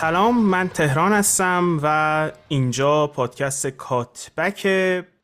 سلام 0.00 0.40
من 0.40 0.68
تهران 0.68 1.12
هستم 1.12 1.80
و 1.82 2.32
اینجا 2.48 3.06
پادکست 3.06 3.66
کاتبک 3.66 4.66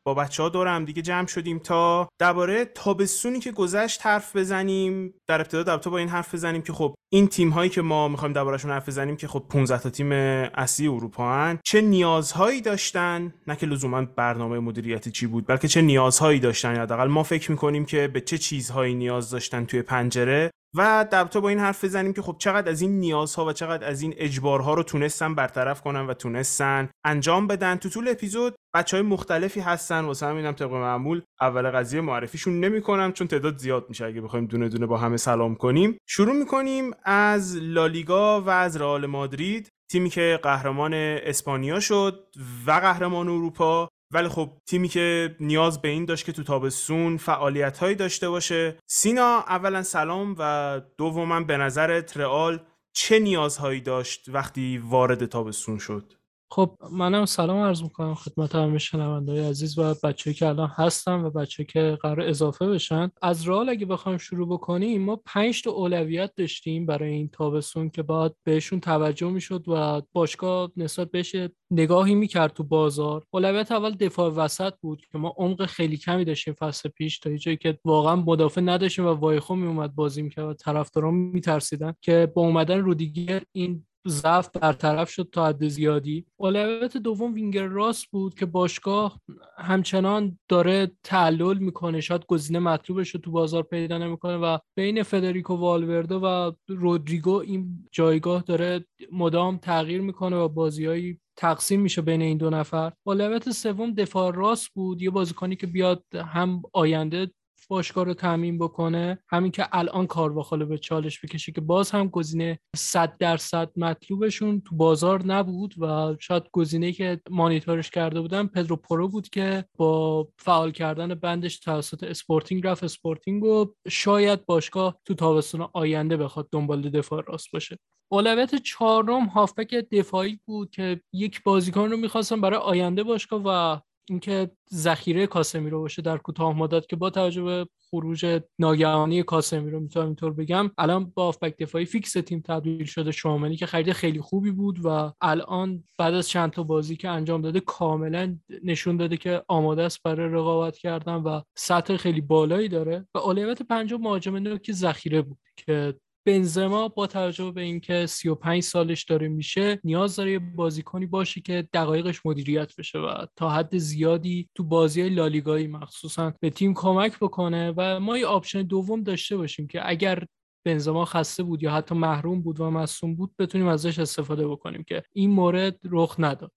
با 0.04 0.14
بچه 0.14 0.42
ها 0.42 0.48
دور 0.48 0.80
دیگه 0.80 1.02
جمع 1.02 1.26
شدیم 1.26 1.58
تا 1.58 2.08
درباره 2.18 2.64
تابستونی 2.64 3.41
که 3.41 3.52
گذشت 3.52 4.06
حرف 4.06 4.36
بزنیم. 4.36 5.14
در 5.28 5.41
ابتدا 5.41 5.62
در 5.62 5.77
با 5.77 5.98
این 5.98 6.08
حرف 6.08 6.34
بزنیم 6.34 6.62
که 6.62 6.72
خب 6.72 6.94
این 7.12 7.28
تیم 7.28 7.50
هایی 7.50 7.70
که 7.70 7.83
ما 7.83 8.08
می‌خوایم 8.08 8.33
دربارهشون 8.33 8.70
حرف 8.70 8.88
بزنیم 8.88 9.16
که 9.16 9.28
خب 9.28 9.44
15 9.50 9.78
تا 9.78 9.91
تیم 9.91 10.12
اصلی 10.12 10.88
اروپا 10.88 11.34
هن 11.34 11.58
چه 11.64 11.80
نیازهایی 11.80 12.61
داشتن؟ 12.61 13.34
نه 13.46 13.56
که 13.56 13.66
لزوما 13.66 14.05
برنامه 14.16 14.58
مدیریتی 14.58 15.11
چی 15.11 15.27
بود 15.27 15.46
بلکه 15.46 15.68
چه 15.68 15.83
نیازهایی 15.83 16.40
داشتن؟ 16.40 16.77
حداقل 16.77 17.08
ما 17.08 17.22
فکر 17.22 17.50
می‌کنیم 17.50 17.84
که 17.84 18.08
به 18.08 18.20
چه 18.20 18.38
چیزهایی 18.38 18.94
نیاز 18.94 19.30
داشتن 19.30 19.64
توی 19.64 19.83
پنجره. 19.83 20.50
و 20.77 21.06
در 21.10 21.24
با 21.24 21.48
این 21.48 21.58
حرف 21.58 21.84
بزنیم 21.84 22.12
که 22.12 22.22
خب 22.22 22.36
چقدر 22.38 22.70
از 22.70 22.80
این 22.80 22.98
نیازها 22.98 23.44
و 23.44 23.52
چقدر 23.52 23.88
از 23.88 24.02
این 24.02 24.14
اجبارها 24.16 24.74
رو 24.74 24.83
تونستن 24.83 25.34
برطرف 25.34 25.80
کنن 25.80 26.06
و 26.06 26.14
تونستن 26.14 26.88
انجام 27.05 27.46
بدن. 27.46 27.77
تو 27.77 27.88
طول 27.88 28.08
اپیزود 28.08 28.55
بچه 28.74 28.96
های 28.96 29.06
مختلفی 29.06 29.60
هستن. 29.60 30.05
واسه 30.05 30.27
همینم 30.27 30.52
طبق 30.52 30.72
معمول 30.72 31.22
اول 31.41 31.70
قضیه 31.70 32.00
معرفیشون 32.00 32.60
نمی‌کنم 32.60 33.12
چون 33.12 33.27
تعداد 33.27 33.58
زیاد 33.58 33.86
میشه. 33.88 34.05
اگه 34.05 34.20
بخوایم 34.20 34.46
دونه 34.46 34.68
دونه 34.68 34.86
با 34.86 34.96
همه 34.96 35.16
سلام 35.16 35.55
کنیم 35.55 35.98
شروع 36.08 36.34
می‌کنیم 36.36 36.90
از 37.05 37.56
لالیگا 37.56 38.40
و 38.40 38.50
از 38.50 38.77
رئال 38.77 39.06
مادرید 39.06 39.68
تیمی 39.92 40.11
که 40.11 40.40
قهرمان 40.42 40.94
اسپانیا 40.94 41.80
شد 41.80 42.27
و 42.66 42.70
قهرمان 42.70 43.28
اروپا. 43.28 43.88
ولی 44.10 44.28
خب 44.28 44.50
تیمی 44.66 44.88
که 44.88 45.36
نیاز 45.40 45.82
به 45.82 45.88
این 45.88 46.04
داشت 46.04 46.26
که 46.26 46.32
تو 46.32 46.42
تابستون 46.42 47.16
فعالیت 47.16 47.78
هایی 47.78 47.94
داشته 47.94 48.28
باشه. 48.28 48.78
سینا 48.86 49.38
اولا 49.38 49.82
سلام 49.82 50.34
و 50.38 50.80
دوما 50.98 51.40
به 51.40 51.56
نظرت 51.56 52.16
رئال 52.16 52.60
چه 52.92 53.18
نیازهایی 53.18 53.80
داشت 53.80 54.28
وقتی 54.28 54.78
وارد 54.78 55.27
تابستون 55.27 55.78
شد؟ 55.78 56.12
خب 56.50 56.78
منم 56.92 57.25
سلام 57.25 57.58
عرض 57.58 57.83
می‌کنم 57.83 58.14
خدمت 58.14 58.55
همه 58.55 58.78
شنوندای 58.78 59.48
عزیز 59.48 59.78
و 59.78 59.94
بچه‌ای 60.05 60.34
که 60.34 60.47
الان 60.47 60.69
هستن 60.75 61.25
و 61.25 61.30
بچه‌ای 61.30 61.66
که 61.66 61.98
قرار 62.02 62.20
اضافه 62.20 62.66
بشن. 62.66 63.11
از 63.22 63.42
رال 63.42 63.69
اگه 63.69 63.86
بخوایم 63.86 64.19
شروع 64.19 64.48
بکنیم 64.48 65.02
ما 65.02 65.17
پنج 65.24 65.62
تا 65.62 65.70
اولویت 65.70 66.33
داشتیم 66.36 66.86
برای 66.86 67.12
این 67.12 67.29
تابستون 67.29 67.90
که 67.90 68.02
باید 68.02 68.33
بهشون 68.45 68.80
توجه 68.80 69.30
می‌شد 69.30 69.64
و 69.68 70.02
باشگاه 70.12 70.70
نسبت 70.77 71.11
بهش 71.11 71.36
نگاهی 71.70 72.14
می‌کرد 72.14 72.52
تو 72.52 72.64
بازار. 72.64 73.24
اولویت 73.30 73.73
اول 73.73 73.95
دفاع 73.95 74.30
وسط 74.30 74.73
بود 74.80 75.02
که 75.13 75.18
ما 75.18 75.34
عمق 75.36 75.67
خیلی 75.67 75.96
کمی 75.96 76.24
داشتیم 76.24 76.55
فصل 76.55 76.89
پیش 76.89 77.18
تا 77.18 77.36
جایی 77.36 77.57
که 77.57 77.78
واقعا 77.84 78.17
مدافع 78.17 78.61
نداشتیم 78.61 79.07
و 79.07 79.08
وایخو 79.08 79.55
میومد 79.55 79.95
بازی 79.95 80.23
می‌کرد 80.23 80.45
و 80.45 80.55
طرفداران 80.55 81.14
میترسیدن 81.14 81.95
که 82.01 82.33
با 82.34 82.42
اومدن 82.42 82.78
رودیگر 82.78 83.42
این 83.52 83.86
ضعف 84.08 84.48
برطرف 84.50 85.11
شد 85.11 85.28
تا 85.33 85.46
حد 85.46 85.68
زیادی. 85.68 86.27
اولویت 86.36 86.96
دوم 86.96 87.34
وینگر 87.34 87.67
راست 87.67 88.06
بود 88.06 88.34
که 88.34 88.46
باشگاه 88.46 89.20
همچنان 89.58 90.39
داره 90.48 90.92
تعلل 91.05 91.58
می‌کنه. 91.58 92.00
شاید 92.00 92.27
گزینه 92.27 92.58
مطلوبش 92.58 93.11
رو 93.11 93.20
تو 93.20 93.30
بازار 93.30 93.62
پیدا 93.62 93.98
نمی‌کنه 93.98 94.36
و 94.36 94.58
بین 94.77 95.02
فدریکو 95.02 95.55
والورده 95.55 96.14
و 96.14 96.52
رودریگو 96.68 97.34
این 97.34 97.89
جایگاه 97.92 98.42
داره 98.42 98.86
مدام 99.12 99.56
تغییر 99.56 100.00
می‌کنه 100.00 100.36
و 100.36 100.48
بازی‌ها 100.48 100.96
هی 100.96 101.20
تقسیم 101.36 101.80
میشه 101.80 102.02
بین 102.02 102.22
این 102.22 102.39
دو 102.39 102.50
نفر. 102.50 102.92
اولویت 103.06 103.50
سوم 103.50 103.95
دفاع 103.95 104.34
راست 104.34 104.68
بود. 104.74 105.02
یه 105.02 105.11
بازیکنی 105.11 105.56
که 105.56 105.66
بیاد 105.66 106.05
هم 106.14 106.62
آینده 106.72 107.30
باشگاه 107.68 108.05
رو 108.05 108.14
تأمین 108.14 108.58
بکنه. 108.58 109.18
هم 109.29 109.51
اینکه 109.51 109.68
الان 109.72 110.06
کار 110.06 110.67
به 110.67 110.78
چالش 110.78 111.20
بکشه 111.20 111.52
که 111.52 111.61
باز 111.61 111.90
هم 111.90 112.08
گزینه 112.08 112.58
100 112.77 113.18
درصد 113.18 113.70
مطلوبشون 113.77 114.61
تو 114.61 114.77
بازار 114.77 115.27
نبود 115.27 115.74
و 115.78 116.16
شاید 116.20 116.42
گزینه 116.52 116.92
که 116.92 117.20
مانیتورش 117.30 117.90
کرده 117.90 118.20
بودن 118.20 118.46
پدرو 118.46 118.77
پورو 118.77 119.08
بود 119.08 119.28
که 119.28 119.64
با 119.78 120.28
فعال 120.39 120.70
کردن 120.70 121.14
بندش 121.14 121.58
توسط 121.58 122.02
اسپورتینگ 122.05 122.66
رفت. 122.66 122.84
اسپورتینگ 122.84 123.45
و 123.45 123.66
شاید 123.89 124.46
باشگاه 124.46 125.00
تو 125.05 125.14
تابستون 125.14 125.68
آینده 125.72 126.16
بخواد 126.16 126.48
دنبال 126.52 126.90
دفاع 126.90 127.24
راست 127.27 127.52
باشه. 127.52 127.78
اولویت 128.12 128.55
چهارم 128.55 129.25
هافبک 129.25 129.75
دفاعی 129.75 130.40
بود 130.46 130.70
که 130.70 131.00
یک 131.12 131.43
بازیکن 131.43 131.90
رو 131.90 131.96
می‌خواستم 131.96 132.40
برای 132.40 132.61
آینده 132.61 133.02
باشگاه 133.02 133.43
و 133.44 133.81
اینکه 134.08 134.50
ذخیره 134.75 135.26
کاسمیرو 135.26 135.81
باشه 135.81 136.02
در 136.02 136.19
کوتاه 136.19 136.56
مدت 136.56 136.87
که 136.87 136.96
با 136.96 137.11
توجه 137.11 137.43
به 137.43 137.67
خروج 137.90 138.40
ناگهانی 138.58 139.22
کاسمیرو 139.22 139.81
می‌تونم 139.81 140.06
اینطور 140.06 140.32
بگم 140.32 140.70
الان 140.78 141.12
با 141.14 141.26
آفبک 141.26 141.56
دفاعی 141.58 141.84
فیکس 141.84 142.12
تیم 142.12 142.40
تبدیل 142.40 142.84
شده 142.84 143.12
شاملی 143.12 143.56
که 143.56 143.66
خرید 143.66 143.93
خیلی 143.93 144.20
خوبی 144.20 144.50
بود 144.50 144.78
و 144.84 145.12
الان 145.20 145.84
بعد 145.99 146.14
از 146.14 146.28
چند 146.28 146.50
تا 146.50 146.62
بازی 146.62 146.96
که 146.96 147.08
انجام 147.08 147.43
داده 147.43 147.61
کاملا 147.61 148.38
نشون 148.64 148.96
داده 148.96 149.16
که 149.16 149.43
آماده 149.49 149.82
است 149.82 150.02
برای 150.02 150.28
رقابت 150.28 150.78
کردن 150.78 151.14
و 151.14 151.40
سطح 151.56 151.96
خیلی 151.96 152.20
بالایی 152.20 152.69
داره. 152.69 153.06
و 153.14 153.19
اولویت 153.19 153.62
پنجم 153.62 153.96
مهاجم 153.96 154.56
که 154.56 154.72
ذخیره 154.72 155.22
بود 155.22 155.38
که 155.56 155.94
بنزما 156.26 156.88
با 156.88 157.06
توجه 157.06 157.50
به 157.50 157.61
اینکه 157.62 158.06
35 158.06 158.62
سالش 158.62 159.05
داره 159.05 159.29
میشه 159.29 159.81
نیاز 159.85 160.17
داره 160.17 160.32
یه 160.32 160.38
بازیکنی 160.38 161.06
باشه 161.06 161.41
که 161.41 161.69
دقایقش 161.73 162.26
مدیریت 162.26 162.76
بشه 162.76 162.99
و 162.99 163.26
تا 163.37 163.50
حد 163.50 163.79
زیادی 163.79 164.49
تو 164.55 164.64
بازی 164.64 165.09
لالیگایی 165.09 165.67
مخصوصا 165.67 166.32
به 166.41 166.50
تیم 166.50 166.75
کمک 166.75 167.19
بکنه 167.19 167.75
و 167.76 168.00
ما 168.00 168.19
یه 168.19 168.26
option 168.26 168.62
دوم 168.62 169.03
داشته 169.03 169.37
باشیم 169.37 169.67
که 169.67 169.91
اگر 169.91 170.25
بنزما 170.64 171.05
خسته 171.05 171.43
بود 171.43 171.62
یا 171.62 171.73
حتی 171.73 171.94
محروم 171.94 172.43
بود 172.43 172.61
و 172.61 172.70
مصدوم 172.70 173.14
بود 173.14 173.35
بتونیم 173.38 173.67
ازش 173.67 173.99
استفاده 173.99 174.49
بکنیم 174.49 174.85
که 174.85 175.03
این 175.12 175.31
مورد 175.31 175.79
رخ 175.85 176.14
نداد. 176.19 176.53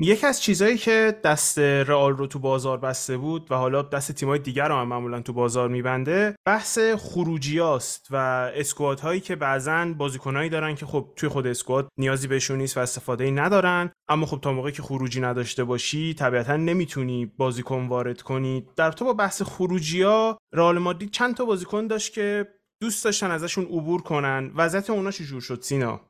یکی 0.00 0.26
از 0.26 0.42
چیزهایی 0.42 0.78
که 0.78 1.20
دست 1.24 1.58
رئال 1.58 2.16
رو 2.16 2.26
تو 2.26 2.38
بازار 2.38 2.78
بسته 2.78 3.16
بود 3.16 3.52
و 3.52 3.54
حالا 3.54 3.82
دست 3.82 4.12
تیمای 4.12 4.38
دیگر 4.38 4.68
رو 4.68 4.74
هم 4.74 4.88
معمولا 4.88 5.20
تو 5.20 5.32
بازار 5.32 5.68
میبنده 5.68 6.34
بحث 6.46 6.78
خروجیاست 6.78 8.06
و 8.10 8.16
squad 8.54 9.00
هایی 9.00 9.20
که 9.20 9.36
بعضا 9.36 9.94
بازیکنایی 9.98 10.50
دارن 10.50 10.74
که 10.74 10.86
خب 10.86 11.12
توی 11.16 11.28
خود 11.28 11.46
squad 11.46 11.88
نیازی 11.98 12.28
بهشون 12.28 12.58
نیست 12.58 12.76
و 12.76 12.80
استفاده 12.80 13.24
ای 13.24 13.30
ندارن 13.30 13.90
اما 14.08 14.26
خب 14.26 14.40
تا 14.40 14.52
موقعی 14.52 14.72
که 14.72 14.82
خروجی 14.82 15.20
نداشته 15.20 15.64
باشی 15.64 16.14
طبیعتا 16.14 16.56
نمی‌تونی 16.56 17.26
بازیکن 17.26 17.86
وارد 17.86 18.22
کنی. 18.22 18.66
در 18.76 18.92
ارتباط 18.92 19.04
با 19.04 19.12
بحث 19.12 19.42
خروجی 19.42 20.02
ها 20.02 20.38
رئال 20.54 20.78
مادرید 20.78 21.10
چند 21.10 21.34
تا 21.34 21.44
بازیکن 21.44 21.86
داشت 21.86 22.12
که 22.12 22.48
دوست 22.80 23.04
داشتن 23.04 23.30
ازشون 23.30 23.64
عبور 23.64 24.02
کنن. 24.02 24.52
وضعیت 24.56 24.90
اونا 24.90 25.10
چجور 25.10 25.40
شد 25.40 25.62
سینا؟ 25.62 26.07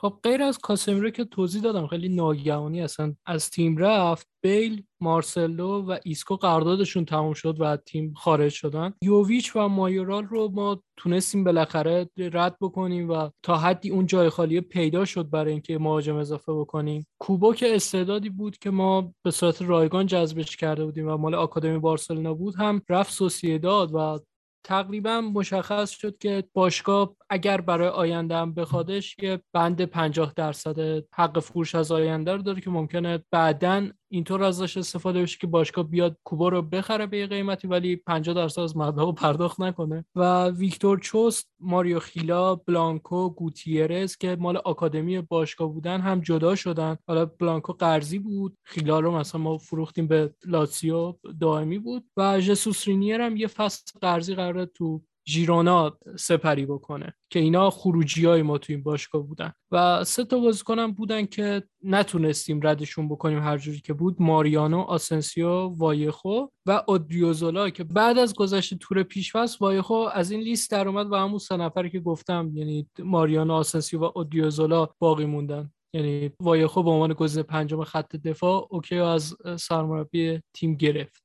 خب 0.00 0.18
غیر 0.22 0.42
از 0.42 0.58
کاسمیرو 0.58 1.10
که 1.10 1.24
توضیح 1.24 1.62
دادم 1.62 1.86
خیلی 1.86 2.08
ناگهانی 2.08 2.82
اصلا 2.82 3.14
از 3.26 3.50
تیم 3.50 3.76
رفت. 3.76 4.28
بیل 4.44 4.82
مارسلو 5.00 5.82
و 5.82 5.98
ایسکو 6.04 6.36
قراردادشون 6.36 7.04
تموم 7.04 7.32
شد 7.32 7.60
و 7.60 7.64
از 7.64 7.78
تیم 7.86 8.14
خارج 8.16 8.52
شدن. 8.52 8.94
یوویچ 9.02 9.56
و 9.56 9.68
مایورال 9.68 10.24
رو 10.24 10.50
ما 10.54 10.82
تونستیم 10.96 11.44
بالاخره 11.44 12.10
رد 12.16 12.56
بکنیم 12.60 13.10
و 13.10 13.30
تا 13.42 13.56
حدی 13.56 13.90
اون 13.90 14.06
جای 14.06 14.28
خالی 14.28 14.60
پیدا 14.60 15.04
شد 15.04 15.30
برای 15.30 15.52
اینکه 15.52 15.78
مهاجم 15.78 16.16
اضافه 16.16 16.52
بکنیم. 16.52 17.06
کوبو 17.18 17.54
که 17.54 17.74
استعدادی 17.74 18.30
بود 18.30 18.58
که 18.58 18.70
ما 18.70 19.12
به 19.24 19.30
صورت 19.30 19.62
رایگان 19.62 20.06
جذبش 20.06 20.56
کرده 20.56 20.84
بودیم 20.84 21.08
و 21.08 21.16
مال 21.16 21.34
آکادمی 21.34 21.78
بارسلونا 21.78 22.34
بود 22.34 22.54
هم 22.54 22.82
رفت 22.88 23.12
سوسیداد 23.12 23.94
و 23.94 24.18
تقریبا 24.64 25.20
مشخص 25.20 25.90
شد 25.90 26.18
که 26.18 26.44
باشگاه 26.52 27.16
اگر 27.30 27.60
برای 27.60 27.88
آینده 27.88 28.36
هم 28.36 28.54
بخوادش 28.54 29.16
یه 29.22 29.40
بند 29.52 29.84
50 29.84 30.32
درصد 30.36 31.04
حق 31.14 31.40
فروش 31.40 31.74
از 31.74 31.92
آینده 31.92 32.32
رو 32.32 32.42
داره 32.42 32.60
که 32.60 32.70
ممکنه 32.70 33.24
بعدا 33.30 33.88
اینطور 34.14 34.42
ازش 34.42 34.76
استفاده 34.76 35.22
بشه 35.22 35.38
که 35.40 35.46
باشگاه 35.46 35.88
بیاد 35.88 36.16
کوبا 36.24 36.48
رو 36.48 36.62
بخره 36.62 37.06
به 37.06 37.26
قیمتی 37.26 37.68
ولی 37.68 37.96
50 37.96 38.34
درصد 38.34 38.60
از 38.60 38.76
مبلغ 38.76 39.14
پرداخت 39.14 39.60
نکنه. 39.60 40.04
و 40.14 40.48
ویکتور 40.48 40.98
چوست 40.98 41.50
ماریو 41.60 41.98
خیلا 41.98 42.54
بلانکو 42.54 43.30
گوتیرز 43.30 44.16
که 44.16 44.36
مال 44.40 44.56
آکادمی 44.56 45.20
باشگاه 45.20 45.72
بودن 45.72 46.00
هم 46.00 46.20
جدا 46.20 46.54
شدن. 46.54 46.96
حالا 47.08 47.26
بلانکو 47.26 47.72
قرضی 47.72 48.18
بود 48.18 48.56
خیلا 48.64 49.00
رو 49.00 49.16
مثلا 49.16 49.40
ما 49.40 49.58
فروختیم 49.58 50.06
به 50.06 50.34
لاتسیو 50.46 51.14
دائمی 51.40 51.78
بود. 51.78 52.04
و 52.16 52.40
ژسوس 52.40 52.88
رینیر 52.88 53.20
هم 53.20 53.36
یه 53.36 53.46
فصل 53.46 53.98
قرضی 54.00 54.34
قرار 54.34 54.64
تو 54.64 55.02
ژیرونا 55.28 55.98
سپری 56.18 56.66
بکنه 56.66 57.14
که 57.30 57.40
اینا 57.40 57.70
خروجی 57.70 58.26
های 58.26 58.42
ما 58.42 58.58
تو 58.58 58.72
این 58.72 58.82
باشگاه 58.82 59.22
بودن. 59.22 59.52
و 59.70 60.04
سه 60.04 60.24
تا 60.24 60.38
بازیکنم 60.38 60.92
بودن 60.92 61.26
که 61.26 61.62
نتونستیم 61.82 62.60
ردشون 62.62 63.08
بکنیم 63.08 63.38
هر 63.38 63.58
جوری 63.58 63.80
که 63.80 63.92
بود. 63.92 64.16
ماریانو 64.18 64.80
آسنسیو 64.80 65.48
وایخو 65.50 66.46
و 66.66 66.82
اودریوزولا 66.88 67.70
که 67.70 67.84
بعد 67.84 68.18
از 68.18 68.34
گذشت 68.34 68.74
تور 68.74 69.02
پیش‌فصل 69.02 69.56
وایخو 69.60 69.94
از 69.94 70.30
این 70.30 70.40
لیست 70.40 70.70
در 70.70 70.88
اومد 70.88 71.12
و 71.12 71.14
همون 71.14 71.38
سه 71.38 71.56
نفری 71.56 71.90
که 71.90 72.00
گفتم 72.00 72.50
یعنی 72.54 72.88
ماریانو 72.98 73.54
آسنسیو 73.54 74.00
و 74.00 74.10
اودریوزولا 74.14 74.88
باقی 74.98 75.24
موندن. 75.24 75.72
یعنی 75.94 76.30
وایخو 76.40 76.82
به 76.82 76.90
عنوان 76.90 77.12
گزینه 77.12 77.42
پنجم 77.42 77.84
خط 77.84 78.16
دفاع 78.16 78.68
OK 78.70 78.96
از 78.96 79.36
سرمربی 79.58 80.40
تیم 80.54 80.74
گرفت. 80.74 81.23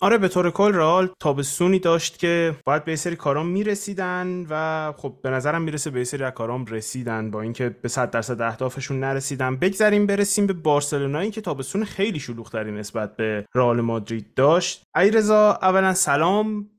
آره 0.00 0.18
به 0.18 0.28
طور 0.28 0.50
کل 0.50 0.74
رئال 0.74 1.08
تابستونی 1.20 1.78
داشت 1.78 2.18
که 2.18 2.56
باید 2.66 2.84
به 2.84 2.96
سری 2.96 3.16
کارام 3.16 3.46
می‌رسیدن 3.46 4.46
و 4.50 4.92
خب 4.96 5.18
به 5.22 5.30
نظرم 5.30 5.62
می‌رسه 5.62 5.90
به 5.90 6.04
سری 6.04 6.30
کارام 6.30 6.64
رسیدن 6.64 7.30
با 7.30 7.40
اینکه 7.40 7.68
به 7.68 7.88
100 7.88 8.10
درصد 8.10 8.42
اهدافشون 8.42 9.00
نرسیدن. 9.00 9.56
بگذریم 9.56 10.06
برسیم 10.06 10.46
به 10.46 10.52
بارسلونایی 10.52 11.30
که 11.30 11.40
تابستون 11.40 11.84
خیلی 11.84 12.20
شلوغتری 12.20 12.72
نسبت 12.72 13.16
به 13.16 13.46
رئال 13.54 13.80
مادرید 13.80 14.34
داشت. 14.34 14.82
ایرزا 14.96 15.58
اولا 15.62 15.94
سلام. 15.94 16.70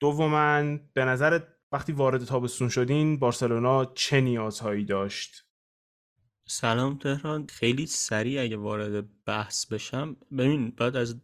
دوما 0.00 0.78
به 0.94 1.04
نظر 1.04 1.40
وقتی 1.72 1.92
وارد 1.92 2.24
تابستون 2.24 2.68
شدین 2.68 3.18
بارسلونا 3.18 3.84
چه 3.84 4.20
نیازهایی 4.20 4.84
داشت؟ 4.84 5.44
سلام 6.48 6.98
تهران. 6.98 7.46
خیلی 7.46 7.86
سریع 7.86 8.42
اگه 8.42 8.56
وارد 8.56 9.24
بحث 9.24 9.66
بشم. 9.66 10.16
ببین 10.38 10.70
بعد 10.70 10.96
از 10.96 11.20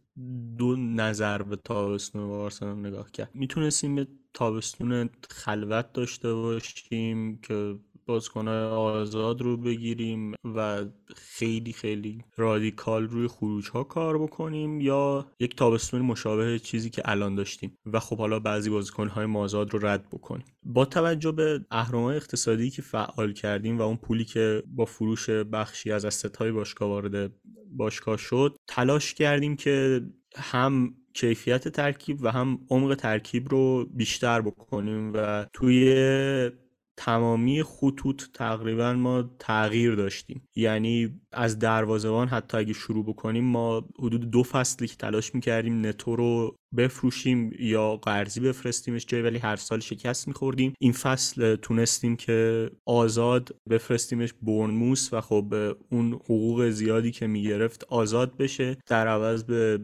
دو 0.59 0.77
نظر 0.77 1.43
به 1.43 1.57
تابستون 1.57 2.29
بارسلونا 2.29 2.89
نگاه 2.89 3.11
کرد. 3.11 3.31
می‌تونستیم 3.35 3.95
به 3.95 4.09
تابستون 4.35 5.11
خلوت 5.31 5.93
داشته 5.93 6.35
باشیم 6.35 7.39
که 7.39 7.79
بازیکنهای 8.07 8.65
آزاد 8.65 9.43
رو 9.43 9.57
بگیریم 9.57 10.35
و 10.45 10.85
خیلی 11.17 11.73
خیلی 11.73 12.25
رادیکال 12.37 13.09
روی 13.09 13.29
خروج 13.29 13.69
ها 13.69 13.85
کار 13.85 14.19
بکنیم 14.19 14.81
یا 14.81 15.27
یک 15.41 15.57
تابستون 15.57 16.03
مشابه 16.03 16.59
چیزی 16.59 16.91
که 16.91 17.03
الان 17.05 17.35
داشتیم. 17.35 17.79
و 17.87 18.01
خب 18.01 18.19
حالا 18.19 18.39
بعضی 18.39 18.71
بازیکن 18.71 19.09
های 19.09 19.27
مازاد 19.27 19.75
رو 19.75 19.87
رد 19.87 20.11
بکنیم. 20.11 20.45
با 20.63 20.85
توجه 20.85 21.33
به 21.33 21.61
اهرام 21.71 22.05
اقتصادی 22.05 22.71
که 22.71 22.83
فعال 22.83 23.33
کردیم 23.33 23.79
و 23.79 23.83
اون 23.83 23.97
پولی 23.97 24.25
که 24.25 24.63
با 24.67 24.85
فروش 24.85 25.31
بخشی 25.31 25.93
از 25.93 26.05
استت 26.05 26.37
های 26.37 26.53
باشگاه 26.53 26.89
وارد 26.89 27.33
باشگاه 27.73 28.17
شد 28.17 28.57
تلاش 28.69 29.15
کردیم 29.15 29.57
که 29.57 30.03
هم 30.37 30.95
کیفیت 31.15 31.69
ترکیب 31.69 32.19
و 32.23 32.31
هم 32.31 32.59
عمق 32.71 32.95
ترکیب 32.95 33.49
رو 33.49 33.85
بیشتر 33.85 34.41
بکنیم 34.41 35.13
و 35.15 35.47
توی 35.53 35.95
تمامی 36.97 37.63
خطوط 37.63 38.23
تقریبا 38.35 38.93
ما 38.93 39.31
تغییر 39.39 39.95
داشتیم. 39.95 40.49
یعنی 40.57 41.21
از 41.33 41.59
دروازهبان 41.59 42.29
حتی 42.29 42.57
اگه 42.57 42.73
شروع 42.73 43.05
بکنیم 43.05 43.45
ما 43.45 43.89
حدود 43.99 44.31
دو 44.31 44.43
فصلی 44.43 44.89
که 44.89 44.97
تلاش 44.97 45.35
می‌کردیم 45.35 45.87
نتو 45.87 46.17
رو 46.17 46.57
بفروشیم 46.77 47.53
یا 47.59 47.97
قرضی 47.97 48.41
بفرستیمش 48.41 49.07
جای 49.07 49.23
ولی 49.23 49.39
هر 49.39 49.57
سال 49.57 49.81
شکست 49.81 50.29
میخوردیم. 50.29 50.73
این 50.81 50.93
فصل 50.93 51.57
تونستیم 51.57 52.17
که 52.17 52.71
آزاد 52.87 53.57
بفرستیمش 53.71 54.33
برنموس 54.43 55.13
و 55.13 55.21
خب 55.21 55.55
اون 55.91 56.13
حقوق 56.13 56.69
زیادی 56.69 57.11
که 57.11 57.27
می‌گرفت 57.27 57.85
آزاد 57.85 58.37
بشه. 58.37 58.77
در 58.87 59.07
عوض 59.09 59.45
به 59.45 59.81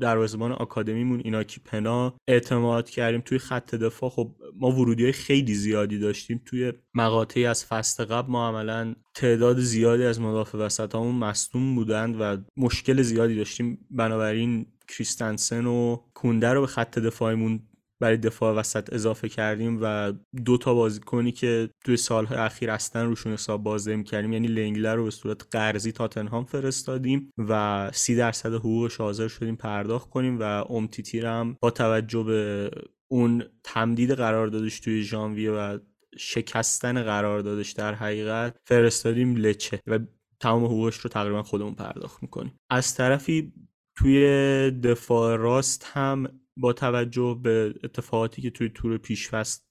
دروازه‌بان 0.00 0.52
آکادمیمون 0.52 1.20
ایناکی 1.24 1.60
پنا 1.64 2.14
اعتماد 2.28 2.90
کردیم 2.90 3.20
توی 3.20 3.38
خط 3.38 3.74
دفاع. 3.74 4.10
خب 4.10 4.30
ما 4.56 4.70
ورودی 4.70 5.02
های 5.02 5.12
خیلی 5.12 5.54
زیادی 5.54 5.98
داشتیم 5.98 6.42
توی 6.46 6.72
مقاطعی 6.94 7.46
از 7.46 7.64
فصل 7.64 8.04
قبل. 8.04 8.32
ما 8.32 8.48
عملا 8.48 8.94
تعداد 9.14 9.58
زیادی 9.58 10.04
از 10.04 10.20
مدافع 10.20 10.58
وسط 10.58 10.94
همون 10.94 11.14
مصدوم 11.14 11.74
بودند 11.74 12.16
و 12.20 12.36
مشکل 12.56 13.02
زیادی 13.02 13.36
داشتیم. 13.36 13.86
بنابراین 13.90 14.66
کریستنسن 14.88 15.66
و 15.66 15.96
کونده 16.14 16.52
رو 16.52 16.60
به 16.60 16.66
خط 16.66 16.98
دفاعمون 16.98 17.60
برای 18.00 18.16
دفاع 18.16 18.54
وسط 18.54 18.92
اضافه 18.92 19.28
کردیم 19.28 19.78
و 19.82 20.12
دو 20.44 20.58
تا 20.58 20.74
بازیکنی 20.74 21.32
که 21.32 21.70
توی 21.84 21.96
سالهای 21.96 22.38
اخیر 22.38 22.70
اصلا 22.70 23.04
روشون 23.04 23.32
حساب 23.32 23.62
بازی 23.62 24.02
کردیم 24.02 24.32
یعنی 24.32 24.48
لنگلر 24.48 24.94
رو 24.94 25.04
به 25.04 25.10
صورت 25.10 25.46
قرضی 25.50 25.92
تاتنهام 25.92 26.44
فرستادیم 26.44 27.32
و 27.38 27.90
سی 27.94 28.16
درصد 28.16 28.54
حقوقش 28.54 28.96
حاضر 28.96 29.28
شدیم 29.28 29.56
پرداخت 29.56 30.10
کنیم 30.10 30.38
و 30.40 30.42
امتیتی 30.42 31.20
هم 31.20 31.56
با 31.60 31.70
توجه 31.70 32.22
به 32.22 32.70
اون 33.10 33.44
تمدید 33.64 34.10
قراردادش 34.10 34.80
توی 34.80 35.02
ژانویه 35.02 35.50
و 35.50 35.78
شکستن 36.18 37.02
قراردادش 37.02 37.72
در 37.72 37.94
حقیقت 37.94 38.56
فرستادیم 38.66 39.36
لچه 39.36 39.80
و 39.86 39.98
تمام 40.40 40.64
حقوقش 40.64 40.96
رو 40.96 41.10
تقریبا 41.10 41.42
خودمون 41.42 41.74
پرداخت 41.74 42.22
می‌کنیم. 42.22 42.52
از 42.70 42.94
طرفی 42.94 43.52
توی 43.96 44.24
دفاع 44.70 45.36
راست 45.36 45.90
هم 45.92 46.40
با 46.58 46.72
توجه 46.72 47.40
به 47.42 47.74
اتفاقاتی 47.84 48.42
که 48.42 48.50
توی 48.50 48.68
تور 48.68 48.98
پیشفست 48.98 49.68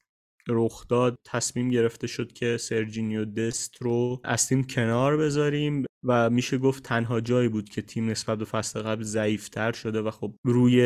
رخ 0.48 0.88
داد 0.88 1.20
تصمیم 1.26 1.70
گرفته 1.70 2.08
شد 2.08 2.32
که 2.32 2.58
سرجینیو 2.58 3.26
دست 3.26 3.82
رو 3.82 4.22
از 4.24 4.48
تیم 4.48 4.64
کنار 4.64 5.18
بذاریم 5.18 5.86
و 6.04 6.30
میشه 6.30 6.58
گفت 6.58 6.84
تنها 6.84 7.22
جایی 7.22 7.50
بود 7.50 7.70
که 7.70 7.82
تیم 7.82 8.10
نسبت 8.10 8.38
به 8.38 8.46
فصل 8.46 8.82
قبل 8.82 9.04
ضعیفتر 9.04 9.72
شده 9.72 10.02
و 10.02 10.12
خب 10.12 10.36
روی 10.46 10.82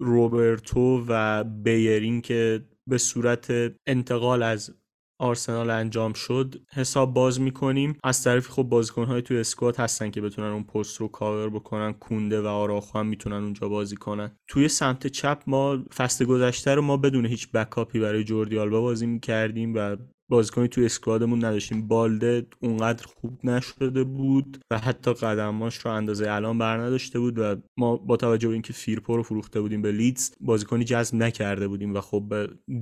روبرتو 0.00 1.04
و 1.08 1.44
بیرین 1.44 2.20
که 2.20 2.64
به 2.90 2.98
صورت 2.98 3.52
انتقال 3.86 4.42
از 4.42 4.74
آرسنال 5.18 5.70
انجام 5.70 6.12
شد 6.12 6.54
حساب 6.72 7.14
باز 7.14 7.40
می‌کنیم. 7.40 7.98
از 8.04 8.24
طرفی 8.24 8.52
خب 8.52 8.62
بازیکن 8.62 9.04
های 9.04 9.22
توی 9.22 9.38
squad 9.38 9.80
هستن 9.80 10.10
که 10.10 10.20
بتونن 10.20 10.48
اون 10.48 10.64
پست 10.64 11.00
رو 11.00 11.08
کاور 11.08 11.50
بکنن 11.50 11.92
کونده 11.92 12.40
و 12.40 12.46
آراخو 12.46 12.98
هم 12.98 13.06
می‌تونن 13.06 13.36
اونجا 13.42 13.68
بازی 13.68 13.96
کنن. 13.96 14.36
توی 14.48 14.68
سمت 14.68 15.06
چپ 15.06 15.42
ما 15.46 15.78
فصل 15.94 16.24
گذشته 16.24 16.74
رو 16.74 16.82
ما 16.82 16.96
بدون 16.96 17.26
هیچ 17.26 17.52
backup 17.52 17.93
ی 17.93 18.00
برای 18.00 18.24
جوردی 18.24 18.58
آلبا 18.58 18.80
بازی 18.80 19.06
می‌کردیم 19.06 19.74
و 19.74 19.96
بازیکنی 20.34 20.68
توی 20.68 20.84
squad 20.84 21.22
مون 21.22 21.44
نداشتیم. 21.44 21.88
بالده 21.88 22.46
اونقدر 22.60 23.06
خوب 23.06 23.46
نشده 23.46 24.04
بود 24.04 24.58
و 24.70 24.78
حتی 24.78 25.12
قدماش 25.12 25.76
رو 25.76 25.90
اندازه 25.90 26.30
الان 26.30 26.58
بر 26.58 26.78
نداشته 26.78 27.18
بود 27.18 27.38
و 27.38 27.56
ما 27.76 27.96
با 27.96 28.16
توجه 28.16 28.48
به 28.48 28.52
اینکه 28.52 28.72
فیرپو 28.72 29.16
رو 29.16 29.22
فروخته 29.22 29.60
بودیم 29.60 29.82
به 29.82 29.92
لیدز 29.92 30.30
بازیکنی 30.40 30.84
جذب 30.84 31.14
نکرده 31.14 31.68
بودیم 31.68 31.94
و 31.94 32.00
خب 32.00 32.34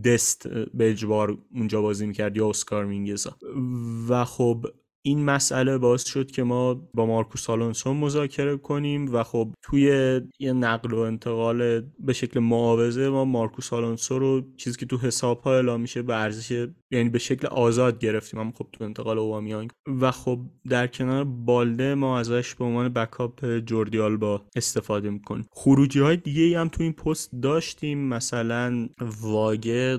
دست 0.04 0.48
به 0.48 0.90
اجبار 0.90 1.38
اونجا 1.54 1.82
بازی 1.82 2.06
می‌کرد 2.06 2.36
یا 2.36 2.50
اسکار 2.50 2.84
مینگزا. 2.84 3.36
و 4.08 4.24
خب 4.24 4.66
این 5.04 5.24
مسئله 5.24 5.78
باعث 5.78 6.04
شد 6.04 6.30
که 6.30 6.42
ما 6.42 6.74
با 6.94 7.06
مارکوس 7.06 7.50
آلونسو 7.50 7.94
مذاکره 7.94 8.56
کنیم 8.56 9.14
و 9.14 9.22
خب 9.22 9.48
توی 9.62 10.20
یه 10.38 10.52
نقل 10.52 10.92
و 10.92 10.98
انتقال 10.98 11.80
به 11.98 12.12
شکل 12.12 12.40
معاوضه 12.40 13.08
ما 13.08 13.24
مارکوس 13.24 13.72
آلونسو 13.72 14.18
رو 14.18 14.42
چیزی 14.56 14.78
که 14.78 14.86
تو 14.86 14.98
حساب 14.98 15.40
ها 15.40 15.54
اعلام 15.54 15.80
میشه 15.80 16.02
به 16.02 16.16
ارزش 16.16 16.66
یعنی 16.90 17.08
به 17.08 17.18
شکل 17.18 17.46
آزاد 17.46 17.98
گرفتیم. 17.98 18.40
اما 18.40 18.52
خب 18.58 18.66
تو 18.72 18.84
انتقال 18.84 19.18
اووامیانگ 19.18 19.70
و 20.00 20.10
خب 20.10 20.40
در 20.68 20.86
کنار 20.86 21.24
بالده 21.24 21.94
ما 21.94 22.18
ازش 22.18 22.54
به 22.54 22.64
عنوان 22.64 22.88
بکاپ 22.88 23.58
جوردی 23.58 23.98
آلبا 23.98 24.42
استفاده 24.56 25.10
می‌کنیم. 25.10 25.46
خروجی 25.50 26.00
های 26.00 26.16
دیگه 26.16 26.60
هم 26.60 26.68
تو 26.68 26.82
این 26.82 26.92
پست 26.92 27.30
داشتیم. 27.42 28.08
مثلا 28.08 28.88
واگه 29.20 29.98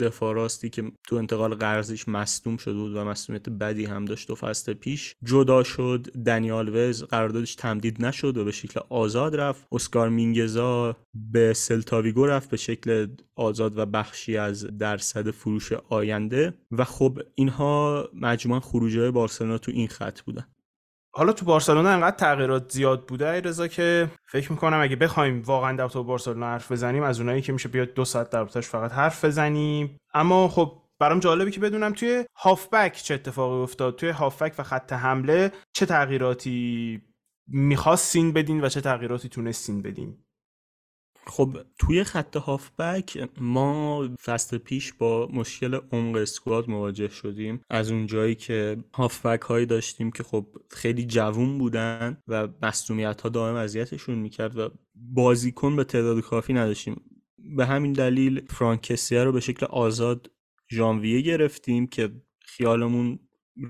دفاع 0.00 0.34
راستی 0.34 0.70
که 0.70 0.92
تو 1.08 1.16
انتقال 1.16 1.54
قرضیش 1.54 2.08
مصدوم 2.08 2.56
شده 2.56 2.74
بود 2.74 2.96
و 2.96 3.04
مصدومیت 3.04 3.48
بدی 3.48 3.84
هم 3.84 4.04
داشت 4.04 4.30
و 4.30 4.34
فصل 4.44 4.72
پیش 4.72 5.14
جدا 5.24 5.62
شد 5.62 6.06
دنیال 6.26 6.76
وز 6.76 7.04
قراردادش 7.04 7.54
تمدید 7.54 8.04
نشد 8.04 8.36
و 8.36 8.44
به 8.44 8.52
شکل 8.52 8.80
آزاد 8.88 9.36
رفت. 9.36 9.66
اسکار 9.72 10.08
مینگزا 10.08 10.96
به 11.14 11.52
سلتاویگو 11.52 12.26
رفت 12.26 12.50
به 12.50 12.56
شکل 12.56 13.06
آزاد 13.36 13.78
و 13.78 13.86
بخشی 13.86 14.36
از 14.36 14.78
درصد 14.78 15.30
فروش 15.30 15.72
آینده 15.72 16.54
و 16.70 16.84
خب 16.84 17.18
اینها 17.34 18.08
مجموعا 18.14 18.60
خروجی 18.60 19.10
بارسلونا 19.10 19.58
تو 19.58 19.72
این 19.72 19.88
خط 19.88 20.20
بودن. 20.20 20.46
حالا 21.16 21.32
تو 21.32 21.44
بارسلونا 21.44 21.90
انقدر 21.90 22.16
تغییرات 22.16 22.72
زیاد 22.72 23.06
بوده 23.06 23.40
رضا 23.40 23.68
که 23.68 24.10
فکر 24.28 24.52
می‌کنم 24.52 24.80
اگه 24.80 24.96
بخوایم 24.96 25.42
واقعا 25.42 25.76
در 25.76 25.86
بارسلونا 25.86 26.46
حرف 26.46 26.72
بزنیم 26.72 27.02
از 27.02 27.20
اونایی 27.20 27.42
که 27.42 27.52
میشه 27.52 27.68
بیاد 27.68 27.94
دو 27.94 28.04
ساعت 28.04 28.30
در 28.30 28.44
فقط 28.44 28.92
حرف 28.92 29.24
بزنیم. 29.24 29.96
اما 30.14 30.48
خب 30.48 30.83
برام 30.98 31.20
جالبه 31.20 31.50
که 31.50 31.60
بدونم 31.60 31.92
توی 31.92 32.24
هافبک 32.36 33.02
چه 33.02 33.14
اتفاقی 33.14 33.62
افتاد 33.62 33.96
توی 33.96 34.08
هافبک 34.08 34.54
و 34.58 34.62
خط 34.62 34.92
حمله 34.92 35.52
چه 35.72 35.86
تغییراتی 35.86 37.02
می‌خواستین 37.48 38.32
بدین 38.32 38.60
و 38.60 38.68
چه 38.68 38.80
تغییراتی 38.80 39.28
تونستین 39.28 39.82
بدین؟ 39.82 40.18
خب 41.26 41.56
توی 41.78 42.04
خط 42.04 42.36
هافبک 42.36 43.28
ما 43.40 44.08
فصل 44.24 44.58
پیش 44.58 44.92
با 44.92 45.28
مشکل 45.32 45.80
عمق 45.92 46.16
اسکواد 46.16 46.70
مواجه 46.70 47.08
شدیم. 47.08 47.60
از 47.70 47.90
اون 47.90 48.06
جایی 48.06 48.34
که 48.34 48.76
هافبک 48.94 49.40
هایی 49.40 49.66
داشتیم 49.66 50.10
که 50.10 50.22
خب 50.22 50.46
خیلی 50.70 51.06
جوون 51.06 51.58
بودن 51.58 52.16
و 52.28 52.48
مصومیت 52.62 53.20
ها 53.20 53.28
دائم 53.28 53.54
اذیتشون 53.54 54.14
می‌کرد 54.14 54.58
و 54.58 54.70
بازیکن 54.94 55.76
به 55.76 55.84
تعداد 55.84 56.20
کافی 56.20 56.52
نداشتیم. 56.52 57.02
به 57.56 57.66
همین 57.66 57.92
دلیل 57.92 58.46
فرانکسیا 58.50 59.24
رو 59.24 59.32
به 59.32 59.40
شکل 59.40 59.66
آزاد 59.66 60.30
ژانویه 60.74 61.20
گرفتیم 61.20 61.86
که 61.86 62.10
خیالمون 62.40 63.18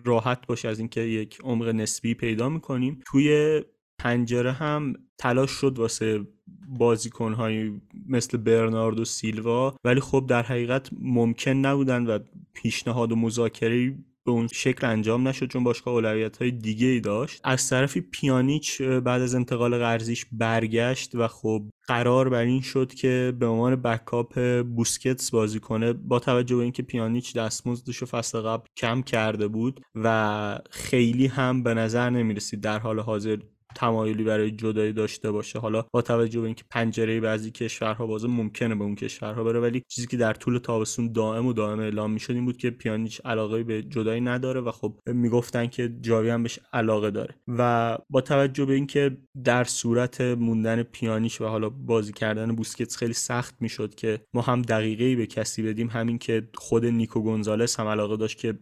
راحت 0.04 0.46
باشه 0.46 0.68
از 0.68 0.78
اینکه 0.78 1.00
یک 1.00 1.38
عمق 1.44 1.68
نسبی 1.68 2.14
پیدا 2.14 2.48
می‌کنیم. 2.48 3.00
توی 3.06 3.60
پنجره 3.98 4.52
هم 4.52 4.94
تلاش 5.18 5.50
شد 5.50 5.78
واسه 5.78 6.26
بازیکنهایی 6.68 7.80
مثل 8.08 8.38
برنارد 8.38 9.00
و 9.00 9.04
سیلوا 9.04 9.76
ولی 9.84 10.00
خب 10.00 10.26
در 10.28 10.42
حقیقت 10.42 10.90
ممکن 11.00 11.50
نبودن 11.50 12.06
و 12.06 12.18
پیشنهاد 12.54 13.12
و 13.12 13.16
مذاکره 13.16 13.98
به 14.26 14.32
اون 14.32 14.48
شکل 14.52 14.86
انجام 14.86 15.28
نشد 15.28 15.46
چون 15.46 15.64
باشگاه 15.64 15.94
اولویت 15.94 16.36
های 16.36 16.50
دیگه 16.50 16.86
ای 16.86 17.00
داشت. 17.00 17.40
از 17.44 17.68
طرفی 17.68 18.00
پیانیچ 18.00 18.82
بعد 18.82 19.22
از 19.22 19.34
انتقال 19.34 19.78
قرضیش 19.78 20.26
برگشت 20.32 21.14
و 21.14 21.28
خب 21.28 21.62
قرار 21.86 22.28
بر 22.28 22.42
این 22.42 22.60
شد 22.60 22.94
که 22.94 23.32
به 23.38 23.46
عنوان 23.46 23.76
بکاپ 23.76 24.62
بوسکتس 24.62 25.30
بازی 25.30 25.60
کنه. 25.60 25.92
با 25.92 26.18
توجه 26.18 26.56
به 26.56 26.62
اینکه 26.62 26.82
پیانیچ 26.82 27.36
دستمزدش 27.36 27.96
رو 27.96 28.06
فصل 28.06 28.40
قبل 28.40 28.66
کم 28.76 29.02
کرده 29.02 29.48
بود 29.48 29.80
و 29.94 30.58
خیلی 30.70 31.26
هم 31.26 31.62
به 31.62 31.74
نظر 31.74 32.10
نمی‌رسید 32.10 32.60
در 32.60 32.78
حال 32.78 33.00
حاضر 33.00 33.38
تمایلی 33.74 34.24
برای 34.24 34.50
جدایی 34.50 34.92
داشته 34.92 35.30
باشه. 35.30 35.58
حالا 35.58 35.84
با 35.92 36.02
توجه 36.02 36.40
به 36.40 36.46
اینکه 36.46 36.64
پنجره 36.70 37.20
بعضی 37.20 37.50
کشورها 37.50 38.06
بازه 38.06 38.28
ممکنه 38.28 38.74
به 38.74 38.84
اون 38.84 38.94
کشورها 38.94 39.44
بره 39.44 39.60
ولی 39.60 39.82
چیزی 39.88 40.06
که 40.06 40.16
در 40.16 40.34
طول 40.34 40.58
تابستون 40.58 41.12
دائم 41.12 41.46
و 41.46 41.52
دائم 41.52 41.80
اعلام 41.80 42.10
می‌شد 42.10 42.32
این 42.32 42.44
بود 42.44 42.56
که 42.56 42.70
پیانیچ 42.70 43.20
علاقه 43.24 43.62
به 43.62 43.82
جدایی 43.82 44.20
نداره 44.20 44.60
و 44.60 44.70
خب 44.70 44.98
می‌گفتن 45.06 45.66
که 45.66 45.92
جاوی 46.00 46.28
هم 46.28 46.42
بهش 46.42 46.58
علاقه 46.72 47.10
داره. 47.10 47.34
و 47.48 47.98
با 48.10 48.20
توجه 48.20 48.64
به 48.64 48.74
اینکه 48.74 49.16
در 49.44 49.64
صورت 49.64 50.20
موندن 50.20 50.82
پیانیش 50.82 51.40
و 51.40 51.44
حالا 51.46 51.68
بازی 51.68 52.12
کردن 52.12 52.56
بوسکتس 52.56 52.96
خیلی 52.96 53.12
سخت 53.12 53.54
می‌شد 53.60 53.94
که 53.94 54.20
ما 54.34 54.42
هم 54.42 54.62
دقیقه 54.62 55.16
به 55.16 55.26
کسی 55.26 55.62
بدیم 55.62 55.88
همین 55.88 56.18
که 56.18 56.48
خود 56.54 56.86
نیکو 56.86 57.20
گونزالس 57.20 57.80
هم 57.80 57.86
علاقه 57.86 58.16
داشت 58.16 58.38
که 58.38 58.58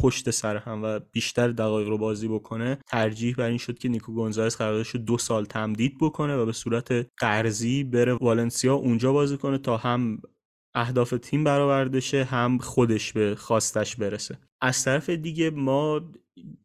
پشت 0.00 0.30
سر 0.30 0.56
هم 0.56 0.82
و 0.82 1.00
بیشتر 1.12 1.48
دقایق 1.48 1.88
رو 1.88 1.98
بازی 1.98 2.28
بکنه 2.28 2.78
ترجیح 2.86 3.34
بر 3.34 3.48
این 3.48 3.58
شد 3.58 3.78
که 3.78 3.88
نیکو 3.88 4.12
گونزالس 4.12 4.56
قراردادش 4.56 4.88
رو 4.88 5.00
دو 5.00 5.18
سال 5.18 5.44
تمدید 5.44 5.98
بکنه 6.00 6.36
و 6.36 6.46
به 6.46 6.52
صورت 6.52 7.06
قرضی 7.16 7.84
بره 7.84 8.12
والنسیا 8.12 8.74
اونجا 8.74 9.12
بازی 9.12 9.36
کنه 9.36 9.58
تا 9.58 9.76
هم 9.76 10.22
اهداف 10.74 11.14
تیم 11.22 11.44
برآورده 11.44 12.00
شه 12.00 12.24
هم 12.24 12.58
خودش 12.58 13.12
به 13.12 13.34
خواستش 13.34 13.96
برسه. 13.96 14.38
از 14.60 14.84
طرف 14.84 15.10
دیگه 15.10 15.50
ما 15.50 16.00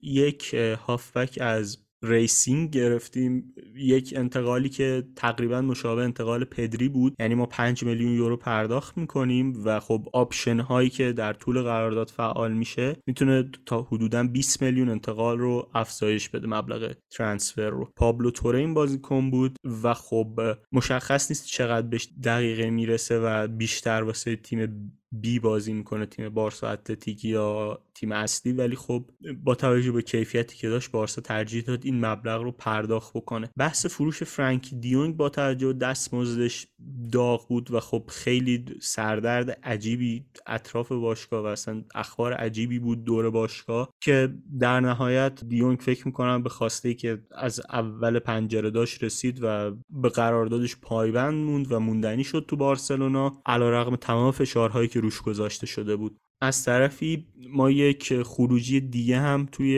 یک 0.02 0.54
هافبک 0.54 1.38
از 1.42 1.78
ریسینگ 2.04 2.70
گرفتیم. 2.70 3.54
یک 3.76 4.14
انتقالی 4.18 4.70
که 4.70 5.04
تقریبا 5.16 5.62
مشابه 5.62 6.04
انتقال 6.04 6.44
پدری 6.44 6.90
بود. 6.90 7.16
یعنی 7.20 7.36
ما 7.36 7.46
5 7.46 7.84
میلیون 7.84 8.12
یورو 8.12 8.38
پرداخت 8.38 8.98
می‌کنیم 8.98 9.62
و 9.66 9.80
خب 9.80 10.08
option 10.14 10.60
هایی 10.60 10.90
که 10.90 11.12
در 11.12 11.34
طول 11.34 11.62
قرارداد 11.62 12.10
فعال 12.10 12.54
میشه 12.54 12.96
می‌تونه 13.08 13.52
تا 13.66 13.82
حدودا 13.82 14.24
20 14.24 14.62
میلیون 14.62 14.90
انتقال 14.90 15.40
رو 15.40 15.70
افزایش 15.74 16.30
بده 16.30 16.48
مبلغ 16.48 16.94
transfer 17.12 17.70
رو. 17.70 17.90
پابلو 17.96 18.32
توره 18.32 18.60
این 18.60 18.74
بازیکن 18.74 19.32
بود 19.32 19.56
و 19.84 19.94
خب 19.94 20.40
مشخص 20.72 21.32
نیست 21.32 21.48
چقدر 21.48 21.88
بهش 21.88 22.10
دقیقه 22.24 22.70
می‌رسه 22.70 23.20
و 23.20 23.48
بیشتر 23.48 24.04
واسه 24.04 24.36
تیم 24.36 24.92
بی 25.12 25.40
بازی 25.40 25.74
می‌کنه 25.74 26.06
تیم 26.06 26.30
بارسا 26.30 26.68
اتلتیک 26.68 27.26
یا 27.26 27.80
تیم 27.96 28.12
اصلی 28.12 28.52
ولی 28.52 28.76
خب 28.76 29.10
با 29.44 29.56
توجه 29.56 29.92
به 29.92 30.02
کیفیتی 30.02 30.58
که 30.58 30.70
داشت 30.70 30.92
بارسا 30.92 31.22
ترجیح 31.22 31.64
داد 31.64 31.86
این 31.86 32.06
مبلغ 32.06 32.42
رو 32.42 32.52
پرداخت 32.52 33.14
بکنه. 33.14 33.50
بحث 33.58 33.86
فروش 33.86 34.24
فرانکی 34.24 34.76
دیونگ 34.76 35.18
با 35.18 35.30
توجه 35.30 35.68
به 35.68 35.74
دستمزدش 35.74 36.68
داغ 37.12 37.48
بود 37.48 37.72
و 37.72 37.80
خب 37.80 38.04
خیلی 38.08 38.66
سردرد 38.82 39.60
عجیبی 39.64 40.26
اطراف 40.48 40.92
باشگاه 40.92 41.44
و 41.44 41.46
اصلا 41.46 41.84
اخبار 41.96 42.34
عجیبی 42.34 42.80
بود 42.80 43.04
دور 43.04 43.30
باشگاه 43.30 43.90
که 44.02 44.34
در 44.60 44.80
نهایت 44.80 45.44
دیونگ 45.48 45.80
فکر 45.80 46.08
می‌کنم 46.08 46.44
به 46.44 46.50
خواسته 46.50 46.94
که 46.94 47.22
از 47.32 47.62
اول 47.70 48.20
پنجره 48.20 48.70
داشت 48.70 49.04
رسید 49.04 49.40
و 49.42 49.72
به 49.90 50.10
قراردادش 50.10 50.78
پایبند 50.78 51.34
موند 51.34 51.72
و 51.72 51.80
موندنی 51.80 52.24
شد 52.24 52.46
تو 52.48 52.56
بارسلونا 52.56 53.42
علیرغم 53.46 53.96
تمام 53.96 54.32
فشارهایی 54.32 54.88
که 54.88 55.00
روش 55.00 55.22
گذاشته 55.22 55.66
شده 55.68 55.96
بود. 55.96 56.20
از 56.44 56.66
طرفی 56.66 57.28
ما 57.50 57.72
یک 57.72 58.22
خروجی 58.22 58.80
دیگه 58.80 59.20
هم 59.20 59.48
توی 59.52 59.78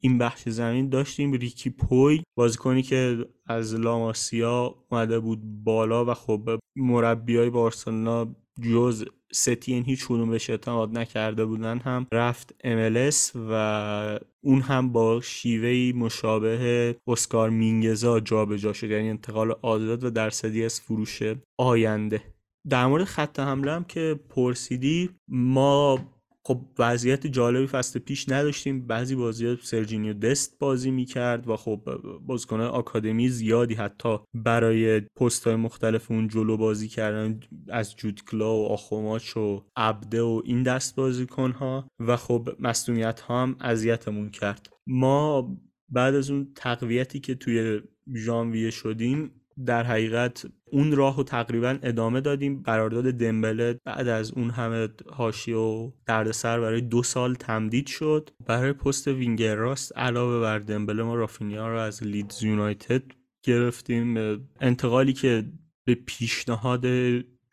این 0.00 0.18
بخش 0.18 0.48
زمین 0.48 0.88
داشتیم. 0.88 1.32
ریکی 1.32 1.70
پوی 1.70 2.22
بازیکنی 2.36 2.82
که 2.82 3.26
از 3.46 3.74
لاماسیا 3.74 4.74
اومده 4.90 5.18
بود 5.18 5.64
بالا 5.64 6.04
و 6.04 6.14
خب 6.14 6.58
مربی 6.76 7.36
های 7.36 7.50
بارسلونا 7.50 8.36
جز 8.62 9.04
ستین 9.32 9.84
هیچ 9.84 10.08
بهش 10.08 10.50
اعتماد 10.50 10.98
نکرده 10.98 11.44
بودن 11.44 11.78
هم 11.78 12.06
رفت 12.12 12.54
MLS 12.64 13.36
و 13.50 14.20
اون 14.40 14.60
هم 14.60 14.92
با 14.92 15.20
شیوهی 15.20 15.92
مشابه 15.92 16.96
اسکار 17.06 17.50
مینگزا 17.50 18.20
جابجا 18.20 18.56
جا 18.56 18.72
شد. 18.72 18.90
یعنی 18.90 19.10
انتقال 19.10 19.54
آزاد 19.62 20.04
و 20.04 20.10
درصدی 20.10 20.64
از 20.64 20.80
فروش 20.80 21.22
آینده. 21.58 22.35
در 22.68 22.86
مورد 22.86 23.04
خط 23.04 23.40
حمله 23.40 23.72
هم 23.72 23.84
که 23.84 24.20
پرسیدی 24.28 25.10
ما 25.28 25.98
خب 26.46 26.60
وضعیت 26.78 27.26
جالبی 27.26 27.66
فصل 27.66 27.98
پیش 27.98 28.28
نداشتیم. 28.28 28.86
بعضی 28.86 29.14
بازی 29.14 29.56
سرجینیو 29.62 30.12
دست 30.12 30.58
بازی 30.58 30.90
می‌کرد 30.90 31.48
و 31.48 31.56
خب 31.56 31.80
بازیکنان 32.26 32.66
آکادمی 32.66 33.28
زیادی 33.28 33.74
حتی 33.74 34.18
برای 34.34 35.00
پست 35.00 35.46
های 35.46 35.56
مختلف 35.56 36.10
اون 36.10 36.28
جلو 36.28 36.56
بازی 36.56 36.88
کردن 36.88 37.40
از 37.68 37.96
جودکلا 37.96 38.56
و 38.56 38.66
آخوماچ 38.66 39.36
و 39.36 39.64
عبده 39.76 40.22
و 40.22 40.42
این 40.44 40.62
دست 40.62 40.96
بازیکن 40.96 41.50
ها 41.50 41.88
و 42.00 42.16
خب 42.16 42.48
مصدومیت 42.60 43.20
ها 43.20 43.42
هم 43.42 43.56
اذیتمون 43.60 44.30
کرد. 44.30 44.68
ما 44.86 45.56
بعد 45.88 46.14
از 46.14 46.30
اون 46.30 46.52
تقویتی 46.54 47.20
که 47.20 47.34
توی 47.34 47.80
ژانویه 48.14 48.70
شدیم 48.70 49.30
در 49.66 49.84
حقیقت 49.84 50.46
اون 50.72 50.92
راه 50.92 51.16
رو 51.16 51.22
تقریبا 51.22 51.78
ادامه 51.82 52.20
دادیم. 52.20 52.62
قرارداد 52.62 53.10
دمبله 53.10 53.80
بعد 53.84 54.08
از 54.08 54.32
اون 54.32 54.50
همه 54.50 54.88
هاشی 55.12 55.52
و 55.52 55.92
دردسر 56.06 56.60
برای 56.60 56.80
دو 56.80 57.02
سال 57.02 57.34
تمدید 57.34 57.86
شد. 57.86 58.30
برای 58.46 58.72
پست 58.72 59.08
وینگر 59.08 59.54
راست 59.54 59.98
علاوه 59.98 60.40
بر 60.40 60.58
دمبله 60.58 61.02
ما 61.02 61.14
رافینیا 61.14 61.68
رو 61.68 61.78
از 61.78 62.02
لیدز 62.02 62.42
یونایتد 62.42 63.02
گرفتیم. 63.42 64.16
انتقالی 64.60 65.12
که 65.12 65.44
به 65.84 65.94
پیشنهاد 65.94 66.84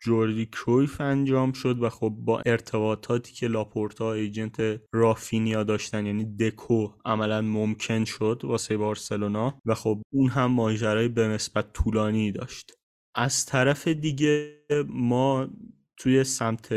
جوردی 0.04 0.46
کرویف 0.46 1.00
انجام 1.00 1.52
شد 1.52 1.82
و 1.82 1.88
خب 1.88 2.08
با 2.18 2.42
ارتباطاتی 2.46 3.32
که 3.32 3.48
لاپورتا 3.48 4.12
agent 4.12 4.80
رافینیا 4.92 5.64
داشتن 5.64 6.06
یعنی 6.06 6.36
دکو 6.36 6.88
عملا 7.04 7.40
ممکن 7.40 8.04
شد 8.04 8.40
واسه 8.44 8.76
بارسلونا 8.76 9.60
و 9.66 9.74
خب 9.74 10.02
اون 10.12 10.30
هم 10.30 10.46
ماجرای 10.46 11.08
به 11.08 11.28
نسبت 11.28 11.72
طولانی 11.72 12.32
داشت. 12.32 12.72
از 13.14 13.46
طرف 13.46 13.88
دیگه 13.88 14.60
ما 14.88 15.48
توی 15.96 16.24
سمت 16.24 16.68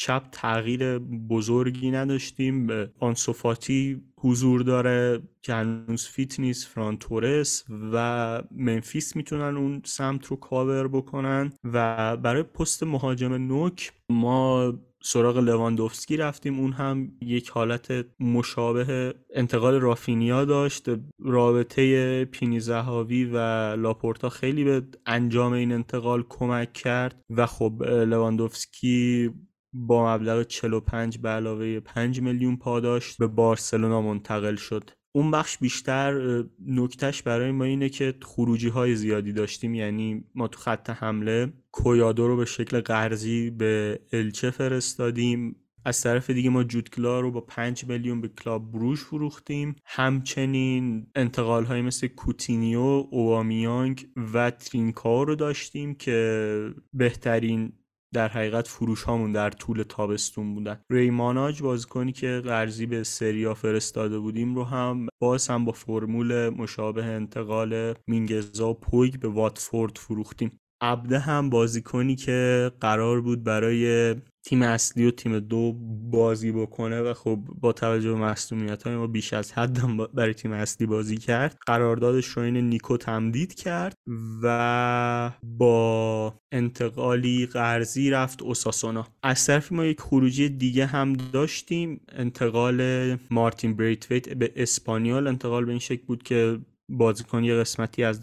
چپ 0.00 0.22
تغییر 0.32 0.98
بزرگی 0.98 1.90
نداشتیم. 1.90 2.68
آنسوفاتی 3.00 4.02
حضور 4.20 4.62
داره 4.62 5.22
که 5.42 5.54
هنوز 5.54 6.06
fit 6.06 6.40
نیست 6.40 6.66
فران 6.66 7.08
تورس 7.08 7.64
و 7.92 8.42
ممفیس 8.50 9.16
می‌تونن 9.16 9.56
اون 9.56 9.82
سمت 9.84 10.26
رو 10.26 10.36
کاور 10.36 10.88
بکنن. 10.88 11.52
و 11.64 12.16
برای 12.16 12.42
پست 12.42 12.82
مهاجم 12.82 13.32
نوک 13.32 13.92
ما 14.10 14.72
سراغ 15.02 15.38
لواندوفسکی 15.38 16.16
رفتیم. 16.16 16.58
اون 16.58 16.72
هم 16.72 17.12
یک 17.20 17.48
حالت 17.48 18.06
مشابه 18.20 19.14
انتقال 19.34 19.74
رافینیا 19.80 20.44
داشت. 20.44 20.86
رابطه 21.18 22.24
پینی 22.24 22.60
زهاوی 22.60 23.24
و 23.24 23.36
لاپورتا 23.76 24.28
خیلی 24.28 24.64
به 24.64 24.82
انجام 25.06 25.52
این 25.52 25.72
انتقال 25.72 26.24
کمک 26.28 26.72
کرد. 26.72 27.22
و 27.30 27.46
خب 27.46 27.82
لواندوفسکی 27.82 29.30
با 29.72 30.14
مبلغ 30.14 30.42
45 30.42 31.18
به 31.18 31.28
علاوه 31.28 31.80
5 31.80 32.20
میلیون 32.20 32.56
پاداش 32.56 33.16
به 33.16 33.26
بارسلونا 33.26 34.02
منتقل 34.02 34.56
شد. 34.56 34.90
اون 35.12 35.30
بخش 35.30 35.58
بیشتر 35.58 36.44
نکتهش 36.66 37.22
برای 37.22 37.50
ما 37.50 37.64
اینه 37.64 37.88
که 37.88 38.14
خروجی 38.22 38.68
های 38.68 38.96
زیادی 38.96 39.32
داشتیم 39.32 39.74
یعنی 39.74 40.24
ما 40.34 40.48
تو 40.48 40.60
خط 40.60 40.90
حمله 40.90 41.52
کویادو 41.72 42.28
رو 42.28 42.36
به 42.36 42.44
شکل 42.44 42.80
قرضی 42.80 43.50
به 43.50 44.00
الچه 44.12 44.50
فرستادیم. 44.50 45.56
از 45.84 46.02
طرف 46.02 46.30
دیگه 46.30 46.50
ما 46.50 46.64
جوتگلا 46.64 47.20
رو 47.20 47.30
با 47.30 47.40
5 47.40 47.84
میلیون 47.84 48.20
به 48.20 48.28
کلاب 48.28 48.72
بروژ 48.72 49.04
فروختیم. 49.04 49.76
همچنین 49.84 51.06
انتقال 51.14 51.64
های 51.64 51.82
مثل 51.82 52.06
کوتینیو، 52.06 53.06
اوبامیانگ 53.10 54.06
و 54.34 54.50
ترینکائو 54.50 55.22
رو 55.22 55.34
داشتیم 55.34 55.94
که 55.94 56.74
بهترین 56.92 57.72
در 58.14 58.28
حقیقت 58.28 58.68
فروش 58.68 59.02
هامون 59.02 59.32
در 59.32 59.50
طول 59.50 59.82
تابستون 59.82 60.54
بودن. 60.54 60.80
ری 60.90 61.19
ماناج 61.19 61.62
بازیکنی 61.62 62.12
که 62.12 62.42
قرضی 62.44 62.86
به 62.86 63.04
سریا 63.04 63.54
فرستاده 63.54 64.18
بودیم 64.18 64.54
رو 64.54 64.64
هم 64.64 65.06
باز 65.18 65.48
هم 65.48 65.64
با 65.64 65.72
فرمول 65.72 66.48
مشابه 66.48 67.04
انتقال 67.04 67.94
مینگسا 68.06 68.70
و 68.70 68.74
پویگ 68.74 69.20
به 69.20 69.28
واتفورد 69.28 69.96
فروختیم. 69.96 70.59
عبده 70.80 71.18
هم 71.18 71.50
بازیکنی 71.50 72.16
که 72.16 72.70
قرار 72.80 73.20
بود 73.20 73.44
برای 73.44 74.14
تیم 74.44 74.62
اصلی 74.62 75.06
و 75.06 75.10
تیم 75.10 75.38
دو 75.38 75.72
بازی 76.10 76.52
بکنه 76.52 77.00
و 77.00 77.14
خب 77.14 77.38
با 77.60 77.72
توجه 77.72 78.08
به 78.08 78.18
مصدومیت 78.18 78.82
های 78.82 78.96
ما 78.96 79.06
بیش 79.06 79.32
از 79.32 79.52
حد 79.52 79.78
برای 80.14 80.34
تیم 80.34 80.52
اصلی 80.52 80.86
بازی 80.86 81.16
کرد. 81.16 81.58
قراردادش 81.66 82.26
رو 82.26 82.42
این 82.42 82.56
نیکو 82.56 82.96
تمدید 82.96 83.54
کرد 83.54 83.94
و 84.42 85.30
با 85.42 86.34
انتقالی 86.52 87.46
قرضی 87.46 88.10
رفت 88.10 88.42
اوساسونا. 88.42 89.06
از 89.22 89.46
طرفی 89.46 89.74
ما 89.74 89.84
یک 89.84 90.00
خروجی 90.00 90.48
دیگه 90.48 90.86
هم 90.86 91.12
داشتیم 91.12 92.00
انتقال 92.12 93.16
مارتین 93.30 93.76
بریتویت 93.76 94.28
به 94.28 94.52
اسپانیال 94.56 95.26
انتقال 95.26 95.64
به 95.64 95.70
این 95.70 95.80
شکل 95.80 96.02
بود 96.06 96.22
که 96.22 96.58
بازیکن 96.88 97.44
یه 97.44 97.54
قسمتی 97.54 98.04
از 98.04 98.20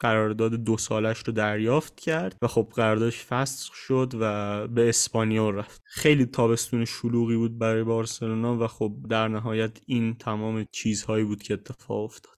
قرارداد 0.00 0.54
دو 0.54 0.76
سالش 0.76 1.18
رو 1.18 1.32
دریافت 1.32 2.00
کرد 2.00 2.36
و 2.42 2.46
خب 2.48 2.72
قراردادش 2.74 3.24
فسخ 3.24 3.74
شد 3.74 4.12
و 4.20 4.68
به 4.68 4.88
اسپانیول 4.88 5.54
رفت. 5.54 5.82
خیلی 5.84 6.26
تابستون 6.26 6.84
شلوغی 6.84 7.36
بود 7.36 7.58
برای 7.58 7.84
بارسلونا 7.84 8.58
و 8.58 8.66
خب 8.66 8.96
در 9.10 9.28
نهایت 9.28 9.80
این 9.86 10.14
تمام 10.14 10.66
چیزهایی 10.72 11.24
بود 11.24 11.42
که 11.42 11.54
اتفاق 11.54 12.04
افتاد. 12.04 12.37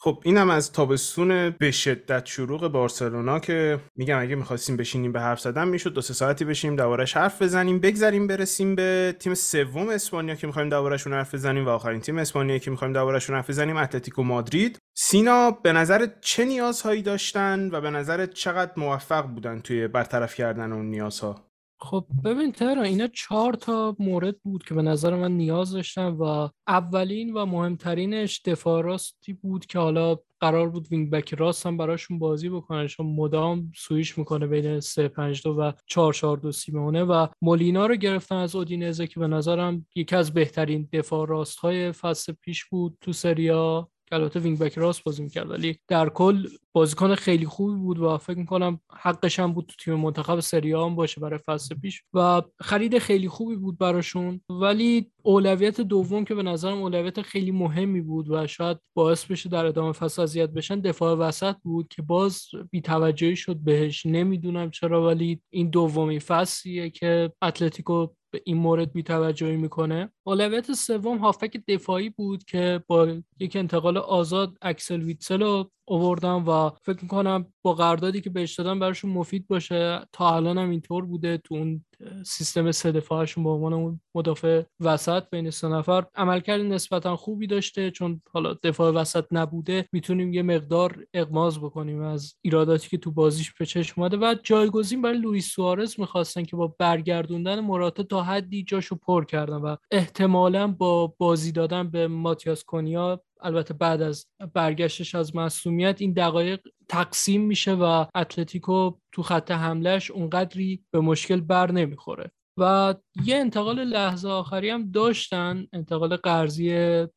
خب 0.00 0.22
اینم 0.24 0.50
از 0.50 0.72
تابستون 0.72 1.50
به 1.50 1.70
شدت 1.70 2.26
شروع 2.26 2.68
بارسلونا 2.68 3.38
که 3.38 3.80
میگم 3.96 4.20
اگه 4.20 4.34
می‌خواستیم 4.34 4.76
بشینیم 4.76 5.12
به 5.12 5.20
حرف 5.20 5.40
زدن 5.40 5.68
می‌شد 5.68 5.92
دو 5.92 6.00
سه 6.00 6.14
ساعتی 6.14 6.44
بشینیم 6.44 6.76
دوارش 6.76 7.16
حرف 7.16 7.42
بزنیم 7.42 7.80
بگذریم 7.80 8.26
برسیم 8.26 8.74
به 8.74 9.16
تیم 9.18 9.34
سوم 9.34 9.88
اسپانیا 9.88 10.34
که 10.34 10.46
می‌خوایم 10.46 10.68
دوارشون 10.68 11.12
حرف 11.12 11.34
بزنیم 11.34 11.66
و 11.66 11.68
آخرین 11.68 12.00
تیم 12.00 12.18
اسپانیا 12.18 12.58
که 12.58 12.70
می‌خوایم 12.70 12.92
دوارشون 12.92 13.36
حرف 13.36 13.50
بزنیم 13.50 13.76
اتلتیکو 13.76 14.22
مادرید. 14.22 14.78
سینا 14.96 15.50
به 15.50 15.72
نظر 15.72 16.06
چه 16.20 16.44
نیازهایی 16.44 17.02
داشتن 17.02 17.70
و 17.70 17.80
به 17.80 17.90
نظر 17.90 18.26
چقدر 18.26 18.72
موفق 18.76 19.26
بودن 19.26 19.60
توی 19.60 19.88
برطرف 19.88 20.34
کردن 20.34 20.72
اون 20.72 20.86
نیازها؟ 20.86 21.47
خب 21.80 22.06
ببین 22.24 22.52
ترا 22.52 22.82
اینا 22.82 23.06
چهار 23.06 23.52
تا 23.52 23.96
مورد 23.98 24.38
بود 24.38 24.64
که 24.64 24.74
به 24.74 24.82
نظر 24.82 25.16
من 25.16 25.32
نیاز 25.32 25.72
داشتن 25.72 26.06
و 26.08 26.48
اولین 26.68 27.32
و 27.32 27.46
مهمترینش 27.46 28.42
دفاع 28.44 28.82
راستی 28.82 29.32
بود 29.32 29.66
که 29.66 29.78
حالا 29.78 30.16
قرار 30.40 30.68
بود 30.68 30.86
wing 30.90 31.10
back 31.10 31.34
راست 31.34 31.66
هم 31.66 31.76
براشون 31.76 32.18
بازی 32.18 32.48
بکنن 32.48 32.86
چون 32.86 33.06
مدام 33.06 33.72
سویش 33.76 34.18
می‌کنه 34.18 34.46
بین 34.46 34.80
3 34.80 35.08
5 35.08 35.42
2 35.42 35.50
و 35.50 35.72
4 35.86 36.12
4 36.12 36.36
2 36.36 36.52
سیمونه 36.52 37.04
و 37.04 37.26
مولینا 37.42 37.86
رو 37.86 37.96
گرفتن 37.96 38.36
از 38.36 38.54
اودینزه 38.54 39.06
که 39.06 39.20
به 39.20 39.26
نظرم 39.26 39.86
یکی 39.94 40.16
از 40.16 40.34
بهترین 40.34 40.88
دفاع 40.92 41.28
راست 41.28 41.58
های 41.58 41.92
فصل 41.92 42.32
پیش 42.32 42.64
بود 42.64 42.98
تو 43.00 43.12
سریا 43.12 43.90
که 44.08 44.14
البته 44.16 44.40
wing 44.40 44.58
back 44.58 44.78
راست 44.78 45.04
بازی 45.04 45.22
می‌کرد 45.22 45.50
ولی 45.50 45.78
در 45.88 46.08
کل 46.08 46.46
بازیکن 46.72 47.14
خیلی 47.14 47.46
خوبی 47.46 47.80
بود 47.80 47.98
و 47.98 48.18
فکر 48.18 48.38
می‌کنم 48.38 48.80
حقش 48.92 49.38
هم 49.40 49.52
بود 49.52 49.66
تو 49.66 49.74
تیم 49.84 49.94
منتخب 49.94 50.40
سری 50.40 50.72
هم 50.72 50.94
باشه 50.94 51.20
برای 51.20 51.38
فصل 51.46 51.74
پیش 51.74 52.02
و 52.14 52.42
خرید 52.60 52.98
خیلی 52.98 53.28
خوبی 53.28 53.56
بود 53.56 53.78
براشون. 53.78 54.40
ولی 54.50 55.10
اولویت 55.22 55.80
دوم 55.80 56.24
که 56.24 56.34
به 56.34 56.42
نظرم 56.42 56.82
اولویت 56.82 57.22
خیلی 57.22 57.50
مهمی 57.50 58.00
بود 58.00 58.30
و 58.30 58.46
شاید 58.46 58.78
باعث 58.96 59.24
بشه 59.24 59.48
در 59.48 59.66
ادامه 59.66 59.92
فصل 59.92 60.22
اذیت 60.22 60.50
بشن 60.50 60.80
دفاع 60.80 61.14
وسط 61.14 61.56
بود 61.64 61.88
که 61.88 62.02
باز 62.02 62.42
بی‌توجهی 62.70 63.36
شد 63.36 63.56
بهش. 63.56 64.06
نمی‌دونم 64.06 64.70
چرا 64.70 65.06
ولی 65.06 65.40
این 65.52 65.70
دومی 65.70 66.20
فصلیه 66.20 66.90
که 66.90 67.32
اتلتیکو 67.42 68.06
به 68.30 68.42
این 68.44 68.56
مورد 68.56 68.92
بیتوجهی 68.92 69.56
می‌کنه. 69.56 70.12
اولویت 70.26 70.72
سوم 70.72 71.18
هافبک 71.18 71.56
دفاعی 71.68 72.10
بود 72.10 72.44
که 72.44 72.84
با 72.86 73.16
یک 73.40 73.56
انتقال 73.56 73.98
آزاد 73.98 74.58
اکسل 74.62 75.02
ویتسل 75.02 75.42
رو 75.42 75.70
اووردم 75.88 76.48
و 76.48 76.70
فکر 76.82 77.02
می‌کنم 77.02 77.46
با 77.62 77.74
قراردادی 77.74 78.20
که 78.20 78.30
بهش 78.30 78.54
دادم 78.54 78.78
براشون 78.78 79.10
مفید 79.10 79.46
باشه. 79.46 80.00
تا 80.12 80.36
الان 80.36 80.58
هم 80.58 80.70
اینطور 80.70 81.04
بوده 81.04 81.38
تو 81.38 81.54
اون 81.54 81.84
سیستم 82.26 82.72
سه 82.72 82.92
دفاعشون 82.92 83.44
به 83.44 83.50
عنوان 83.50 83.72
اون 83.72 84.00
مدافع 84.14 84.62
وسط 84.80 85.22
بین 85.30 85.50
سه 85.50 85.68
نفر. 85.68 86.04
عملکرد 86.14 86.60
نسبتا 86.60 87.16
خوبی 87.16 87.46
داشته 87.46 87.90
چون 87.90 88.22
حالا 88.32 88.54
دفاع 88.62 88.92
وسط 88.92 89.24
نبوده. 89.32 89.88
می‌تونیم 89.92 90.32
یه 90.32 90.42
مقدار 90.42 91.04
اغماض 91.14 91.60
بکنیم 91.60 92.02
از 92.02 92.34
ایراداتی 92.42 92.88
که 92.88 92.98
تو 92.98 93.10
بازیش 93.10 93.54
به 93.54 93.66
چشم 93.66 94.00
اومده 94.00 94.16
و 94.16 94.34
جایگزین 94.42 95.02
برای 95.02 95.18
لوئیس 95.18 95.48
سوارز 95.48 96.00
می‌خواستن 96.00 96.44
که 96.44 96.56
با 96.56 96.74
برگردوندن 96.78 97.60
موراتا 97.60 98.02
تا 98.02 98.22
حدی 98.22 98.62
جاشو 98.62 98.96
پر 98.96 99.24
کردن 99.24 99.56
و 99.56 99.76
احتمالا 99.90 100.68
با 100.68 101.14
بازی 101.18 101.52
دادن 101.52 101.90
به 101.90 102.08
ماتیاس 102.08 102.64
کنیا 102.64 103.22
البته 103.40 103.74
بعد 103.74 104.02
از 104.02 104.26
برگشتش 104.52 105.14
از 105.14 105.36
مصومیت 105.36 105.96
این 106.00 106.12
دقایق 106.12 106.60
تقسیم 106.88 107.40
میشه 107.46 107.74
و 107.74 108.06
اتلتیکو 108.14 108.90
تو 109.12 109.22
خط 109.22 109.50
حملهش 109.50 110.10
اونقدری 110.10 110.84
به 110.90 111.00
مشکل 111.00 111.40
بر 111.40 111.72
نمی‌خوره. 111.72 112.30
و 112.58 112.94
یه 113.24 113.36
انتقال 113.36 113.84
لحظه 113.84 114.28
آخری 114.28 114.70
هم 114.70 114.90
داشتن 114.90 115.66
انتقال 115.72 116.16
قرضی 116.16 116.70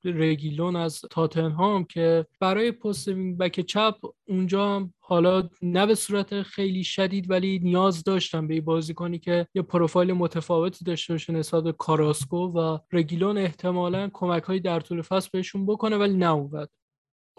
رگیلون 0.04 0.76
از 0.76 1.02
تاتنهام 1.12 1.84
که 1.84 2.26
برای 2.40 2.72
پست 2.72 3.10
بک 3.10 3.60
چپ 3.60 3.96
اونجا 4.28 4.90
حالا 5.00 5.50
نه 5.62 5.86
به 5.86 5.96
صورت 5.96 6.42
خیلی 6.42 6.84
شدید 6.84 7.30
ولی 7.30 7.60
نیاز 7.60 8.04
داشتن 8.04 8.48
به 8.48 8.62
بازیکنی 8.62 9.20
که 9.20 9.48
یه 9.54 9.62
پروفایل 9.62 10.14
متفاوتی 10.14 10.86
داشته 10.86 11.14
باشه 11.14 11.34
نسبت 11.34 11.64
به 11.64 11.72
کاراسکو 11.72 12.38
و 12.38 12.78
رگیلون 12.92 13.38
احتمالا 13.38 14.10
کمک 14.14 14.44
هایی 14.44 14.60
در 14.60 14.80
طول 14.80 15.02
فصل 15.02 15.30
بهشون 15.34 15.66
بکنه 15.66 15.98
ولی 15.98 16.18
نه 16.18 16.68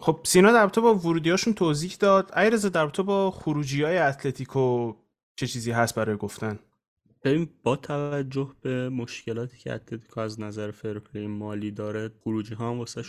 خب 0.01 0.21
سینا 0.25 0.53
در 0.53 0.67
با 0.67 0.95
ورودیاشون 0.95 1.55
توضیح 1.55 1.97
داد. 2.01 2.39
ایرزا 2.39 2.69
در 2.69 2.87
با 2.87 3.31
خروجی 3.31 3.83
های 3.83 3.99
اتلتیکو 3.99 4.93
چه 5.37 5.47
چیزی 5.47 5.71
هست 5.71 5.95
برای 5.95 6.17
گفتن؟ 6.17 6.59
ببین 7.25 7.49
با 7.63 7.77
توجه 7.77 8.53
به 8.61 8.89
مشکلاتی 8.89 9.59
که 9.59 9.73
اتلتیکو 9.73 10.21
از 10.21 10.41
نظر 10.41 10.71
فرپلی 10.71 11.27
مالی 11.27 11.71
داره 11.71 12.11
خروجی 12.25 12.55
ها 12.55 12.71
هم 12.71 12.79
واسه 12.79 13.03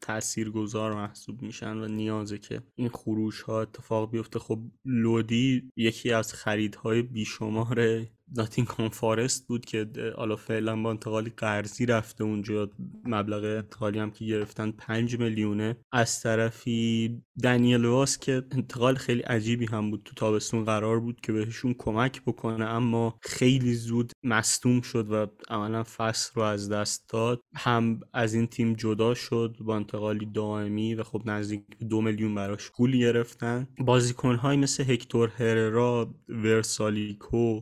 تاثیرگذار 0.00 0.94
محسوب 0.94 1.42
میشن 1.42 1.76
و 1.76 1.88
نیازه 1.88 2.38
که 2.38 2.62
این 2.74 2.88
خروش 2.88 3.42
ها 3.42 3.62
اتفاق 3.62 4.10
بیفته. 4.10 4.38
خب 4.38 4.58
لودی 4.84 5.70
یکی 5.76 6.12
از 6.12 6.32
خریدهای 6.32 7.02
بیشمار 7.02 8.06
ناتینگهام 8.36 8.88
فارست 8.88 9.48
بود 9.48 9.64
که 9.64 9.86
حالا 10.16 10.36
فعلا 10.36 10.82
با 10.82 10.90
انتقالی 10.90 11.32
قرضی 11.36 11.86
رفته 11.86 12.24
اونجا. 12.24 12.70
مبلغ 13.04 13.44
انتقالی 13.44 13.98
هم 13.98 14.10
که 14.10 14.24
گرفتن 14.24 14.70
پنج 14.70 15.18
میلیونه. 15.18 15.76
از 15.92 16.20
طرفی 16.20 17.22
دنیل 17.42 17.84
واس 17.84 18.18
که 18.18 18.42
انتقال 18.50 18.94
خیلی 18.94 19.20
عجیبی 19.20 19.66
هم 19.66 19.90
بود. 19.90 20.02
تو 20.04 20.14
تابستون 20.14 20.64
قرار 20.64 21.00
بود 21.00 21.20
که 21.20 21.32
بهشون 21.32 21.74
کمک 21.78 22.22
بکنه 22.22 22.64
اما 22.64 23.18
خیلی 23.22 23.74
زود 23.74 24.12
مصدوم 24.22 24.80
شد 24.80 25.12
و 25.12 25.26
عملا 25.48 25.82
فصل 25.82 26.30
رو 26.34 26.42
از 26.42 26.68
دست 26.68 27.08
داد. 27.08 27.40
هم 27.54 28.00
از 28.12 28.34
این 28.34 28.46
تیم 28.46 28.74
جدا 28.74 29.14
شد 29.14 29.56
با 29.60 29.76
انتقالی 29.76 30.26
دائمی 30.26 30.94
و 30.94 31.02
خب 31.02 31.22
نزدیک 31.26 31.62
دو 31.90 32.00
میلیون 32.00 32.34
براش 32.34 32.70
پول 32.70 32.98
گرفتن. 32.98 33.68
بازیکنهایی 33.78 34.58
مثل 34.58 34.84
هکتور 34.84 35.28
هررا 35.28 36.14
ورسالیکو 36.28 37.60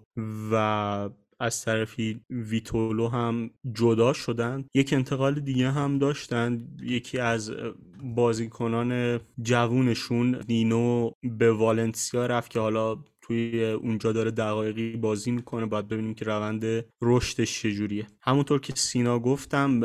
و 0.50 0.53
از 1.40 1.64
طرفی 1.64 2.20
ویتولو 2.30 3.08
هم 3.08 3.50
جدا 3.72 4.12
شدن. 4.12 4.64
یک 4.74 4.92
انتقال 4.92 5.40
دیگه 5.40 5.70
هم 5.70 5.98
داشتن. 5.98 6.68
یکی 6.82 7.18
از 7.18 7.52
بازیکنان 8.04 9.20
جوونشون 9.42 10.40
نینو 10.48 11.10
به 11.22 11.52
والنسیا 11.52 12.26
رفت 12.26 12.50
که 12.50 12.60
حالا 12.60 12.96
توی 13.22 13.64
اونجا 13.64 14.12
داره 14.12 14.30
دقایقی 14.30 14.96
بازی 14.96 15.30
می‌کنه. 15.30 15.66
باید 15.66 15.88
ببینیم 15.88 16.14
که 16.14 16.24
روند 16.24 16.84
رشدش 17.02 17.62
چجوریه. 17.62 18.06
همونطور 18.22 18.60
که 18.60 18.72
سینا 18.76 19.18
گفتم 19.18 19.80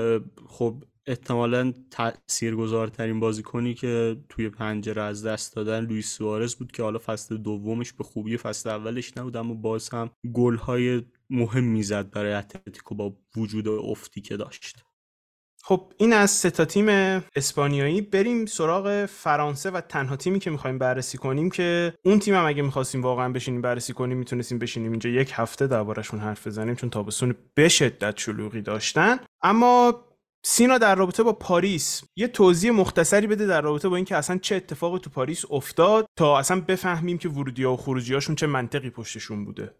خب 0.47 0.83
احتمالا 1.09 1.73
تاثیرگذارترین 1.91 3.19
بازیکنی 3.19 3.73
که 3.73 4.17
توی 4.29 4.49
پنجره 4.49 5.01
از 5.01 5.25
دست 5.25 5.55
دادن 5.55 5.79
لوئیس 5.79 6.09
سوارز 6.09 6.55
بود 6.55 6.71
که 6.71 6.83
حالا 6.83 6.99
فصل 7.05 7.37
دومش 7.37 7.93
به 7.93 8.03
خوبی 8.03 8.37
فصل 8.37 8.69
اولش 8.69 9.17
نبود 9.17 9.37
اما 9.37 9.53
باز 9.53 9.89
هم 9.89 10.09
گل‌های 10.33 11.01
مهم 11.29 11.63
می‌زد 11.63 12.09
برای 12.09 12.33
اتلتیکو 12.33 12.95
با 12.95 13.17
وجود 13.37 13.67
افتی 13.67 14.21
که 14.21 14.37
داشت. 14.37 14.83
خب 15.63 15.93
این 15.97 16.13
از 16.13 16.31
سه 16.31 16.49
تا 16.49 16.65
تیم 16.65 16.87
اسپانیایی. 17.35 18.01
بریم 18.01 18.45
سراغ 18.45 19.05
فرانسه 19.05 19.71
و 19.71 19.81
تنها 19.81 20.15
تیمی 20.15 20.39
که 20.39 20.49
می‌خوایم 20.49 20.77
بررسی 20.77 21.17
کنیم 21.17 21.49
که 21.49 21.93
اون 22.03 22.19
تیم 22.19 22.35
هم 22.35 22.45
اگه 22.45 22.61
می‌خواستیم 22.61 23.01
واقعا 23.01 23.29
بشینیم 23.29 23.61
بررسی 23.61 23.93
کنیم 23.93 24.17
می‌تونستیم 24.17 24.59
بشینیم 24.59 24.91
اینجا 24.91 25.09
یک 25.09 25.31
هفته 25.33 25.67
دربارشون 25.67 26.19
حرف 26.19 26.47
بزنیم 26.47 26.75
چون 26.75 26.89
تابستون 26.89 27.35
به 27.53 27.69
شدت 27.69 28.17
شلوغی 28.17 28.61
داشتن. 28.61 29.19
اما 29.41 30.05
سینا 30.43 30.77
در 30.77 30.95
رابطه 30.95 31.23
با 31.23 31.33
پاریس 31.33 32.03
یه 32.15 32.27
توضیح 32.27 32.71
مختصری 32.71 33.27
بده 33.27 33.45
در 33.45 33.61
رابطه 33.61 33.89
با 33.89 33.95
اینکه 33.95 34.15
اصلا 34.15 34.37
چه 34.37 34.55
اتفاقی 34.55 34.99
تو 34.99 35.09
پاریس 35.09 35.45
افتاد 35.49 36.05
تا 36.15 36.37
اصلا 36.37 36.61
بفهمیم 36.61 37.17
که 37.17 37.29
ورودی 37.29 37.63
و 37.63 37.75
خروجی 37.75 38.13
هاشون 38.13 38.35
چه 38.35 38.47
منطقی 38.47 38.89
پشتشون 38.89 39.45
بوده. 39.45 39.75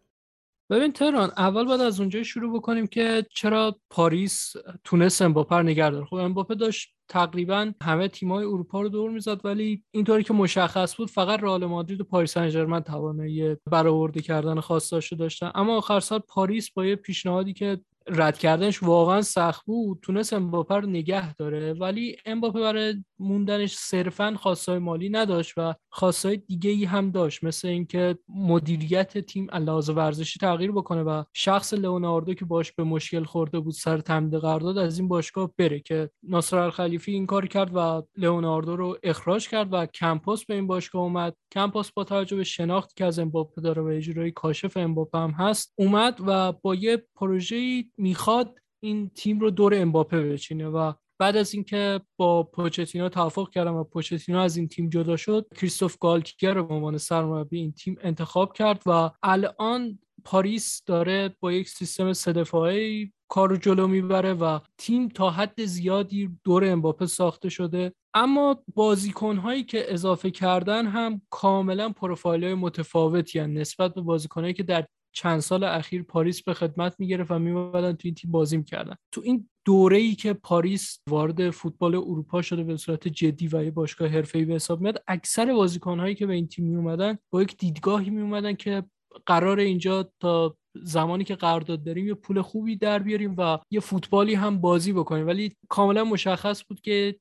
ببین 0.71 0.91
تهران 0.91 1.31
اول 1.37 1.65
باید 1.65 1.81
از 1.81 1.99
اونجا 1.99 2.23
شروع 2.23 2.59
بکنیم 2.59 2.87
که 2.87 3.25
چرا 3.35 3.75
پاریس 3.89 4.53
تونست 4.83 5.21
امباپه 5.21 5.55
رو 5.55 5.63
نگه 5.63 6.05
خب 6.05 6.15
امباپه 6.15 6.55
داشت 6.55 6.95
تقریبا 7.07 7.71
همه 7.83 8.07
تیمای 8.07 8.45
اروپا 8.45 8.81
رو 8.81 8.89
دور 8.89 9.11
می‌زد 9.11 9.45
ولی 9.45 9.83
اینطوری 9.91 10.23
که 10.23 10.33
مشخص 10.33 10.95
بود 10.95 11.09
فقط 11.09 11.43
رئال 11.43 11.65
مادرید 11.65 12.01
و 12.01 12.03
پاریس 12.03 12.33
سن 12.33 12.79
توانایی 12.79 13.55
برآورده 13.65 14.21
کردن 14.21 14.59
خواستاشو 14.59 15.15
داشتن. 15.15 15.51
اما 15.55 15.77
آخر 15.77 15.99
سال 15.99 16.19
پاریس 16.19 16.71
با 16.71 16.85
یه 16.85 16.95
پیشنهادی 16.95 17.53
که 17.53 17.81
رد 18.09 18.37
کردنش 18.37 18.83
واقعا 18.83 19.21
سخت 19.21 19.65
بود. 19.65 19.99
تونست 20.01 20.33
امباپه 20.33 20.75
رو 20.75 20.87
نگه 20.87 21.35
داره. 21.35 21.73
ولی 21.73 22.17
امباپه 22.25 22.59
برای 22.59 23.03
موندنش 23.19 23.75
صرفا 23.75 24.35
خواستای 24.39 24.79
مالی 24.79 25.09
نداشت 25.09 25.53
و 25.57 25.75
خواستای 25.89 26.37
دیگه 26.37 26.69
ای 26.69 26.85
هم 26.85 27.11
داشت 27.11 27.43
مثل 27.43 27.67
اینکه 27.67 28.17
مدیریت 28.29 29.17
تیم 29.17 29.47
لحاظ 29.51 29.89
ورزشی 29.89 30.39
تغییر 30.39 30.71
بکنه 30.71 31.03
و 31.03 31.23
شخص 31.33 31.73
لئوناردو 31.73 32.33
که 32.33 32.45
باش 32.45 32.71
به 32.71 32.83
مشکل 32.83 33.23
خورده 33.23 33.59
بود 33.59 33.73
سر 33.73 33.97
تمدید 33.97 34.39
قرارداد 34.39 34.77
از 34.77 34.99
این 34.99 35.07
باشگاه 35.07 35.51
بره 35.57 35.79
که 35.79 36.09
ناصر 36.23 36.57
الخلیفی 36.57 37.11
این 37.11 37.25
کار 37.25 37.47
کرد 37.47 37.71
و 37.75 38.03
لئوناردو 38.17 38.75
رو 38.75 38.97
اخراج 39.03 39.49
کرد 39.49 39.73
و 39.73 39.85
کمپوس 39.85 40.45
به 40.45 40.53
این 40.53 40.67
باشگاه 40.67 41.01
اومد. 41.01 41.35
کمپوس 41.51 41.91
با 41.91 42.03
توجه 42.03 42.35
به 42.35 42.43
شناختی 42.43 42.93
که 42.97 43.05
از 43.05 43.19
امباپه 43.19 43.61
داره 43.61 43.81
و 43.81 43.85
اجرای 43.85 44.31
کاشف 44.31 44.77
امباپه 44.77 45.17
هم 45.17 45.31
هست 45.31 45.73
اومد 45.75 46.19
و 46.27 46.51
با 46.51 46.75
یه 46.75 47.07
پروژه 47.15 47.83
می‌خواد 47.97 48.59
این 48.83 49.09
تیم 49.09 49.39
رو 49.39 49.51
دور 49.51 49.75
امباپه 49.75 50.21
بچینه 50.21 50.67
و 50.67 50.93
بعد 51.19 51.37
از 51.37 51.53
اینکه 51.53 52.01
با 52.17 52.43
پوچتینو 52.43 53.09
توافق 53.09 53.49
کردم 53.49 53.75
و 53.75 53.83
پوچتینو 53.83 54.39
از 54.39 54.57
این 54.57 54.67
تیم 54.67 54.89
جدا 54.89 55.17
شد 55.17 55.47
کریستوف 55.55 55.97
گالتیگر 55.97 56.53
رو 56.53 56.63
به 56.63 56.73
عنوان 56.73 56.97
سرمربی 56.97 57.59
این 57.59 57.71
تیم 57.71 57.97
انتخاب 58.01 58.53
کرد 58.53 58.81
و 58.85 59.11
الان 59.23 59.99
پاریس 60.23 60.83
داره 60.85 61.35
با 61.39 61.51
یک 61.51 61.69
سیستم 61.69 62.13
سه 62.13 62.33
دفاعی 62.33 63.13
کار 63.27 63.55
جلو 63.55 63.87
می‌بره 63.87 64.33
و 64.33 64.59
تیم 64.77 65.09
تا 65.09 65.29
حد 65.29 65.65
زیادی 65.65 66.29
دور 66.43 66.65
امباپه 66.65 67.05
ساخته 67.05 67.49
شده. 67.49 67.93
اما 68.13 68.63
بازیکن 68.75 69.37
هایی 69.37 69.63
که 69.63 69.93
اضافه 69.93 70.31
کردن 70.31 70.87
هم 70.87 71.21
کاملا 71.29 71.89
پروفایل 71.89 72.43
های 72.43 72.53
متفاوتی 72.53 73.39
هن 73.39 73.53
نسبت 73.53 73.93
به 73.93 74.01
بازیکن 74.01 74.41
هایی 74.41 74.53
که 74.53 74.63
در 74.63 74.85
چند 75.11 75.39
سال 75.39 75.63
اخیر 75.63 76.03
پاریس 76.03 76.43
به 76.43 76.53
خدمت 76.53 76.95
می‌گرفت 76.99 77.31
و 77.31 77.39
میمدن 77.39 77.93
تو 77.93 78.01
این 78.07 78.15
تیم 78.15 78.31
بازی 78.31 78.57
می‌کردن 78.57 78.95
تو 79.11 79.21
این 79.23 79.49
دوره 79.65 79.97
ای 79.97 80.15
که 80.15 80.33
پاریس 80.33 80.99
وارد 81.09 81.49
فوتبال 81.49 81.95
اروپا 81.95 82.41
شده 82.41 82.63
به 82.63 82.77
صورت 82.77 83.07
جدی 83.07 83.47
و 83.47 83.63
یه 83.63 83.71
باشگاه 83.71 84.07
حرفه‌ای 84.07 84.45
به 84.45 84.53
حساب 84.53 84.81
میاد 84.81 85.03
اکثر 85.07 85.53
بازیکن‌هایی 85.53 86.15
که 86.15 86.25
به 86.25 86.33
این 86.33 86.47
تیم 86.47 86.65
می 86.65 86.75
اومدن 86.75 87.17
با 87.33 87.41
یک 87.41 87.57
دیدگاهی 87.57 88.09
می 88.09 88.21
اومدن 88.21 88.53
که 88.53 88.83
قرار 89.25 89.59
اینجا 89.59 90.11
تا 90.19 90.57
زمانی 90.83 91.23
که 91.23 91.35
قرارداد 91.35 91.83
داریم 91.83 92.07
یه 92.07 92.13
پول 92.13 92.41
خوبی 92.41 92.75
در 92.75 92.99
بیاریم 92.99 93.35
و 93.37 93.59
یه 93.71 93.79
فوتبالی 93.79 94.33
هم 94.33 94.61
بازی 94.61 94.93
بکنیم. 94.93 95.27
ولی 95.27 95.55
کاملا 95.69 96.03
مشخص 96.03 96.63
بود 96.69 96.81
که 96.81 97.19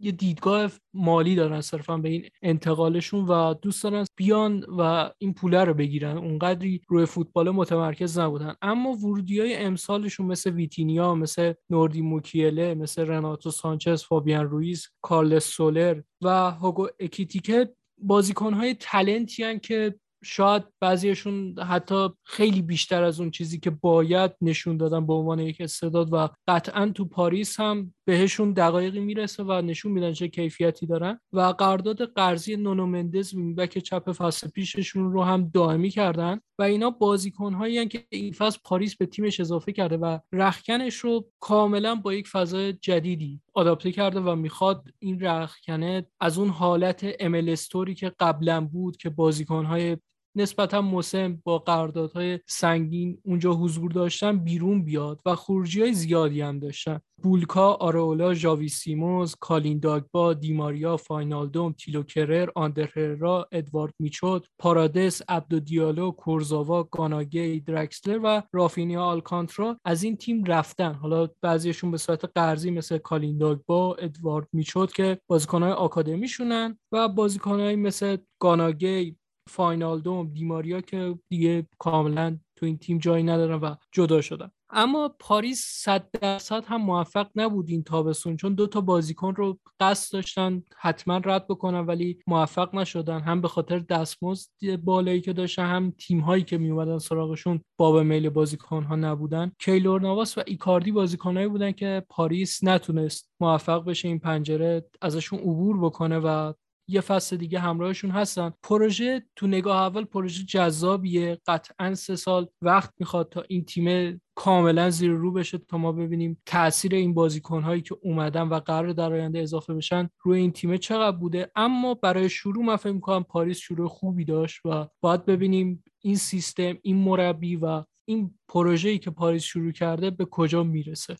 یه 0.00 0.12
دیدگاه 0.12 0.70
مالی 0.94 1.34
دارن 1.34 1.60
صرفا 1.60 1.96
به 1.96 2.08
این 2.08 2.28
انتقالشون 2.42 3.24
و 3.24 3.54
دوست 3.54 3.82
دارن 3.82 4.04
بیان 4.16 4.64
و 4.78 5.10
این 5.18 5.34
پوله 5.34 5.64
رو 5.64 5.74
بگیرن. 5.74 6.16
اونقدری 6.18 6.80
روی 6.88 7.06
فوتبال 7.06 7.50
متمرکز 7.50 8.18
نبودن. 8.18 8.54
اما 8.62 8.92
ورودی 8.92 9.40
های 9.40 9.56
امسالشون 9.56 10.26
مثل 10.26 10.50
ویتینیا 10.50 11.14
مثل 11.14 11.52
نوردی 11.70 12.02
موکیله 12.02 12.74
مثل 12.74 13.06
رناتو 13.06 13.50
سانچز 13.50 14.04
فابیان 14.04 14.50
رویز 14.50 14.88
کارلس 15.02 15.44
سولر 15.44 16.00
و 16.22 16.50
هوگو 16.50 16.88
اکیتیکه 17.00 17.74
بازیکن 17.98 18.54
های 18.54 18.74
تلنتی 18.74 19.58
که 19.58 19.94
شاید 20.24 20.64
بعضیشون 20.80 21.58
حتی 21.58 22.08
خیلی 22.24 22.62
بیشتر 22.62 23.02
از 23.02 23.20
اون 23.20 23.30
چیزی 23.30 23.58
که 23.58 23.70
باید 23.70 24.30
نشون 24.40 24.76
دادن 24.76 25.06
به 25.06 25.12
عنوان 25.12 25.38
یک 25.38 25.60
استعداد 25.60 26.12
و 26.12 26.28
قطعا 26.48 26.92
تو 26.94 27.04
پاریس 27.04 27.60
هم 27.60 27.94
بهشون 28.08 28.52
دقایقی 28.52 29.00
می‌رسه 29.00 29.42
و 29.42 29.52
نشون 29.52 29.92
میدن 29.92 30.12
چه 30.12 30.28
کیفیتی 30.28 30.86
دارن. 30.86 31.20
و 31.32 31.40
قرارداد 31.40 32.04
قرضی 32.04 32.56
نونو 32.56 32.86
مندز 32.86 33.34
وینبک 33.34 33.78
چپ 33.78 34.12
فصل 34.12 34.48
پیششون 34.48 35.12
رو 35.12 35.22
هم 35.22 35.50
دائمی 35.54 35.90
کردن. 35.90 36.40
و 36.58 36.62
اینا 36.62 36.90
بازیکن 36.90 37.54
هایی 37.54 37.88
که 37.88 38.04
این 38.10 38.32
فصل 38.32 38.58
پاریس 38.64 38.96
به 38.96 39.06
تیمش 39.06 39.40
اضافه 39.40 39.72
کرده 39.72 39.96
و 39.96 40.18
رخکنش 40.32 40.94
رو 40.94 41.30
کاملا 41.40 41.94
با 41.94 42.14
یک 42.14 42.28
فضای 42.28 42.72
جدیدی 42.72 43.40
آداپته 43.54 43.92
کرده 43.92 44.20
و 44.20 44.34
می‌خواد 44.34 44.88
این 44.98 45.20
رخکنه 45.20 46.06
از 46.20 46.38
اون 46.38 46.48
حالت 46.48 47.06
املستوری 47.20 47.94
که 47.94 48.12
قبلا 48.20 48.60
بود 48.60 48.96
که 48.96 49.10
بازیکن 49.10 49.64
های 49.64 49.96
نسبتا 50.40 50.82
مسن 50.82 51.40
با 51.44 51.58
قراردادهای 51.58 52.38
سنگین 52.46 53.18
اونجا 53.24 53.52
حضور 53.52 53.90
داشتن 53.90 54.38
بیرون 54.38 54.84
بیاد 54.84 55.20
و 55.26 55.34
خروجی 55.34 55.82
های 55.82 55.92
زیادی 55.92 56.40
هم 56.40 56.58
داشتن. 56.58 57.00
بولکا، 57.22 57.72
آرئولا، 57.74 58.34
ژاوی 58.34 58.68
سیموز، 58.68 59.34
کالین 59.40 59.78
داگبا، 59.78 60.34
دیماریا، 60.34 60.96
فاینالدوم، 60.96 61.72
تیلو 61.72 62.02
کرر، 62.02 62.48
آندر 62.54 63.01
هررا، 63.01 63.48
ادوارد 63.52 63.94
میچود، 63.98 64.46
پارادس، 64.58 65.22
عبدو 65.28 65.60
دیالو، 65.60 66.10
کورزاوا، 66.10 66.82
گانا 66.82 67.13
گی، 67.13 67.60
درکسلر 67.60 68.20
و 68.24 68.42
رافینیا 68.52 69.02
آلکانترا 69.02 69.76
از 69.84 70.02
این 70.02 70.16
تیم 70.16 70.44
رفتن. 70.44 70.94
حالا 70.94 71.28
بعضیشون 71.42 71.90
به 71.90 71.98
صورت 71.98 72.24
قرضی 72.34 72.70
مثل 72.70 72.98
کالین 72.98 73.38
داگبا، 73.38 73.94
ادوارد 73.94 74.48
میچود 74.52 74.92
که 74.92 75.20
بازیکنهای 75.26 75.72
آکادمیشونن 75.72 76.78
و 76.92 77.08
بازیکنهای 77.08 77.76
مثل 77.76 78.16
گانا 78.40 78.70
گی، 78.70 79.16
فاینالدوم 79.48 80.32
دیماریا 80.32 80.80
که 80.80 81.18
دیگه 81.28 81.66
کاملا 81.78 82.38
تو 82.56 82.66
این 82.66 82.78
تیم 82.78 82.98
جایی 82.98 83.24
ندارن 83.24 83.60
و 83.60 83.74
جدا 83.92 84.20
شدن. 84.20 84.50
اما 84.70 85.14
پاریس 85.18 85.64
صد 85.66 86.08
درصد 86.20 86.64
هم 86.66 86.82
موفق 86.82 87.30
نبود 87.34 87.70
این 87.70 87.82
تابستون 87.82 88.36
چون 88.36 88.54
دو 88.54 88.66
تا 88.66 88.80
بازیکن 88.80 89.34
رو 89.34 89.58
قصد 89.80 90.12
داشتن 90.12 90.62
حتما 90.76 91.16
رد 91.24 91.46
بکنن 91.48 91.80
ولی 91.80 92.18
موفق 92.26 92.74
نشدن. 92.74 93.20
هم 93.20 93.40
به 93.40 93.48
خاطر 93.48 93.78
دستمزد 93.78 94.76
بالایی 94.84 95.20
که 95.20 95.32
داشتن 95.32 95.66
هم 95.66 95.90
تیم 95.98 96.20
هایی 96.20 96.44
که 96.44 96.58
می 96.58 96.70
اومدن 96.70 96.98
سراغشون 96.98 97.60
باب 97.76 97.98
میل 97.98 98.28
بازیکن 98.28 98.82
ها 98.82 98.96
نبودن. 98.96 99.52
کیلور 99.58 100.00
ناواس 100.00 100.38
و 100.38 100.42
ایکاردی 100.46 100.92
بازیکنهایی 100.92 101.48
بودن 101.48 101.72
که 101.72 102.02
پاریس 102.08 102.64
نتونست 102.64 103.30
موفق 103.40 103.84
بشه 103.84 104.08
این 104.08 104.18
پنجره 104.18 104.84
ازشون 105.02 105.38
عبور 105.38 105.80
بکنه 105.80 106.18
و 106.18 106.52
یه 106.88 107.00
فصل 107.00 107.36
دیگه 107.36 107.58
همراهشون 107.58 108.10
هستن. 108.10 108.52
پروژه 108.62 109.26
تو 109.36 109.46
نگاه 109.46 109.82
اول 109.82 110.04
پروژه 110.04 110.44
جذابیه. 110.44 111.38
قطعا 111.46 111.94
سه 111.94 112.16
سال 112.16 112.48
وقت 112.62 112.94
می‌خواد 112.98 113.28
تا 113.28 113.44
این 113.48 113.64
تیم 113.64 114.20
کاملا 114.34 114.90
زیر 114.90 115.10
رو 115.10 115.32
بشه 115.32 115.58
تا 115.58 115.78
ما 115.78 115.92
ببینیم 115.92 116.42
تاثیر 116.46 116.94
این 116.94 117.14
بازیکن 117.14 117.62
هایی 117.62 117.82
که 117.82 117.96
اومدن 118.02 118.48
و 118.48 118.60
قرار 118.60 118.92
در 118.92 119.12
آینده 119.12 119.38
اضافه 119.38 119.74
بشن 119.74 120.10
روی 120.22 120.40
این 120.40 120.52
تیم 120.52 120.76
چقدر 120.76 121.16
بوده. 121.16 121.50
اما 121.56 121.94
برای 121.94 122.28
شروع 122.28 122.64
من 122.64 122.76
فکر 122.76 122.92
می‌کنم 122.92 123.24
پاریس 123.24 123.58
شروع 123.58 123.88
خوبی 123.88 124.24
داشت 124.24 124.60
و 124.64 124.86
باید 125.00 125.24
ببینیم 125.24 125.84
این 126.00 126.16
سیستم 126.16 126.78
این 126.82 126.96
مربی 126.96 127.56
و 127.56 127.84
این 128.04 128.38
پروژه‌ای 128.48 128.98
که 128.98 129.10
پاریس 129.10 129.42
شروع 129.42 129.72
کرده 129.72 130.10
به 130.10 130.24
کجا 130.24 130.62
می‌رسه. 130.62 131.16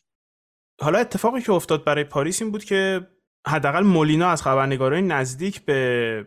حالا 0.81 0.99
اتفاقی 0.99 1.41
که 1.41 1.53
افتاد 1.53 1.85
برای 1.85 2.05
پاریس 2.05 2.43
این 2.43 2.51
بود 2.51 2.65
که 2.65 3.09
حداقل 3.47 3.83
مولینا 3.83 4.29
از 4.29 4.43
خبرنگارای 4.43 5.03
نزدیک 5.03 5.65
به 5.65 6.27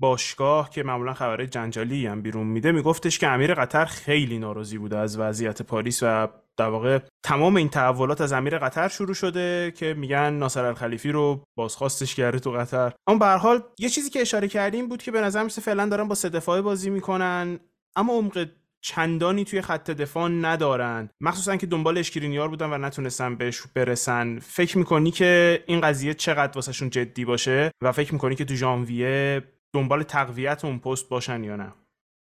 باشگاه 0.00 0.70
که 0.70 0.82
معمولا 0.82 1.14
خبرهای 1.14 1.46
جنجالی 1.46 2.06
هم 2.06 2.22
بیرون 2.22 2.46
میده 2.46 2.72
میگفتش 2.72 3.18
که 3.18 3.28
امیر 3.28 3.54
قطر 3.54 3.84
خیلی 3.84 4.38
ناراضی 4.38 4.78
بوده 4.78 4.98
از 4.98 5.18
وضعیت 5.18 5.62
پاریس 5.62 6.02
و 6.02 6.28
در 6.56 6.68
واقع 6.68 6.98
تمام 7.24 7.56
این 7.56 7.68
تحولات 7.68 8.20
از 8.20 8.32
امیر 8.32 8.58
قطر 8.58 8.88
شروع 8.88 9.14
شده 9.14 9.72
که 9.76 9.94
میگن 9.94 10.32
ناصر 10.32 10.64
الخلیفی 10.64 11.12
رو 11.12 11.44
بازخواستش 11.56 12.14
کرده 12.14 12.38
تو 12.38 12.50
قطر. 12.50 12.92
اما 13.06 13.18
به 13.18 13.26
حال 13.26 13.62
یه 13.78 13.88
چیزی 13.88 14.10
که 14.10 14.20
اشاره 14.20 14.48
کردیم 14.48 14.88
بود 14.88 15.02
که 15.02 15.10
به 15.10 15.20
نظر 15.20 15.42
میسه 15.42 15.60
فعلا 15.60 15.88
دارن 15.88 16.08
با 16.08 16.14
سه 16.14 16.40
بازی 16.62 16.90
می‌کنن 16.90 17.60
اما 17.96 18.12
عمق 18.12 18.48
چندانی 18.84 19.44
توی 19.44 19.60
خط 19.60 19.90
دفاع 19.90 20.28
ندارن. 20.28 21.10
مخصوصا 21.20 21.56
که 21.56 21.66
دنبال 21.66 21.98
اشکرینیار 21.98 22.48
بودن 22.48 22.72
و 22.72 22.78
نتونستن 22.78 23.36
بهش 23.36 23.62
برسن. 23.74 24.38
فکر 24.38 24.78
می‌کنی 24.78 25.10
که 25.10 25.64
این 25.66 25.80
قضیه 25.80 26.14
چقدر 26.14 26.52
واسهشون 26.54 26.90
جدی 26.90 27.24
باشه 27.24 27.70
و 27.82 27.92
فکر 27.92 28.12
می‌کنی 28.12 28.34
که 28.34 28.44
تو 28.44 28.54
ژانویه 28.54 29.42
دنبال 29.74 30.02
تقویت 30.02 30.64
اون 30.64 30.78
پست 30.78 31.08
باشن 31.08 31.44
یا 31.44 31.56
نه؟ 31.56 31.74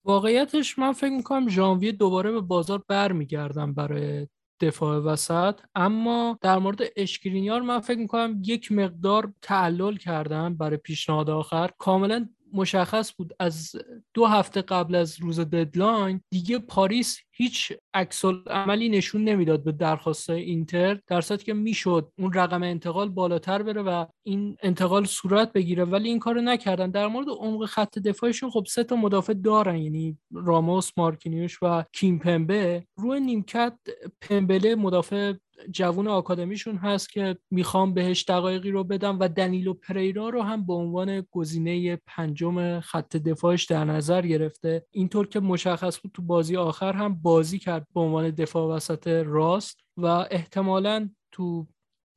واقعیتش 0.05 0.79
من 0.79 0.93
فکر 0.93 1.11
می‌کنم 1.11 1.49
ژانویه 1.49 1.93
دوباره 1.93 2.33
به 2.33 2.41
بازار 2.41 2.83
برمیگردم 2.89 3.75
برای 3.75 4.27
دفاع 4.61 4.99
وسط. 4.99 5.61
اما 5.75 6.39
در 6.41 6.59
مورد 6.59 6.79
اشکرینیار 6.97 7.61
من 7.61 7.81
فکر 7.81 7.99
می‌کنم 7.99 8.43
یک 8.45 8.73
مقدار 8.73 9.33
تعلل 9.43 9.97
کردم 9.97 10.55
برای 10.55 10.77
پیشنهاد 10.77 11.31
آخر. 11.31 11.71
کاملا 11.79 12.29
مشخص 12.55 13.13
بود. 13.17 13.33
از 13.41 13.77
دو 14.15 14.27
هفته 14.27 14.63
قبل 14.63 14.95
از 14.95 15.21
روز 15.21 15.41
deadline 15.41 16.21
دیگه 16.31 16.59
پاریس 16.59 17.19
هیچ 17.37 17.73
عکس‌العملی 17.95 18.89
نشون 18.89 19.25
نمی‌داد 19.25 19.65
به 19.65 19.73
درخواست 19.73 20.31
اینتر 20.31 21.01
در 21.07 21.21
که 21.21 21.55
می‌شد 21.55 22.13
اون 22.19 22.33
رقم 22.33 22.63
انتقال 22.63 23.09
بالاتر 23.09 23.63
بره 23.63 23.83
و 23.83 24.07
این 24.27 24.57
انتقال 24.63 25.05
صورت 25.05 25.53
بگیره. 25.53 25.85
ولی 25.85 26.09
این 26.09 26.19
کارو 26.19 26.41
نکردن. 26.41 26.91
در 26.91 27.07
مورد 27.07 27.29
عمق 27.29 27.65
خط 27.67 27.99
دفاعشون 27.99 28.51
خب 28.51 28.65
سه 28.69 28.85
تا 28.85 28.97
مدافع 28.97 29.33
دارن 29.33 29.77
یعنی 29.77 30.19
راموس 30.33 30.91
مارکینیوش 30.97 31.59
و 31.63 31.85
کیمپمبه 31.93 32.87
روی 32.97 33.21
نیمکت 33.21 33.79
پمبله 34.21 34.75
مدافع 34.75 35.33
جوون 35.71 36.09
آکادمیشون 36.09 36.77
هست 36.77 37.11
که 37.11 37.39
می‌خوام 37.51 37.95
بهش 37.95 38.25
دقایقی 38.25 38.71
رو 38.71 38.85
بدم 38.85 39.19
و 39.21 39.29
دنیلو 39.29 39.75
پریرا 39.75 40.29
رو 40.29 40.43
هم 40.43 40.67
به 40.67 40.73
عنوان 40.73 41.27
گزینه 41.31 41.97
پنجم 41.97 42.81
خط 42.81 43.17
دفاعش 43.17 43.65
در 43.65 43.85
نظر 43.85 44.27
گرفته. 44.27 44.87
اینطور 44.91 45.29
که 45.29 45.41
مشخص 45.41 46.01
بود 46.01 46.13
تو 46.15 46.23
بازی 46.23 46.57
آخر 46.57 46.93
هم 46.93 47.15
بازی 47.15 47.59
کرد 47.59 47.87
به 47.95 48.01
عنوان 48.01 48.31
دفاع 48.31 48.77
وسط 48.77 49.07
راست 49.07 49.81
و 49.97 50.07
احتمالا 50.07 51.11
تو 51.33 51.67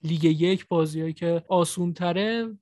لیگ 0.04 0.24
یک 0.24 0.68
بازیهایی 0.68 1.14
که 1.14 1.44
آسون 1.50 1.94
تره 1.94 2.58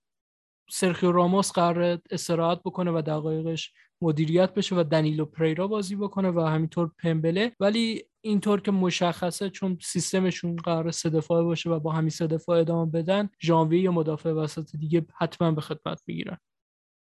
سرخیو 0.70 1.12
راموس 1.12 1.52
قرار 1.52 2.00
استراحت 2.12 2.60
بکنه 2.64 2.92
و 2.92 3.02
دقایقش 3.02 3.74
مدیریت 4.02 4.54
بشه 4.54 4.76
و 4.76 4.84
دنیلو 4.84 5.26
پریرا 5.26 5.68
بازی 5.68 5.96
بکنه 5.96 6.32
و 6.32 6.40
همینطور 6.40 6.92
پمبله. 7.04 7.52
ولی 7.60 8.04
اینطور 8.22 8.62
که 8.62 8.72
مشخصه 8.72 9.50
چون 9.50 9.78
سیستمشون 9.82 10.56
قرار 10.56 10.92
سه 10.92 11.10
دفاعه 11.10 11.44
باشه 11.44 11.70
و 11.70 11.80
با 11.80 11.92
همین 11.92 12.10
سه 12.10 12.28
دفاع 12.28 12.60
ادامه 12.60 12.92
بدن 12.92 13.30
ژانویه 13.42 13.82
یا 13.82 13.92
مدافع 13.92 14.32
وسط 14.32 14.76
دیگه 14.76 15.06
حتما 15.18 15.52
به 15.52 15.62
خدمت 15.62 16.02
می‌گیرن. 16.08 16.38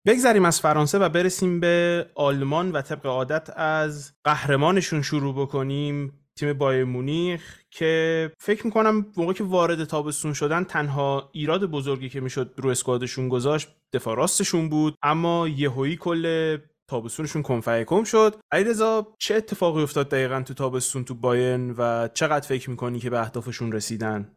بگذریم 0.08 0.46
از 0.46 0.62
فرانسه 0.62 1.00
و 1.00 1.10
برسیم 1.10 1.60
به 1.60 2.06
آلمان 2.16 2.72
و 2.72 2.82
طبق 2.82 3.06
عادت 3.06 3.50
از 3.56 4.14
قهرمانشون 4.24 5.02
شروع 5.02 5.36
بکنیم. 5.36 6.18
تیم 6.36 6.54
بایر 6.54 6.84
مونیخ 6.84 7.60
که 7.72 8.32
فکر 8.40 8.66
می‌کنم 8.66 9.06
موقع 9.18 9.34
که 9.34 9.44
وارد 9.44 9.84
تابستون 9.84 10.34
شدن 10.34 10.64
تنها 10.64 11.30
ایراد 11.32 11.66
بزرگی 11.66 12.10
که 12.10 12.20
می‌شد 12.20 12.54
رو 12.58 12.70
اسکوادشون 12.70 13.30
گذاشت 13.30 13.70
دفاع 13.94 14.16
راستشون 14.16 14.70
بود. 14.70 14.96
اما 15.04 15.48
یهویی 15.48 15.96
کل 15.96 16.58
تابستونشون 16.92 17.42
کنفیکم 17.42 18.04
شد. 18.04 18.36
علیرضا 18.52 19.16
چه 19.20 19.36
اتفاقی 19.36 19.82
افتاد 19.82 20.10
دقیقا 20.10 20.42
تو 20.42 20.54
تابستون 20.54 21.04
تو 21.04 21.16
بایرن 21.16 21.72
و 21.78 22.10
چقدر 22.14 22.48
فکر 22.48 22.70
می‌کنی 22.70 23.00
که 23.00 23.10
به 23.10 23.20
اهدافشون 23.20 23.72
رسیدن؟ 23.72 24.36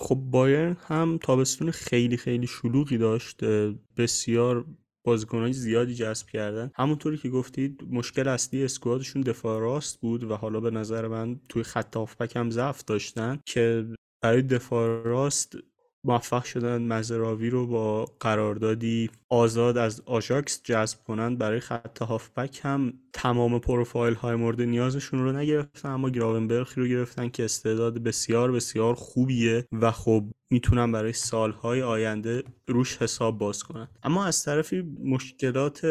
خب 0.00 0.14
بایرن 0.14 0.76
هم 0.86 1.18
تابستون 1.22 1.70
خیلی 1.70 2.16
خیلی 2.16 2.46
شلوغی 2.46 2.98
داشت. 2.98 3.44
بسیار 3.96 4.64
بازیکنهای 5.06 5.52
زیادی 5.52 5.94
جذب 5.94 6.26
کردن. 6.26 6.70
همونطوری 6.74 7.16
که 7.16 7.28
گفتید 7.28 7.82
مشکل 7.90 8.28
اصلی 8.28 8.64
اسکوادشون 8.64 9.22
دفاع 9.22 9.60
راست 9.60 10.00
بود 10.00 10.24
و 10.24 10.34
حالا 10.36 10.60
به 10.60 10.70
نظر 10.70 11.08
من 11.08 11.40
توی 11.48 11.62
خط 11.62 11.96
هافبک 11.96 12.36
هم 12.36 12.50
ضعف 12.50 12.84
داشتن 12.84 13.38
که 13.46 13.86
برای 14.22 14.42
دفاع 14.42 15.02
راست 15.02 15.56
موفق 16.04 16.44
شدن 16.44 16.82
مزراوی 16.82 17.50
رو 17.50 17.66
با 17.66 18.04
قراردادی 18.20 19.10
آزاد 19.28 19.78
از 19.78 20.02
آژاکس 20.06 20.60
جذب 20.64 20.98
کنند 21.06 21.38
برای 21.38 21.60
خط 21.60 22.02
هافبک 22.02 22.60
هم 22.62 22.92
تمام 23.12 23.58
پروفایل 23.58 24.14
های 24.14 24.36
مورد 24.36 24.62
نیازشون 24.62 25.20
رو 25.20 25.32
نگرفتن 25.32 25.88
اما 25.88 26.10
گراونبرخی 26.10 26.80
رو 26.80 26.86
گرفتن 26.86 27.28
که 27.28 27.44
استعداد 27.44 28.02
بسیار 28.02 28.52
بسیار 28.52 28.94
خوبیه 28.94 29.66
و 29.72 29.90
خب 29.90 30.24
می‌تونن 30.50 30.92
برای 30.92 31.12
سالهای 31.12 31.82
آینده 31.82 32.42
روش 32.68 32.96
حساب 33.02 33.38
باز 33.38 33.62
کنن. 33.62 33.88
اما 34.02 34.24
از 34.24 34.44
طرفی 34.44 34.82
مشکلات 35.04 35.86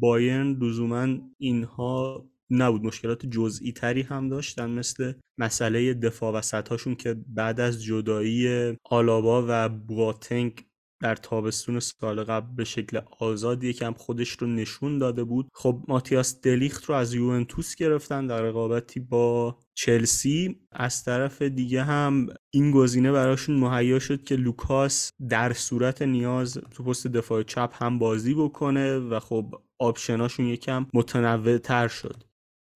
بایرن 0.00 0.52
لزوما 0.52 1.06
اینها 1.38 2.24
نبود. 2.50 2.84
مشکلات 2.84 3.26
جزئی 3.26 3.72
تری 3.72 4.02
هم 4.02 4.28
داشتن 4.28 4.70
مثل 4.70 5.12
مسئله 5.38 5.94
دفاع 5.94 6.32
وسط 6.32 6.68
هاشون 6.68 6.94
که 6.94 7.16
بعد 7.26 7.60
از 7.60 7.84
جدایی 7.84 8.72
آلابا 8.84 9.44
و 9.48 9.68
بواتنگ 9.68 10.66
در 11.00 11.16
تابستون 11.16 11.80
سال 11.80 12.24
قبل 12.24 12.54
به 12.56 12.64
شکل 12.64 13.00
آزاد 13.18 13.64
یکم 13.64 13.92
خودش 13.92 14.30
رو 14.30 14.46
نشون 14.46 14.98
داده 14.98 15.24
بود. 15.24 15.48
خب 15.54 15.84
ماتیاس 15.88 16.40
دلیخت 16.40 16.84
رو 16.84 16.94
از 16.94 17.14
یوونتوس 17.14 17.74
گرفتن 17.74 18.26
در 18.26 18.42
رقابتی 18.42 19.00
با 19.00 19.58
چلسی. 19.74 20.60
از 20.72 21.04
طرف 21.04 21.42
دیگه 21.42 21.82
هم 21.82 22.26
این 22.50 22.70
گزینه 22.70 23.12
براشون 23.12 23.56
مهیا 23.56 23.98
شد 23.98 24.24
که 24.24 24.36
لوکاس 24.36 25.10
در 25.28 25.52
صورت 25.52 26.02
نیاز 26.02 26.58
تو 26.70 26.84
پست 26.84 27.06
دفاع 27.06 27.42
چپ 27.42 27.74
هم 27.82 27.98
بازی 27.98 28.34
بکنه 28.34 28.98
و 28.98 29.20
خب 29.20 29.54
آپشناشون 29.78 30.46
یکم 30.46 30.86
متنوع 30.94 31.58
تر 31.58 31.88
شد. 31.88 32.25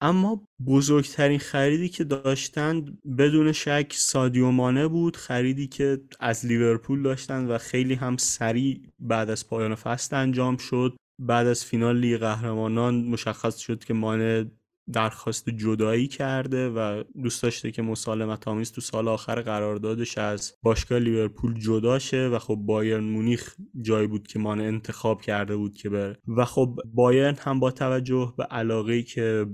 اما 0.01 0.47
بزرگترین 0.67 1.39
خریدی 1.39 1.89
که 1.89 2.05
داشتن 2.05 2.85
بدون 3.19 3.53
شک 3.53 3.93
سادیو 3.93 4.51
مانه 4.51 4.89
بود 4.89 5.17
خریدی 5.17 5.67
که 5.67 5.99
از 6.21 6.47
لیورپول 6.47 7.03
داشتن 7.03 7.47
و 7.47 7.59
خیلی 7.59 7.95
هم 7.95 8.17
سریع 8.17 8.83
بعد 8.99 9.31
از 9.31 9.49
پایان 9.49 9.75
فصل 9.75 10.17
انجام 10.17 10.57
شد. 10.57 10.97
بعد 11.19 11.47
از 11.47 11.65
فینال 11.65 11.97
لیگ 11.97 12.17
قهرمانان 12.17 13.05
مشخص 13.05 13.59
شد 13.59 13.85
که 13.85 13.95
مانه 13.95 14.51
درخواست 14.93 15.51
جدایی 15.51 16.07
کرده 16.07 16.69
و 16.71 17.03
دوست 17.23 17.43
داشته 17.43 17.71
که 17.71 17.83
مسالمت 17.83 18.49
آمیز 18.49 18.73
تو 18.73 18.81
سال 18.81 19.09
آخر 19.09 19.41
قراردادش 19.41 20.19
از 20.19 20.55
باشگاه 20.63 20.99
لیورپول 20.99 21.59
جدا 21.59 21.99
شه 21.99 22.29
و 22.29 22.39
خب 22.39 22.55
بایرن 22.55 23.05
مونیخ 23.05 23.55
جایی 23.83 24.07
بود 24.07 24.27
که 24.27 24.39
مانه 24.39 24.63
انتخاب 24.63 25.23
کرده 25.23 25.57
بود 25.57 25.77
که 25.77 25.91
بره. 25.91 26.19
و 26.37 26.45
خب 26.45 26.79
بایرن 26.95 27.37
هم 27.41 27.61
با 27.61 27.71
توجه 27.71 28.35
به 28.39 28.45
علاقه 28.45 29.03
که 29.03 29.47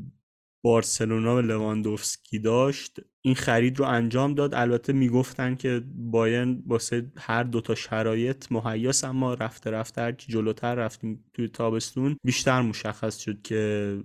بارسلونا 0.67 1.35
به 1.35 1.43
لواندوفسکی 1.43 2.39
داشت 2.39 3.01
این 3.23 3.35
خرید 3.35 3.79
رو 3.79 3.85
انجام 3.85 4.35
داد. 4.35 4.55
البته 4.55 4.93
می‌گفتن 4.93 5.55
که 5.55 5.83
بایرن 5.95 6.63
واسه 6.67 7.13
هر 7.19 7.43
دوتا 7.43 7.75
شرایط 7.75 8.53
مهیاس 8.53 9.05
اما 9.05 9.35
رفته 9.35 9.71
رفته 9.71 10.01
هرچی 10.03 10.33
جلوتر 10.33 10.75
رفتیم 10.75 11.25
توی 11.35 11.49
تابستون 11.49 12.17
بیشتر 12.25 12.61
مشخص 12.63 13.19
شد 13.19 13.43
که 13.43 14.03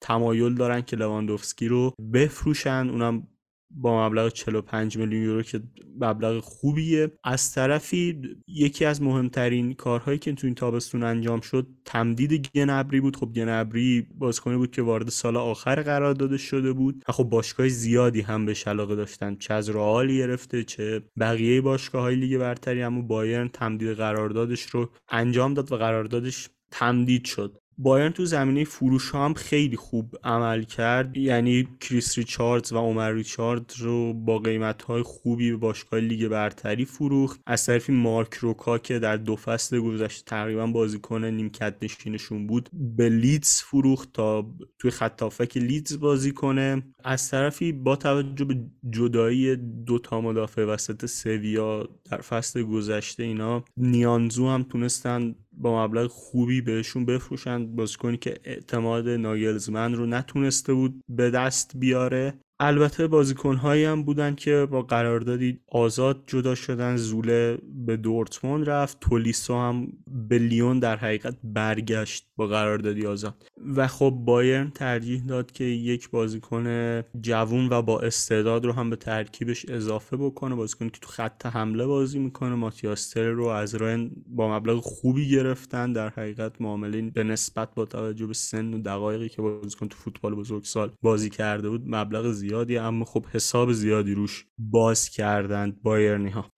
تمایل 0.00 0.54
دارن 0.54 0.82
که 0.82 0.96
لواندوفسکی 0.96 1.68
رو 1.68 1.94
بفروشن. 2.12 2.88
اونم 2.90 3.28
با 3.74 4.08
مبلغ 4.08 4.28
45 4.28 4.98
میلیون 4.98 5.22
یورو 5.22 5.42
که 5.42 5.60
مبلغ 6.00 6.40
خوبیه. 6.40 7.12
از 7.24 7.52
طرفی 7.52 8.22
یکی 8.48 8.84
از 8.84 9.02
مهمترین 9.02 9.74
کارهایی 9.74 10.18
که 10.18 10.32
تو 10.32 10.46
این 10.46 10.54
تابستون 10.54 11.02
انجام 11.02 11.40
شد 11.40 11.66
تمدید 11.84 12.48
گنبری 12.54 13.00
بود. 13.00 13.16
خب 13.16 13.32
گنبری 13.32 14.06
بازیکنی 14.18 14.56
بود 14.56 14.70
که 14.70 14.82
وارد 14.82 15.08
سال 15.08 15.36
آخر 15.36 15.82
قرار 15.82 16.14
داده 16.14 16.36
شده 16.36 16.72
بود 16.72 17.04
و 17.08 17.12
خب 17.12 17.24
باشگاه 17.24 17.68
زیادی 17.68 18.20
هم 18.20 18.46
بهش 18.46 18.68
علاقه 18.68 18.94
داشتن. 18.96 19.36
چه 19.36 19.54
از 19.54 19.70
رئال 19.70 20.12
گرفته 20.12 20.64
چه 20.64 21.02
بقیه 21.20 21.60
باشگاه 21.60 22.02
های 22.02 22.16
لیگ 22.16 22.38
برتری 22.38 22.82
اما 22.82 23.02
بایرن 23.02 23.48
تمدید 23.48 23.92
قراردادش 23.92 24.62
رو 24.62 24.90
انجام 25.08 25.54
داد 25.54 25.72
و 25.72 25.76
قراردادش 25.76 26.48
تمدید 26.70 27.24
شد. 27.24 27.58
بایرن 27.78 28.12
تو 28.12 28.24
زمینه 28.24 28.64
فروش 28.64 29.14
هم 29.14 29.34
خیلی 29.34 29.76
خوب 29.76 30.16
عمل 30.24 30.62
کرد. 30.62 31.16
یعنی 31.16 31.68
کریس 31.80 32.18
ریچاردز 32.18 32.72
و 32.72 32.78
عمر 32.78 33.12
ریچاردز 33.12 33.72
رو 33.78 34.12
با 34.12 34.38
قیمت 34.38 34.82
های 34.82 35.02
خوبی 35.02 35.50
به 35.50 35.56
باشگاه 35.56 36.00
لیگ 36.00 36.28
برتری 36.28 36.84
فروخت. 36.84 37.40
از 37.46 37.66
طرفی 37.66 37.92
مارک 37.92 38.34
روکا 38.34 38.78
که 38.78 38.98
در 38.98 39.16
دو 39.16 39.36
فصل 39.36 39.80
گذشته 39.80 40.24
تقریبا 40.26 40.66
بازیکن 40.66 41.24
نیمکت 41.24 41.74
نشینشون 41.82 42.46
بود 42.46 42.70
به 42.96 43.08
لیدز 43.08 43.60
فروخت 43.60 44.12
تا 44.12 44.54
توی 44.78 44.90
خط 44.90 45.44
هافبک 45.44 45.60
لیدز 45.60 46.00
بازی 46.00 46.32
کنه. 46.32 46.82
از 47.04 47.30
طرفی 47.30 47.72
با 47.72 47.96
توجه 47.96 48.44
به 48.44 48.60
جدایی 48.90 49.56
دو 49.56 49.98
تا 49.98 50.20
مدافع 50.20 50.64
وسط 50.64 51.06
سویا 51.06 51.88
در 52.10 52.20
فصل 52.20 52.62
گذشته 52.62 53.22
اینا 53.22 53.64
نیانزو 53.76 54.48
هم 54.48 54.62
تونستن 54.62 55.34
با 55.56 55.84
مبلغ 55.84 56.10
خوبی 56.10 56.60
بهشون 56.60 57.04
بفروشن. 57.04 57.76
بازیکنی 57.76 58.16
که 58.16 58.34
اعتماد 58.44 59.08
ناگلزمن 59.08 59.94
رو 59.94 60.06
نتونسته 60.06 60.74
بود 60.74 61.00
به 61.08 61.30
دست 61.30 61.76
بیاره. 61.76 62.34
البته 62.66 63.06
بازیکنهایی 63.06 63.84
هم 63.84 64.02
بودن 64.02 64.34
که 64.34 64.66
با 64.70 64.82
قراردادی 64.82 65.58
آزاد 65.68 66.22
جدا 66.26 66.54
شدن. 66.54 66.96
زوله 66.96 67.58
به 67.86 67.96
دورتموند 67.96 68.70
رفت 68.70 69.00
تولیسو 69.00 69.54
هم 69.54 69.88
به 70.28 70.38
لیون 70.38 70.78
در 70.78 70.96
حقیقت 70.96 71.36
برگشت 71.44 72.26
با 72.36 72.46
قراردادی 72.46 73.06
آزاد. 73.06 73.34
و 73.76 73.86
خب 73.86 74.10
بایرن 74.10 74.70
ترجیح 74.70 75.22
داد 75.26 75.52
که 75.52 75.64
یک 75.64 76.10
بازیکن 76.10 77.02
جوون 77.20 77.68
و 77.70 77.82
با 77.82 78.00
استعداد 78.00 78.64
رو 78.64 78.72
هم 78.72 78.90
به 78.90 78.96
ترکیبش 78.96 79.66
اضافه 79.68 80.16
بکنه. 80.16 80.54
بازیکنی 80.54 80.90
که 80.90 81.00
تو 81.00 81.08
خط 81.08 81.46
حمله 81.46 81.86
بازی 81.86 82.18
می‌کنه. 82.18 82.54
ماتیاستر 82.54 83.28
رو 83.28 83.46
از 83.46 83.74
راین 83.74 84.10
با 84.26 84.56
مبلغ 84.56 84.80
خوبی 84.80 85.28
گرفتن. 85.28 85.92
در 85.92 86.08
حقیقت 86.08 86.60
معامله 86.60 87.02
به 87.02 87.24
نسبت 87.24 87.74
با 87.74 87.84
توجه 87.84 88.26
به 88.26 88.34
سن 88.34 88.74
و 88.74 88.78
دقایقی 88.78 89.28
که 89.28 89.42
بازیکن 89.42 89.88
تو 89.88 89.96
فوتبال 89.96 90.34
بزرگسال 90.34 90.90
بازی 91.02 91.30
کرده 91.30 91.68
بود 91.68 91.82
مبلغ 91.86 92.32
زیادی 92.54 92.78
اما 92.78 93.04
خب 93.04 93.26
حساب 93.26 93.72
زیادی 93.72 94.14
روش 94.14 94.46
باز 94.58 95.08
کردند 95.08 95.82
بایرنی 95.82 96.30
ها 96.30 96.53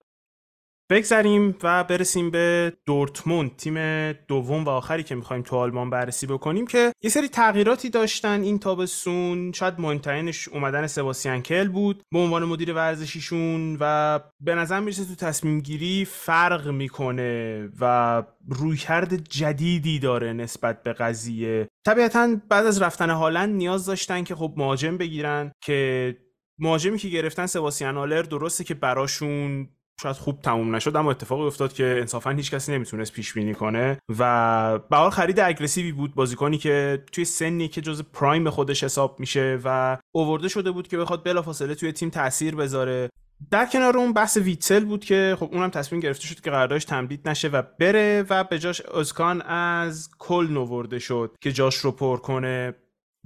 بگذریم 0.89 1.55
و 1.63 1.83
برسیم 1.83 2.31
به 2.31 2.73
دورتموند 2.85 3.55
تیم 3.55 4.11
دوم 4.11 4.65
و 4.65 4.69
آخری 4.69 5.03
که 5.03 5.15
می‌خوایم 5.15 5.41
تو 5.41 5.55
آلمان 5.55 5.89
بررسی 5.89 6.27
بکنیم 6.27 6.67
که 6.67 6.91
یه 7.03 7.09
سری 7.09 7.27
تغییراتی 7.27 7.89
داشتن 7.89 8.41
این 8.41 8.59
تابستون. 8.59 9.51
شاید 9.51 9.73
مهمترینش 9.79 10.47
اومدن 10.47 10.87
سباسیان 10.87 11.41
کل 11.41 11.67
بود 11.67 12.03
به 12.11 12.19
عنوان 12.19 12.43
مدیر 12.45 12.73
ورزشیشون 12.73 13.77
و 13.79 14.19
به 14.39 14.55
نظر 14.55 14.79
می‌رسه 14.79 15.05
تو 15.05 15.15
تصمیم 15.15 15.59
گیری 15.59 16.05
فرق 16.05 16.67
می‌کنه 16.67 17.69
و 17.79 18.23
رویکرد 18.49 19.29
جدیدی 19.29 19.99
داره 19.99 20.33
نسبت 20.33 20.83
به 20.83 20.93
قضیه. 20.93 21.67
طبیعتا 21.85 22.35
بعد 22.49 22.65
از 22.65 22.81
رفتن 22.81 23.09
هالند 23.09 23.55
نیاز 23.55 23.85
داشتن 23.85 24.23
که 24.23 24.35
خب 24.35 24.53
مهاجم 24.57 24.97
بگیرن 24.97 25.51
که 25.63 26.17
مهاجمی 26.59 26.97
که 26.97 27.09
گرفتن 27.09 27.45
سباسیان 27.45 27.97
آلر 27.97 28.21
درسته 28.21 28.63
که 28.63 28.73
براشون 28.73 29.69
شاید 30.01 30.15
خوب 30.15 30.41
تموم 30.41 30.75
نشد 30.75 30.95
اما 30.95 31.11
اتفاقی 31.11 31.43
افتاد 31.43 31.73
که 31.73 31.97
انصافا 31.99 32.29
هیچ 32.29 32.51
کسی 32.51 32.71
نمی‌تونست 32.71 33.13
پیش 33.13 33.33
بینی 33.33 33.53
کنه 33.53 33.99
و 34.19 34.79
به 34.89 34.97
حال 34.97 35.09
خرید 35.09 35.39
اگریسیوی 35.39 35.91
بود 35.91 36.15
بازیکنی 36.15 36.57
که 36.57 37.03
توی 37.11 37.25
سنی 37.25 37.67
که 37.67 37.81
جز 37.81 38.03
پرایم 38.13 38.49
خودش 38.49 38.83
حساب 38.83 39.19
میشه 39.19 39.59
و 39.63 39.97
اوورده 40.11 40.47
شده 40.47 40.71
بود 40.71 40.87
که 40.87 40.97
بخواد 40.97 41.23
بلافاصله 41.23 41.75
توی 41.75 41.91
تیم 41.91 42.09
تاثیر 42.09 42.55
بذاره. 42.55 43.09
در 43.51 43.65
کنار 43.65 43.97
اون 43.97 44.13
بحث 44.13 44.37
ویتسل 44.37 44.85
بود 44.85 45.05
که 45.05 45.35
خب 45.39 45.49
اونم 45.51 45.69
تصمیم 45.69 46.01
گرفته 46.01 46.27
شد 46.27 46.39
که 46.39 46.51
قراردادش 46.51 46.85
تمدید 46.85 47.29
نشه 47.29 47.47
و 47.47 47.61
بره 47.79 48.25
و 48.29 48.43
به 48.43 48.59
جاش 48.59 48.81
ازکان 48.81 49.41
از 49.41 50.09
کل 50.19 50.47
نورده 50.51 50.99
شد 50.99 51.35
که 51.41 51.51
جاش 51.51 51.75
رو 51.75 51.91
پر 51.91 52.17
کنه. 52.17 52.73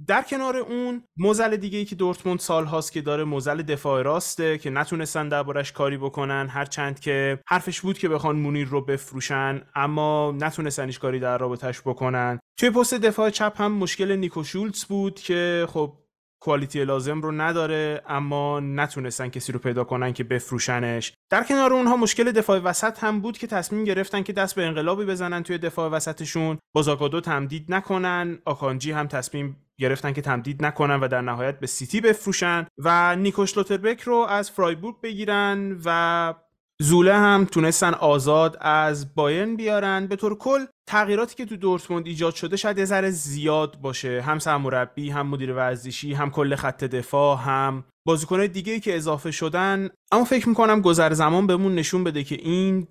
در 0.06 0.22
کنار 0.22 0.56
اون 0.56 1.02
موزل 1.16 1.56
دیگه 1.56 1.78
ای 1.78 1.84
که 1.84 1.94
دورتموند 1.94 2.38
سال 2.38 2.64
هاست 2.64 2.92
که 2.92 3.00
داره 3.00 3.24
موزل 3.24 3.62
دفاع 3.62 4.02
راسته 4.02 4.58
که 4.58 4.70
نتونستن 4.70 5.28
دربارش 5.28 5.72
کاری 5.72 5.96
بکنن 5.96 6.48
هرچند 6.50 7.00
که 7.00 7.38
حرفش 7.46 7.80
بود 7.80 7.98
که 7.98 8.08
بخوان 8.08 8.36
مونیر 8.36 8.68
رو 8.68 8.80
بفروشن 8.80 9.62
اما 9.74 10.32
نتونستن 10.32 10.86
هیچ 10.86 11.00
کاری 11.00 11.20
در 11.20 11.38
رابطش 11.38 11.80
بکنن. 11.80 12.38
توی 12.58 12.70
پست 12.70 12.94
دفاع 12.94 13.30
چپ 13.30 13.60
هم 13.60 13.72
مشکل 13.72 14.16
نیکو 14.16 14.44
شولتز 14.44 14.84
بود 14.84 15.20
که 15.20 15.66
خب 15.70 15.92
کوالیتی 16.42 16.84
لازم 16.84 17.20
رو 17.20 17.32
نداره 17.32 18.02
اما 18.08 18.60
نتونستن 18.60 19.28
کسی 19.28 19.52
رو 19.52 19.58
پیدا 19.58 19.84
کنن 19.84 20.12
که 20.12 20.24
بفروشنش. 20.24 21.12
در 21.30 21.44
کنار 21.44 21.72
اونها 21.72 21.96
مشکل 21.96 22.32
دفاع 22.32 22.58
وسط 22.58 23.04
هم 23.04 23.20
بود 23.20 23.38
که 23.38 23.46
تصمیم 23.46 23.84
گرفتن 23.84 24.22
که 24.22 24.32
دست 24.32 24.54
به 24.54 24.66
انقلابی 24.66 25.04
بزنن 25.04 25.42
توی 25.42 25.58
دفاع 25.58 25.90
وسطشون. 25.90 26.58
بازاگادو 26.74 27.20
تمدید 27.20 27.66
نکنن 27.68 28.38
آکانجی 28.44 28.92
هم 28.92 29.06
تصمیم 29.06 29.56
گرفتن 29.80 30.12
که 30.12 30.20
تمدید 30.20 30.64
نکنن 30.64 31.00
و 31.00 31.08
در 31.08 31.20
نهایت 31.20 31.60
به 31.60 31.66
سیتی 31.66 32.00
بفروشن 32.00 32.66
و 32.78 33.16
نیکوش 33.16 33.56
لوتربک 33.56 34.00
رو 34.00 34.16
از 34.16 34.50
فرایبورگ 34.50 35.00
بگیرن 35.00 35.80
و 35.84 36.34
زوله 36.82 37.14
هم 37.14 37.44
تونستن 37.44 37.94
آزاد 37.94 38.56
از 38.60 39.14
بایرن 39.14 39.56
بیارن. 39.56 40.06
به 40.06 40.16
طور 40.16 40.38
کل 40.38 40.64
تغییراتی 40.86 41.34
که 41.34 41.44
تو 41.44 41.56
دورتموند 41.56 42.06
ایجاد 42.06 42.34
شده 42.34 42.56
شاید 42.56 42.78
یه 42.78 42.84
ذره 42.84 43.10
زیاد 43.10 43.80
باشه. 43.80 44.22
هم 44.22 44.38
سرمربی 44.38 45.10
هم 45.10 45.26
مدیر 45.26 45.52
ورزشی 45.52 46.14
هم 46.14 46.30
کل 46.30 46.54
خط 46.54 46.84
دفاع 46.84 47.38
هم 47.38 47.84
بازیکنهای 48.06 48.48
دیگه 48.48 48.80
که 48.80 48.96
اضافه 48.96 49.30
شدن. 49.30 49.88
اما 50.12 50.24
فکر 50.24 50.48
می‌کنم 50.48 50.80
گذر 50.80 51.12
زمان 51.12 51.46
بهمون 51.46 51.74
نشون 51.74 52.04
بده 52.04 52.24
که 52.24 52.34
این 52.34 52.88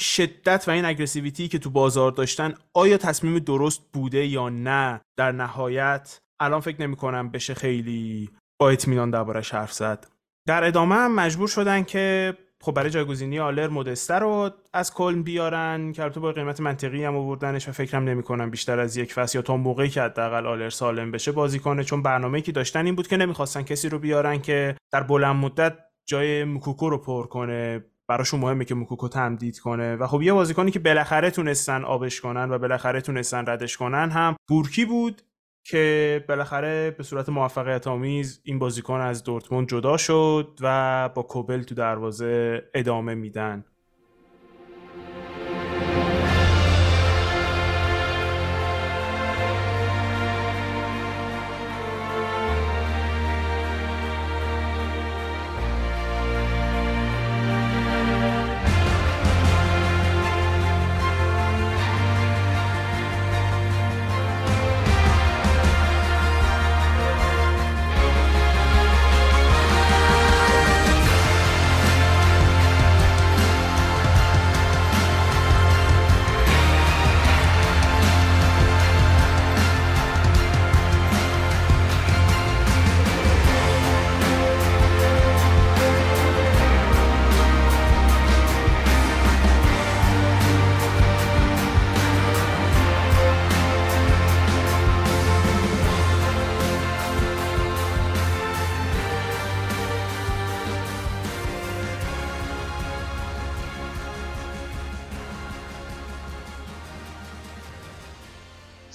شدت 0.00 0.64
و 0.68 0.70
این 0.70 0.84
اگریسیویتی 0.84 1.48
که 1.48 1.58
تو 1.58 1.70
بازار 1.70 2.12
داشتن 2.12 2.54
آیا 2.74 2.96
تصمیم 2.96 3.38
درست 3.38 3.82
بوده 3.92 4.26
یا 4.26 4.48
نه؟ 4.48 5.00
در 5.18 5.32
نهایت 5.32 6.20
الان 6.40 6.60
فکر 6.60 6.82
نمی 6.82 6.96
کنم 6.96 7.30
بشه 7.30 7.54
خیلی 7.54 8.30
با 8.60 8.70
اطمینان 8.70 9.10
دربارش 9.10 9.54
حرف 9.54 9.72
زد. 9.72 10.06
در 10.48 10.64
ادامه 10.64 10.94
هم 10.94 11.14
مجبور 11.14 11.48
شدن 11.48 11.82
که 11.82 12.34
خب 12.62 12.74
برای 12.74 12.90
جایگزینی 12.90 13.38
آلر 13.38 13.68
مودسته 13.68 14.14
رو 14.14 14.50
از 14.72 14.94
کلن 14.94 15.22
بیارن 15.22 15.92
که 15.92 16.08
تو 16.08 16.20
با 16.20 16.32
قیمت 16.32 16.60
منطقی 16.60 17.04
هم 17.04 17.16
آوردنش 17.16 17.68
و 17.68 17.72
فکرم 17.72 18.04
نمی‌کنم 18.04 18.50
بیشتر 18.50 18.78
از 18.78 18.96
یک 18.96 19.12
فصل 19.12 19.38
یا 19.38 19.42
تا 19.42 19.56
موقعی 19.56 19.88
که 19.88 20.02
حداقل 20.02 20.46
آلر 20.46 20.70
سالم 20.70 21.10
بشه 21.10 21.32
بازی 21.32 21.58
کنه 21.58 21.84
چون 21.84 22.02
برنامه‌ای 22.02 22.42
که 22.42 22.52
داشتن 22.52 22.86
این 22.86 22.94
بود 22.94 23.08
که 23.08 23.16
نمی‌خواستن 23.16 23.62
کسی 23.62 23.88
رو 23.88 23.98
بیارن 23.98 24.40
که 24.40 24.76
در 24.92 25.02
بلند 25.02 25.36
مدت 25.36 25.78
جای 26.08 26.44
موکوکو 26.44 26.90
رو 26.90 26.98
پر 26.98 27.26
کنه. 27.26 27.84
براشون 28.10 28.40
مهمه 28.40 28.64
که 28.64 28.74
موکوکو 28.74 29.08
تمدید 29.08 29.58
کنه. 29.58 29.96
و 29.96 30.06
خب 30.06 30.22
یه 30.22 30.32
بازیکنی 30.32 30.70
که 30.70 30.78
بالاخره 30.78 31.30
تونستن 31.30 31.84
آبش 31.84 32.20
کنن 32.20 32.50
و 32.50 32.58
بالاخره 32.58 33.00
تونستن 33.00 33.46
ردش 33.46 33.76
کنن 33.76 34.10
هم 34.10 34.36
بورکی 34.48 34.84
بود 34.84 35.22
که 35.64 36.24
بالاخره 36.28 36.90
به 36.90 37.02
صورت 37.02 37.28
موفقیت 37.28 37.86
آمیز 37.86 38.40
این 38.44 38.58
بازیکن 38.58 39.00
از 39.00 39.24
دورتموند 39.24 39.68
جدا 39.68 39.96
شد 39.96 40.58
و 40.60 41.08
با 41.08 41.22
کوبل 41.22 41.62
تو 41.62 41.74
دروازه 41.74 42.62
ادامه 42.74 43.14
میدن. 43.14 43.64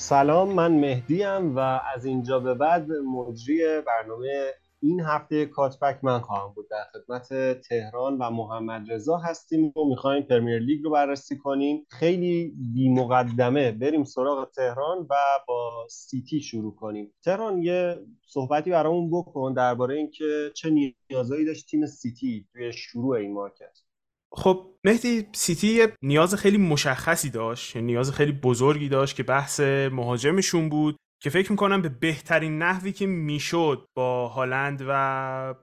سلام 0.09 0.53
من 0.53 0.79
مهدیم 0.79 1.55
و 1.55 1.59
از 1.95 2.05
اینجا 2.05 2.39
به 2.39 2.53
بعد 2.53 2.91
مجری 2.91 3.81
برنامه 3.87 4.53
این 4.81 5.01
هفته 5.01 5.45
کاتبک 5.45 5.99
من 6.03 6.19
خواهم 6.19 6.53
بود. 6.53 6.67
در 6.69 6.83
خدمت 6.93 7.61
تهران 7.61 8.17
و 8.17 8.29
محمد 8.29 8.91
رضا 8.91 9.17
هستیم 9.17 9.65
و 9.65 9.89
می‌خوایم 9.89 10.23
پرمیر 10.23 10.59
لیگ 10.59 10.83
رو 10.83 10.91
بررسی 10.91 11.37
کنیم. 11.37 11.85
خیلی 11.89 12.53
بی 12.73 12.89
مقدمه 12.89 13.71
بریم 13.71 14.03
سراغ 14.03 14.51
تهران 14.51 15.07
و 15.09 15.15
با 15.47 15.87
سیتی 15.89 16.41
شروع 16.41 16.75
کنیم. 16.75 17.13
تهران 17.23 17.61
یه 17.61 17.99
صحبتی 18.27 18.71
برامون 18.71 19.09
بکن 19.09 19.53
درباره 19.53 19.95
اینکه 19.95 20.51
چه 20.55 20.93
نیازایی 21.09 21.45
داشت 21.45 21.67
تیم 21.67 21.85
سیتی 21.85 22.47
توی 22.53 22.73
شروع 22.73 23.15
این 23.15 23.33
market. 23.33 23.84
خب 24.35 24.71
مهدی 24.83 25.27
سیتی 25.33 25.87
نیاز 26.01 26.35
خیلی 26.35 26.57
مشخصی 26.57 27.29
داشت 27.29 27.75
یعنی 27.75 27.85
نیاز 27.85 28.11
خیلی 28.11 28.31
بزرگی 28.31 28.89
داشت 28.89 29.15
که 29.15 29.23
بحث 29.23 29.59
مهاجمشون 29.91 30.69
بود 30.69 30.97
که 31.23 31.29
فکر 31.29 31.51
می‌کنم 31.51 31.81
به 31.81 31.89
بهترین 31.89 32.57
نحوی 32.57 32.91
که 32.91 33.05
می‌شد 33.05 33.85
با 33.95 34.27
هالند 34.27 34.85
و 34.87 35.55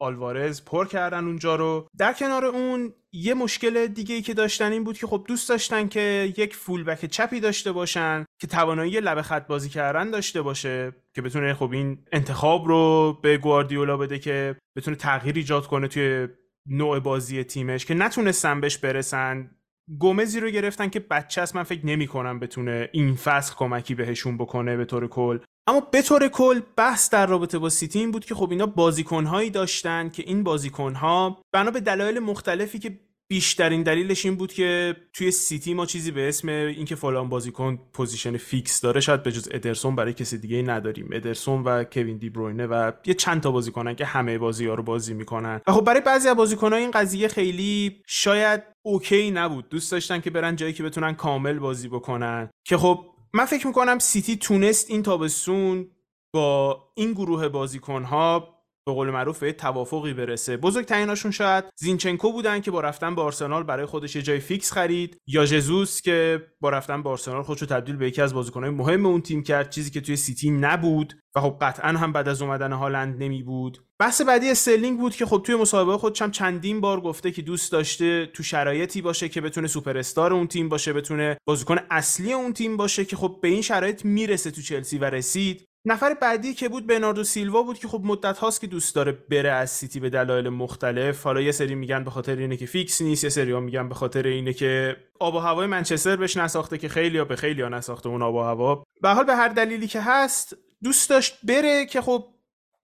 آلوارز 0.00 0.64
پر 0.64 0.86
کردن 0.86 1.24
اونجا 1.24 1.56
رو. 1.56 1.88
در 1.98 2.12
کنار 2.12 2.44
اون 2.44 2.92
یه 3.12 3.34
مشکل 3.34 3.86
دیگه 3.86 4.14
ای 4.14 4.22
که 4.22 4.34
داشتن 4.34 4.72
این 4.72 4.84
بود 4.84 4.98
که 4.98 5.06
خب 5.06 5.24
دوست 5.28 5.48
داشتن 5.48 5.88
که 5.88 6.32
یک 6.36 6.54
فولبک 6.54 7.06
چپی 7.06 7.40
داشته 7.40 7.72
باشن 7.72 8.24
که 8.40 8.46
توانایی 8.46 9.00
لبه 9.00 9.22
خط 9.22 9.46
بازی 9.46 9.68
کردن 9.68 10.10
داشته 10.10 10.42
باشه 10.42 10.92
که 11.14 11.22
بتونه 11.22 11.54
خب 11.54 11.72
این 11.72 11.98
انتخاب 12.12 12.68
رو 12.68 13.12
به 13.22 13.38
گواردیولا 13.38 13.96
بده 13.96 14.18
که 14.18 14.56
بتونه 14.76 14.96
تغییر 14.96 15.34
ایجاد 15.34 15.66
کنه 15.66 15.88
توی 15.88 16.28
نوع 16.68 17.00
بازی 17.00 17.44
تیمش 17.44 17.86
که 17.86 17.94
نتونستن 17.94 18.60
بهش 18.60 18.78
برسن. 18.78 19.50
گومزی 19.98 20.40
رو 20.40 20.50
گرفتن 20.50 20.88
که 20.88 21.00
بچه 21.00 21.42
است 21.42 21.56
من 21.56 21.62
فکر 21.62 21.86
نمی 21.86 22.06
کنم 22.06 22.40
بتونه 22.40 22.88
این 22.92 23.14
فصل 23.14 23.54
کمکی 23.54 23.94
بهشون 23.94 24.38
بکنه 24.38 24.76
به 24.76 24.84
طور 24.84 25.08
کل. 25.08 25.38
اما 25.68 25.80
به 25.80 26.02
طور 26.02 26.28
کل 26.28 26.60
بحث 26.76 27.10
در 27.10 27.26
رابطه 27.26 27.58
با 27.58 27.68
سیتی 27.68 27.98
این 27.98 28.10
بود 28.10 28.24
که 28.24 28.34
خب 28.34 28.50
اینا 28.50 28.66
بازیکنهایی 28.66 29.50
داشتن 29.50 30.08
که 30.08 30.22
این 30.26 30.42
بازیکنها 30.42 31.42
بنا 31.52 31.70
به 31.70 31.80
دلایل 31.80 32.18
مختلفی 32.18 32.78
که 32.78 32.98
بیشترین 33.28 33.82
دلیلش 33.82 34.24
این 34.24 34.36
بود 34.36 34.52
که 34.52 34.96
توی 35.12 35.30
سیتی 35.30 35.74
ما 35.74 35.86
چیزی 35.86 36.10
به 36.10 36.28
اسم 36.28 36.48
اینکه 36.48 36.94
فلان 36.94 37.28
بازیکن 37.28 37.78
position 37.92 38.36
فیکس 38.36 38.80
داره 38.80 39.00
شاید 39.00 39.22
به 39.22 39.32
جز 39.32 39.48
ادرسون 39.50 39.96
برای 39.96 40.12
کسی 40.12 40.38
دیگه 40.38 40.62
نداریم. 40.62 41.08
ادرسون 41.12 41.62
و 41.62 41.84
کوین 41.84 42.18
دی 42.18 42.30
بروینه 42.30 42.66
و 42.66 42.92
یه 43.06 43.14
چند 43.14 43.40
تا 43.40 43.50
بازیکنن 43.50 43.94
که 43.94 44.04
همه 44.04 44.38
بازی 44.38 44.66
ها 44.66 44.74
رو 44.74 44.82
بازی 44.82 45.14
می‌کنن. 45.14 45.60
و 45.66 45.72
خب 45.72 45.84
برای 45.84 46.00
بعضی 46.00 46.28
از 46.28 46.36
بازیکنان 46.36 46.78
این 46.78 46.90
قضیه 46.90 47.28
خیلی 47.28 48.02
شاید 48.06 48.62
OK 48.82 49.30
نبود. 49.30 49.68
دوست 49.68 49.92
داشتن 49.92 50.20
که 50.20 50.30
برن 50.30 50.56
جایی 50.56 50.72
که 50.72 50.82
بتونن 50.82 51.12
کامل 51.12 51.58
بازی 51.58 51.88
بکنن. 51.88 52.50
که 52.64 52.76
خب 52.76 53.04
من 53.34 53.44
فکر 53.44 53.66
می‌کنم 53.66 53.98
سیتی 53.98 54.36
تونست 54.36 54.90
این 54.90 55.02
تابستون 55.02 55.90
با 56.34 56.82
این 56.96 57.12
گروه 57.12 57.48
بازیکنها 57.48 58.55
به 58.86 58.92
قول 58.92 59.10
معروف 59.10 59.38
به 59.38 59.52
توافقی 59.52 60.14
برسه. 60.14 60.56
بزرگتریناشون 60.56 61.30
شاید 61.30 61.64
زینچنکو 61.76 62.32
بودن 62.32 62.60
که 62.60 62.70
با 62.70 62.80
رفتن 62.80 63.14
به 63.14 63.22
آرسنال 63.22 63.62
برای 63.62 63.86
خودش 63.86 64.16
یه 64.16 64.22
جای 64.22 64.40
فیکس 64.40 64.72
خرید 64.72 65.20
یا 65.26 65.44
ژزوس 65.44 66.00
که 66.00 66.46
با 66.60 66.70
رفتن 66.70 67.02
به 67.02 67.08
آرسنال 67.08 67.42
خودش 67.42 67.60
رو 67.60 67.66
تبدیل 67.66 67.96
به 67.96 68.06
یکی 68.06 68.22
از 68.22 68.34
بازیکنهای 68.34 68.70
مهم 68.70 69.06
اون 69.06 69.20
تیم 69.20 69.42
کرد 69.42 69.70
چیزی 69.70 69.90
که 69.90 70.00
توی 70.00 70.16
سیتی 70.16 70.50
نبود 70.50 71.14
و 71.36 71.40
خب 71.40 71.56
قطعا 71.60 71.88
هم 71.88 72.12
بعد 72.12 72.28
از 72.28 72.42
اومدن 72.42 72.72
هالند 72.72 73.22
نمی 73.22 73.42
بود 73.42 73.78
بحث 73.98 74.20
بعدی 74.20 74.50
استرلینگ 74.50 74.98
بود 74.98 75.16
که 75.16 75.26
خب 75.26 75.42
توی 75.46 75.54
مصاحبه 75.54 75.98
خودش 75.98 76.22
هم 76.22 76.30
چندین 76.30 76.80
بار 76.80 77.00
گفته 77.00 77.30
که 77.30 77.42
دوست 77.42 77.72
داشته 77.72 78.26
تو 78.26 78.42
شرایطی 78.42 79.02
باشه 79.02 79.28
که 79.28 79.40
بتونه 79.40 79.68
سوپر 79.68 79.98
استار 79.98 80.32
اون 80.32 80.46
تیم 80.46 80.68
باشه 80.68 80.92
بتونه 80.92 81.36
بازیکن 81.46 81.76
اصلی 81.90 82.32
اون 82.32 82.52
تیم 82.52 82.76
باشه 82.76 83.04
که 83.04 83.16
خب 83.16 83.38
به 83.42 83.48
این 83.48 83.62
شرایط 83.62 84.04
می‌رسه 84.04 84.50
تو 84.50 84.62
چلسی 84.62 84.98
و 84.98 85.04
رسید. 85.04 85.64
نفر 85.88 86.14
بعدی 86.14 86.54
که 86.54 86.68
بود 86.68 86.86
بناردو 86.86 87.24
سیلوا 87.24 87.62
بود 87.62 87.78
که 87.78 87.88
خب 87.88 88.00
مدت 88.04 88.38
هاست 88.38 88.60
که 88.60 88.66
دوست 88.66 88.94
داره 88.94 89.12
بره 89.12 89.50
از 89.50 89.70
سیتی 89.70 90.00
به 90.00 90.10
دلایل 90.10 90.48
مختلف. 90.48 91.24
حالا 91.24 91.40
یه 91.40 91.52
سری 91.52 91.74
میگن 91.74 92.04
به 92.04 92.10
خاطر 92.10 92.36
اینه 92.36 92.56
که 92.56 92.66
فیکس 92.66 93.02
نیست 93.02 93.24
یه 93.24 93.30
سری 93.30 93.52
ها 93.52 93.60
میگن 93.60 93.88
به 93.88 93.94
خاطر 93.94 94.26
اینه 94.26 94.52
که 94.52 94.96
آب 95.20 95.34
و 95.34 95.38
هوای 95.38 95.66
منچستر 95.66 96.16
بهش 96.16 96.36
نساخته 96.36 96.78
که 96.78 96.88
خیلی 96.88 97.18
ها 97.18 97.24
به 97.24 97.36
خیلی 97.36 97.62
ها 97.62 97.68
نساخته 97.68 98.08
اون 98.08 98.22
آب 98.22 98.34
و 98.34 98.42
هوا. 98.42 98.84
به 99.02 99.05
هر 99.05 99.08
حال 99.08 99.24
به 99.24 99.36
هر 99.36 99.48
دلیلی 99.48 99.86
که 99.86 100.00
هست 100.00 100.56
دوست 100.82 101.10
داشت 101.10 101.38
بره 101.42 101.86
که 101.86 102.00
خب 102.00 102.24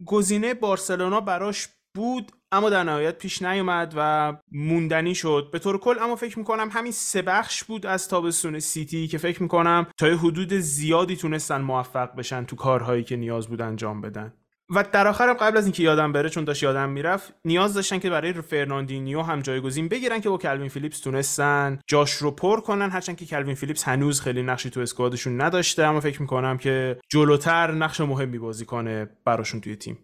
گزینه 0.07 0.55
بارسلونا 0.55 1.21
براش 1.21 1.69
بود. 1.95 2.33
اما 2.53 2.71
در 2.71 2.85
نهایت 2.85 3.19
پیش 3.19 3.43
نیومد 3.43 3.95
و 3.97 4.33
موندنی 4.53 5.15
شد. 5.15 5.49
به 5.53 5.59
طور 5.59 5.79
کل 5.79 5.99
اما 6.01 6.17
فکر 6.17 6.39
می‌کنم 6.39 6.69
همین 6.73 6.93
سه 6.93 7.23
بخش 7.23 7.65
بود 7.65 7.87
از 7.87 8.09
تابستون 8.09 8.59
سیتی 8.59 9.09
که 9.09 9.19
فکر 9.19 9.43
می‌کنم 9.43 9.87
تا 9.99 10.07
حدود 10.07 10.53
زیادی 10.53 11.17
تونستن 11.17 11.61
موفق 11.61 12.17
بشن 12.17 12.45
تو 12.45 12.57
کارهایی 12.57 13.05
که 13.05 13.17
نیاز 13.17 13.49
بود 13.49 13.61
انجام 13.63 14.01
بدن. 14.01 14.33
و 14.75 14.85
در 14.93 15.09
آخر 15.09 15.33
قبل 15.33 15.57
از 15.57 15.65
اینکه 15.65 15.83
یادم 15.83 16.13
بره 16.13 16.29
چون 16.29 16.45
داشت 16.45 16.63
یادم 16.63 16.89
می‌رفت 16.89 17.35
نیاز 17.45 17.75
داشتن 17.75 17.99
که 17.99 18.11
برای 18.11 18.33
فرناندینیو 18.33 19.23
هم 19.23 19.41
جایگزین 19.41 19.89
بگیرن 19.89 20.21
که 20.21 20.29
با 20.29 20.39
کلوین 20.39 20.69
فیلیپس 20.69 21.01
تونستن 21.01 21.79
جاش 21.87 22.13
رو 22.13 22.31
پر 22.31 22.61
کنن 22.61 22.91
هرچند 22.91 23.17
که 23.17 23.27
کلوین 23.27 23.55
فیلیپس 23.55 23.85
هنوز 23.85 24.21
خیلی 24.21 24.43
نقشی 24.43 24.71
تو 24.71 24.81
squad 24.81 25.14
شون 25.14 25.41
نداشته 25.41 25.85
اما 25.85 26.01
فکر 26.01 26.21
می‌کنم 26.23 26.59
که 26.59 26.99
جلوتر 27.09 27.71
نقش 27.71 28.01
مهمی 28.01 28.39
بازی 28.39 28.65
کنه 28.65 29.09
براشون 29.25 29.61
توی 29.61 29.77
تیم. 29.77 29.99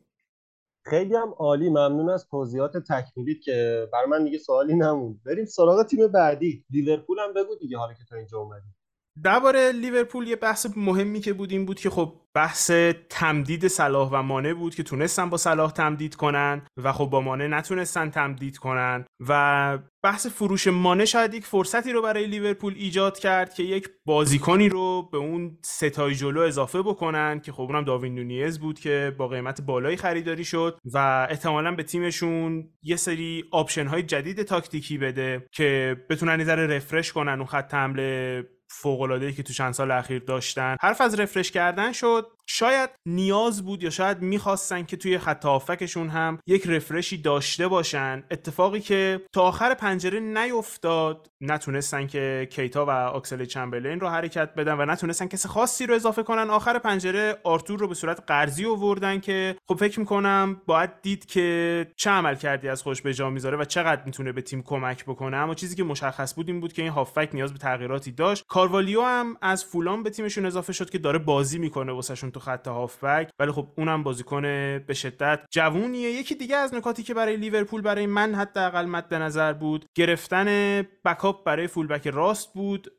خیلی 0.91 1.15
هم 1.15 1.35
عالی 1.39 1.71
ممنون 1.71 2.11
از 2.11 2.29
توضیحات 2.29 2.77
تکمیلیت 2.77 3.43
که 3.43 3.89
بر 3.93 4.05
من 4.07 4.25
دیگه 4.25 4.39
سوالی 4.39 4.75
نموند. 4.75 5.21
بریم 5.27 5.45
سراغ 5.45 5.87
تیم 5.87 6.09
بعدی. 6.09 6.65
لیورپول 6.71 7.19
هم 7.19 7.35
بگو 7.35 7.55
دیگه 7.57 7.79
حالا 7.79 7.95
که 7.95 8.05
تا 8.11 8.17
اینجا 8.17 8.39
اومدی. 8.39 8.78
درباره 9.25 9.73
لیورپول 9.73 10.29
یه 10.29 10.37
بحث 10.37 10.67
مهمی 10.77 11.21
که 11.21 11.33
بود 11.33 11.53
این 11.53 11.65
بود 11.65 11.81
که 11.81 11.91
خب 11.91 12.15
بحث 12.35 12.71
تمدید 13.11 13.69
صلاح 13.69 14.11
و 14.13 14.23
مانه 14.23 14.55
بود 14.55 14.75
که 14.75 14.83
تونستن 14.83 15.31
با 15.31 15.37
صلاح 15.37 15.73
تمدید 15.73 16.15
کنن 16.15 16.63
و 16.77 16.93
خب 16.93 17.05
با 17.05 17.21
مانه 17.21 17.47
نتونستن 17.47 18.11
تمدید 18.11 18.59
کنن 18.59 19.05
و 19.29 19.79
بحث 20.03 20.27
فروش 20.27 20.69
مانه 20.69 21.05
شاید 21.05 21.35
یک 21.35 21.47
فرصتی 21.47 21.93
رو 21.93 22.03
برای 22.03 22.27
لیورپول 22.27 22.75
ایجاد 22.77 23.19
کرد 23.19 23.55
که 23.55 23.63
یک 23.63 23.89
بازیکنی 24.07 24.69
رو 24.69 25.09
به 25.13 25.19
اون 25.19 25.59
ستای 25.65 26.15
جلو 26.15 26.41
اضافه 26.41 26.83
بکنن 26.83 27.41
که 27.41 27.53
خب 27.53 27.61
اونم 27.61 27.85
داروین 27.85 28.15
نونیز 28.15 28.61
بود 28.61 28.81
که 28.81 29.15
با 29.19 29.29
قیمت 29.29 29.61
بالایی 29.61 29.97
خریداری 29.97 30.45
شد 30.45 30.79
و 30.95 31.27
احتمالا 31.31 31.75
به 31.75 31.83
تیمشون 31.83 32.71
یه 32.83 32.97
سری 32.97 33.45
option 33.53 33.87
های 33.87 34.03
جدید 34.03 34.43
تاکتیکی 34.43 34.99
بده 34.99 35.47
که 35.53 35.97
بتونن 36.11 36.41
یه 36.41 36.47
refresh 36.47 37.13
کنن 37.13 37.33
اون 37.33 37.47
خط 37.47 37.75
حمله 37.75 38.45
فوق 38.71 39.33
که 39.37 39.43
تو 39.43 39.53
چند 39.53 39.75
سال 39.75 39.91
اخیر 39.91 40.19
داشتن. 40.19 40.77
حرف 40.81 41.01
از 41.01 41.21
رفرش 41.21 41.51
کردن 41.51 41.93
شد. 41.93 42.27
شاید 42.51 42.91
نیاز 43.07 43.65
بود 43.65 43.83
یا 43.83 43.91
شاید 43.91 44.23
می‌خواستن 44.23 44.83
که 44.83 44.97
توی 44.97 45.19
خط 45.19 45.45
هافکشون 45.45 46.09
هم 46.09 46.39
یک 46.47 46.67
رفرشی 46.67 47.19
داشته 47.19 47.69
باشن. 47.69 48.25
اتفاقی 48.31 48.81
که 48.81 49.21
تا 49.33 49.43
آخر 49.43 49.75
پنجره 49.75 50.21
نیفتاد 50.21 51.31
نتونستن 51.41 52.07
که 52.07 52.49
کیتا 52.51 52.87
و 52.87 52.91
آکسل 52.91 53.45
چمبرلین 53.45 54.01
رو 54.01 54.09
حرکت 54.09 54.55
بدن 54.55 54.81
و 54.81 54.85
نتونستن 54.85 55.27
کسی 55.27 55.49
خاصی 55.49 55.87
رو 55.87 55.95
اضافه 55.95 56.23
کنن. 56.23 56.51
آخر 56.51 56.79
پنجره 56.79 57.39
آرتور 57.45 57.79
رو 57.79 57.89
به 57.89 57.95
صورت 57.95 58.23
قرضی 58.27 58.67
آوردن 58.67 59.21
که 59.21 59.57
خب 59.69 59.75
فکر 59.75 60.01
می‌کنم 60.01 60.63
باید 60.67 60.91
دید 61.03 61.27
که 61.27 61.87
چه 61.97 62.11
عمل 62.11 62.35
کردی 62.35 62.69
از 62.69 62.83
خوش 62.83 63.03
به 63.03 63.15
جا 63.15 63.31
می‌ذاره 63.31 63.57
و 63.57 63.65
چقدر 63.65 64.03
می‌تونه 64.05 64.33
به 64.33 64.43
تیم 64.43 64.63
کمک 64.63 65.05
بکنه. 65.05 65.37
اما 65.37 65.55
چیزی 65.55 65.77
که 65.77 65.85
مشخص 65.85 66.35
بود 66.35 66.49
این 66.49 66.61
بود 66.61 66.73
که 66.73 66.83
این 66.83 66.91
هافک 66.91 67.31
نیاز 67.33 67.53
به 67.53 67.59
تغییراتی 67.59 68.13
داشت. 68.13 68.45
کاروالیو 68.59 69.03
هم 69.03 69.37
از 69.43 69.65
فولان 69.65 70.03
به 70.03 70.11
تیمشون 70.11 70.47
اضافه 70.47 70.73
شد 70.73 70.91
که 70.91 70.99
داره 70.99 71.19
بازی 71.19 71.59
می‌کنه 71.59 71.93
واسهشون 71.93 72.31
تو 72.31 72.41
خط 72.41 72.69
هافبک. 72.69 73.31
ولی 73.39 73.53
خب 73.53 73.69
اونم 73.77 74.03
بازیکن 74.03 74.43
به 74.79 74.95
شدت 74.95 75.41
جوونیه. 75.51 76.11
یکی 76.11 76.35
دیگه 76.35 76.57
از 76.57 76.75
نکاتی 76.75 77.03
که 77.03 77.15
برای 77.15 77.37
لیورپول 77.37 77.83
برای 77.83 78.07
من 78.07 78.35
حداقل 78.35 78.87
مد 78.87 79.15
نظر 79.15 79.53
بود 79.53 79.85
گرفتن 79.95 80.83
backup 81.05 81.45
برای 81.45 81.67
fullback 81.67 82.07
راست 82.07 82.55
بود 82.55 82.93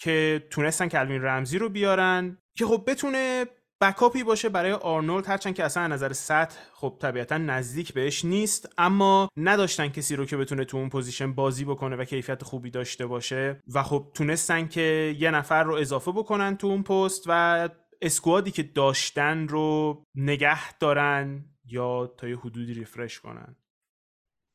که 0.00 0.46
تونستن 0.50 0.88
کالوین 0.88 1.22
رمزی 1.22 1.58
رو 1.58 1.68
بیارن. 1.68 2.38
که 2.56 2.66
خب 2.66 2.84
بتونه 2.86 3.46
backup 3.80 4.18
ی 4.18 4.24
باشه 4.24 4.48
برای 4.48 4.72
آرنولد 4.72 5.26
هرچند 5.26 5.54
که 5.54 5.64
اصلا 5.64 5.86
نظر 5.86 6.12
سطح 6.12 6.56
خب 6.72 6.96
طبیعتا 7.00 7.38
نزدیک 7.38 7.92
بهش 7.92 8.24
نیست 8.24 8.68
اما 8.78 9.28
نداشتن 9.36 9.88
کسی 9.88 10.16
رو 10.16 10.24
که 10.24 10.36
بتونه 10.36 10.64
تو 10.64 10.76
اون 10.76 10.88
position 10.88 11.32
بازی 11.32 11.64
بکنه 11.64 11.96
و 11.96 12.04
کیفیت 12.04 12.44
خوبی 12.44 12.70
داشته 12.70 13.06
باشه 13.06 13.62
و 13.74 13.82
خب 13.82 14.10
تونستن 14.14 14.68
که 14.68 15.16
یه 15.18 15.30
نفر 15.30 15.64
رو 15.64 15.74
اضافه 15.74 16.12
بکنن 16.12 16.56
تو 16.56 16.66
اون 16.66 16.82
پست 16.82 17.24
و 17.26 17.68
اسکوادی 18.02 18.50
که 18.50 18.62
داشتن 18.62 19.48
رو 19.48 20.02
نگه 20.14 20.78
دارن 20.78 21.44
یا 21.64 22.06
تا 22.06 22.28
یه 22.28 22.36
حدودی 22.36 22.74
ریفرش 22.74 23.20
کنن. 23.20 23.56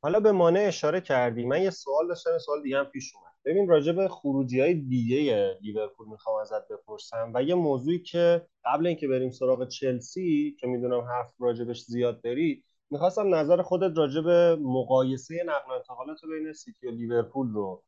حالا 0.04 0.20
به 0.20 0.32
مانع 0.32 0.60
اشاره 0.68 1.02
کردی 1.02 1.46
من 1.46 1.62
یه 1.62 1.70
سوال 1.70 2.08
داشتم 2.08 2.38
سوال 2.38 2.62
دیگه 2.62 2.78
هم 2.78 2.86
پیش 2.86 3.16
اومد. 3.16 3.31
ببین 3.46 3.68
راجع 3.68 3.92
به 3.92 4.08
خروجی 4.08 4.60
های 4.60 4.74
دیگه 4.74 5.58
لیورپول 5.62 6.08
می‌خوام 6.08 6.42
ازت 6.42 6.68
بپرسم 6.68 7.32
و 7.36 7.44
یه 7.44 7.56
موضوعی 7.56 8.00
که 8.00 8.48
قبل 8.66 8.88
اینکه 8.88 9.08
بریم 9.08 9.32
سراغ 9.32 9.68
چلسی 9.68 10.56
که 10.60 10.68
می‌دونم 10.68 11.02
حرف 11.02 11.34
راجبش 11.40 11.82
زیاد 11.82 12.22
داری 12.22 12.64
می‌خواستم 12.90 13.36
نظر 13.36 13.62
خودت 13.62 13.98
راجع 13.98 14.22
به 14.22 14.58
مقایسه 14.62 15.44
نقل 15.46 15.72
و 15.72 15.74
انتقالات 15.74 16.20
بین 16.26 16.54
سیتی 16.54 16.88
و 16.88 16.92
لیورپول 16.92 17.52
رو 17.54 17.84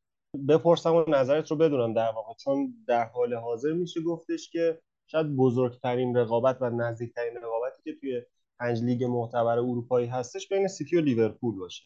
بپرسم 0.49 0.95
و 0.95 1.03
نظرت 1.07 1.51
رو 1.51 1.57
بدونم 1.57 1.93
در 1.93 2.11
واقع. 2.11 2.33
چون 2.43 2.73
در 2.87 3.05
حال 3.05 3.33
حاضر 3.33 3.73
میشه 3.73 4.01
گفتش 4.01 4.49
که 4.49 4.79
شاید 5.07 5.35
بزرگترین 5.35 6.17
رقابت 6.17 6.57
و 6.61 6.69
نزدیکترین 6.69 7.37
رقابتی 7.37 7.81
که 7.83 7.99
توی 7.99 8.21
پنج 8.59 8.83
لیگ 8.83 9.03
معتبر 9.03 9.59
اروپایی 9.59 10.07
هستش 10.07 10.49
بین 10.49 10.67
سیتی 10.67 10.97
و 10.97 11.01
لیورپول 11.01 11.59
باشه. 11.59 11.83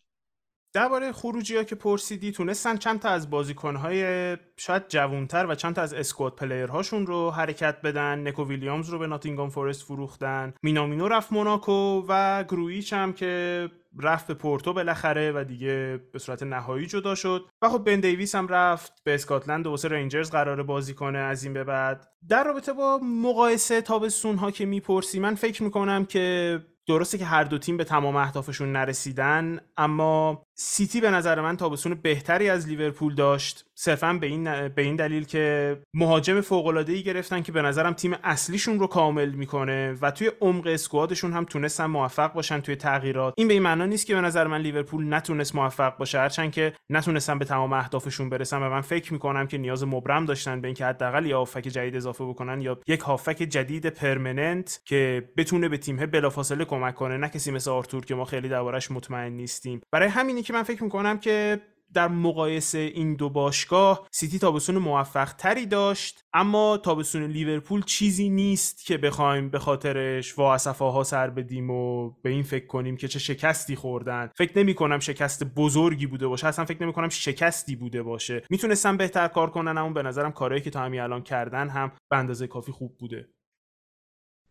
درباره 0.74 1.12
خروجی 1.12 1.56
ها 1.56 1.64
که 1.64 1.76
پرسیدی 1.76 2.32
تونستن 2.32 2.78
چند 2.78 3.00
تا 3.00 3.10
از 3.10 3.30
بازیکنهای 3.30 4.38
شاید 4.58 4.88
جوونتر 4.88 5.46
و 5.46 5.56
چند 5.56 5.76
تا 5.76 5.82
از 5.82 5.94
squad 5.94 6.36
player 6.36 6.66
هاشون 6.66 7.08
رو 7.08 7.32
حرکت 7.32 7.82
بدن. 7.82 8.28
نکو 8.28 8.46
ویلیامز 8.46 8.90
رو 8.90 9.00
به 9.00 9.08
ناتینگام 9.08 9.50
فورست 9.50 9.84
فروختن. 9.84 10.54
مینامینو 10.64 11.08
رفت 11.08 11.34
موناکو 11.34 12.06
و 12.08 12.44
گرویچ 12.44 12.94
هم 12.94 13.14
که 13.14 13.70
رفت 14.00 14.28
به 14.28 14.34
پورتو 14.34 14.74
بالاخره 14.74 15.32
و 15.32 15.44
دیگه 15.44 16.00
به 16.14 16.20
صورت 16.20 16.44
نهایی 16.44 16.88
جدا 16.88 17.16
شد. 17.16 17.46
و 17.62 17.70
خب 17.70 17.84
بن 17.84 18.00
دیویس 18.00 18.36
هم 18.36 18.48
رفت 18.48 19.04
به 19.04 19.16
اسکاتلند 19.16 19.68
و 19.68 19.70
واسه 19.70 19.88
رنجرز 19.88 20.32
قراره 20.32 20.64
بازی 20.64 20.94
کنه 20.94 21.20
از 21.20 21.44
این 21.44 21.54
به 21.54 21.64
بعد. 21.64 22.08
در 22.30 22.44
رابطه 22.44 22.74
با 22.74 23.00
مقایسه 23.04 23.82
تابستون 23.82 24.36
ها 24.36 24.52
که 24.52 24.66
می‌پرسی 24.66 25.20
من 25.20 25.36
فکر 25.36 25.64
می‌کنم 25.64 26.06
که 26.06 26.60
درسته 26.88 27.18
که 27.18 27.26
هر 27.26 27.44
دو 27.44 27.58
تیم 27.58 27.78
به 27.78 27.84
تمام 27.84 28.16
اهدافشون 28.16 28.72
نرسیدن 28.72 29.60
اما 29.78 30.44
سیتی 30.60 31.02
به 31.02 31.12
نظر 31.12 31.42
من 31.42 31.58
تابستون 31.58 31.94
بهتری 31.94 32.50
از 32.50 32.68
لیورپول 32.68 33.16
داشت. 33.16 33.66
صرفا 33.76 34.14
به 34.14 34.28
این 34.28 34.68
به 34.68 34.82
این 34.82 34.96
دلیل 34.96 35.26
که 35.26 35.78
مهاجم 35.94 36.42
فوق 36.42 36.68
العاده 36.68 36.94
ای 36.94 37.04
گرفتن 37.04 37.42
که 37.42 37.52
به 37.52 37.62
نظرم 37.62 37.94
تیم 37.94 38.16
اصلیشون 38.24 38.80
رو 38.80 38.88
کامل 38.88 39.30
می‌کنه 39.30 39.98
و 40.02 40.12
توی 40.12 40.32
عمق 40.42 40.68
squad 40.68 41.04
شون 41.04 41.34
هم 41.34 41.46
تونستن 41.46 41.86
موفق 41.86 42.34
باشن 42.34 42.60
توی 42.60 42.76
تغییرات. 42.76 43.34
این 43.38 43.48
به 43.48 43.54
این 43.54 43.64
معنا 43.64 43.86
نیست 43.86 44.06
که 44.06 44.16
به 44.16 44.22
نظر 44.22 44.48
من 44.48 44.62
لیورپول 44.62 45.14
نتونست 45.14 45.56
موفق 45.56 45.98
باشه. 45.98 46.20
هرچند 46.20 46.52
که 46.52 46.74
نتونستن 46.90 47.40
به 47.40 47.46
تمام 47.46 47.74
اهدافشون 47.74 48.30
برسن 48.30 48.58
و 48.64 48.70
من 48.70 48.82
فکر 48.82 49.14
می‌کنم 49.14 49.48
که 49.48 49.58
نیاز 49.58 49.84
مبرم 49.84 50.26
داشتن 50.26 50.62
به 50.62 50.68
اینکه 50.68 50.86
حداقل 50.86 51.26
یه 51.26 51.36
هافبک 51.36 51.68
جدید 51.68 51.96
اضافه 51.96 52.26
بکنن 52.26 52.62
یا 52.62 52.80
یک 52.88 53.00
هافبک 53.00 53.38
جدید 53.38 53.86
permanent 53.86 54.82
که 54.86 55.30
بتونه 55.38 55.70
به 55.70 55.78
تیم 55.78 55.96
بلافاصله 55.96 56.66
کمک 56.66 56.96
کنه. 56.96 57.18
نه 57.18 57.30
کسی 57.30 57.52
مثل 57.52 57.72
آرتور 57.72 58.06
که 58.06 58.16
ما 58.16 58.26
خیلی 58.26 58.50
دربارش 58.50 58.92
مطمئن 58.92 59.32
نیستیم. 59.32 59.82
برای 59.92 60.08
همینی 60.08 60.44
که 60.48 60.54
من 60.54 60.64
فکر 60.64 60.84
می‌کنم 60.84 61.20
که 61.20 61.62
در 61.94 62.08
مقایسه 62.08 62.78
این 62.78 63.16
دو 63.16 63.30
باشگاه 63.30 64.08
سیتی 64.12 64.40
تابستون 64.40 64.78
موفق 64.78 65.34
تری 65.34 65.66
داشت 65.66 66.24
اما 66.34 66.78
تابستون 66.78 67.24
لیورپول 67.24 67.82
چیزی 67.82 68.30
نیست 68.30 68.86
که 68.86 68.98
بخوایم 68.98 69.50
به 69.50 69.60
خاطرش 69.60 70.38
وا 70.38 70.58
ها 70.80 71.04
سر 71.04 71.30
بدیم 71.30 71.72
و 71.72 72.10
به 72.10 72.30
این 72.30 72.44
فکر 72.44 72.66
کنیم 72.66 72.98
که 72.98 73.08
چه 73.08 73.20
شکستی 73.20 73.76
خوردن. 73.76 74.30
فکر 74.36 74.60
نمی 74.60 74.74
کنم 74.74 75.00
شکست 75.00 75.44
بزرگی 75.44 76.08
بوده 76.08 76.28
باشه 76.28 76.48
اصلا 76.48 76.66
فکر 76.66 76.84
نمی 76.84 76.94
کنم 76.94 77.10
شکستی 77.10 77.76
بوده 77.76 78.04
باشه. 78.04 78.44
می‌تونستم 78.50 78.98
بهتر 78.98 79.28
کار 79.28 79.50
کنن 79.50 79.78
اما 79.78 79.94
به 79.94 80.04
نظرم 80.04 80.32
کارهایی 80.32 80.64
که 80.64 80.70
تا 80.70 80.80
همین 80.80 81.00
الان 81.00 81.24
کردن 81.24 81.70
هم 81.70 81.92
به 82.10 82.18
اندازه 82.18 82.48
کافی 82.48 82.72
خوب 82.72 82.98
بوده. 82.98 83.30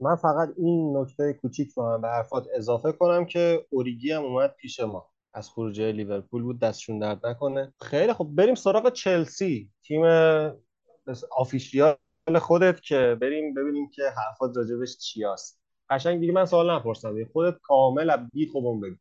من 0.00 0.16
فقط 0.16 0.48
این 0.56 0.96
نکته 0.96 1.38
کوچیک 1.42 1.68
رو 1.76 1.98
به 2.02 2.08
حرفات 2.08 2.46
اضافه 2.56 2.92
کنم 2.92 3.24
که 3.24 3.66
اوریگی 3.70 4.12
هم 4.12 4.22
اومد 4.22 4.54
پیش 4.60 4.80
ما. 4.80 5.15
از 5.36 5.50
خروجی 5.50 5.92
لیورپول 5.92 6.42
بود 6.42 6.60
دستشون 6.60 6.98
درد 6.98 7.26
نکنه. 7.26 7.72
خیلی 7.82 8.12
خب 8.12 8.28
بریم 8.34 8.54
سراغ 8.54 8.92
چلسی. 8.92 9.70
تیم 9.82 10.04
official 11.36 11.96
خودت 12.40 12.80
که 12.80 13.16
بریم 13.20 13.54
ببینیم 13.54 13.90
که 13.90 14.02
حرفات 14.16 14.56
راجبش 14.56 14.98
چی 14.98 15.24
هست. 15.24 15.60
قشنگ 15.90 16.20
دیگه 16.20 16.32
من 16.32 16.46
سوال 16.46 16.70
نپرسم. 16.70 17.24
خودت 17.32 17.58
کامل 17.62 18.16
بی 18.32 18.46
خوبم 18.46 18.80
بگو. 18.80 18.96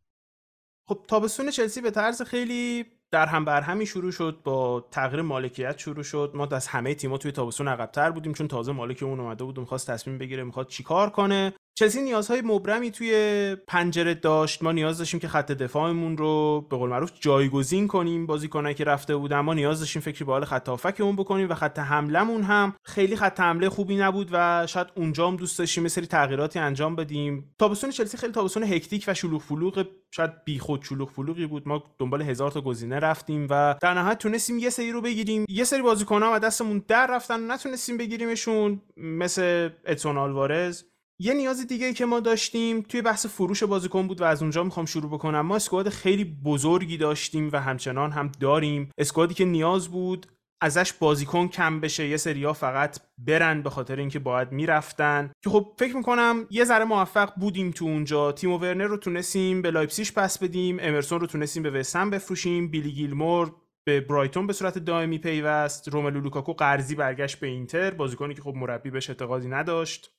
خب 0.87 1.05
تابستون 1.07 1.49
چلسی 1.49 1.81
به 1.81 1.91
طرز 1.91 2.21
خیلی 2.21 2.85
در 3.11 3.25
هم 3.25 3.45
بر 3.45 3.61
همی 3.61 3.85
شروع 3.85 4.11
شد 4.11 4.41
با 4.43 4.87
تغییر 4.91 5.21
مالکیت 5.21 5.77
شروع 5.77 6.03
شد. 6.03 6.31
ما 6.35 6.47
از 6.51 6.67
همه 6.67 6.95
تیم‌ها 6.95 7.17
توی 7.17 7.31
تابستون 7.31 7.67
عقب‌تر 7.67 8.11
بودیم 8.11 8.33
چون 8.33 8.47
تازه 8.47 8.71
مالکمون 8.71 9.19
اومده 9.19 9.43
بود 9.43 9.59
می‌خواست 9.59 9.91
تصمیم 9.91 10.17
بگیره 10.17 10.43
می‌خواد 10.43 10.67
چیکار 10.67 11.09
کنه. 11.09 11.53
چلسی 11.77 12.01
نیازهای 12.01 12.41
مبرمی 12.41 12.91
توی 12.91 13.55
پنجره 13.67 14.13
داشت. 14.13 14.63
ما 14.63 14.71
نیاز 14.71 14.97
داشتیم 14.97 15.19
که 15.19 15.27
خط 15.27 15.51
دفاعمون 15.51 16.17
رو 16.17 16.65
به 16.69 16.77
قول 16.77 16.89
معروف 16.89 17.11
جایگزین 17.19 17.87
کنیم. 17.87 18.25
بازیکنایی 18.25 18.75
که 18.75 18.83
رفته 18.83 19.15
بودن 19.15 19.39
ما 19.39 19.53
نیاز 19.53 19.79
داشتیم 19.79 20.01
فکری 20.01 20.25
به 20.25 20.31
حال 20.31 20.45
خطمون 20.45 21.15
بکنیم 21.15 21.49
و 21.49 21.55
خط 21.55 21.79
حملمون 21.79 22.43
هم 22.43 22.75
خیلی 22.83 23.15
خط 23.15 23.39
حمله 23.39 23.69
خوبی 23.69 23.95
نبود 23.95 24.29
و 24.31 24.67
شاید 24.67 24.87
اونجا 24.95 25.27
هم 25.27 25.35
دوست 25.35 25.59
داشتیم 25.59 25.87
سری 25.87 26.05
تغییراتی 26.05 26.59
انجام 26.59 26.95
بدیم. 26.95 27.55
تابستون 27.59 27.89
چلسی 27.89 28.17
خیلی 28.17 28.33
تابستون 28.33 28.63
hectic 28.63 29.05
و 29.07 29.13
شلوغ 29.13 29.41
فلوغ 29.41 29.87
شاید 30.11 30.43
بیخود 30.45 30.83
شلوغ 30.83 31.09
فلوغی 31.09 31.45
بود. 31.45 31.67
ما 31.67 31.83
دنبال 31.99 32.21
هزار 32.21 32.51
تا 32.51 32.61
گزینه 32.61 32.99
رفتیم 32.99 33.47
و 33.49 33.75
در 33.81 33.93
نهایت 33.93 34.17
تونستیم 34.17 34.59
یه 34.59 34.69
سری 34.69 34.91
رو 34.91 35.01
بگیریم. 35.01 35.45
یه 35.49 35.63
سری 35.63 35.81
بازیکن‌ها 35.81 36.31
و 36.33 36.39
دستمون 36.39 36.83
در 36.87 37.07
رفتن 37.07 37.51
نتونستیم 37.51 37.97
بگیریمشون 37.97 38.81
مثل 38.97 39.69
ادسون 39.87 40.17
آلوارز. 40.17 40.83
یه 41.19 41.33
نیاز 41.33 41.67
دیگه 41.67 41.85
ای 41.85 41.93
که 41.93 42.05
ما 42.05 42.19
داشتیم 42.19 42.81
توی 42.81 43.01
بحث 43.01 43.25
فروش 43.25 43.63
بازیکن 43.63 44.07
بود 44.07 44.21
و 44.21 44.23
از 44.23 44.41
اونجا 44.41 44.63
می‌خوام 44.63 44.85
شروع 44.85 45.11
بکنم. 45.11 45.41
ما 45.41 45.55
squad 45.55 45.89
خیلی 45.89 46.23
بزرگی 46.23 46.97
داشتیم 46.97 47.49
و 47.53 47.61
همچنان 47.61 48.11
هم 48.11 48.31
داریم. 48.39 48.89
squad 48.97 49.27
ی 49.27 49.33
که 49.33 49.45
نیاز 49.45 49.87
بود 49.87 50.27
ازش 50.61 50.93
بازیکن 50.93 51.47
کم 51.47 51.79
بشه 51.79 52.07
یه 52.07 52.17
سریا 52.17 52.53
فقط 52.53 52.99
برن 53.17 53.61
به 53.61 53.69
خاطر 53.69 53.95
اینکه 53.95 54.19
باید 54.19 54.51
می‌رفتن. 54.51 55.31
که 55.43 55.49
خب 55.49 55.73
فکر 55.79 55.95
می‌کنم 55.95 56.47
یه 56.49 56.63
ذره 56.63 56.85
موفق 56.85 57.33
بودیم 57.35 57.71
تو 57.71 57.85
اونجا. 57.85 58.31
تیمو 58.31 58.51
ورنر 58.51 58.85
رو 58.85 58.97
تونستیم 58.97 59.61
به 59.61 59.71
لایپزیش 59.71 60.13
پس 60.13 60.39
بدیم 60.39 60.77
امرسون 60.81 61.19
رو 61.19 61.27
تونستیم 61.27 61.63
به 61.63 61.71
وسم 61.71 62.09
بفروشیم 62.09 62.67
بیلی 62.67 62.91
گیلمور 62.91 63.51
به 63.87 64.01
برایتون 64.01 64.47
به 64.47 64.53
صورت 64.53 64.77
دائمی 64.77 65.17
پیوست 65.17 65.89
روملو 65.89 66.21
لوکاکو 66.21 66.53
قرضی 66.53 66.95
برگشت 66.95 67.39
به 67.39 67.47
اینتر. 67.47 67.91
بازیکنی 67.91 68.33
که 68.33 68.41
خب 68.41 68.53
مربی 68.55 68.89
بهش 68.89 69.09
اعتقادی 69.09 69.47
نداشت. 69.47 70.11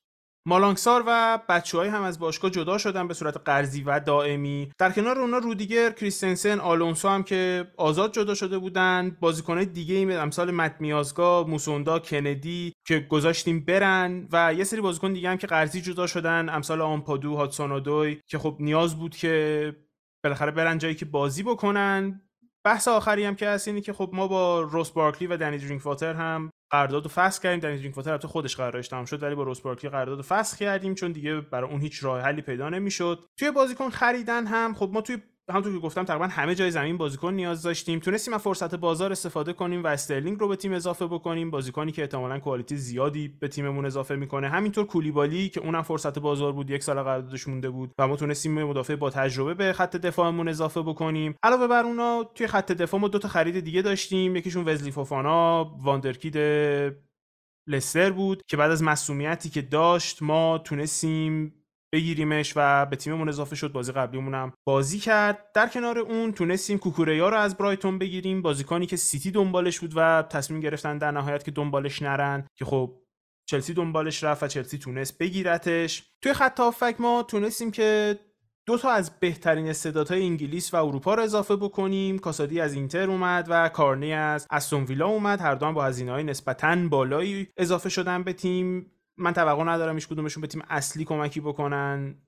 مالانگسار 0.49 1.05
و 1.07 1.41
بچههایی 1.49 1.91
هم 1.91 2.03
از 2.03 2.19
باشگاه 2.19 2.51
جدا 2.51 2.79
شدن 2.79 3.09
به 3.09 3.15
صورت 3.15 3.37
قرضی 3.45 3.83
و 3.83 4.01
دائمی. 4.01 4.73
در 4.79 4.91
کنار 4.91 5.19
اونا 5.19 5.39
رودیگر 5.39 5.91
کریستنسن 5.91 6.61
آلونسو 6.61 7.09
هم 7.09 7.23
که 7.23 7.73
آزاد 7.77 8.13
جدا 8.13 8.35
شده 8.35 8.59
بودن. 8.59 9.17
بازیکنهای 9.21 9.67
دیگه 9.67 9.95
ای 9.95 10.15
امثال 10.15 10.51
مت 10.51 10.77
میازگا 10.81 11.45
موسوندا 11.45 11.99
کندی 11.99 12.73
که 12.87 12.99
گذاشتیم 12.99 13.65
برن 13.65 14.29
و 14.33 14.55
یه 14.55 14.65
سری 14.65 14.81
بازیکن 14.81 15.13
دیگه 15.13 15.31
هم 15.31 15.37
که 15.37 15.47
قرضی 15.47 15.81
جدا 15.81 16.07
شدن. 16.07 16.49
امثال 16.49 16.81
آمپادو 16.81 17.37
هاتسونادوی 17.37 18.21
که 18.27 18.39
خب 18.39 18.57
نیاز 18.61 18.97
بود 18.97 19.17
که 19.17 19.77
بالاخره 20.25 20.51
برن 20.51 20.79
جایی 20.79 20.95
که 20.95 21.05
بازی 21.05 21.43
بکنن. 21.43 22.21
بحث 22.65 22.89
آخری 22.89 23.25
هم 23.25 23.35
که 23.35 23.49
هست 23.49 23.69
اینه 23.69 23.81
که 23.81 23.93
خب 23.93 24.11
ما 24.13 24.29
با 24.29 24.61
راس 24.61 24.91
بارکلی 24.91 25.29
و 25.29 25.37
دنی 25.37 25.59
درینک 25.59 25.87
واتر 25.87 26.15
هم 26.15 26.51
قرارداد 26.71 27.07
و 27.07 27.09
فسخ 27.09 27.43
کردیم. 27.43 27.61
در 27.61 27.77
درینک 27.77 27.97
واتر 27.97 28.11
البته 28.11 28.29
خودش 28.29 28.57
قراردادش 28.57 28.89
تمام 28.89 29.05
شد 29.05 29.23
ولی 29.23 29.35
با 29.35 29.43
راس 29.43 29.61
بارکلی 29.61 29.91
قرارداد 29.91 30.19
و 30.19 30.23
فسخ 30.23 30.59
کردیم 30.59 30.95
چون 30.95 31.13
دیگه 31.13 31.41
براشون 31.41 31.81
هیچ 31.81 32.05
راه 32.05 32.21
حلی 32.21 32.43
پیدا 32.43 32.69
نمی‌شد. 32.69 33.19
توی 33.37 33.51
بازیکن 33.51 33.91
خریدن 33.91 34.47
هم 34.47 34.75
خب 34.75 34.91
ما 34.93 35.01
توی 35.01 35.19
همونطور 35.51 35.73
که 35.73 35.79
گفتم 35.79 36.05
تقریبا 36.05 36.27
همه 36.27 36.55
جای 36.55 36.71
زمین 36.71 36.97
بازیکن 36.97 37.35
نیاز 37.35 37.63
داشتیم. 37.63 37.99
تونستیم 37.99 38.35
از 38.35 38.43
فرصت 38.43 38.75
بازار 38.75 39.13
استفاده 39.13 39.53
کنیم 39.53 39.85
و 39.85 39.87
استرلینگ 39.87 40.41
رو 40.41 40.49
به 40.49 40.57
تیم 40.57 40.73
اضافه 40.73 41.07
بکنیم. 41.07 41.51
بازیکنی 41.51 41.93
که 41.93 42.03
احتمالاً 42.03 42.39
quality 42.39 42.77
زیادی 42.77 43.29
به 43.29 43.49
تیممون 43.49 43.87
اضافه 43.87 44.17
می‌کنه. 44.17 44.49
همینطور 44.49 44.87
کولیبالی 44.87 45.49
که 45.49 45.61
اونم 45.61 45.83
فرصت 45.83 46.19
بازار 46.19 46.53
بود 46.53 46.71
یک 46.71 46.83
سال 46.83 47.03
قراردادش 47.03 47.49
مونده 47.49 47.71
بود 47.71 47.93
و 47.99 48.09
ما 48.09 48.17
تونستیم 48.17 48.65
مدافع 48.65 48.97
با 48.97 49.11
تجربه 49.11 49.55
به 49.55 49.73
خط 49.73 49.97
دفاعمون 49.97 50.49
اضافه 50.49 50.83
بکنیم. 50.83 51.35
علاوه 51.43 51.67
بر 51.67 51.85
اونا 51.85 52.25
توی 52.35 52.47
خط 52.47 52.73
دفاع 52.73 53.01
ما 53.01 53.09
دو 53.09 53.19
تا 53.19 53.29
خرید 53.29 53.61
دیگه 53.61 53.83
داشتیم. 53.83 54.37
یکیشون 54.37 54.69
وزلی 54.69 54.91
فوفانا 54.91 55.65
wonderkid 55.83 56.37
لستر 57.69 58.11
بود 58.11 58.43
که 58.49 58.57
بعد 58.57 58.71
از 58.71 58.83
مسئولیتی 58.83 59.51
که 59.51 59.63
داشت 59.63 60.23
ما 60.23 60.59
تونستیم 60.59 61.55
بگیریمش 61.97 62.53
و 62.57 62.87
به 62.87 62.97
تیممون 62.97 63.29
اضافه 63.29 63.57
شد. 63.57 63.73
بازی 63.73 63.93
قبلیمون 63.93 64.35
هم 64.35 64.53
بازی 64.67 64.99
کرد. 64.99 65.53
در 65.55 65.69
کنار 65.69 65.99
اون 65.99 66.33
تونستیم 66.33 66.79
کوکوریا 66.79 67.29
رو 67.29 67.37
از 67.37 67.57
برایتون 67.57 67.99
بگیریم. 67.99 68.43
بازیکنی 68.43 68.87
که 68.87 68.97
سیتی 68.97 69.31
دنبالش 69.31 69.81
بود 69.81 69.93
و 69.97 70.23
تصمیم 70.31 70.61
گرفتن 70.61 70.99
در 70.99 71.11
نهایت 71.11 71.45
که 71.45 71.51
دنبالش 71.51 72.03
نرن 72.03 72.47
که 72.55 72.65
خب 72.65 72.95
چلسی 73.49 73.75
دنبالش 73.75 74.25
رفت 74.25 74.43
و 74.43 74.47
چلسی 74.47 74.79
تونست 74.79 75.19
بگیرتش. 75.19 76.11
توی 76.23 76.33
خط 76.33 76.61
هافک 76.61 76.97
ما 76.99 77.23
تونستیم 77.23 77.71
که 77.71 78.19
دو 78.67 78.79
تا 78.79 78.91
از 78.91 79.21
بهترین 79.21 79.69
استعدادهای 79.69 80.23
انگلیس 80.23 80.75
و 80.75 80.77
اروپا 80.77 81.15
رو 81.15 81.23
اضافه 81.23 81.57
بکنیم. 81.57 82.19
کاسادی 82.19 82.61
از 82.61 82.75
اینتر 82.75 83.11
اومد 83.11 83.47
و 83.49 83.69
کارنی 83.69 84.13
از 84.13 84.47
استون 84.51 84.85
ویلا 84.85 85.07
اومد. 85.07 85.41
هر 85.41 85.55
دو 85.55 85.73
با 85.73 85.85
هزینه 85.85 86.13
های 86.13 86.25
نسبتا 86.25 86.77
بالایی 86.89 87.49
اضافه 87.57 87.89
شدن 87.89 88.23
به 88.23 88.33
تیم. 88.33 88.91
من 89.19 89.33
توقع 89.33 89.65
ندارم 89.65 89.95
هیچ 89.95 90.09
کدومشون 90.09 90.41
به 90.41 90.47
تیم 90.47 90.63
اصلی 90.69 91.05
کمکی 91.05 91.41
بکنن. 91.41 92.23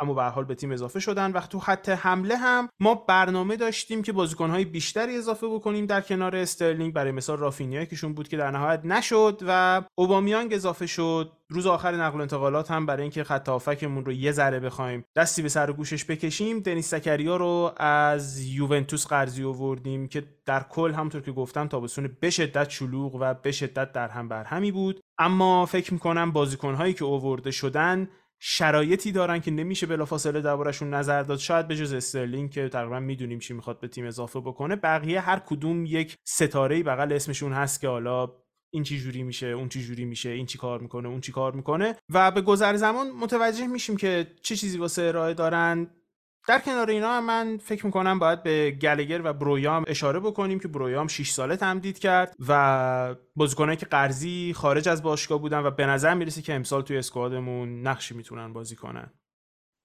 اما 0.00 0.14
به 0.14 0.22
حال 0.22 0.44
به 0.44 0.54
تیم 0.54 0.72
اضافه 0.72 1.00
شدن. 1.00 1.32
و 1.32 1.40
تو 1.40 1.60
خط 1.60 1.88
حمله 1.88 2.36
هم 2.36 2.68
ما 2.80 2.94
برنامه 2.94 3.56
داشتیم 3.56 4.02
که 4.02 4.12
بازیکنهای 4.12 4.64
بیشتری 4.64 5.16
اضافه 5.16 5.46
بکنیم 5.48 5.86
در 5.86 6.00
کنار 6.00 6.36
استرلینگ. 6.36 6.92
برای 6.92 7.12
مثال 7.12 7.38
رافینیا 7.38 7.84
کهشون 7.84 8.14
بود 8.14 8.28
که 8.28 8.36
در 8.36 8.50
نهایت 8.50 8.80
نشد 8.84 9.42
و 9.46 9.82
اوبامیانگ 9.98 10.54
اضافه 10.54 10.86
شد. 10.86 11.32
روز 11.48 11.66
آخر 11.66 11.94
نقل 11.94 12.18
و 12.18 12.22
انتقالات 12.22 12.70
هم 12.70 12.86
برای 12.86 13.02
اینکه 13.02 13.24
خط 13.24 13.48
هافکمون 13.48 14.04
رو 14.04 14.12
یه 14.12 14.32
ذره 14.32 14.60
بخوایم 14.60 15.04
دستی 15.16 15.42
به 15.42 15.48
سر 15.48 15.72
گوشش 15.72 16.04
بکشیم 16.04 16.60
دنیس 16.60 16.94
زکریا 16.94 17.36
رو 17.36 17.72
از 17.76 18.40
یوونتوس 18.40 19.06
قرضی 19.06 19.44
آوردیم 19.44 20.08
که 20.08 20.24
در 20.46 20.62
کل 20.62 20.92
همونطور 20.92 21.20
که 21.20 21.32
گفتم 21.32 21.68
تابستون 21.68 22.16
به 22.20 22.30
شدت 22.30 22.70
شلوغ 22.70 23.16
و 23.20 23.34
به 23.34 23.52
شدت 23.52 23.92
در 23.92 24.08
هم 24.08 24.28
بر 24.28 24.44
همی 24.44 24.72
بود. 24.72 25.00
اما 25.18 25.66
فکر 25.66 25.94
می‌کنم 25.94 26.32
بازیکنهایی 26.32 26.94
که 26.94 27.04
اوورده 27.04 27.50
شدن 27.50 28.08
شرایطی 28.38 29.12
دارن 29.12 29.40
که 29.40 29.50
نمیشه 29.50 29.86
بلافاصله 29.86 30.40
دربارشون 30.40 30.94
نظر 30.94 31.22
داد. 31.22 31.38
شاید 31.38 31.68
به 31.68 31.76
جز 31.76 31.92
استرلینگ 31.92 32.50
که 32.50 32.68
تقریبا 32.68 33.00
می‌دونیم 33.00 33.38
چی 33.38 33.54
می‌خواد 33.54 33.80
به 33.80 33.88
تیم 33.88 34.06
اضافه 34.06 34.40
بکنه 34.40 34.76
بقیه 34.76 35.20
هر 35.20 35.38
کدوم 35.38 35.86
یک 35.86 36.16
ستاره 36.24 36.82
بغل 36.82 37.12
اسمشون 37.12 37.52
هست 37.52 37.80
که 37.80 37.88
حالا 37.88 38.32
این 38.70 38.82
چی 38.82 38.98
جوری 38.98 39.22
میشه 39.22 39.46
اون 39.46 39.68
چی 39.68 39.82
جوری 39.82 40.04
میشه 40.04 40.28
این 40.28 40.46
چی 40.46 40.58
کار 40.58 40.80
می‌کنه 40.80 41.08
اون 41.08 41.20
چی 41.20 41.32
کار 41.32 41.52
می‌کنه. 41.52 41.96
و 42.10 42.30
به 42.30 42.40
گذر 42.40 42.76
زمان 42.76 43.10
متوجه 43.10 43.66
میشیم 43.66 43.96
که 43.96 44.26
چه 44.42 44.56
چیزی 44.56 44.78
واسه 44.78 45.02
ارائه 45.02 45.34
دارن. 45.34 45.90
در 46.48 46.58
کنار 46.58 46.90
اینا 46.90 47.08
هم 47.08 47.26
من 47.26 47.58
فکر 47.58 47.86
می‌کنم 47.86 48.18
باید 48.18 48.42
به 48.42 48.70
گلگر 48.70 49.20
و 49.24 49.32
برویام 49.32 49.84
اشاره 49.86 50.20
بکنیم 50.20 50.60
که 50.60 50.68
برویام 50.68 51.06
6 51.06 51.30
ساله 51.30 51.56
تمدید 51.56 51.98
کرد 51.98 52.36
و 52.48 53.14
بازیکنایی 53.36 53.76
که 53.76 53.86
قرضی 53.86 54.52
خارج 54.56 54.88
از 54.88 55.02
باشگاه 55.02 55.40
بودن 55.40 55.58
و 55.58 55.70
به 55.70 55.86
نظر 55.86 56.14
می‌رسه 56.14 56.42
که 56.42 56.54
امسال 56.54 56.82
توی 56.82 56.96
اسکوادمون 56.96 57.86
نقشی 57.86 58.14
می‌تونن 58.14 58.52
بازی 58.52 58.76
کنن. 58.76 59.12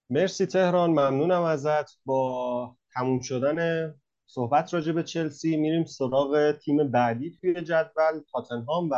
مرسی 0.10 0.45
تهران 0.45 0.89
ممنونم 0.89 1.41
ازت. 1.41 1.86
با 2.05 2.76
تموم 2.93 3.20
شدن 3.22 3.89
صحبت 4.26 4.74
راجع 4.74 4.91
به 4.91 5.03
چلسی 5.03 5.57
میریم 5.57 5.86
سراغ 5.86 6.51
تیم 6.51 6.91
بعدی 6.91 7.38
توی 7.41 7.62
جدول 7.62 8.22
تاتنهام 8.32 8.89
و 8.91 8.95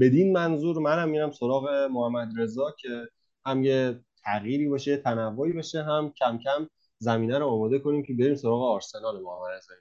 بدین 0.00 0.32
منظور 0.32 0.78
منم 0.78 1.08
میرم 1.08 1.30
سراغ 1.30 1.88
محمد 1.90 2.28
رضا 2.36 2.74
که 2.78 3.08
هم 3.46 3.64
یه 3.64 4.00
تغییری 4.24 4.68
باشه 4.68 4.96
تنوعی 4.96 5.52
بشه 5.52 5.82
هم 5.84 6.12
کم 6.18 6.38
کم 6.38 6.68
زمینه 7.02 7.38
رو 7.38 7.46
آماده 7.46 7.78
کنیم 7.78 8.02
که 8.02 8.14
بریم 8.14 8.34
سراغ 8.34 8.62
آرسنال 8.62 9.22
محمد 9.22 9.52
رضا 9.52 9.74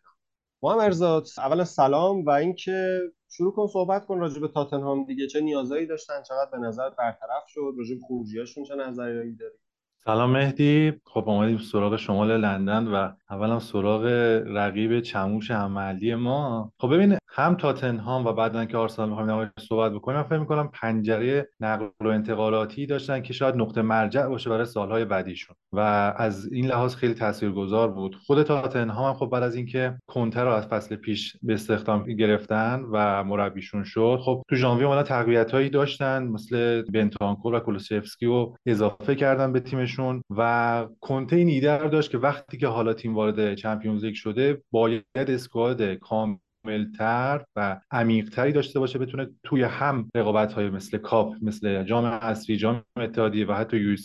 محمد 0.63 0.89
رضا 0.89 1.23
اولا 1.37 1.65
سلام 1.65 2.25
و 2.25 2.29
اینکه 2.29 3.01
شروع 3.29 3.53
کن 3.53 3.67
صحبت 3.67 4.05
کن 4.05 4.19
راجع 4.19 4.41
به 4.41 4.47
تاتنهام 4.47 5.05
دیگه. 5.05 5.27
چه 5.27 5.41
نیازایی 5.41 5.87
داشتن؟ 5.87 6.23
چقدر 6.23 6.51
به 6.51 6.57
نظر 6.57 6.89
برطرف 6.89 7.43
شد؟ 7.47 7.73
راجع 7.77 7.95
به 7.95 8.01
خروجیاشون 8.07 8.63
چه 8.63 8.75
نظری 8.75 9.35
داری؟ 9.35 9.57
سلام 10.05 10.31
مهدی. 10.31 10.93
خب 11.05 11.29
اومدیم 11.29 11.57
سراغ 11.57 11.95
شمال 11.95 12.37
لندن 12.37 12.87
و 12.87 13.09
اولا 13.29 13.59
سراغ 13.59 14.05
رقیب 14.47 14.99
چموش 14.99 15.51
عملی 15.51 16.15
ما. 16.15 16.71
خب 16.79 16.93
ببین 16.93 17.17
هم 17.29 17.55
تاتنهام 17.55 18.25
و 18.25 18.33
بعدن 18.33 18.65
که 18.65 18.77
آرسنال 18.77 19.09
می‌خوایم 19.09 19.51
صحبت 19.59 19.91
بکنیم 19.91 20.17
من 20.17 20.23
فکر 20.23 20.37
می‌کنم 20.37 20.69
پنجره 20.73 21.49
نقل 21.59 21.87
و 22.01 22.07
انتقالاتی 22.07 22.85
داشتن 22.85 23.21
که 23.21 23.33
شاید 23.33 23.55
نقطه 23.55 23.81
مرجع 23.81 24.27
باشه 24.27 24.49
برای 24.49 24.65
سالهای 24.65 25.05
بعدیشون. 25.05 25.55
و 25.73 25.79
از 26.17 26.53
این 26.53 26.65
لحاظ 26.65 26.95
خیلی 26.95 27.13
تاثیرگذار 27.13 27.91
بود. 27.91 28.15
خود 28.15 28.43
تاتنهام 28.43 29.07
هم 29.07 29.13
خب 29.13 29.25
بعد 29.25 29.43
از 29.43 29.55
اینکه 29.55 29.97
کنتر 30.07 30.45
رو 30.45 30.51
از 30.51 30.67
فصل 30.67 30.95
پیش 30.95 31.37
به 31.43 31.53
استخدام 31.53 32.03
گرفتن 32.03 32.81
و 32.91 33.23
مربیشون 33.23 33.83
شد 33.83 34.19
خب 34.21 34.43
تو 34.49 34.55
ژانویه 34.55 34.87
اومدن 34.87 35.03
تقویت 35.03 35.51
هایی 35.51 35.69
داشتن 35.69 36.23
مثل 36.23 36.81
بنتانکور 36.81 37.53
و 37.53 37.59
کولوسفسکی 37.59 38.25
رو 38.25 38.57
اضافه 38.65 39.15
کردن 39.15 39.53
به 39.53 39.59
تیمشون 39.91 40.23
و 40.29 40.87
کنته 41.01 41.35
این 41.35 41.47
ایده 41.47 41.89
داشت 41.89 42.11
که 42.11 42.17
وقتی 42.17 42.57
که 42.57 42.67
حالا 42.67 42.93
تیم 42.93 43.15
وارد 43.15 43.55
Champions 43.55 44.03
League 44.03 44.13
شده 44.13 44.63
باید 44.71 45.03
squad 45.15 45.81
کام 45.81 46.39
کاملتر 46.65 47.43
و 47.55 47.79
عمیقتری 47.91 48.51
داشته 48.51 48.79
باشه 48.79 48.99
بتونه 48.99 49.27
توی 49.43 49.63
هم 49.63 50.09
رقابت 50.15 50.53
های 50.53 50.69
مثل 50.69 50.97
کاپ 50.97 51.35
مثل 51.41 51.83
جام 51.83 52.05
حذفی 52.05 52.57
جام 52.57 52.83
اتحادیه 52.97 53.47
و 53.47 53.53
حتی 53.53 53.77
یو 53.77 53.95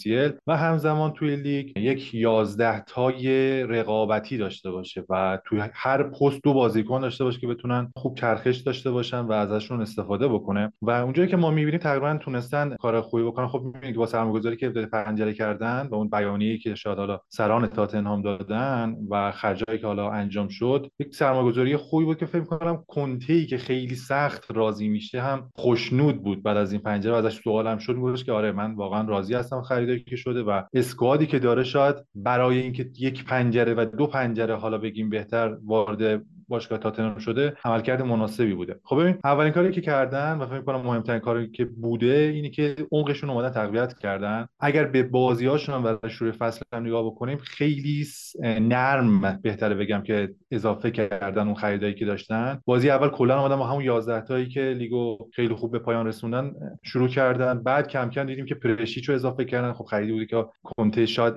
و 0.47 0.57
همزمان 0.57 1.13
توی 1.13 1.37
لیگ 1.37 1.79
یک 1.79 2.15
یازده 2.15 2.81
تای 2.81 3.63
رقابتی 3.63 4.39
داشته 4.39 4.71
باشه 4.71 5.05
و 5.11 5.39
توی 5.45 5.63
هر 5.73 6.03
پست 6.03 6.41
دو 6.45 6.55
بازیکن 6.55 7.01
داشته 7.01 7.25
باشه 7.25 7.41
که 7.41 7.47
بتونن 7.47 7.93
خوب 7.97 8.15
چرخش 8.19 8.57
داشته 8.57 8.91
باشن 8.91 9.21
و 9.21 9.33
ازشون 9.33 9.81
استفاده 9.81 10.29
بکنه. 10.29 10.73
و 10.83 10.91
اونجایی 10.91 11.29
که 11.29 11.37
ما 11.37 11.51
می‌بینیم 11.51 11.81
تقریبا 11.81 12.17
تونستن 12.17 12.77
کار 12.77 13.01
خوبی 13.01 13.23
بکنن. 13.23 13.47
خب 13.47 13.61
می‌بینید 13.61 13.97
با 13.97 14.07
سرمایه‌گذاری 14.07 14.57
که 14.57 14.69
پنجره 14.69 15.35
کردن 15.35 15.89
و 15.91 15.95
اون 15.95 16.09
بیانیه‌ای 16.09 16.59
که 16.59 16.75
شاید 16.75 16.99
حالا 16.99 17.21
سران 17.29 17.67
تاتنهام 17.67 18.23
دادن 18.23 18.97
و 19.11 19.33
خرجایی 19.33 19.79
که 19.79 19.87
حالا 19.87 20.11
انجام 20.11 20.49
شد 20.49 20.91
یک 20.99 21.15
سرمایه‌گذاری 21.15 21.77
خوبی 21.77 22.05
بود 22.05 22.19
که 22.19 22.27
فکر 22.27 22.46
کنم 22.47 22.85
کنته 22.87 23.33
ای 23.33 23.47
که 23.47 23.59
خیلی 23.59 23.95
سخت 23.95 24.51
راضی 24.51 24.89
میشه 24.89 25.23
هم 25.23 25.51
خوشنود 25.55 26.23
بود 26.23 26.43
بعد 26.43 26.57
از 26.57 26.73
این 26.73 26.81
پنجره 26.81 27.13
و 27.13 27.17
ازش 27.27 27.41
سوالم 27.43 27.79
شد 27.79 28.23
که 28.25 28.33
آره 28.33 28.53
من 28.53 28.75
واقعا 28.75 29.09
راضی 29.09 29.35
هستم 29.35 29.63
خریدایی 29.63 30.01
که 30.01 30.17
شده 30.17 30.43
و 30.43 30.63
اسکوادی 30.75 31.27
که 31.27 31.39
داره 31.39 31.65
شاید 31.65 31.97
برای 32.15 32.59
اینکه 32.59 32.91
یک 32.99 33.25
پنجره 33.25 33.75
و 33.75 33.85
دو 33.99 34.07
پنجره 34.07 34.57
حالا 34.57 34.79
بگیم 34.79 35.11
بهتر 35.11 35.57
وارد 35.65 36.23
باشگاه 36.49 36.79
تاتنهام 36.79 37.19
شده 37.19 37.57
عملکرد 37.65 38.03
مناسبی 38.03 38.55
بوده. 38.55 38.81
خب 38.85 39.01
ببین 39.01 39.19
اولین 39.25 39.53
کاری 39.53 39.73
که 39.73 39.81
کردن 39.81 40.39
و 40.39 40.47
فکر 40.47 40.61
کنم 40.61 40.81
مهمترین 40.81 41.21
کاری 41.21 41.51
که 41.51 41.65
بوده 41.65 42.33
اینی 42.35 42.51
که 42.51 42.77
عمقشون 42.93 43.31
اومدن 43.31 43.51
تقویت 43.51 43.99
کردن. 43.99 44.47
اگر 44.61 44.85
به 44.85 45.03
بازیاشون 45.03 45.85
و 45.85 46.09
شروع 46.09 46.33
فصل 46.33 46.63
هم 46.73 46.87
نگاه 46.87 47.07
بکنیم 47.07 47.39
خیلی 47.39 48.07
نرم 48.43 49.41
بهتره 49.43 49.75
بگم 49.75 50.03
که 50.03 50.35
اضافه 50.51 50.91
کردن 50.91 51.47
اون 51.47 51.55
خریدایی 51.55 51.95
که 51.95 52.05
داشتن. 52.05 52.61
بازی 52.65 52.91
اول 52.91 53.09
کلا 53.09 53.41
اومدن 53.41 53.57
با 53.57 53.67
همون 53.67 53.85
11 53.85 54.21
تایی 54.21 54.49
که 54.49 54.61
لیگو 54.61 55.19
خیلی 55.35 55.55
خوب 55.55 55.73
به 55.73 55.79
پایان 55.79 56.07
رسوندن 56.07 56.53
شروع 56.83 57.09
کردن. 57.09 57.63
بعد 57.63 57.89
کم 57.89 58.11
کم 58.11 58.25
دیدیم 58.25 58.47
که 58.47 58.55
پرشیچو 58.55 59.13
اضافه 59.13 59.45
کردن. 59.45 59.73
خب 59.73 59.85
خریدی 59.85 60.13
بودی 60.13 60.27
که 60.27 60.45
کنته 60.63 61.07
شاید 61.07 61.35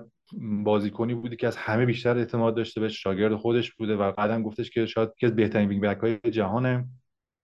بازیکنی 0.63 1.15
بودی 1.15 1.35
که 1.35 1.47
از 1.47 1.57
همه 1.57 1.85
بیشتر 1.85 2.17
اعتماد 2.17 2.55
داشته 2.55 2.81
به 2.81 2.89
شاگرد 2.89 3.35
خودش 3.35 3.73
بوده 3.73 3.95
و 3.95 4.11
بعدم 4.11 4.43
گفتش 4.43 4.69
که 4.69 4.85
شاید 4.85 5.09
یکی 5.17 5.25
از 5.25 5.35
بهترین 5.35 5.69
wing 5.69 5.81
back 5.81 5.97
های 5.97 6.31
جهانه. 6.31 6.85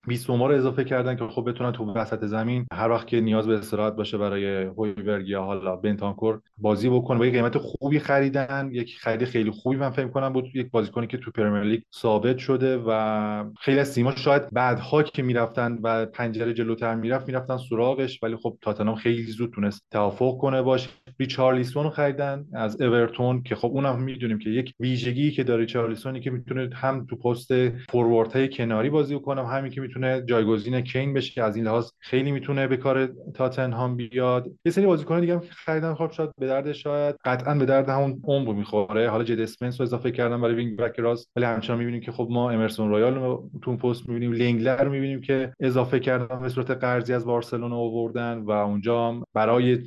20 0.07 0.29
رو 0.29 0.43
اضافه 0.43 0.83
کردن 0.83 1.15
که 1.15 1.27
خب 1.27 1.49
بتونن 1.49 1.71
تو 1.71 1.93
وسط 1.93 2.25
زمین 2.25 2.65
هر 2.73 2.89
وقت 2.89 3.07
که 3.07 3.21
نیاز 3.21 3.47
به 3.47 3.57
استراحت 3.57 3.95
باشه 3.95 4.17
برای 4.17 4.63
هویبرگ 4.63 5.29
یا 5.29 5.43
حالا 5.43 5.75
بنتانکور 5.75 6.41
بازی 6.57 6.89
بکنه 6.89 7.19
با 7.19 7.25
یک 7.25 7.33
قیمت 7.33 7.57
خوبی 7.57 7.99
خریدن 7.99 8.69
یک 8.71 8.97
خرید 8.99 9.25
خیلی 9.25 9.51
خوبی 9.51 9.75
من 9.75 9.89
فکر 9.89 10.07
کنم 10.07 10.33
بود 10.33 10.55
یک 10.55 10.71
بازیکنی 10.71 11.07
که 11.07 11.17
تو 11.17 11.31
Premier 11.31 11.63
League 11.63 11.81
ثابت 11.95 12.37
شده 12.37 12.83
و 12.87 13.43
خیلی 13.59 13.79
از 13.79 13.95
تیم‌ها 13.95 14.15
شاید 14.15 14.49
بعدها 14.51 15.03
که 15.03 15.23
می‌رفتن 15.23 15.77
و 15.83 16.05
پنجره 16.05 16.53
جلوتر 16.53 16.95
می‌رفت 16.95 17.27
می‌رفتن 17.27 17.57
سراغش 17.57 18.23
ولی 18.23 18.35
خب 18.35 18.57
تاتنهام 18.61 18.95
خیلی 18.95 19.23
زود 19.23 19.51
تونست 19.51 19.85
توافق 19.91 20.37
کنه 20.37 20.61
باش. 20.61 20.89
ریچارلیسون 21.19 21.83
رو 21.83 21.89
خریدن 21.89 22.45
از 22.53 22.81
اورتون 22.81 23.43
که 23.43 23.55
خب 23.55 23.67
اونم 23.67 24.01
می‌دونیم 24.01 24.39
که 24.39 24.49
یک 24.49 24.73
ویژگی 24.79 25.31
که 25.31 25.43
داره 25.43 25.61
ریچارلیسونی 25.61 26.19
که 26.19 26.31
می‌تونه 26.31 26.69
هم 26.73 27.05
تو 27.05 27.15
پست 27.15 27.51
forward 27.89 28.36
های 28.36 28.49
کناری 28.49 28.89
بازی 28.89 29.19
کنه 29.19 29.47
همین 29.47 29.71
که 29.71 29.81
می‌تونه 29.95 30.21
جایگزین 30.25 30.81
کین 30.81 31.13
بشه 31.13 31.43
از 31.43 31.55
این 31.55 31.65
لحاظ 31.65 31.89
خیلی 31.99 32.31
می‌تونه 32.31 32.67
به 32.67 32.77
کار 32.77 33.09
تاتنهام 33.33 33.95
بیاد. 33.95 34.51
یه 34.65 34.71
سری 34.71 34.85
بازیکن 34.85 35.19
دیگه 35.19 35.33
هم 35.33 35.39
که 35.39 35.47
خریدن 35.51 35.93
خب 35.93 36.11
شاید 36.11 36.29
به 36.37 36.47
درد 36.47 36.71
شاید 36.71 37.15
قطعا 37.25 37.55
به 37.55 37.65
درد 37.65 37.89
همون 37.89 38.21
امر 38.23 38.53
می‌خوره. 38.53 39.09
حالا 39.09 39.23
جد 39.23 39.39
اسپنس 39.39 39.81
رو 39.81 39.83
اضافه 39.83 40.11
کردن 40.11 40.41
برای 40.41 40.55
wing 40.55 40.77
back 40.77 40.99
راست 40.99 41.31
ولی 41.35 41.45
همچنان 41.45 41.79
می‌بینیم 41.79 42.01
که 42.01 42.11
خب 42.11 42.27
ما 42.31 42.51
امرسون 42.51 42.89
رویال 42.89 43.15
رو 43.15 43.49
تو 43.61 43.77
پست 43.77 44.09
می‌بینیم 44.09 44.31
لنگله 44.31 44.83
رو 44.83 44.91
می‌بینیم 44.91 45.21
که 45.21 45.53
اضافه 45.59 45.99
کردن 45.99 46.39
به 46.39 46.49
صورت 46.49 46.71
قرضی 46.71 47.13
از 47.13 47.25
بارسلونا 47.25 47.77
آوردن 47.77 48.37
و 48.37 48.51
اونجا 48.51 49.23
برای 49.33 49.79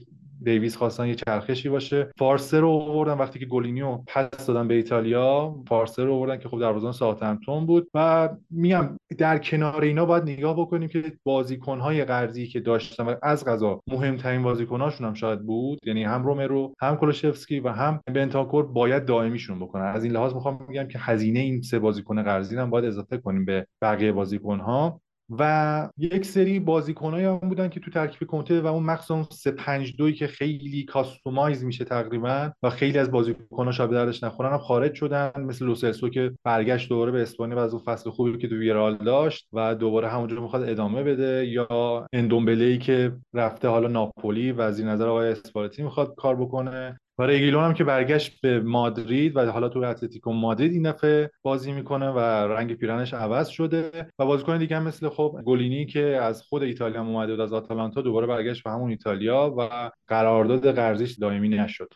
دیویس 0.42 0.76
خواستن 0.76 1.06
یه 1.06 1.14
چرخشی 1.14 1.68
باشه. 1.68 2.10
فورستر 2.18 2.60
رو 2.60 2.68
آوردن 2.68 3.12
وقتی 3.12 3.38
که 3.38 3.46
گولینی 3.46 3.85
رو 3.85 3.98
پس 4.06 4.46
دادن 4.46 4.68
به 4.68 4.74
ایتالیا 4.74 5.54
فورستر 5.68 6.04
رو 6.04 6.14
آوردن 6.14 6.38
که 6.38 6.48
خب 6.48 6.60
دروازه‌بان 6.60 6.92
ساوثهمپتون 6.92 7.66
بود. 7.66 7.88
و 7.94 8.28
میگم 8.50 8.96
در 9.18 9.38
کنار 9.38 9.82
اینا 9.82 10.04
باید 10.04 10.22
نگاه 10.22 10.56
بکنیم 10.56 10.88
که 10.88 11.12
بازیکن‌های 11.24 12.04
قرضی 12.04 12.46
که 12.46 12.60
داشتن 12.60 13.06
و 13.06 13.14
از 13.22 13.44
قضا 13.44 13.80
مهمترین 13.86 14.42
بازیکن‌هاشون 14.42 15.06
هم 15.06 15.14
شاید 15.14 15.46
بود 15.46 15.78
یعنی 15.86 16.04
هم 16.04 16.24
رومرو 16.24 16.74
هم 16.80 16.96
کولوشفسکی 16.96 17.60
و 17.60 17.68
هم 17.68 18.00
بنتاکور 18.14 18.66
باید 18.66 19.04
دائمیشون 19.04 19.58
بکنن. 19.58 19.84
از 19.84 20.04
این 20.04 20.12
لحاظ 20.12 20.34
می‌خوام 20.34 20.58
بگم 20.68 20.88
که 20.88 20.98
هزینه 20.98 21.40
این 21.40 21.62
سه 21.62 21.78
بازیکن 21.78 22.22
قرضی 22.22 22.56
هم 22.56 22.70
باید 22.70 22.84
اضافه 22.84 23.18
کنیم 23.18 23.44
به 23.44 23.66
بقیه 23.82 24.12
بازیکن‌ها. 24.12 25.00
و 25.30 25.88
یک 25.98 26.24
سری 26.24 26.60
بازیکنایی 26.60 27.24
هم 27.24 27.38
بودن 27.38 27.68
که 27.68 27.80
تو 27.80 27.90
ترکیب 27.90 28.28
کنته 28.28 28.60
و 28.60 28.66
اون 28.66 28.82
مخصوصا 28.82 29.28
3 29.30 29.50
5 29.50 29.96
2 29.96 30.10
که 30.10 30.26
خیلی 30.26 30.84
customize 30.84 31.64
میشه 31.64 31.84
تقریبا 31.84 32.52
و 32.62 32.70
خیلی 32.70 32.98
از 32.98 33.10
بازیکن‌ها 33.10 33.72
شاید 33.72 33.90
دردش 33.90 34.24
نخورن 34.24 34.52
هم 34.52 34.58
خارج 34.58 34.94
شدن 34.94 35.30
مثل 35.36 35.66
لوسلسو 35.66 36.08
که 36.08 36.32
برگشت 36.44 36.88
دوباره 36.88 37.12
به 37.12 37.22
اسپانیا 37.22 37.56
و 37.56 37.60
از 37.60 37.74
اون 37.74 37.82
فصل 37.82 38.10
خوبی 38.10 38.38
که 38.38 38.48
تو 38.48 38.56
ویارئال 38.56 38.96
داشت 38.96 39.48
و 39.52 39.74
دوباره 39.74 40.08
همونجا 40.08 40.40
می‌خواد 40.40 40.68
ادامه 40.68 41.02
بده. 41.02 41.46
یا 41.46 42.06
اندومبله 42.12 42.78
که 42.78 43.12
رفته 43.34 43.68
حالا 43.68 43.88
ناپولی 43.88 44.52
و 44.52 44.60
از 44.60 44.78
این 44.78 44.88
نظر 44.88 45.06
آقای 45.06 45.28
اسپالتی 45.28 45.82
می‌خواد 45.82 46.14
کار 46.14 46.36
بکنه. 46.36 47.00
و 47.18 47.22
ریگیلون 47.22 47.64
هم 47.64 47.74
که 47.74 47.84
برگشت 47.84 48.40
به 48.40 48.60
مادرید 48.60 49.36
و 49.36 49.50
حالا 49.50 49.68
تو 49.68 49.78
اتلتیکو 49.78 50.32
مادرید 50.32 50.72
این 50.72 50.90
دفعه 50.90 51.30
بازی 51.42 51.72
می‌کنه 51.72 52.10
و 52.10 52.18
رنگ 52.18 52.74
پیرهنش 52.74 53.14
عوض 53.14 53.48
شده 53.48 54.12
و 54.18 54.26
بازیکن 54.26 54.58
دیگه 54.58 54.76
هم 54.76 54.82
مثل 54.82 55.08
خب 55.08 55.40
گولینی 55.44 55.86
که 55.86 56.00
از 56.00 56.42
خود 56.42 56.62
ایتالیا 56.62 57.02
اومده 57.02 57.32
بود 57.32 57.40
از 57.40 57.52
آتالانتا 57.52 58.02
دوباره 58.02 58.26
برگشت 58.26 58.64
به 58.64 58.70
همون 58.70 58.90
ایتالیا 58.90 59.54
و 59.58 59.90
قرارداد 60.06 60.74
قرضیش 60.74 61.18
دائمی 61.18 61.48
نشد. 61.48 61.88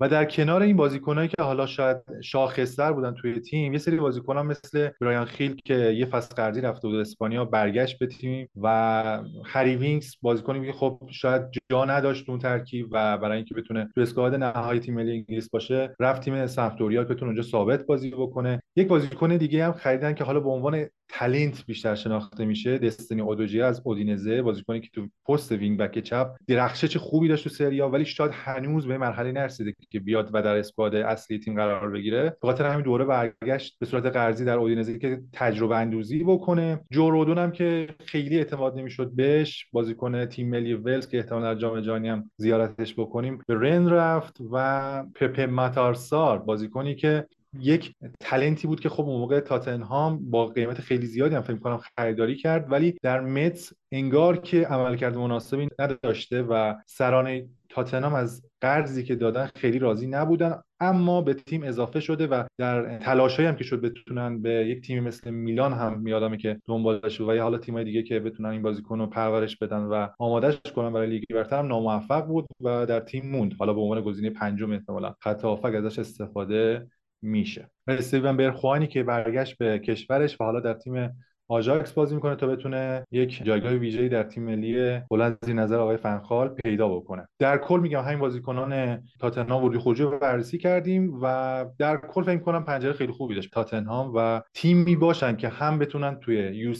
و 0.00 0.08
در 0.08 0.24
کنار 0.24 0.62
این 0.62 0.76
بازیکنایی 0.76 1.28
که 1.28 1.42
حالا 1.42 1.66
شاید 1.66 1.96
شاخصتر 2.22 2.92
بودن 2.92 3.14
توی 3.14 3.40
تیم 3.40 3.72
یه 3.72 3.78
سری 3.78 3.96
بازیکنان 3.96 4.46
مثل 4.46 4.88
برایان 5.00 5.24
خیل 5.24 5.60
که 5.64 5.74
یه 5.74 6.06
فصل 6.06 6.34
قرضی 6.34 6.60
رفته 6.60 6.88
بود 6.88 6.96
اسپانیا 6.96 7.44
برگشت 7.44 7.98
به 7.98 8.06
تیم 8.06 8.48
و 8.62 9.22
هری 9.44 9.76
وینکس 9.76 10.16
بازیکنی 10.22 10.66
که 10.66 10.72
خب 10.72 11.00
شاید 11.10 11.42
جا 11.70 11.84
نداشت 11.84 12.28
اون 12.28 12.38
ترکیب 12.38 12.88
و 12.92 13.18
برای 13.18 13.36
اینکه 13.36 13.54
بتونه 13.54 13.88
تو 13.94 14.00
squad 14.00 14.34
نهایی 14.34 14.80
تیم 14.80 14.94
ملی 14.94 15.12
انگلیس 15.12 15.50
باشه 15.50 15.94
رفت 16.00 16.22
تیم 16.22 16.46
سمپدوریا 16.46 17.04
که 17.04 17.14
بتونه 17.14 17.26
اونجا 17.26 17.42
ثابت 17.42 17.86
بازی 17.86 18.10
بکنه. 18.10 18.62
یک 18.76 18.88
بازیکن 18.88 19.36
دیگه 19.36 19.64
هم 19.64 19.72
خریدن 19.72 20.14
که 20.14 20.24
حالا 20.24 20.40
به 20.40 20.50
عنوان 20.50 20.86
talent 21.12 21.66
بیشتر 21.66 21.94
شناخته 21.94 22.44
میشه. 22.44 22.78
دستینی 22.78 23.20
اودوجی 23.20 23.62
از 23.62 23.82
اودینزه 23.84 24.42
بازیکنی 24.42 24.80
که 24.80 24.88
تو 24.92 25.08
پست 25.28 25.52
wing 25.52 25.78
back 25.78 25.98
چپ 25.98 26.30
درخشش 26.46 26.96
خوبی 26.96 27.28
داشت 27.28 27.44
تو 27.44 27.50
سریا 27.50 27.88
ولی 27.88 28.04
شاید 28.04 28.30
هنوز 28.34 28.86
به 28.86 28.98
مرحله 28.98 29.32
نرسیده 29.32 29.74
که 29.90 30.00
بیاد 30.00 30.30
و 30.32 30.42
در 30.42 30.56
squad 30.56 30.94
اصلی 30.94 31.38
تیم 31.38 31.54
قرار 31.54 31.90
بگیره. 31.90 32.22
به 32.22 32.36
خاطر 32.48 32.66
همین 32.66 32.84
دوباره 32.84 33.04
برگشت 33.04 33.76
به 33.78 33.86
صورت 33.86 34.06
قرضی 34.06 34.44
در 34.44 34.56
اودینزه 34.56 34.98
که 34.98 35.22
تجربه 35.32 35.76
اندوزی 35.76 36.24
بکنه. 36.24 36.80
جو 36.90 37.34
هم 37.34 37.52
که 37.52 37.88
خیلی 38.06 38.38
اعتماد 38.38 38.78
نمی‌شد 38.78 39.10
بهش. 39.14 39.66
بازیکن 39.72 40.24
تیم 40.24 40.50
ملی 40.50 40.74
ولز 40.74 41.08
که 41.08 41.16
احتمال 41.16 41.42
در 41.42 41.54
جام 41.54 41.80
جهانی 41.80 42.08
هم 42.08 42.30
زیارتش 42.36 42.94
بکنیم. 42.94 43.38
به 43.46 43.54
رن 43.54 43.88
رفت 43.88 44.36
و 44.52 45.04
پپ 45.14 45.40
ماتارسار 45.40 46.38
بازیکنی 46.38 46.94
که 46.94 47.26
یک 47.58 47.94
تلنتی 48.20 48.66
بود 48.66 48.80
که 48.80 48.88
خب 48.88 49.04
اون 49.04 49.20
موقع 49.20 49.40
تاتنهام 49.40 50.30
با 50.30 50.46
قیمت 50.46 50.80
خیلی 50.80 51.06
زیادی 51.06 51.34
هم 51.34 51.42
فکر 51.42 51.56
کنم 51.56 51.80
خریداری 51.96 52.36
کرد 52.36 52.72
ولی 52.72 52.98
در 53.02 53.20
متس 53.20 53.72
انگار 53.92 54.36
که 54.36 54.66
عملکرد 54.66 55.16
مناسبی 55.16 55.68
نداشته 55.78 56.42
و 56.42 56.74
سران 56.86 57.48
تاتنهام 57.68 58.14
از 58.14 58.42
قرضی 58.60 59.04
که 59.04 59.16
دادن 59.16 59.50
خیلی 59.54 59.78
راضی 59.78 60.06
نبودن 60.06 60.62
اما 60.80 61.22
به 61.22 61.34
تیم 61.34 61.62
اضافه 61.62 62.00
شده 62.00 62.26
و 62.26 62.44
در 62.58 62.98
تلاشایی 62.98 63.48
هم 63.48 63.56
که 63.56 63.64
شد 63.64 63.80
بتونن 63.80 64.42
به 64.42 64.50
یک 64.50 64.86
تیمی 64.86 65.00
مثل 65.00 65.30
میلان 65.30 65.72
هم 65.72 66.00
میادمه 66.00 66.36
که 66.36 66.60
دنبالش 66.66 67.20
و 67.20 67.34
یا 67.34 67.42
حالا 67.42 67.58
تیمای 67.58 67.84
دیگه 67.84 68.02
که 68.02 68.20
بتونن 68.20 68.48
این 68.48 68.62
بازیکن 68.62 68.98
رو 68.98 69.06
پرورش 69.06 69.56
بدن 69.56 69.80
و 69.80 70.08
آمادهش 70.18 70.60
کنن 70.74 70.92
برای 70.92 71.10
لیگ 71.10 71.24
برتر 71.34 71.58
هم 71.58 71.66
ناموفق 71.66 72.26
بود 72.26 72.46
و 72.60 72.86
در 72.86 73.00
تیم 73.00 73.30
موند. 73.30 73.54
حالا 73.58 73.72
به 73.72 73.80
عنوان 73.80 74.00
گزینه 74.00 74.30
پنجم 74.30 74.72
احتمالاً 74.72 75.14
خط 75.20 75.44
ازش 75.64 75.98
استفاده 75.98 76.86
میشه. 77.22 77.70
استیون 77.86 78.36
برخوانی 78.36 78.86
که 78.86 79.02
برگشت 79.02 79.58
به 79.58 79.78
کشورش 79.78 80.40
و 80.40 80.44
حالا 80.44 80.60
در 80.60 80.74
تیم 80.74 81.24
آژاکس 81.50 81.92
بازی 81.92 82.14
می‌کنه 82.14 82.36
تا 82.36 82.46
بتونه 82.46 83.04
یک 83.12 83.42
جایگاه 83.44 83.72
ویژه‌ای 83.72 84.08
در 84.08 84.22
تیم 84.22 84.42
ملی 84.42 85.00
بلند 85.10 85.38
نظر 85.48 85.78
آقای 85.78 85.96
فنخال 85.96 86.48
پیدا 86.64 86.88
بکنه. 86.88 87.28
در 87.38 87.58
کل 87.58 87.80
میگم 87.80 88.02
همین 88.02 88.18
بازیکنان 88.18 89.02
تاتنهام 89.20 89.64
ورودی 89.64 89.78
خروجی 89.78 90.02
رو 90.02 90.18
بررسی 90.18 90.58
کردیم 90.58 91.18
و 91.22 91.66
در 91.78 91.96
کل 91.96 92.22
فکر 92.22 92.38
کنم 92.38 92.64
پنجره 92.64 92.92
خیلی 92.92 93.12
خوبی 93.12 93.34
داشت. 93.34 93.52
تاتنهام 93.52 94.12
و 94.16 94.42
تیمی 94.54 94.96
باشن 94.96 95.36
که 95.36 95.48
هم 95.48 95.78
بتونن 95.78 96.14
توی 96.14 96.36
یو 96.36 96.74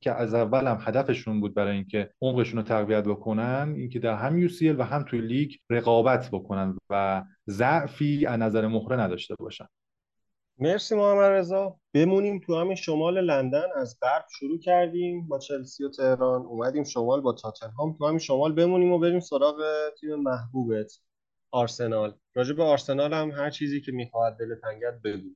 که 0.00 0.12
از 0.12 0.34
اول 0.34 0.66
هم 0.66 0.78
هدفشون 0.80 1.40
بود 1.40 1.54
برای 1.54 1.74
اینکه 1.74 2.10
عمقشون 2.22 2.56
رو 2.56 2.62
تقویت 2.62 3.04
بکنن 3.04 3.74
اینکه 3.76 3.98
در 3.98 4.14
هم 4.14 4.38
یو 4.38 4.48
و 4.78 4.82
هم 4.82 5.02
توی 5.02 5.20
لیگ 5.20 5.54
رقابت 5.70 6.28
بکنن 6.32 6.78
و 6.90 7.22
ضعفی 7.50 8.26
از 8.26 8.40
نظر 8.40 8.66
مهره 8.66 8.96
نداشته 8.96 9.34
باشن. 9.38 9.66
مرسی 10.58 10.94
محمد 10.94 11.30
رضا. 11.30 11.76
بمونیم 11.94 12.40
تو 12.40 12.56
همین 12.60 12.74
شمال 12.74 13.20
لندن. 13.20 13.64
از 13.76 13.98
غرب 14.02 14.24
شروع 14.38 14.58
کردیم 14.58 15.28
با 15.28 15.38
چلسی 15.38 15.84
و 15.84 15.88
تهران. 15.88 16.42
اومدیم 16.42 16.84
شمال 16.84 17.20
با 17.20 17.32
تاتنهام. 17.32 17.96
تو 17.98 18.06
همین 18.06 18.18
شمال 18.18 18.52
بمونیم 18.52 18.92
و 18.92 18.98
بریم 18.98 19.20
سراغ 19.20 19.62
تیم 20.00 20.14
محبوبت 20.14 20.92
آرسنال. 21.50 22.14
راجع 22.34 22.54
به 22.54 22.62
آرسنال 22.62 23.12
هم 23.12 23.30
هر 23.30 23.50
چیزی 23.50 23.80
که 23.80 23.92
می‌خواهد 23.92 24.36
دل 24.38 24.54
تنگت 24.62 25.00
بگو. 25.04 25.28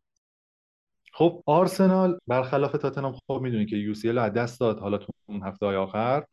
خب 1.13 1.43
آرسنال 1.47 2.19
برخلاف 2.27 2.73
تاتنهام 2.73 3.13
خب 3.27 3.41
می‌دونی 3.43 3.67
که 3.67 3.77
یو 3.77 3.95
سی 3.95 4.09
از 4.09 4.33
دست 4.33 4.61
داد. 4.61 4.79
حالا 4.79 4.99
تو 4.99 5.13
اون 5.29 5.43
هفته 5.43 5.67
های 5.67 5.77
آخر. 5.77 6.25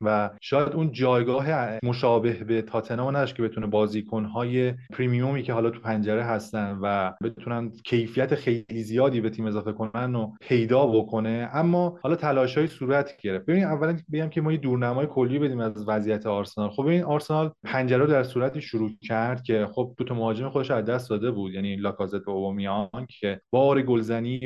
و 0.00 0.30
شاید 0.40 0.72
اون 0.72 0.92
جایگاه 0.92 1.46
مشابه 1.82 2.32
به 2.32 2.62
تاتنهام 2.62 3.16
نداشت 3.16 3.36
که 3.36 3.42
بتونه 3.42 3.66
بازیکنهای 3.66 4.74
پریمیومی 4.92 5.42
که 5.42 5.52
حالا 5.52 5.70
تو 5.70 5.80
پنجره 5.80 6.24
هستن 6.24 6.78
و 6.82 7.12
بتونن 7.22 7.72
کیفیت 7.84 8.34
خیلی 8.34 8.82
زیادی 8.82 9.20
به 9.20 9.30
تیم 9.30 9.46
اضافه 9.46 9.72
کنن 9.72 10.14
و 10.14 10.32
پیدا 10.40 10.86
بکنه. 10.86 11.50
اما 11.52 11.98
حالا 12.02 12.16
تلاشای 12.16 12.66
صورت 12.66 13.16
گرفت. 13.16 13.46
ببین 13.46 13.64
اولا 13.64 13.96
بگم 14.12 14.28
که 14.28 14.40
ما 14.40 14.52
یه 14.52 14.58
دورنمای 14.58 15.06
کلی 15.06 15.38
بدیم 15.38 15.60
از 15.60 15.88
وضعیت 15.88 16.26
آرسنال. 16.26 16.70
خب 16.70 16.86
این 16.86 17.02
آرسنال 17.02 17.52
پنجره 17.64 17.98
رو 17.98 18.06
در 18.06 18.22
صورتی 18.22 18.60
شروع 18.60 18.90
کرد 19.02 19.42
که 19.42 19.66
خب 19.72 19.94
دو 19.96 20.04
تا 20.04 20.14
مهاجم 20.14 20.48
خودش 20.48 20.70
از 20.70 20.84
دست 20.84 21.10
داده 21.10 21.30
بود. 21.30 21.52
یعنی 21.52 21.76
لاکازت 21.76 22.28
و 22.28 22.30
اوبامیان 22.30 23.06
که 23.20 23.40
بار 23.50 23.82
گلزنی 23.82 24.40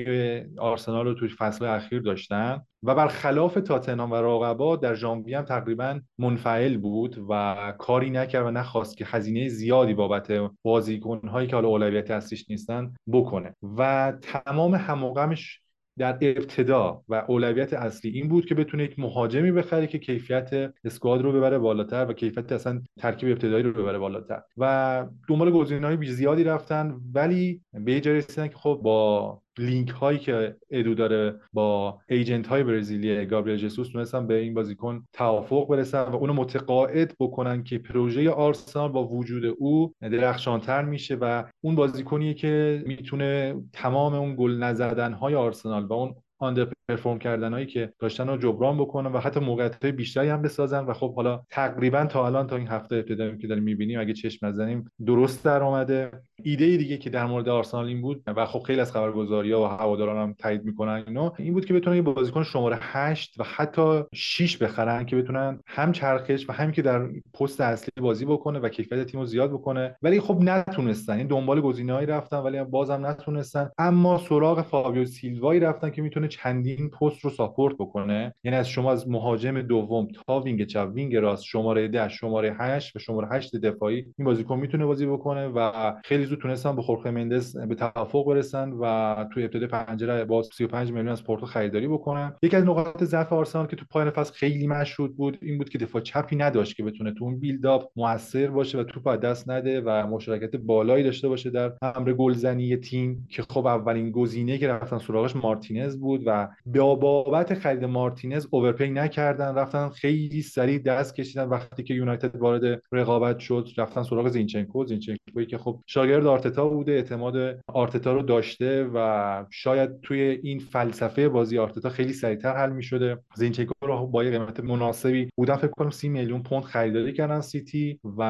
آرسنال 0.59 1.07
رو 1.07 1.15
توی 1.15 1.29
فصل 1.29 1.65
اخیر 1.65 2.01
داشتن. 2.03 2.63
و 2.83 2.95
برخلاف 2.95 3.55
تاتنهام 3.55 4.13
و 4.13 4.15
رقبا 4.15 4.77
در 4.77 4.95
ژانویه 4.95 5.39
هم 5.39 5.45
تقریبا 5.45 6.01
منفعل 6.19 6.77
بود 6.77 7.25
و 7.29 7.75
کاری 7.79 8.11
نکرد 8.11 8.47
و 8.47 8.51
نخواست 8.51 8.97
که 8.97 9.05
هزینه 9.09 9.49
زیادی 9.49 9.95
بابت 9.95 10.33
بازیکنهایی 10.63 11.49
که 11.49 11.57
حالا 11.57 11.69
اولویت 11.69 12.11
اصلیش 12.11 12.51
نیستن 12.51 12.95
بکنه. 13.13 13.55
و 13.77 14.13
تمام 14.23 14.75
هموغمش 14.75 15.61
در 15.99 16.19
ابتدا 16.23 17.03
و 17.09 17.25
اولویت 17.29 17.73
اصلی 17.73 18.11
این 18.11 18.29
بود 18.29 18.47
که 18.47 18.55
بتونه 18.55 18.85
یک 18.85 18.99
مهاجمی 18.99 19.53
بخره 19.53 19.87
که 19.87 19.99
کیفیت 19.99 20.51
اسکواد 20.85 21.23
رو 21.23 21.33
ببره 21.33 21.59
بالاتر 21.59 22.07
و 22.09 22.13
کیفیت 22.13 22.53
اصلا 22.53 22.83
ترکیب 22.99 23.29
ابتدایی 23.29 23.63
رو 23.63 23.73
ببره 23.73 23.99
بالاتر. 23.99 24.43
و 24.57 25.07
دنبال 25.29 25.51
گزینه‌های 25.51 26.07
زیادی 26.07 26.45
رفتن 26.45 27.01
ولی 27.15 27.61
به 27.73 27.93
یه 27.93 28.01
جایی 28.01 28.19
رسیدن 28.19 28.49
که 28.49 28.57
خب 28.57 28.81
با 28.83 29.43
لینک 29.59 29.89
هایی 29.89 30.19
که 30.19 30.57
ادو 30.71 30.95
داره 30.95 31.41
با 31.53 32.01
ایجنت 32.09 32.47
های 32.47 32.63
برزیلی 32.63 33.27
گابریل 33.27 33.57
جسوس 33.57 33.89
تونستن 33.89 34.27
به 34.27 34.35
این 34.35 34.55
بازیکن 34.55 35.07
توافق 35.13 35.69
برسن 35.69 36.03
و 36.03 36.17
اونو 36.17 36.33
متقاعد 36.33 37.15
بکنن 37.21 37.63
که 37.63 37.79
پروژه 37.79 38.31
آرسنال 38.31 38.93
با 38.93 39.09
وجود 39.09 39.57
او 39.59 39.95
درخشانتر 40.01 40.85
میشه 40.85 41.15
و 41.15 41.45
اون 41.61 41.75
بازیکنیه 41.75 42.35
که 42.35 42.83
می‌تونه 42.87 43.55
تمام 43.73 44.15
اون 44.15 44.37
گل 44.37 44.57
نزدن 44.63 45.13
های 45.13 45.35
آرسنال 45.35 45.85
و 45.85 45.93
اون 45.93 46.15
underperform 46.41 47.19
کردن 47.19 47.53
هایی 47.53 47.67
که 47.67 47.93
داشتن 47.99 48.29
رو 48.29 48.37
جبران 48.37 48.79
بکنن 48.79 49.13
و 49.13 49.19
حتی 49.19 49.41
موقعیت 49.41 49.85
های 49.85 49.93
بیشتری 49.93 50.29
هم 50.29 50.43
بسازن 50.43 50.85
و 50.85 50.93
خب 50.93 51.15
حالا 51.15 51.43
تقریبا 51.51 52.07
تا 52.07 52.27
الان 52.27 52.47
تا 52.47 52.57
این 52.57 52.69
هفته 52.69 52.97
ابتدایی 52.97 53.39
که 53.39 53.47
داریم 53.47 53.65
می‌بینیم 53.65 54.01
اگه 54.01 54.13
چشم 54.13 54.47
نزنیم 54.47 54.91
درست 55.07 55.45
در 55.45 55.63
اومده 55.63 56.11
ایده 56.45 56.77
دیگه 56.77 56.97
که 56.97 57.11
در 57.11 57.27
مورد 57.27 57.49
آرسنال 57.49 57.87
این 57.87 58.03
بود 58.03 58.23
و 58.27 58.47
خب 58.47 58.61
خیلی 58.61 58.81
از 58.81 58.93
خبرگزاری 58.93 59.53
ها 59.53 59.63
و 59.63 59.67
هواداران 59.67 60.17
هم 60.17 60.35
تایید 60.39 60.65
می‌کنن 60.65 61.05
اینو 61.07 61.31
این 61.39 61.53
بود 61.53 61.65
که 61.65 61.75
بتونن 61.75 61.97
یه 61.97 62.03
بازیکن 62.03 62.43
شماره 62.43 62.79
8 62.81 63.41
و 63.41 63.45
حتی 63.45 64.03
6 64.15 64.57
بخرن 64.57 65.07
که 65.07 65.17
بتونن 65.17 65.61
هم 65.67 65.93
چرخش 65.93 66.49
و 66.49 66.53
هم 66.53 66.73
که 66.73 66.83
در 66.83 67.09
پست 67.35 67.61
اصلی 67.61 67.91
بازی 68.01 68.25
بکنه 68.25 68.59
و 68.59 68.69
کیفیت 68.69 69.07
تیم 69.07 69.21
رو 69.21 69.27
زیاد 69.27 69.51
بکنه. 69.51 69.97
ولی 70.03 70.21
خب 70.21 70.39
نتونستن 70.41 71.13
این 71.13 71.27
دنبال 71.27 71.61
گزینه‌ای 71.61 72.07
رفتن 72.07 72.37
ولی 72.37 72.65
بازم 72.65 73.07
نتونستن. 73.07 73.71
اما 73.79 74.19
سراغ 74.19 74.63
فابیو 74.63 75.07
سیلوایی 75.07 75.61
رفتن 75.61 75.91
که 75.91 76.03
می‌تونه 76.03 76.29
چندین 76.29 76.91
پست 76.91 77.25
رو 77.25 77.31
support 77.31 77.75
بکنه. 77.75 78.35
یعنی 78.45 78.57
از 78.57 78.69
شما 78.69 78.93
از 78.93 79.09
مهاجم 79.09 79.63
دوم 79.63 80.09
تا 80.27 80.41
wing 80.41 80.65
چپ 80.65 80.89
wing 80.95 81.17
راست 81.17 81.45
شماره 81.45 81.89
10 81.89 82.09
شماره 82.09 82.57
8 82.59 82.97
و 82.97 82.99
شماره 82.99 83.29
8 83.33 83.57
دفاعی 83.57 84.07
این 84.19 84.25
بازیکن 84.25 84.59
می‌تونه 84.59 84.87
بازی 84.87 85.07
بکنه 85.07 85.49
و 85.49 85.93
خیلی 86.05 86.27
زود 86.31 86.39
تونستن 86.39 86.77
با 86.77 86.83
خورخه 86.83 87.11
مندس 87.11 87.57
به 87.57 87.75
توافق 87.75 88.27
برسن 88.27 88.73
و 88.73 89.25
توی 89.35 89.45
ابتدای 89.45 89.67
پنجره 89.67 90.25
با 90.25 90.43
35 90.43 90.93
میلیون 90.93 91.09
از 91.09 91.25
پورتو 91.25 91.47
خریداری 91.47 91.89
بکنن. 91.89 92.33
یکی 92.43 92.57
از 92.57 92.65
نقاط 92.65 93.05
ضعف 93.05 93.33
آرسنال 93.33 93.67
که 93.67 93.77
تو 93.77 93.85
پایان 93.91 94.11
فصل 94.11 94.35
خیلی 94.35 94.67
مشهود 94.67 95.17
بود 95.17 95.39
این 95.43 95.59
بود 95.59 95.69
که 95.69 95.79
دفاع 95.79 96.03
چپی 96.03 96.37
نداشت 96.37 96.77
که 96.77 96.83
بتونه 96.83 97.15
تو 97.15 97.25
اون 97.25 97.39
build-up 97.39 97.91
موثر 97.97 98.47
باشه 98.47 98.79
و 98.79 98.85
توپ 98.85 99.07
از 99.07 99.21
دست 99.21 99.51
نده 99.51 99.81
و 99.81 100.07
مشارکت 100.07 100.57
بالایی 100.57 101.05
داشته 101.05 101.29
باشه 101.29 101.51
در 101.51 101.73
امر 101.83 102.13
گلزنی 102.13 102.77
تیم 102.77 103.27
که 103.31 103.43
خب 103.43 103.67
اولین 103.67 104.11
گزینه 104.11 104.59
که 104.59 104.69
رفتن 104.69 104.99
سراغش 104.99 105.37
مارتینز 105.37 105.97
بود 105.97 106.23
و 106.27 106.49
با 106.67 106.95
بابت 106.95 107.55
خرید 107.55 107.85
مارتینز 107.85 108.47
overpay 108.51 108.91
نکردن. 108.91 109.55
رفتن 109.55 109.89
خیلی 109.89 110.43
سریع 110.43 110.79
دست 110.79 111.15
کشیدن. 111.15 111.49
وقتی 111.49 111.83
که 111.83 111.95
یونایتد 111.95 112.37
وارد 112.37 112.83
رقابت 112.93 113.39
شد 113.39 113.69
رفتن 113.77 114.03
سراغ 114.03 114.29
زینچنکو. 114.29 114.85
زینچنکوی 114.85 115.47
که 115.47 115.59
خب 115.59 115.81
شاگرد 115.87 116.20
آرتتا 116.27 116.69
بوده 116.69 116.93
اعتماد 116.93 117.61
آرتتا 117.67 118.13
رو 118.13 118.23
داشته 118.23 118.91
و 118.95 119.45
شاید 119.51 120.01
توی 120.01 120.21
این 120.21 120.59
فلسفه 120.59 121.29
بازی 121.29 121.59
آرتتا 121.59 121.89
خیلی 121.89 122.13
سریعتر 122.13 122.57
حل 122.57 122.73
می 122.73 122.83
شده 122.83 123.19
زینچنکو 123.37 123.87
رو 123.87 124.07
با 124.07 124.25
یه 124.25 124.31
قیمت 124.31 124.61
مناسبی 124.61 125.31
بودن 125.37 125.57
فکر 125.57 125.71
کنم 125.77 125.91
30 125.91 126.09
میلیون 126.09 126.43
پوند 126.43 126.63
خریداری 126.63 127.13
کردن 127.13 127.41
سیتی 127.41 128.01
و 128.05 128.23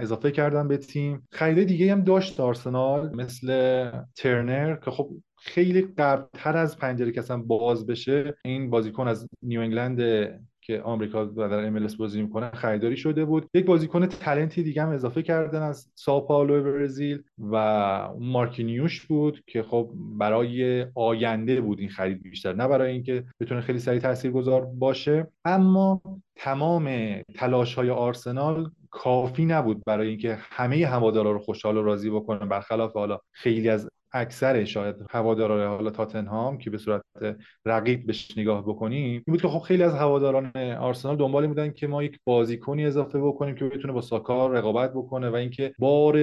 اضافه 0.00 0.30
کردن 0.30 0.68
به 0.68 0.76
تیم. 0.76 1.28
خرید 1.32 1.68
دیگه 1.68 1.92
هم 1.92 2.04
داشت 2.04 2.40
آرسنال 2.40 3.16
مثل 3.16 3.90
ترنر 4.16 4.76
که 4.76 4.90
خب 4.90 5.10
خیلی 5.38 5.82
قبلتر 5.98 6.56
از 6.56 6.78
پنجره 6.78 7.12
که 7.12 7.20
اصلا 7.20 7.36
باز 7.36 7.86
بشه 7.86 8.34
این 8.44 8.70
بازیکن 8.70 9.08
از 9.08 9.28
نیو 9.42 9.60
انگلند 9.60 10.00
که 10.70 10.82
آمریکا 10.82 11.26
و 11.26 11.48
در 11.48 11.66
ام 11.66 11.86
بازی 11.98 12.22
می‌کنه 12.22 12.50
خریداری 12.50 12.96
شده 12.96 13.24
بود. 13.24 13.46
یک 13.54 13.66
بازیکن 13.66 14.06
تلنتی 14.06 14.62
دیگه 14.62 14.82
هم 14.82 14.88
اضافه 14.88 15.22
کردن 15.22 15.62
از 15.62 15.90
ساو 15.94 16.26
پائولو 16.26 16.62
برزیل 16.62 17.22
و 17.52 18.08
مارکینیوش 18.18 19.06
بود 19.06 19.42
که 19.46 19.62
خب 19.62 19.90
برای 20.18 20.86
آینده 20.94 21.60
بود 21.60 21.80
این 21.80 21.88
خرید 21.88 22.22
بیشتر. 22.22 22.52
نه 22.52 22.68
برای 22.68 22.92
اینکه 22.92 23.24
بتونه 23.40 23.60
خیلی 23.60 23.78
سریع 23.78 24.00
تاثیرگذار 24.00 24.64
باشه. 24.64 25.26
اما 25.44 26.02
تمام 26.36 26.90
تلاش 27.34 27.74
های 27.74 27.90
آرسنال 27.90 28.70
کافی 28.90 29.44
نبود 29.44 29.82
برای 29.86 30.08
اینکه 30.08 30.38
همه 30.40 30.86
هوادارا 30.86 31.32
رو 31.32 31.38
خوشحال 31.38 31.76
و 31.76 31.82
راضی 31.82 32.10
بکنه. 32.10 32.46
برخلاف 32.46 32.92
حالا 32.92 33.18
خیلی 33.32 33.68
از 33.68 33.88
اکثر 34.12 34.64
شاید 34.64 34.96
هواداران 35.10 35.68
حالا 35.68 35.90
تاتنهام 35.90 36.58
که 36.58 36.70
به 36.70 36.78
صورت 36.78 37.02
رقیب 37.64 38.06
بهش 38.06 38.38
نگاه 38.38 38.62
بکنیم 38.62 39.04
این 39.04 39.22
بود 39.26 39.42
که 39.42 39.48
خب 39.48 39.58
خیلی 39.58 39.82
از 39.82 39.94
هواداران 39.94 40.56
آرسنال 40.56 41.16
دنبال 41.16 41.46
بودن 41.46 41.72
که 41.72 41.86
ما 41.86 42.02
یک 42.02 42.18
بازیکنی 42.24 42.84
اضافه 42.84 43.18
بکنیم 43.20 43.54
که 43.54 43.64
بتونه 43.64 43.92
با 43.92 44.00
ساکا 44.00 44.46
رقابت 44.46 44.92
بکنه 44.92 45.28
و 45.30 45.34
اینکه 45.34 45.72
بار 45.78 46.16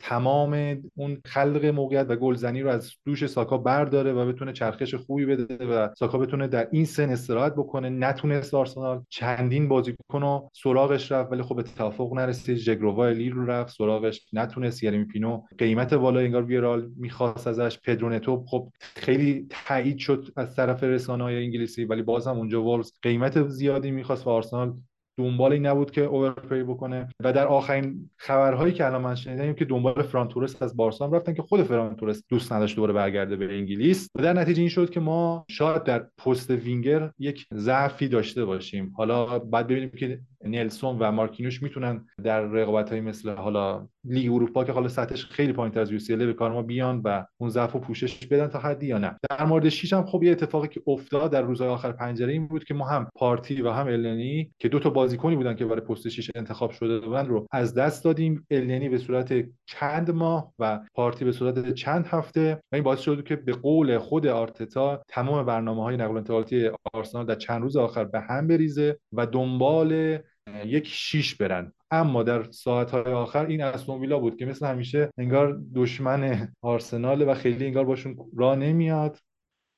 تمام 0.00 0.82
اون 0.94 1.20
خلق 1.24 1.64
موقعیت 1.64 2.06
و 2.08 2.16
گلزنی 2.16 2.62
رو 2.62 2.70
از 2.70 2.92
دوش 3.04 3.26
ساکا 3.26 3.58
برداره 3.58 4.12
و 4.12 4.26
بتونه 4.26 4.52
چرخش 4.52 4.94
خوبی 4.94 5.26
بده 5.26 5.66
و 5.66 5.88
ساکا 5.98 6.18
بتونه 6.18 6.48
در 6.48 6.68
این 6.72 6.84
سن 6.84 7.10
استراحت 7.10 7.52
بکنه. 7.52 7.88
نتونست 7.88 8.54
آرسنال 8.54 9.02
چندین 9.08 9.68
بازیکن 9.68 10.20
رو 10.20 10.50
سراغش 10.62 11.12
رفت 11.12 11.32
ولی 11.32 11.42
خب 11.42 11.56
به 11.56 11.62
توافق 11.62 12.12
نرسید. 12.12 12.56
ژگرووا 12.56 13.08
لیل 13.08 13.32
رو 13.32 13.46
رفت 13.46 13.74
سراغش. 13.76 14.26
نتونست 14.32 14.82
یرمی 14.82 15.04
پینو 15.04 15.42
قیمت 15.58 15.94
بالای 15.94 16.24
انگار 16.24 16.42
بیرال 16.42 16.90
می‌خواست 16.96 17.46
ازش. 17.46 17.78
پدرونتو 17.80 18.44
خب 18.48 18.68
خیلی 18.96 19.46
تایید 19.50 19.98
شد 19.98 20.25
از 20.36 20.56
طرف 20.56 20.84
رسانه 20.84 21.24
های 21.24 21.44
انگلیسی 21.44 21.84
ولی 21.84 22.02
باز 22.02 22.26
هم 22.26 22.36
اونجا 22.36 22.62
وولوز 22.62 22.92
قیمت 23.02 23.48
زیادی 23.48 23.90
می‌خواست 23.90 24.26
و 24.26 24.30
آرسنال 24.30 24.76
دنبال 25.18 25.52
این 25.52 25.66
نبود 25.66 25.90
که 25.90 26.00
overpay 26.00 26.62
بکنه. 26.62 27.08
و 27.20 27.32
در 27.32 27.46
آخرین 27.46 28.10
خبرهایی 28.16 28.72
که 28.72 28.86
الان 28.86 29.02
من 29.02 29.14
شنیدم 29.14 29.52
که 29.52 29.64
دنبال 29.64 30.02
فران 30.02 30.28
تورست 30.28 30.62
از 30.62 30.76
بارسا 30.76 31.06
رفتن 31.06 31.34
که 31.34 31.42
خود 31.42 31.62
فران 31.62 31.96
تورست 31.96 32.24
دوست 32.28 32.52
نداشت 32.52 32.76
دوباره 32.76 32.92
برگرده 32.92 33.36
به 33.36 33.54
انگلیس. 33.58 34.10
و 34.14 34.22
در 34.22 34.32
نتیجه 34.32 34.60
این 34.60 34.68
شد 34.68 34.90
که 34.90 35.00
ما 35.00 35.44
شاید 35.50 35.84
در 35.84 36.06
پست 36.18 36.50
وینگر 36.50 37.10
یک 37.18 37.46
ضعفی 37.54 38.08
داشته 38.08 38.44
باشیم. 38.44 38.92
حالا 38.96 39.38
بعد 39.38 39.66
ببینیم 39.66 39.90
که 39.90 40.20
نلسون 40.44 40.98
و 40.98 41.12
مارکینوش 41.12 41.62
می‌تونن 41.62 42.06
در 42.24 42.40
رقابت 42.40 42.90
های 42.90 43.00
مثل 43.00 43.30
حالا 43.30 43.88
لیگ 44.04 44.32
اروپا 44.32 44.64
که 44.64 44.72
حالا 44.72 44.88
سطحش 44.88 45.24
خیلی 45.24 45.52
پایینتر 45.52 45.80
از 45.80 45.92
یو 45.92 46.16
به 46.16 46.32
کار 46.32 46.52
ما 46.52 46.62
بیان 46.62 47.00
و 47.04 47.24
اون 47.36 47.50
ضعف 47.50 47.76
و 47.76 47.78
پوشش 47.78 48.26
بدن 48.26 48.46
تا 48.46 48.58
حدی 48.58 48.86
یا 48.86 48.98
نه. 48.98 49.16
در 49.30 49.44
مورد 49.44 49.68
شیش 49.68 49.92
هم 49.92 50.06
خب 50.06 50.22
یه 50.22 50.32
اتفاقی 50.32 50.68
که 50.68 50.82
افتاد 50.86 51.32
در 51.32 51.42
روزهای 51.42 51.70
آخر 51.70 51.92
پنجره 51.92 52.32
این 52.32 52.46
بود 52.46 52.64
که 52.64 52.74
ما 52.74 52.86
هم 52.86 53.08
پارتی 53.14 53.62
و 53.62 53.70
هم 53.70 53.86
النی 53.86 54.50
که 54.58 54.68
دو 54.68 54.78
تا 54.78 54.90
بازیکنی 54.90 55.36
بودن 55.36 55.54
که 55.54 55.64
برای 55.64 55.80
پست 55.80 56.08
شیش 56.08 56.30
انتخاب 56.34 56.70
شده 56.70 57.00
بودن 57.00 57.26
رو 57.26 57.46
از 57.52 57.74
دست 57.74 58.04
دادیم. 58.04 58.46
النی 58.50 58.88
به 58.88 58.98
صورت 58.98 59.44
چند 59.66 60.10
ماه 60.10 60.52
و 60.58 60.80
پارتی 60.94 61.24
به 61.24 61.32
صورت 61.32 61.74
چند 61.74 62.06
هفته 62.06 62.60
و 62.72 62.74
این 62.74 62.84
باعث 62.84 63.00
شد 63.00 63.24
که 63.24 63.36
به 63.36 63.52
قول 63.52 63.98
خود 63.98 64.26
آرتتا 64.26 65.02
تمام 65.08 65.46
برنامه 65.46 65.82
های 65.82 65.96
نقل 65.96 66.14
و 66.14 66.16
انتقالاتی 66.16 66.70
آرسنال 66.94 67.26
در 67.26 67.34
چند 67.34 67.62
روز 67.62 67.76
آخر 67.76 68.04
به 68.04 68.20
هم 68.20 68.46
بریزه 68.46 68.98
و 69.12 69.26
دنبال 69.26 70.18
یک 70.64 70.88
شیش 70.88 71.34
برن. 71.34 71.72
اما 71.90 72.22
در 72.22 72.42
ساعتهای 72.42 73.12
آخر 73.12 73.46
این 73.46 73.62
استون 73.62 74.18
بود 74.20 74.36
که 74.36 74.46
مثل 74.46 74.66
همیشه 74.66 75.10
انگار 75.18 75.60
دشمن 75.74 76.52
آرسنال 76.62 77.28
و 77.28 77.34
خیلی 77.34 77.66
انگار 77.66 77.84
باشون 77.84 78.16
راه 78.36 78.56
نمیاد 78.56 79.18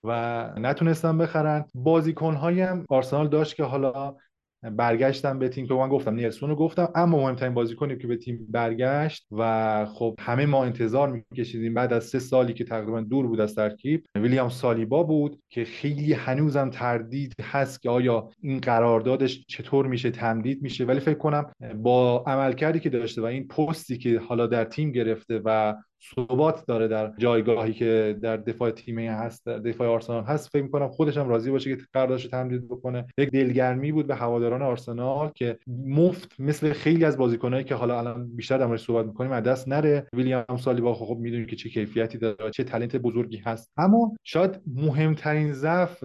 و 0.04 0.10
نتونستن 0.58 1.18
بخرن. 1.18 1.64
بازیکنهایی 1.74 2.60
هم 2.60 2.84
آرسنال 2.88 3.28
داشت 3.28 3.56
که 3.56 3.64
حالا 3.64 4.16
برگشتم 4.62 5.38
به 5.38 5.48
تیم 5.48 5.66
که 5.66 5.74
من 5.74 5.88
گفتم 5.88 6.14
نیلسون 6.14 6.50
رو 6.50 6.56
گفتم. 6.56 6.88
اما 6.94 7.18
مهمترین 7.18 7.54
بازیکنی 7.54 7.98
که 7.98 8.06
به 8.06 8.16
تیم 8.16 8.46
برگشت 8.50 9.26
و 9.30 9.86
خب 9.86 10.14
همه 10.20 10.46
ما 10.46 10.64
انتظار 10.64 11.24
میکشیدیم 11.30 11.74
بعد 11.74 11.92
از 11.92 12.04
سه 12.04 12.18
سالی 12.18 12.52
که 12.52 12.64
تقریبا 12.64 13.00
دور 13.00 13.26
بود 13.26 13.40
از 13.40 13.54
ترکیب 13.54 14.04
ویلیام 14.14 14.48
سالیبا 14.48 15.02
بود 15.02 15.42
که 15.48 15.64
خیلی 15.64 16.12
هنوزم 16.12 16.70
تردید 16.70 17.34
هست 17.42 17.82
که 17.82 17.90
آیا 17.90 18.30
این 18.42 18.60
قراردادش 18.60 19.44
چطور 19.48 19.86
میشه 19.86 20.10
تمدید 20.10 20.62
میشه. 20.62 20.84
ولی 20.84 21.00
فکر 21.00 21.18
کنم 21.18 21.52
با 21.76 22.24
عملکردی 22.26 22.80
که 22.80 22.90
داشته 22.90 23.22
و 23.22 23.24
این 23.24 23.48
پستی 23.48 23.98
که 23.98 24.18
حالا 24.18 24.46
در 24.46 24.64
تیم 24.64 24.92
گرفته 24.92 25.40
و 25.44 25.74
ثبات 26.14 26.66
داره 26.66 26.88
در 26.88 27.12
جایگاهی 27.18 27.72
که 27.72 28.18
در 28.22 28.36
دفاع 28.36 28.70
تیم 28.70 28.98
هست 28.98 29.46
در 29.46 29.58
دفاع 29.58 29.88
آرسنال 29.88 30.24
هست. 30.24 30.50
فکر 30.52 30.62
می‌کنم 30.62 30.88
خودش 30.88 31.16
هم 31.16 31.28
راضی 31.28 31.50
باشه 31.50 31.76
که 31.76 31.82
قراردادش 31.92 32.26
تمدید 32.26 32.68
بکنه. 32.68 33.06
یک 33.18 33.30
دلگرمی 33.30 33.92
بود 33.92 34.06
به 34.06 34.14
هواداران 34.14 34.62
آرسنال 34.62 35.30
که 35.34 35.58
مفت 35.86 36.32
مثل 36.38 36.72
خیلی 36.72 37.04
از 37.04 37.16
بازیکنایی 37.16 37.64
که 37.64 37.74
حالا 37.74 37.98
الان 37.98 38.36
بیشتر 38.36 38.58
در 38.58 38.76
صحبت 38.76 39.06
می‌کنیم 39.06 39.32
از 39.32 39.42
دست 39.42 39.68
نره. 39.68 40.06
ویلیام 40.12 40.56
سالیبا 40.58 40.94
خب 40.94 41.16
می‌دونیم 41.20 41.46
که 41.46 41.56
چه 41.56 41.68
کیفیتی 41.68 42.18
داره 42.18 42.50
چه 42.50 42.64
تلنت 42.64 42.96
بزرگی 42.96 43.36
هست. 43.36 43.72
اما 43.76 44.16
شاید 44.24 44.60
مهمترین 44.74 45.52
ضعف 45.52 46.04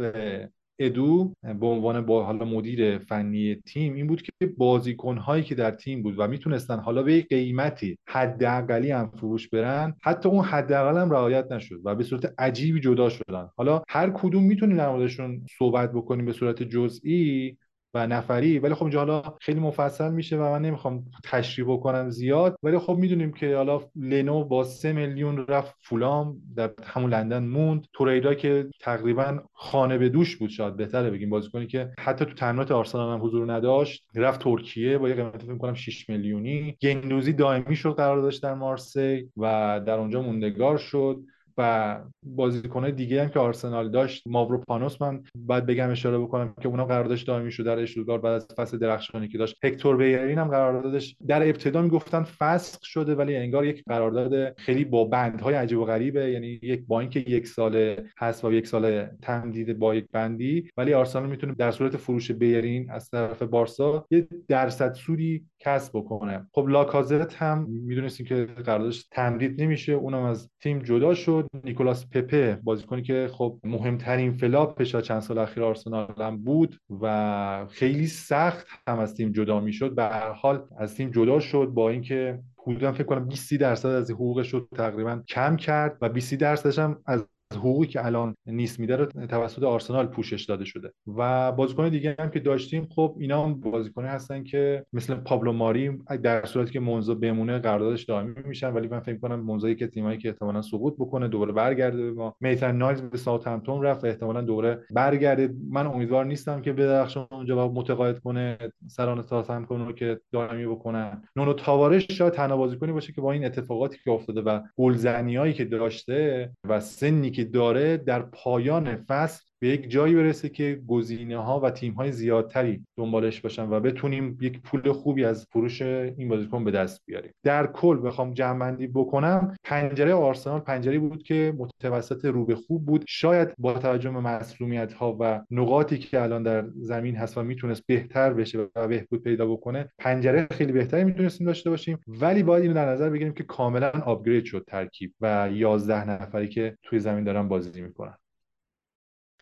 ادو 0.80 1.34
به 1.60 1.66
عنوان 1.66 2.06
با 2.06 2.26
حالا 2.26 2.46
مدیر 2.46 2.98
فنی 2.98 3.56
تیم 3.56 3.94
این 3.94 4.08
بود 4.08 4.22
که 4.22 4.32
بازیکن 4.58 5.18
هایی 5.18 5.44
که 5.44 5.56
در 5.56 5.72
تیم 5.72 6.04
بود 6.04 6.16
و 6.18 6.28
می‌تونستن 6.28 6.80
حالا 6.80 7.04
به 7.04 7.22
قیمتی 7.22 7.98
حداقلی 8.08 8.92
هم 8.92 9.12
فروش 9.18 9.50
برن 9.50 9.96
حتی 10.02 10.30
اون 10.30 10.46
حداقل 10.46 11.02
هم 11.02 11.12
رعایت 11.12 11.52
نشد 11.52 11.82
و 11.84 11.96
به 11.96 12.04
صورت 12.04 12.34
عجیبی 12.38 12.80
جدا 12.80 13.10
شدن. 13.10 13.50
حالا 13.58 13.84
هر 13.90 14.10
کدوم 14.10 14.44
می‌تونیم 14.44 14.78
در 14.78 14.90
موردشون 14.90 15.46
صحبت 15.58 15.92
بکنیم 15.92 16.26
به 16.26 16.34
صورت 16.34 16.64
جزئی. 16.64 17.58
و 17.94 18.08
نفری. 18.08 18.60
ولی 18.60 18.74
خب 18.74 18.84
اینجا 18.84 19.00
حالا 19.00 19.24
خیلی 19.42 19.60
مفصل 19.60 20.12
میشه 20.12 20.38
و 20.38 20.42
من 20.42 20.62
نمی‌خوام 20.62 21.04
تشریح 21.24 21.68
بکنم 21.70 22.10
زیاد. 22.10 22.56
ولی 22.64 22.80
خب 22.80 22.98
می‌دونیم 22.98 23.32
که 23.32 23.56
حالا 23.56 23.82
لنو 23.96 24.44
با 24.44 24.64
سه 24.64 24.94
میلیون 24.94 25.46
رفت 25.48 25.76
فولام 25.82 26.38
در 26.56 26.72
همون 26.84 27.14
لندن 27.14 27.44
موند. 27.44 27.86
توریدا 27.94 28.34
که 28.34 28.70
تقریبا 28.80 29.40
خانه 29.54 29.98
به 29.98 30.10
دوش 30.10 30.36
بود 30.36 30.50
شاید 30.50 30.78
بهتره 30.78 31.10
بگیم. 31.10 31.30
بازیکنی 31.30 31.68
که 31.68 31.92
حتی 32.00 32.26
تو 32.26 32.34
تمرینات 32.34 32.72
آرسنال 32.72 33.14
هم 33.14 33.26
حضور 33.26 33.54
نداشت 33.54 34.06
رفت 34.16 34.42
ترکیه 34.42 34.98
با 34.98 35.10
یه 35.10 35.16
قیمت 35.16 35.42
فکر 35.42 35.58
کنم 35.58 35.74
6 35.74 36.10
میلیونی. 36.10 36.78
گندوزی 36.82 37.34
دائمی 37.34 37.76
شد 37.76 37.96
قرار 37.96 38.22
داشت 38.22 38.44
در 38.44 38.54
مارسی 38.54 39.30
و 39.38 39.82
در 39.86 40.00
اونجا 40.00 40.22
موندگار 40.22 40.78
شد. 40.78 41.20
و 41.58 42.00
بازیکنهای 42.24 42.92
دیگه 42.92 43.24
هم 43.24 43.30
که 43.30 43.40
آرسنال 43.40 43.92
داشت 43.92 44.24
ماوروپانوس 44.28 45.02
من 45.02 45.24
باید 45.36 45.66
بگم 45.66 45.90
اشاره 45.90 46.20
بکنم 46.20 46.54
که 46.62 46.68
اونم 46.68 46.84
قراردادش 46.84 47.24
دائمی 47.24 47.52
شد 47.52 47.66
در 47.66 47.80
اشتوتگارت 47.80 48.22
بعد 48.22 48.34
از 48.34 48.48
فصل 48.58 48.78
درخشانی 48.78 49.28
که 49.28 49.38
داشت. 49.38 49.66
هکتور 49.66 49.98
بیرین 49.98 50.38
هم 50.38 50.48
قراردادش 50.48 51.16
در 51.28 51.44
ابتدا 51.44 51.82
می‌گفتن 51.82 52.24
فسخ 52.24 52.80
شده 52.84 53.16
ولی 53.16 53.36
انگار 53.36 53.66
یک 53.66 53.84
قرارداد 53.88 54.60
خیلی 54.60 54.86
با 54.86 55.06
بندهای 55.06 55.56
عجیب 55.56 55.80
و 55.80 55.86
غریبه. 55.86 56.32
یعنی 56.32 56.60
یک 56.64 56.84
با 56.88 57.00
اینکه 57.00 57.20
یک 57.20 57.48
ساله 57.48 58.06
هست 58.18 58.46
و 58.46 58.54
یک 58.54 58.68
سال 58.68 59.06
تمدید 59.22 59.80
با 59.80 59.96
یک 59.96 60.06
بندی 60.12 60.70
ولی 60.78 60.94
آرسنال 60.94 61.30
می‌تونه 61.30 61.56
در 61.58 61.72
صورت 61.72 61.98
فروش 61.98 62.32
بیرین 62.32 62.92
از 62.92 63.10
طرف 63.10 63.44
بارسا 63.44 64.06
یه 64.12 64.28
درصد 64.48 64.94
سودی 64.94 65.46
کسب 65.60 65.92
بکنه. 65.98 66.48
خب 66.52 66.68
لاکازت 66.68 67.34
هم 67.34 67.68
می‌دونستیم 67.70 68.26
که 68.26 68.46
قراردادش 68.46 69.08
تمدید 69.12 69.62
نمیشه 69.62 69.94
اونم 69.94 70.24
از 70.24 70.50
تیم 70.62 70.80
جدا 70.80 71.14
شد. 71.14 71.43
نیکولاس 71.64 72.10
پپه 72.10 72.60
بازیکنی 72.64 73.02
که 73.02 73.30
خب 73.32 73.60
مهمترین 73.64 74.32
فلاپش 74.32 74.96
چند 74.96 75.20
سال 75.20 75.38
اخیر 75.38 75.64
آرسنال 75.64 76.14
هم 76.18 76.44
بود 76.44 76.78
و 77.02 77.66
خیلی 77.70 78.08
سخت 78.08 78.68
هم 78.88 79.00
از 79.00 79.16
تیم 79.16 79.32
جدا 79.32 79.60
می‌شد. 79.60 79.96
به 79.96 80.04
هر 80.04 80.32
حال 80.32 80.66
از 80.78 80.96
تیم 80.96 81.10
جدا 81.10 81.40
شد 81.40 81.66
با 81.66 81.90
اینکه 81.90 82.40
حدودا 82.68 82.92
فکر 82.92 83.04
کنم 83.04 83.28
20 83.28 83.54
درصد 83.54 83.90
از 83.90 84.12
حقوقش 84.12 84.54
رو 84.54 84.68
تقریبا 84.76 85.24
کم 85.28 85.56
کرد 85.56 85.98
و 86.02 86.10
20 86.10 86.34
درصدش 86.34 86.80
هم 86.80 87.02
از 87.06 87.26
حقوقی 87.56 87.88
که 87.88 88.06
الان 88.06 88.36
نیست 88.46 88.80
میده 88.80 88.96
رو 88.96 89.06
توسط 89.06 89.64
آرسنال 89.64 90.08
پوشش 90.08 90.46
داده 90.46 90.66
شده. 90.66 90.92
و 91.18 91.52
بازیکن 91.52 91.90
دیگه 91.90 92.16
هم 92.20 92.30
که 92.30 92.40
داشتیم 92.40 92.88
خب 92.96 93.16
اینا 93.20 93.46
هم 93.46 93.60
بازیکن 93.60 94.06
هستن 94.06 94.44
که 94.44 94.86
مثل 94.94 95.16
پابلو 95.16 95.52
ماری 95.52 95.98
در 96.24 96.46
صورتی 96.46 96.72
که 96.72 96.80
مونزا 96.80 97.16
بمونه 97.16 97.60
قراردادش 97.60 98.04
دائمی 98.04 98.34
میشن 98.46 98.74
ولی 98.74 98.88
من 98.88 99.00
فکر 99.00 99.18
کنم 99.18 99.40
مونزا 99.40 99.74
که 99.74 99.88
تیمایی 99.88 100.18
که 100.18 100.30
احتمالاً 100.30 100.62
سقوط 100.62 100.96
بکنه 101.00 101.28
دوباره 101.28 101.52
برگرده 101.52 101.98
به 101.98 102.12
ما. 102.12 102.36
میتن 102.40 102.76
نایلز 102.76 103.02
به 103.02 103.18
ساوثهمپتون 103.18 103.82
رفت 103.82 104.06
احتمالاً 104.06 104.42
دوباره 104.42 104.80
برگرده. 104.92 105.54
من 105.70 105.88
امیدوار 105.88 106.26
نیستم 106.26 106.62
که 106.62 106.74
بدرخشان 106.74 107.28
اونجا 107.32 107.68
متقاعد 107.68 108.20
کنه 108.20 108.58
سران 108.88 109.22
ساوثهمپتون 109.22 109.86
رو 109.86 109.94
که 109.94 110.20
دائمی 110.32 110.66
بکنن. 110.66 111.24
نونو 111.36 111.54
تاوارش 111.54 112.08
شاید 112.12 112.34
تنها 112.34 112.58
بازیکنی 112.58 112.92
باشه 112.92 113.14
که 113.14 113.22
با 113.22 113.32
این 113.32 113.46
اتفاقاتی 113.46 113.98
که 114.04 114.12
افتاده 114.12 114.42
و 114.42 114.60
گلزنیایی 114.78 115.54
که 115.54 115.66
داشته 115.66 116.52
و 116.70 116.80
سنی 116.80 117.32
که 117.32 117.43
داره 117.46 117.98
در 117.98 118.22
پایان 118.22 118.96
فصل 118.96 119.42
به 119.64 119.70
یک 119.70 119.90
جایی 119.90 120.16
برسه 120.16 120.50
که 120.50 120.82
گزینه 120.88 121.38
ها 121.38 121.60
و 121.60 121.72
تیم 121.72 121.94
های 121.94 122.12
زیادتری 122.12 122.86
دنبالش 122.98 123.42
باشن 123.42 123.70
و 123.70 123.80
بتونیم 123.80 124.38
یک 124.42 124.62
پول 124.62 124.92
خوبی 124.92 125.26
از 125.26 125.48
فروش 125.52 125.82
این 125.82 126.30
بازیکن 126.30 126.64
به 126.64 126.72
دست 126.72 127.02
بیاریم. 127.06 127.32
در 127.44 127.68
کل 127.68 128.08
بخوام 128.08 128.34
جمع 128.34 128.72
بکنم 128.72 129.56
پنجره 129.64 130.14
آرسنال 130.14 130.60
پنجره 130.60 131.00
بود 131.00 131.24
که 131.24 131.54
متوسط 131.58 132.26
رو 132.26 132.46
به 132.46 132.56
خوب 132.56 132.86
بود. 132.86 133.04
شاید 133.08 133.54
با 133.58 133.74
توجه 133.74 134.10
به 134.10 134.20
مسئولیت 134.20 134.94
ها 134.94 135.18
و 135.20 135.42
نقاطی 135.52 135.98
که 135.98 136.22
الان 136.22 136.44
در 136.44 136.66
زمین 136.76 137.16
هست 137.16 137.38
و 137.38 137.44
می‌تونست 137.44 137.84
بهتر 137.88 138.34
بشه 138.34 138.68
و 138.76 138.88
بهبود 138.88 139.24
پیدا 139.24 139.46
بکنه 139.46 139.90
پنجره 140.00 140.48
خیلی 140.52 140.72
بهتری 140.72 141.04
می‌تونستیم 141.04 141.48
داشته 141.48 141.70
باشیم. 141.70 142.00
ولی 142.08 142.44
باید 142.44 142.64
اینو 142.64 142.76
در 142.76 142.90
نظر 142.90 143.10
بگیریم 143.10 143.34
که 143.34 143.44
کاملا 143.44 143.90
آپگرید 143.90 144.46
شد 144.46 144.66
ترکیب 144.68 145.14
و 145.22 145.50
11 145.54 146.10
نفری 146.10 146.50
که 146.50 146.78
توی 146.84 147.00
زمین 147.00 147.24
دارن 147.24 147.48
بازی 147.48 147.82
می‌کنن. 147.82 148.18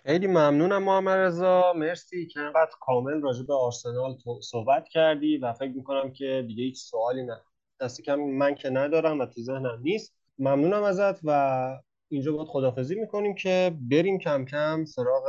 خیلی 0.06 0.28
ممنونم 0.28 0.84
محمد 0.84 1.18
رضا. 1.18 1.74
مرسی 1.74 2.28
که 2.28 2.39
انقدر 2.39 2.72
کامل 2.80 3.22
راجع 3.22 3.43
به 3.43 3.54
آرسنال 3.54 4.18
صحبت 4.41 4.88
کردی 4.88 5.38
و 5.38 5.54
فکر 5.54 5.72
می‌کنم 5.72 6.12
که 6.12 6.45
دیگه 6.47 6.64
هیچ 6.64 6.78
سوالی 6.78 7.24
نه. 7.24 7.41
دستی 7.82 8.04
کم 8.04 8.16
من 8.16 8.56
که 8.56 8.70
ندارم 8.70 9.20
و 9.20 9.26
تو 9.26 9.41
ذهنم 9.41 9.80
نیست. 9.82 10.16
ممنونم 10.39 10.84
ازت 10.84 11.20
و 11.24 11.70
اینجا 12.10 12.32
باید 12.32 12.47
خدافزی 12.47 12.95
می‌کنیم 12.95 13.36
که 13.36 13.76
بریم 13.91 14.20
کم 14.20 14.45
کم 14.45 14.86
سراغ 14.86 15.24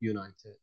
یونایتد. 0.00 0.58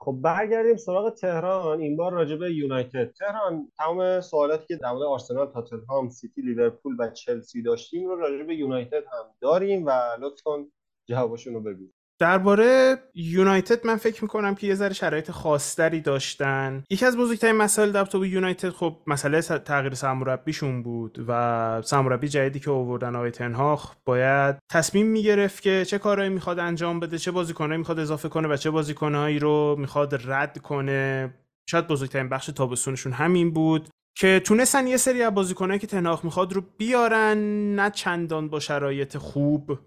خب 0.00 0.18
برگردیم 0.22 0.76
سراغ 0.76 1.14
تهران. 1.14 1.80
این 1.80 1.96
بار 1.96 2.12
راجع 2.12 2.36
به 2.36 2.52
یونایتد. 2.52 3.12
تهران 3.12 3.72
تمام 3.78 4.20
سوالاتی 4.20 4.66
که 4.66 4.76
در 4.76 4.88
آرسنال 4.88 5.52
تاتنهام 5.52 6.08
سیتی 6.08 6.42
لیورپول 6.42 6.96
و 6.98 7.10
چلسی 7.10 7.62
داشتیم 7.62 8.08
رو 8.08 8.16
راجع 8.16 8.44
به 8.44 8.54
یونایتد 8.54 9.04
هم 9.12 9.34
داریم 9.40 9.86
و 9.86 9.90
لطفا 10.20 10.66
جوابشون 11.08 11.54
رو 11.54 11.60
بگو 11.60 11.93
درباره 12.18 12.96
یونایتد 13.14 13.86
من 13.86 13.96
فکر 13.96 14.22
می‌کنم 14.22 14.54
که 14.54 14.66
یه 14.66 14.74
ذره 14.74 14.94
شرایط 14.94 15.30
خاصتری 15.30 16.00
داشتن. 16.00 16.84
یکی 16.90 17.06
از 17.06 17.16
بزرگترین 17.16 17.56
مسائل 17.56 17.92
در 17.92 18.04
تو 18.04 18.26
یونایتد 18.26 18.70
خب 18.70 18.96
مسئله 19.06 19.40
تغییر 19.40 19.94
سرمربیشون 19.94 20.82
بود 20.82 21.24
و 21.28 21.82
سرمربی 21.82 22.28
جدیدی 22.28 22.60
که 22.60 22.70
آوردن 22.70 23.16
آقای 23.16 23.30
تنهاخ 23.30 23.94
باید 24.04 24.56
تصمیم 24.70 25.06
می‌گرفت 25.06 25.62
که 25.62 25.84
چه 25.84 25.98
کارهایی 25.98 26.30
می‌خواد 26.30 26.58
انجام 26.58 27.00
بده 27.00 27.18
چه 27.18 27.30
بازیکنهایی 27.30 27.78
می‌خواد 27.78 27.98
اضافه 27.98 28.28
کنه 28.28 28.48
و 28.48 28.56
چه 28.56 28.70
بازیکنهایی 28.70 29.38
رو 29.38 29.76
می‌خواد 29.78 30.20
رد 30.30 30.58
کنه. 30.58 31.34
شاید 31.70 31.86
بزرگترین 31.86 32.28
بخش 32.28 32.46
تابستونشون 32.46 33.12
همین 33.12 33.50
بود 33.50 33.88
که 34.16 34.40
تونستن 34.44 34.86
یه 34.86 34.96
سری 34.96 35.22
از 35.22 35.34
بازیکنایی 35.34 35.78
که 35.80 35.86
تنهاخ 35.86 36.24
می‌خواد 36.24 36.52
رو 36.52 36.62
بیارن 36.78 37.38
نه 37.74 37.90
چندان 37.90 38.48
با 38.48 38.60
شرایط 38.60 39.16
خوب 39.16 39.78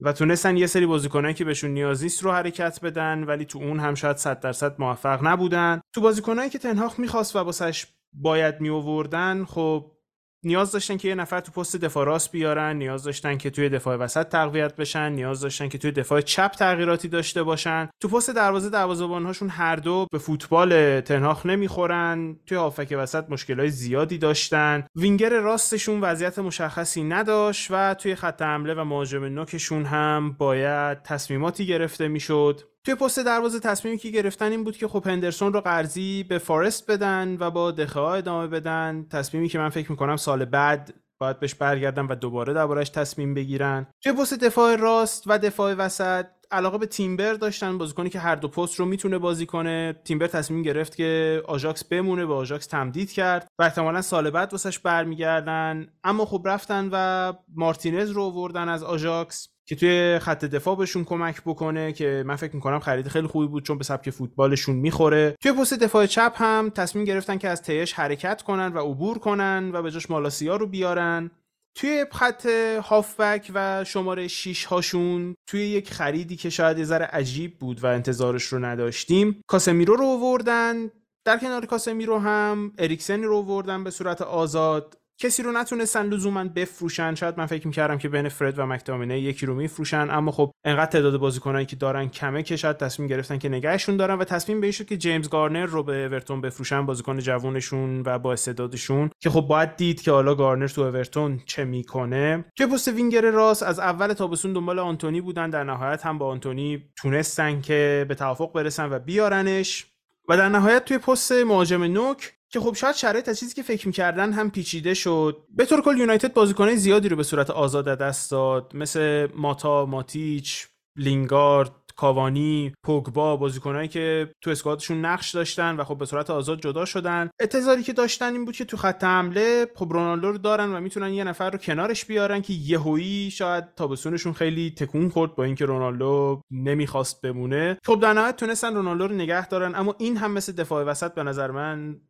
و 0.00 0.12
تونستن 0.12 0.56
یه 0.56 0.66
سری 0.66 0.86
بازیکنایی 0.86 1.34
که 1.34 1.44
بهشون 1.44 1.70
نیاز 1.70 2.02
نیست 2.02 2.22
رو 2.22 2.32
حرکت 2.32 2.80
بدن 2.82 3.24
ولی 3.24 3.44
تو 3.44 3.58
اون 3.58 3.80
هم 3.80 3.94
شاید 3.94 4.16
100 4.16 4.40
درصد 4.40 4.80
موفق 4.80 5.26
نبودن. 5.26 5.80
تو 5.92 6.00
بازیکنایی 6.00 6.50
که 6.50 6.58
تنهاخ 6.58 6.98
می‌خواست 7.00 7.36
و 7.36 7.38
واسش 7.38 7.86
باید 8.12 8.60
میووردن 8.60 9.44
خب 9.44 9.97
نیاز 10.44 10.72
داشتن 10.72 10.96
که 10.96 11.08
یه 11.08 11.14
نفر 11.14 11.40
تو 11.40 11.52
پست 11.52 11.76
دفاع 11.76 12.06
راست 12.06 12.32
بیارن 12.32 12.76
نیاز 12.76 13.04
داشتن 13.04 13.38
که 13.38 13.50
توی 13.50 13.68
دفاع 13.68 13.96
وسط 13.96 14.28
تقویت 14.28 14.76
بشن 14.76 15.12
نیاز 15.12 15.40
داشتن 15.40 15.68
که 15.68 15.78
توی 15.78 15.90
دفاع 15.90 16.20
چپ 16.20 16.50
تغییراتی 16.50 17.08
داشته 17.08 17.42
باشن. 17.42 17.88
تو 18.00 18.08
پست 18.08 18.30
دروازه 18.30 19.06
هاشون 19.06 19.48
هر 19.48 19.76
دو 19.76 20.06
به 20.12 20.18
فوتبال 20.18 21.00
تنهاخ 21.00 21.46
نمی‌خورن. 21.46 22.36
توی 22.46 22.58
هافک 22.58 22.94
وسط 22.98 23.30
مشکلات 23.30 23.68
زیادی 23.68 24.18
داشتن. 24.18 24.86
وینگر 24.96 25.40
راستشون 25.40 26.00
وضعیت 26.00 26.38
مشخصی 26.38 27.04
نداشت 27.04 27.66
و 27.70 27.94
توی 27.94 28.14
خط 28.14 28.42
حمله 28.42 28.74
و 28.74 28.84
مهاجم 28.84 29.24
نوکشون 29.24 29.84
هم 29.84 30.36
باید 30.38 31.02
تصمیماتی 31.02 31.66
گرفته 31.66 32.08
می‌شد. 32.08 32.60
توی 32.88 32.94
پست 32.94 33.18
دروازه 33.18 33.60
تصمیمی 33.60 33.98
که 33.98 34.10
گرفتن 34.10 34.50
این 34.50 34.64
بود 34.64 34.76
که 34.76 34.88
خب 34.88 35.06
هندرسون 35.06 35.52
رو 35.52 35.60
قرضی 35.60 36.22
به 36.22 36.38
فارست 36.38 36.90
بدن 36.90 37.36
و 37.40 37.50
با 37.50 37.70
دخیا 37.70 38.00
ادامه 38.00 38.46
بدن. 38.46 39.06
تصمیمی 39.10 39.48
که 39.48 39.58
من 39.58 39.68
فکر 39.68 39.90
می‌کنم 39.90 40.16
سال 40.16 40.44
بعد 40.44 40.94
باید 41.20 41.40
بهش 41.40 41.54
برگردن 41.54 42.06
و 42.06 42.14
دوباره 42.14 42.52
دربارش 42.52 42.88
تصمیم 42.88 43.34
بگیرن. 43.34 43.86
توی 44.02 44.12
پست 44.12 44.34
دفاع 44.34 44.76
راست 44.76 45.24
و 45.26 45.38
دفاع 45.38 45.74
وسط 45.74 46.26
علاقه 46.50 46.78
به 46.78 46.86
تیمبر 46.86 47.32
داشتن 47.32 47.78
بازیکنی 47.78 48.10
که 48.10 48.18
هر 48.18 48.34
دو 48.34 48.48
پست 48.48 48.74
رو 48.74 48.86
می‌تونه 48.86 49.18
بازی 49.18 49.46
کنه. 49.46 50.00
تیمبر 50.04 50.26
تصمیم 50.26 50.62
گرفت 50.62 50.96
که 50.96 51.42
آژاکس 51.46 51.84
بمونه 51.84 52.26
به 52.26 52.34
آژاکس 52.34 52.66
تمدید 52.66 53.12
کرد 53.12 53.48
و 53.58 53.62
احتمالا 53.62 54.02
سال 54.02 54.30
بعد 54.30 54.52
واسش 54.52 54.78
برمیگردن. 54.78 55.86
اما 56.04 56.24
خب 56.24 56.42
رفتن 56.44 56.88
و 56.92 57.32
مارتینز 57.54 58.10
رو 58.10 58.30
وردن 58.30 58.68
از 58.68 58.82
آژاکس. 58.82 59.48
که 59.68 59.76
توی 59.76 60.18
خط 60.18 60.44
دفاع 60.44 60.76
بهشون 60.76 61.04
کمک 61.04 61.42
بکنه 61.42 61.92
که 61.92 62.22
من 62.26 62.36
فکر 62.36 62.54
می‌کنم 62.54 62.78
خرید 62.78 63.08
خیلی 63.08 63.26
خوبی 63.26 63.46
بود 63.46 63.64
چون 63.64 63.78
به 63.78 63.84
سبک 63.84 64.10
فوتبالشون 64.10 64.76
می‌خوره. 64.76 65.34
توی 65.42 65.52
پست 65.52 65.74
دفاع 65.74 66.06
چپ 66.06 66.32
هم 66.36 66.70
تصمیم 66.74 67.04
گرفتن 67.04 67.38
که 67.38 67.48
از 67.48 67.62
تلس 67.62 67.92
حرکت 67.92 68.42
کنن 68.42 68.72
و 68.72 68.78
عبور 68.78 69.18
کنن 69.18 69.70
و 69.74 69.82
به 69.82 69.90
جاش 69.90 70.10
مالاسیا 70.10 70.56
رو 70.56 70.66
بیارن. 70.66 71.30
توی 71.76 72.06
خط 72.12 72.46
هافبک 72.82 73.50
و 73.54 73.84
شماره 73.84 74.28
6 74.28 74.64
هاشون 74.64 75.34
توی 75.48 75.60
یک 75.60 75.90
خریدی 75.90 76.36
که 76.36 76.50
شاید 76.50 76.78
یه 76.78 76.84
ذره 76.84 77.04
عجیب 77.04 77.58
بود 77.58 77.84
و 77.84 77.86
انتظارش 77.86 78.44
رو 78.44 78.58
نداشتیم 78.58 79.40
کاسمیرو 79.48 79.96
رو 79.96 80.04
آوردن. 80.04 80.90
در 81.24 81.38
کنار 81.38 81.66
کاسمیرو 81.66 82.18
هم 82.18 82.72
اریکسن 82.78 83.22
رو 83.22 83.36
آوردن 83.36 83.84
به 83.84 83.90
صورت 83.90 84.22
آزاد. 84.22 84.97
کسی 85.20 85.42
رو 85.42 85.52
نتونستن 85.52 86.06
لزوما 86.06 86.44
بفروشن. 86.44 87.14
شاید 87.14 87.38
من 87.38 87.46
فکر 87.46 87.66
می‌کردم 87.66 87.98
که 87.98 88.08
بین 88.08 88.28
فرد 88.28 88.58
و 88.58 88.66
مکتامینه 88.66 89.20
یکی 89.20 89.46
رو 89.46 89.54
میفروشن 89.54 90.10
اما 90.10 90.30
خب 90.30 90.52
انقدر 90.64 90.90
تعداد 90.90 91.16
بازیکنایی 91.16 91.66
که 91.66 91.76
دارن 91.76 92.08
کمه 92.08 92.42
که 92.42 92.56
شاید 92.56 92.76
تصمیم 92.76 93.08
گرفتن 93.08 93.38
که 93.38 93.48
نگهشون 93.48 93.96
دارن 93.96 94.14
و 94.14 94.24
تصمیم 94.24 94.60
به 94.60 94.70
شد 94.70 94.86
که 94.86 94.96
جیمز 94.96 95.28
گارنر 95.28 95.66
رو 95.66 95.82
به 95.82 96.04
اورتون 96.04 96.40
بفروشن 96.40 96.86
بازیکن 96.86 97.18
جوونشون 97.18 98.02
و 98.06 98.18
با 98.18 98.32
استعدادشون. 98.32 99.10
که 99.20 99.30
خب 99.30 99.40
باید 99.40 99.76
دید 99.76 100.02
که 100.02 100.10
حالا 100.10 100.34
گارنر 100.34 100.68
تو 100.68 100.82
اورتون 100.82 101.40
چه 101.46 101.64
می‌کنه. 101.64 102.44
توی 102.56 102.66
پست 102.66 102.88
وینگر 102.88 103.30
راست 103.30 103.62
از 103.62 103.78
اول 103.78 104.12
تابستون 104.12 104.52
دنبال 104.52 104.78
آنتونی 104.78 105.20
بودن. 105.20 105.50
در 105.50 105.64
نهایت 105.64 106.06
هم 106.06 106.18
با 106.18 106.26
آنتونی 106.26 106.84
تونستن 106.96 107.60
که 107.60 108.06
به 108.08 108.14
توافق 108.14 108.52
برسن 108.52 108.92
و 108.92 108.98
بیارنش. 108.98 109.86
و 110.28 110.36
در 110.36 110.48
نهایت 110.48 110.84
توی 110.84 110.98
پست 110.98 111.32
مهاجم 111.32 111.82
نوک 111.82 112.37
که 112.50 112.60
خب 112.60 112.74
شاید 112.74 112.94
شرایط 112.94 113.28
از 113.28 113.38
چیزی 113.38 113.54
که 113.54 113.62
فکر 113.62 113.86
می‌کردن 113.86 114.32
هم 114.32 114.50
پیچیده 114.50 114.94
شد. 114.94 115.36
به 115.56 115.64
طور 115.64 115.82
کل 115.82 115.98
یونایتد 115.98 116.32
بازیکنهای 116.32 116.76
زیادی 116.76 117.08
رو 117.08 117.16
به 117.16 117.22
صورت 117.22 117.50
آزاد 117.50 117.84
دست 117.84 118.30
داد. 118.30 118.72
مثل 118.74 119.28
ماتا 119.34 119.86
ماتیچ 119.86 120.66
لینگارد 120.96 121.72
کاوانی 121.96 122.72
پوگبا 122.82 123.36
بازیکنایی 123.36 123.88
که 123.88 124.30
تو 124.40 124.50
اسکوادشون 124.50 125.04
نقش 125.04 125.30
داشتن 125.30 125.76
و 125.76 125.84
خب 125.84 125.98
به 125.98 126.06
صورت 126.06 126.30
آزاد 126.30 126.60
جدا 126.60 126.84
شدن. 126.84 127.30
انتظاری 127.40 127.82
که 127.82 127.92
داشتن 127.92 128.32
این 128.32 128.44
بود 128.44 128.56
که 128.56 128.64
تو 128.64 128.76
خط 128.76 129.04
حمله 129.04 129.66
خب 129.74 129.88
رونالدو 129.92 130.32
رو 130.32 130.38
دارن 130.38 130.74
و 130.74 130.80
می‌تونن 130.80 131.12
یه 131.12 131.24
نفر 131.24 131.50
رو 131.50 131.58
کنارش 131.58 132.04
بیارن 132.04 132.42
که 132.42 132.52
یهویی 132.52 133.30
شاید 133.30 133.74
تابستونشون 133.76 134.32
خیلی 134.32 134.70
تکون 134.70 135.08
خورد 135.08 135.34
با 135.34 135.44
اینکه 135.44 135.66
رونالدو 135.66 136.40
نمی‌خواست 136.50 137.22
بمونه. 137.22 137.78
خب 137.84 138.00
در 138.00 138.12
نهایت 138.12 138.36
تونستن 138.36 138.74
رونالدو 138.74 139.06
رو 139.06 139.14
نگه 139.14 139.48
دارن 139.48 139.74
اما 139.74 139.94
این 139.98 140.16
هم 140.16 140.32
مثل 140.32 140.52
دفاع 140.52 140.84
وسط 140.84 141.14
به 141.14 141.22
نظر 141.22 141.50
من 141.50 142.00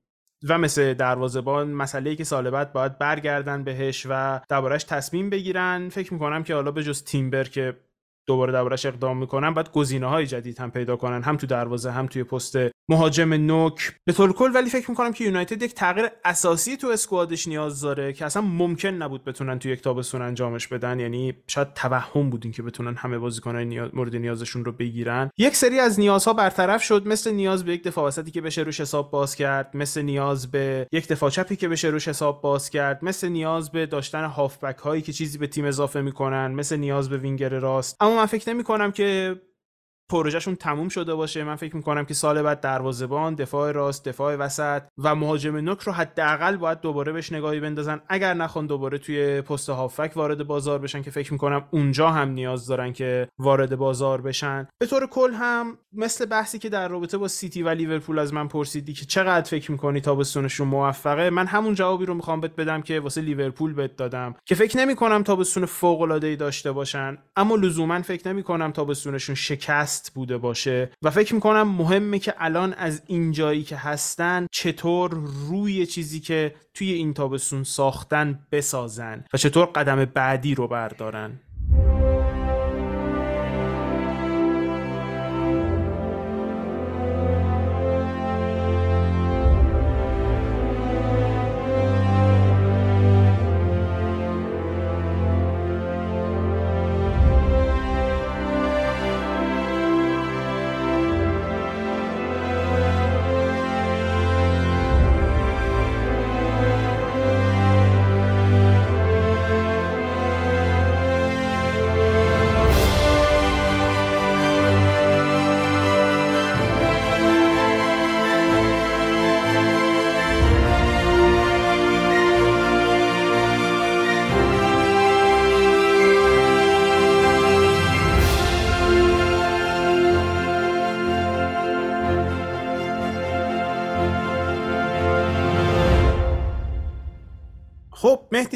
و 0.43 0.59
مثل 0.59 0.95
دروازبان 0.95 1.73
مسئله 1.73 2.17
که 2.17 2.25
سال 2.25 2.51
بعد 2.51 2.73
باید 2.73 2.99
برگردن 2.99 3.65
بهش 3.65 4.07
و 4.11 4.41
دربارش 4.49 4.85
تصمیم 4.85 5.31
بگیرن. 5.31 5.89
فکر 5.89 6.13
می‌کنم 6.13 6.43
که 6.43 6.55
حالا 6.55 6.71
به 6.71 6.83
جز 6.83 7.05
تیمبر 7.05 7.45
که 7.45 7.77
دوباره 8.27 8.53
دربارش 8.53 8.87
اقدام 8.87 9.19
می‌کنن 9.19 9.55
باید 9.55 9.73
گزینه 9.73 10.07
های 10.07 10.27
جدید 10.27 10.59
هم 10.59 10.71
پیدا 10.71 10.97
کنن. 10.97 11.23
هم 11.23 11.37
تو 11.37 11.47
دروازه 11.47 11.91
هم 11.91 12.07
توی 12.07 12.25
پست 12.25 12.57
مهاجم 12.91 13.35
نوک. 13.35 13.95
به 14.05 14.13
طور 14.13 14.33
کل 14.33 14.51
ولی 14.55 14.71
فکر 14.71 14.91
می‌کنم 14.91 15.13
که 15.13 15.25
یونایتد 15.25 15.63
یک 15.63 15.75
تغییر 15.75 16.09
اساسی 16.25 16.77
تو 16.77 16.89
اسکوادش 16.89 17.49
نیاز 17.49 17.81
داره 17.81 18.13
که 18.13 18.25
اصلا 18.25 18.43
ممکن 18.43 18.89
نبود 18.89 19.25
بتونن 19.25 19.59
تو 19.59 19.69
یک 19.69 19.83
تابستون 19.83 20.23
انجامش 20.23 20.67
بدن. 20.67 21.01
یعنی 21.01 21.35
شاید 21.47 21.75
توهم 21.75 22.31
بود 22.31 22.51
که 22.51 22.63
بتونن 22.63 22.95
همه 22.95 23.19
بازیکنهای 23.19 23.65
نیاز... 23.65 23.91
مورد 23.95 24.17
نیازشون 24.17 24.65
رو 24.65 24.73
بگیرن. 24.73 25.31
یک 25.39 25.57
سری 25.57 25.79
از 25.79 26.01
نیازها 26.01 26.33
برطرف 26.33 26.83
شد 26.83 27.09
مثل 27.09 27.31
نیاز 27.31 27.65
به 27.65 27.73
یک 27.73 27.83
دفاع 27.83 28.09
وسطی 28.09 28.31
که 28.31 28.41
بشه 28.41 28.63
روش 28.63 28.81
حساب 28.81 29.11
باز 29.11 29.37
کرد 29.37 29.77
مثل 29.77 30.03
نیاز 30.03 30.51
به 30.51 30.87
یک 30.93 31.09
دفاع 31.09 31.31
چپی 31.31 31.57
که 31.57 31.69
بشه 31.69 31.89
روش 31.89 32.09
حساب 32.09 32.43
باز 32.43 32.71
کرد 32.71 33.05
مثل 33.05 33.29
نیاز 33.29 33.71
به 33.73 33.87
داشتن 33.87 34.25
هافبک 34.25 34.79
هایی 34.79 35.03
که 35.03 35.13
چیزی 35.13 35.39
به 35.39 35.47
تیم 35.47 35.65
اضافه 35.65 36.01
می‌کنن 36.01 36.47
مثل 36.47 36.77
نیاز 36.77 37.09
به 37.11 37.17
وینگر 37.17 37.49
راست. 37.49 37.97
اما 38.01 38.17
من 38.17 38.27
فکر 38.27 38.51
نمی 38.51 38.65
کنم 38.65 38.93
که 38.93 39.41
پروژهشون 40.11 40.55
تموم 40.55 40.89
شده 40.89 41.15
باشه. 41.15 41.45
من 41.45 41.57
فکر 41.57 41.77
می‌کنم 41.77 42.05
که 42.05 42.15
سال 42.15 42.43
بعد 42.43 42.61
دروازه‌بان 42.61 43.35
دفاع 43.35 43.73
راست 43.73 44.09
دفاع 44.09 44.37
وسط 44.37 44.83
و 44.99 45.15
مهاجم 45.15 45.57
نوک 45.57 45.81
رو 45.81 45.93
حداقل 45.93 46.57
باید 46.57 46.81
دوباره 46.81 47.13
بهش 47.13 47.33
نگاهی 47.33 47.61
بندازن. 47.61 48.01
اگر 48.09 48.35
نخوان 48.35 48.67
دوباره 48.67 48.99
توی 48.99 49.41
پست 49.41 49.71
هافک 49.71 50.13
وارد 50.17 50.47
بازار 50.47 50.79
بشن 50.79 51.03
که 51.03 51.11
فکر 51.11 51.33
می‌کنم 51.33 51.65
اونجا 51.71 52.11
هم 52.11 52.29
نیاز 52.29 52.67
دارن 52.67 52.93
که 52.93 53.29
وارد 53.39 53.77
بازار 53.77 54.21
بشن. 54.21 54.69
به 54.81 54.87
طور 54.87 55.07
کل 55.07 55.33
هم 55.33 55.79
مثل 55.93 56.27
بحثی 56.27 56.59
که 56.59 56.69
در 56.69 56.89
رابطه 56.89 57.19
با 57.19 57.29
سیتی 57.29 57.63
و 57.63 57.69
لیورپول 57.69 58.19
از 58.19 58.35
من 58.35 58.49
پرسیدی 58.49 58.93
که 58.93 59.07
چقدر 59.07 59.51
فکر 59.51 59.73
می‌کنی 59.73 60.01
تابستونشون 60.01 60.69
موفقه 60.69 61.31
من 61.31 61.47
همون 61.47 61.75
جوابی 61.75 62.07
رو 62.07 62.15
می‌خوام 62.15 62.41
بهت 62.41 62.57
بدم 62.57 62.83
که 62.83 63.01
واسه 63.01 63.21
لیورپول 63.21 63.73
بهت 63.73 63.97
دادم 63.97 64.35
که 64.47 64.55
فکر 64.55 64.79
نمی‌کنم 64.79 65.23
تابستون 65.23 65.67
فوق 65.67 66.01
العاده 66.01 66.27
ای 66.27 66.37
داشته 66.37 66.73
باشن 66.73 67.19
اما 67.37 67.57
لزوما 67.57 68.03
فکر 68.03 68.29
نمی‌کنم 68.29 68.71
تابستونشون 68.71 69.35
شکست 69.35 69.98
بوده 70.15 70.39
باشه. 70.39 70.91
و 71.03 71.11
فکر 71.11 71.35
می‌کنم 71.35 71.69
مهمه 71.69 72.19
که 72.19 72.35
الان 72.39 72.73
از 72.73 73.03
این 73.07 73.33
جایی 73.33 73.63
که 73.63 73.77
هستن 73.77 74.47
چطور 74.53 75.11
روی 75.49 75.87
چیزی 75.87 76.21
که 76.21 76.55
توی 76.75 76.93
این 76.93 77.15
تابستون 77.15 77.65
ساختن 77.65 78.39
بسازن 78.53 79.25
و 79.33 79.39
چطور 79.39 79.67
قدم 79.67 80.05
بعدی 80.05 80.55
رو 80.55 80.69
بردارن. 80.69 81.41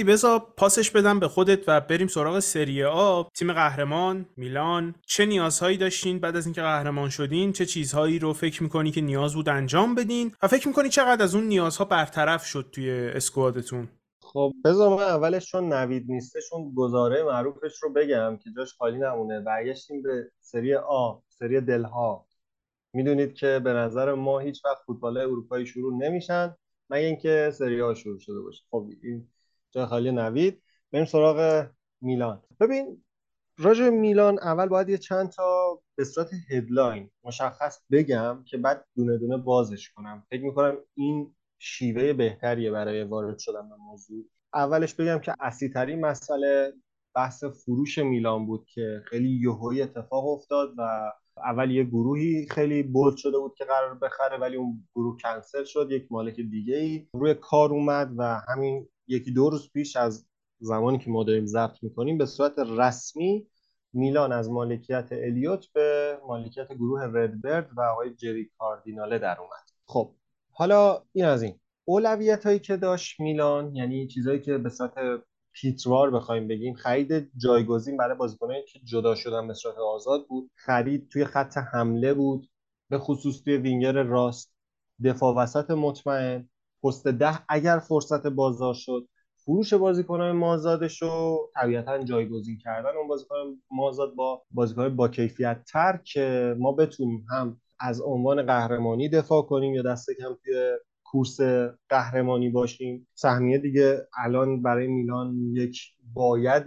مهدی 0.03 0.13
بذار 0.13 0.47
پاسش 0.57 0.91
بدم 0.91 1.21
به 1.21 1.29
خودت 1.29 1.69
و 1.69 1.81
بریم 1.81 2.07
سراغ 2.07 2.39
سری 2.39 2.85
آ. 2.85 3.23
تیم 3.23 3.53
قهرمان 3.53 4.27
میلان. 4.37 4.95
چه 5.07 5.27
نیازهایی 5.27 5.77
داشتین 5.77 6.19
بعد 6.19 6.37
از 6.37 6.47
اینکه 6.47 6.63
قهرمان 6.63 7.09
شدین؟ 7.09 7.53
چه 7.53 7.67
چیزهایی 7.67 8.19
رو 8.19 8.33
فکر 8.33 8.63
می‌کنی 8.63 8.91
که 8.91 9.01
نیاز 9.01 9.35
بود 9.35 9.49
انجام 9.49 9.95
بدین؟ 9.95 10.33
و 10.43 10.49
فکر 10.49 10.69
می‌کنی 10.69 10.89
چقدر 10.89 11.23
از 11.23 11.35
اون 11.35 11.45
نیازها 11.45 11.85
برطرف 11.85 12.45
شد 12.45 12.69
توی 12.73 12.91
اسکوادتون؟ 12.91 13.89
خب 14.23 14.53
بذار 14.65 14.97
من 14.97 15.03
اولش 15.03 15.47
چون 15.47 15.73
نوید 15.73 16.05
نیستشون 16.09 16.75
گزاره 16.77 17.23
معروفش 17.23 17.83
رو 17.83 17.93
بگم 17.93 18.39
که 18.45 18.51
جاش 18.57 18.75
خالی 18.79 18.99
نمونه. 18.99 19.41
برگشتیم 19.41 20.03
به 20.03 20.31
سری 20.41 20.75
آ 20.75 21.15
سری 21.29 21.61
دلها. 21.61 22.27
می‌دونید 22.95 23.35
که 23.35 23.61
به 23.65 23.73
نظر 23.73 24.15
ما 24.15 24.39
هیچ 24.39 24.65
وقت 24.65 24.79
فوتبال 24.87 25.17
اروپایی 25.17 25.67
شروع 25.67 25.99
نمیشن 25.99 26.57
مگه 26.91 27.07
اینکه 27.07 27.51
سری 27.55 27.81
ها 27.81 27.95
شروع 27.95 28.19
شده 28.19 28.41
باشه. 28.41 28.63
خب 28.71 28.89
این 29.03 29.29
جای 29.73 29.87
خالی 29.87 30.13
نوید. 30.13 30.63
بریم 30.93 31.05
سراغ 31.05 31.67
میلان. 32.01 32.43
ببین 32.61 33.05
راجع 33.59 33.89
میلان 33.89 34.39
اول 34.39 34.69
باید 34.69 34.89
یه 34.89 34.99
چند 34.99 35.31
تا 35.31 35.79
به 35.97 36.05
صورت 36.05 36.31
هدلاین 36.51 37.11
مشخص 37.25 37.81
بگم 37.91 38.43
که 38.47 38.57
بعد 38.59 38.85
دونه 38.97 39.19
دونه 39.19 39.37
بازش 39.37 39.91
کنم. 39.91 40.27
فکر 40.31 40.43
می‌کنم 40.43 40.77
این 40.95 41.35
شیوه 41.59 42.13
بهتریه 42.13 42.71
برای 42.71 43.05
وارد 43.05 43.39
شدن 43.39 43.69
به 43.69 43.77
موضوع. 43.77 44.25
اولش 44.55 44.95
بگم 44.95 45.19
که 45.19 45.35
اصلی 45.41 45.69
ترین 45.69 46.01
مسئله 46.01 46.73
بحث 47.15 47.45
فروش 47.45 47.99
میلان 47.99 48.47
بود 48.47 48.67
که 48.75 49.03
خیلی 49.07 49.41
یهویی 49.43 49.83
اتفاق 49.83 50.27
افتاد 50.27 50.75
و 50.79 51.13
اول 51.37 51.71
یه 51.71 51.85
گروهی 51.85 52.47
خیلی 52.51 52.83
بولد 52.83 53.17
شده 53.17 53.39
بود 53.39 53.55
که 53.59 53.65
قرار 53.65 53.95
بخره 53.95 54.39
ولی 54.39 54.57
اون 54.57 54.89
گروه 54.95 55.17
کنسل 55.23 55.65
شد. 55.65 55.89
یک 55.91 56.07
مالک 56.11 56.37
دیگه 56.37 56.77
ای 56.77 57.07
روی 57.15 57.35
کار 57.35 57.71
اومد 57.71 58.13
و 58.17 58.41
همین 58.49 58.89
یکی 59.09 59.33
دو 59.33 59.51
روز 59.51 59.71
پیش 59.73 59.97
از 59.97 60.27
زمانی 60.61 60.99
که 60.99 61.11
ما 61.11 61.25
داریم 61.25 61.47
ضبط 61.47 61.83
می‌کنیم 61.83 62.19
به 62.19 62.27
صورت 62.27 62.59
رسمی 62.59 63.47
میلان 63.93 64.33
از 64.33 64.51
مالکیت 64.51 65.09
الیوت 65.13 65.67
به 65.73 66.19
مالکیت 66.27 66.73
گروه 66.73 67.03
ردبرد 67.03 67.71
و 67.77 67.81
آقای 67.81 68.15
جری 68.15 68.51
کاردیناله 68.59 69.19
در 69.19 69.41
اومد. 69.41 69.71
خب 69.87 70.15
حالا 70.51 71.03
این 71.13 71.25
از 71.25 71.43
این. 71.43 71.61
اولویت 71.85 72.47
هایی 72.47 72.59
که 72.59 72.77
داشت 72.77 73.21
میلان 73.21 73.77
یعنی 73.77 74.07
چیزهایی 74.07 74.41
که 74.41 74.59
به 74.59 74.69
صورت 74.69 74.95
پیتروار 75.53 76.11
بخوایم 76.11 76.49
بگیم 76.49 76.75
خرید 76.75 77.31
جایگزین 77.37 77.97
برای 77.97 78.17
بازیکنانی 78.17 78.63
که 78.73 78.81
جدا 78.85 79.15
شدن 79.15 79.49
به 79.49 79.55
صورت 79.55 79.77
آزاد 79.77 80.27
بود 80.29 80.51
خرید 80.55 81.09
توی 81.09 81.25
خط 81.25 81.59
حمله 81.59 82.15
بود 82.15 82.51
به 82.89 82.99
خصوص 82.99 83.43
توی 83.43 83.57
وینگر 83.57 84.03
راست 84.03 84.55
دفاع 85.05 85.37
وسط 85.37 85.71
مطمئن 85.71 86.49
پست 86.83 87.09
ده 87.09 87.39
اگر 87.49 87.79
فرصت 87.79 88.27
بازار 88.27 88.75
شد 88.75 89.09
فروش 89.37 89.75
بازیکنان 89.75 90.37
مازادش 90.37 91.03
رو 91.03 91.39
طبیعتا 91.55 91.99
جایگزین 91.99 92.59
کردن 92.59 92.91
اون 92.99 93.09
بازیکن 93.09 93.37
مازاد 93.71 94.15
با 94.15 94.43
بازیکن 94.51 94.97
با 94.97 95.09
کیفیت 95.09 95.65
تر 95.73 96.01
که 96.05 96.57
ما 96.59 96.73
بتونیم 96.73 97.27
هم 97.31 97.61
از 97.81 98.01
عنوان 98.01 98.43
قهرمانی 98.43 99.09
دفاع 99.09 99.43
کنیم 99.43 99.75
یا 99.75 99.83
دست 99.83 100.11
کم 100.19 100.35
توی 100.45 100.77
کورس 101.05 101.41
قهرمانی 101.89 102.51
باشیم. 102.51 103.09
سهمیه 103.15 103.59
دیگه 103.59 104.07
الان 104.25 104.63
برای 104.63 104.87
میلان 104.87 105.35
یک 105.53 105.81
باید 106.15 106.65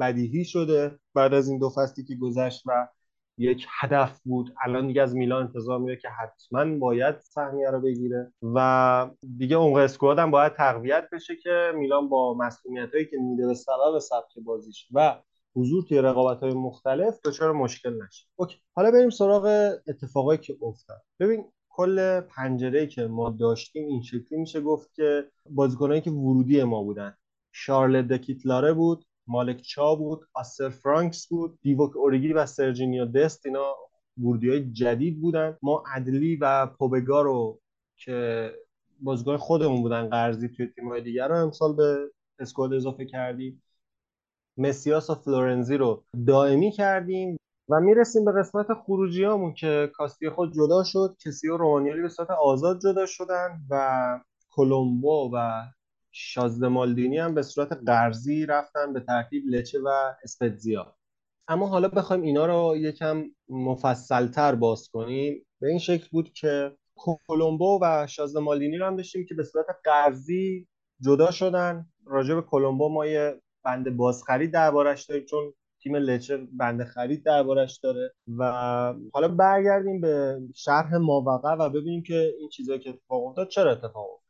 بدیهی 0.00 0.44
شده 0.44 0.98
بعد 1.14 1.34
از 1.34 1.48
این 1.48 1.58
دو 1.58 1.70
فصلی 1.70 2.04
که 2.04 2.14
گذشت 2.16 2.62
و 2.66 2.88
یک 3.38 3.66
هدف 3.80 4.20
بود. 4.24 4.54
الان 4.64 4.86
دیگه 4.86 5.02
از 5.02 5.14
میلان 5.16 5.42
انتظار 5.42 5.78
میره 5.78 5.96
که 5.96 6.08
حتما 6.08 6.78
باید 6.78 7.18
سهمیه 7.18 7.70
رو 7.70 7.80
بگیره. 7.80 8.32
و 8.42 9.10
دیگه 9.38 9.56
اون 9.56 9.80
squad 9.80 10.18
هم 10.18 10.30
باید 10.30 10.52
تقویت 10.52 11.08
بشه 11.12 11.36
که 11.36 11.72
میلان 11.74 12.08
با 12.08 12.34
مسئولیت 12.34 12.92
هایی 12.92 13.06
که 13.06 13.16
میده 13.16 13.46
به 13.46 13.54
سبب 13.54 13.98
سبک 13.98 14.38
بازیش 14.44 14.88
و 14.92 15.22
حضور 15.56 15.84
توی 15.88 15.98
رقابت 15.98 16.42
های 16.42 16.54
مختلف 16.54 17.20
دچار 17.24 17.52
مشکل 17.52 18.02
نشه. 18.02 18.26
okay 18.36 18.56
حالا 18.72 18.90
بریم 18.90 19.10
سراغ 19.10 19.72
اتفاقایی 19.88 20.38
که 20.38 20.56
افتاد. 20.62 21.02
ببین 21.20 21.44
کل 21.68 22.20
پنجره 22.20 22.86
که 22.86 23.06
ما 23.06 23.30
داشتیم 23.30 23.88
این 23.88 24.02
شکلی 24.02 24.38
میشه 24.38 24.60
گفت 24.60 24.94
که 24.94 25.30
بازیکنایی 25.50 26.00
که 26.00 26.10
ورودی 26.10 26.62
ما 26.62 26.82
بودن. 26.82 27.16
شارل 27.52 28.02
دکیتلاره 28.02 28.72
بود 28.72 29.04
مالک 29.26 29.60
چاو 29.60 29.94
بود 29.94 30.20
آستر 30.34 30.68
ورانکس 30.68 31.28
بود 31.28 31.58
دیووک 31.62 31.96
اوریگی 31.96 32.32
و 32.32 32.46
سرجینیو 32.46 33.04
دست 33.04 33.46
اینا 33.46 33.74
ورودی 34.18 34.50
های 34.50 34.72
جدید 34.72 35.20
بودن. 35.20 35.58
ما 35.62 35.82
عدلی 35.94 36.36
و 36.36 36.66
پوبگا 36.66 37.22
رو 37.22 37.60
که 37.96 38.50
بازیکن 39.00 39.36
خودمون 39.36 39.82
بودن 39.82 40.08
قرضی 40.08 40.48
توی 40.48 40.66
تیم‌های 40.66 41.00
دیگر 41.00 41.28
رو 41.28 41.36
امسال 41.36 41.76
به 41.76 42.10
اسکواد 42.38 42.72
اضافه 42.72 43.04
کردیم. 43.04 43.62
مسیاس 44.56 45.10
و 45.10 45.14
فلورنزی 45.14 45.76
رو 45.76 46.04
دائمی 46.26 46.70
کردیم 46.70 47.36
و 47.68 47.80
می‌رسیم 47.80 48.24
به 48.24 48.32
قسمت 48.32 48.66
خروجیامون 48.74 49.54
که 49.54 49.90
کاستی 49.94 50.30
خود 50.30 50.52
جدا 50.54 50.84
شد. 50.84 51.16
کسی 51.24 51.48
و 51.48 51.56
رومانیالی 51.56 52.02
به 52.02 52.08
صورت 52.08 52.30
آزاد 52.30 52.80
جدا 52.80 53.06
شدن 53.06 53.60
و 53.70 54.20
کلمبو 54.50 55.30
و 55.34 55.62
شازده 56.12 56.68
مالدینی 56.68 57.18
هم 57.18 57.34
به 57.34 57.42
صورت 57.42 57.72
قرضی 57.86 58.46
رفتن 58.46 58.92
به 58.92 59.00
ترتیب 59.00 59.44
لچه 59.46 59.80
و 59.80 59.88
اسپتزیا. 60.24 60.96
اما 61.48 61.66
حالا 61.66 61.88
بخوایم 61.88 62.22
اینا 62.22 62.46
رو 62.46 62.76
یکم 62.76 63.24
مفصلتر 63.48 64.54
باز 64.54 64.88
کنیم. 64.88 65.46
به 65.60 65.68
این 65.68 65.78
شکل 65.78 66.08
بود 66.12 66.32
که 66.32 66.76
کلمبو 67.28 67.78
و 67.82 68.06
شازده 68.06 68.40
مالدینی 68.40 68.78
رو 68.78 68.86
هم 68.86 68.96
داشتیم 68.96 69.26
که 69.26 69.34
به 69.34 69.44
صورت 69.44 69.66
قرضی 69.84 70.68
جدا 71.00 71.30
شدن. 71.30 71.86
راجع 72.06 72.34
به 72.34 72.42
کلمبو 72.42 72.88
ما 72.88 73.06
یه 73.06 73.40
بند 73.64 73.96
بازخرید 73.96 74.52
دربارش 74.52 75.04
داریم 75.04 75.24
چون 75.24 75.54
تیم 75.82 75.96
لچر 75.96 76.46
بند 76.52 76.84
خرید 76.84 77.24
دربارش 77.24 77.78
داره. 77.78 78.14
و 78.38 78.44
حالا 79.12 79.28
برگردیم 79.28 80.00
به 80.00 80.40
شرح 80.54 80.96
ماوقع 80.96 81.54
و 81.54 81.70
ببینیم 81.70 82.02
که 82.02 82.34
این 82.38 82.48
چیزایی 82.48 82.78
که 82.78 82.90
اتفاق 82.90 83.24
افتاد 83.26 83.48
چرا 83.48 83.72
اتفاق 83.72 84.10
افتاد. 84.10 84.21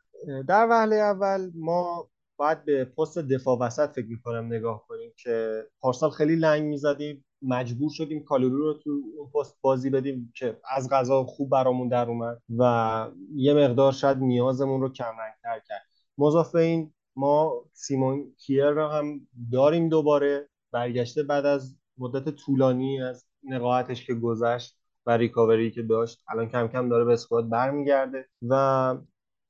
در 0.49 0.67
وهله 0.71 0.97
اول 0.97 1.51
ما 1.55 2.09
باید 2.37 2.65
به 2.65 2.85
پست 2.85 3.19
دفاع 3.19 3.59
وسط 3.59 3.91
فکر 3.91 4.07
می‌کنم 4.07 4.47
نگاه 4.47 4.85
کنیم 4.89 5.13
که 5.17 5.67
پارسال 5.81 6.11
خیلی 6.11 6.37
لنگ 6.37 6.63
می‌زدیم. 6.63 7.25
مجبور 7.43 7.91
شدیم 7.91 8.25
کالورو 8.25 8.59
رو 8.59 8.75
تو 8.75 8.91
اون 9.19 9.31
پست 9.35 9.59
بازی 9.61 9.91
بدیم 9.91 10.33
که 10.37 10.59
از 10.77 10.89
غذا 10.91 11.25
خوب 11.25 11.51
برامون 11.51 11.89
در 11.89 12.09
اومد 12.09 12.43
و 12.59 13.09
یه 13.35 13.55
مقدار 13.55 13.93
شاید 13.93 14.19
نیازمون 14.19 14.81
رو 14.81 14.93
کم 14.93 15.13
تر 15.43 15.61
کرد. 15.69 15.83
مضاف 16.19 16.55
این 16.55 16.93
ما 17.17 17.65
سیمون 17.73 18.35
کیر 18.39 18.71
رو 18.71 18.89
هم 18.89 19.29
داریم 19.53 19.89
دوباره. 19.89 20.49
برگشته 20.73 21.23
بعد 21.23 21.47
از 21.47 21.77
مدت 21.99 22.29
طولانی 22.29 23.03
از 23.03 23.27
نقاهتش 23.45 24.07
که 24.07 24.15
گذشت 24.15 24.79
و 25.07 25.17
ریکاوری 25.17 25.71
که 25.71 25.83
داشت 25.83 26.23
الان 26.29 26.49
کم 26.49 26.69
کم 26.69 26.89
داره 26.89 27.05
به 27.05 27.13
اسکواد 27.13 27.49
برمیگرده 27.49 28.29
و 28.49 28.97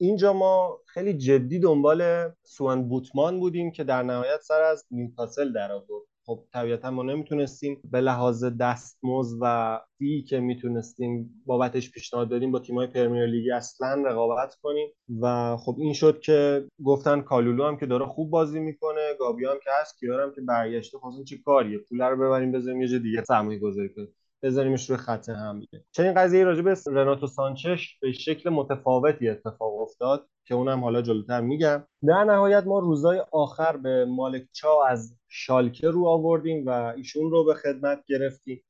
اینجا 0.03 0.33
ما 0.33 0.79
خیلی 0.87 1.15
جدی 1.15 1.59
دنبال 1.59 2.31
سوان 2.43 2.89
بوتمان 2.89 3.41
بودیم 3.41 3.71
که 3.71 3.85
در 3.85 4.03
نهایت 4.03 4.41
سر 4.41 4.63
از 4.63 4.85
نیوکاسل 4.91 5.53
در 5.53 5.73
آورد. 5.73 6.03
خب 6.27 6.45
طبیعتا 6.53 6.91
ما 6.91 7.03
نمی‌تونستیم 7.03 7.81
به 7.91 8.01
لحاظ 8.01 8.45
دستمزد 8.45 9.39
و 9.41 9.81
فی 9.99 10.23
که 10.23 10.41
می‌تونستیم 10.41 11.43
بابتش 11.47 11.91
پیشنهاد 11.91 12.29
دادیم 12.29 12.53
با 12.53 12.59
تیمای 12.59 12.87
پرمیر 12.87 13.27
لیگی 13.27 13.51
اصلا 13.51 14.03
رقابت 14.07 14.55
کنیم. 14.63 14.89
و 15.21 15.57
خب 15.57 15.77
این 15.79 15.93
شد 15.93 16.21
که 16.21 16.69
گفتن 16.85 17.21
کالولو 17.21 17.65
هم 17.65 17.77
که 17.77 17.87
داره 17.87 18.07
خوب 18.07 18.31
بازی 18.31 18.61
می‌کنه 18.61 19.15
گابی 19.19 19.45
هم 19.45 19.57
که 19.65 19.71
هست 19.81 19.99
کیار 19.99 20.21
هم 20.21 20.33
که 20.35 20.41
برگشته 20.41 20.99
خب 20.99 21.25
چه 21.25 21.37
کاریه؟ 21.45 21.79
پول 21.79 22.03
رو 22.03 22.17
ببریم 22.17 22.53
بذاریم 22.53 22.81
یه 22.81 22.89
جای 22.89 22.99
دیگه 22.99 23.25
سرمایه 23.25 23.59
گذاری 23.59 23.95
کنیم. 23.95 24.15
بذاریمش 24.43 24.91
روی 24.91 24.99
خط 24.99 25.29
حمله 25.29 25.67
چنین 25.93 26.15
قضیه 26.15 26.45
راجع 26.45 26.63
به 26.63 26.77
رناتو 26.87 27.27
سانچش 27.27 27.99
به 28.01 28.13
شکل 28.13 28.51
متفاوتی 28.51 29.29
اتفاق 29.29 29.81
افتاد 29.81 30.29
که 30.45 30.55
اونم 30.55 30.81
حالا 30.81 31.03
جلوتر 31.03 31.41
میگم. 31.41 31.87
در 32.09 32.25
نهایت 32.25 32.65
ما 32.67 32.79
روزای 32.79 33.23
آخر 33.33 33.77
به 33.77 34.05
مالک 34.05 34.43
چا 34.53 34.85
از 34.89 35.17
شالکه 35.29 35.89
رو 35.89 36.07
آوردیم 36.07 36.67
و 36.67 36.71
ایشون 36.71 37.31
رو 37.31 37.45
به 37.45 37.55
خدمت 37.55 38.05
گرفتیم. 38.07 38.63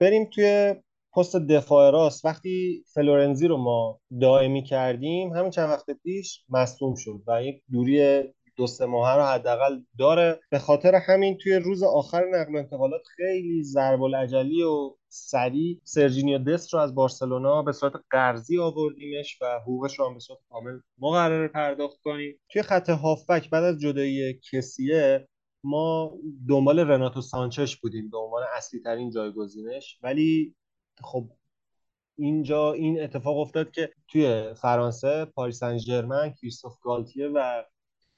بریم 0.00 0.30
توی 0.34 0.74
پست 1.16 1.36
دفاع 1.36 1.90
راست. 1.90 2.24
وقتی 2.24 2.84
فلورنزی 2.94 3.48
رو 3.48 3.56
ما 3.56 4.00
دائمی 4.20 4.62
کردیم 4.62 5.32
همین 5.32 5.50
چند 5.50 5.70
وقت 5.70 5.90
پیش 5.90 6.44
مصوم 6.48 6.94
شد 6.94 7.22
و 7.26 7.42
یک 7.42 7.62
دوری 7.72 8.24
دو 8.56 8.66
سه 8.66 8.86
ماه 8.86 9.16
رو 9.16 9.22
حداقل 9.22 9.80
داره. 9.98 10.40
به 10.50 10.58
خاطر 10.58 10.94
همین 10.94 11.38
توی 11.38 11.56
روز 11.56 11.82
آخر 11.82 12.24
نقل 12.30 12.56
انتقالات 12.56 13.02
خیلی 13.16 13.62
ضرب 13.64 14.02
العجلی 14.02 14.62
و 14.62 14.96
سریع 15.08 15.80
سرجینیو 15.84 16.38
دست 16.38 16.74
رو 16.74 16.80
از 16.80 16.94
بارسلونا 16.94 17.62
به 17.62 17.72
صورت 17.72 17.92
قرضی 18.10 18.58
آوردیمش 18.58 19.38
و 19.42 19.58
حقوقش 19.62 19.98
رو 19.98 20.06
هم 20.06 20.14
به 20.14 20.20
صورت 20.20 20.38
کامل 20.48 20.78
ما 20.98 21.48
پرداخت 21.54 22.00
کنیم. 22.04 22.40
توی 22.50 22.62
خط 22.62 22.90
هافبک 22.90 23.50
بعد 23.50 23.64
از 23.64 23.80
جدایی 23.80 24.40
کسیه 24.52 25.28
ما 25.64 26.12
دنبال 26.48 26.78
رناتو 26.78 27.20
سانچش 27.20 27.76
بودیم 27.76 28.10
به 28.10 28.18
عنوان 28.18 28.42
اصلی 28.56 28.80
ترین 28.80 29.10
جایگزینش. 29.10 29.98
ولی 30.02 30.54
خب 31.00 31.30
اینجا 32.18 32.72
این 32.72 33.02
اتفاق 33.02 33.38
افتاد 33.38 33.70
که 33.70 33.90
توی 34.08 34.54
فرانسه 34.54 35.24
پاریس 35.24 35.58
سن 35.58 35.78
ژرمن 35.78 36.32
کریستوف 36.32 36.78
گالتیه 36.82 37.28
و 37.28 37.62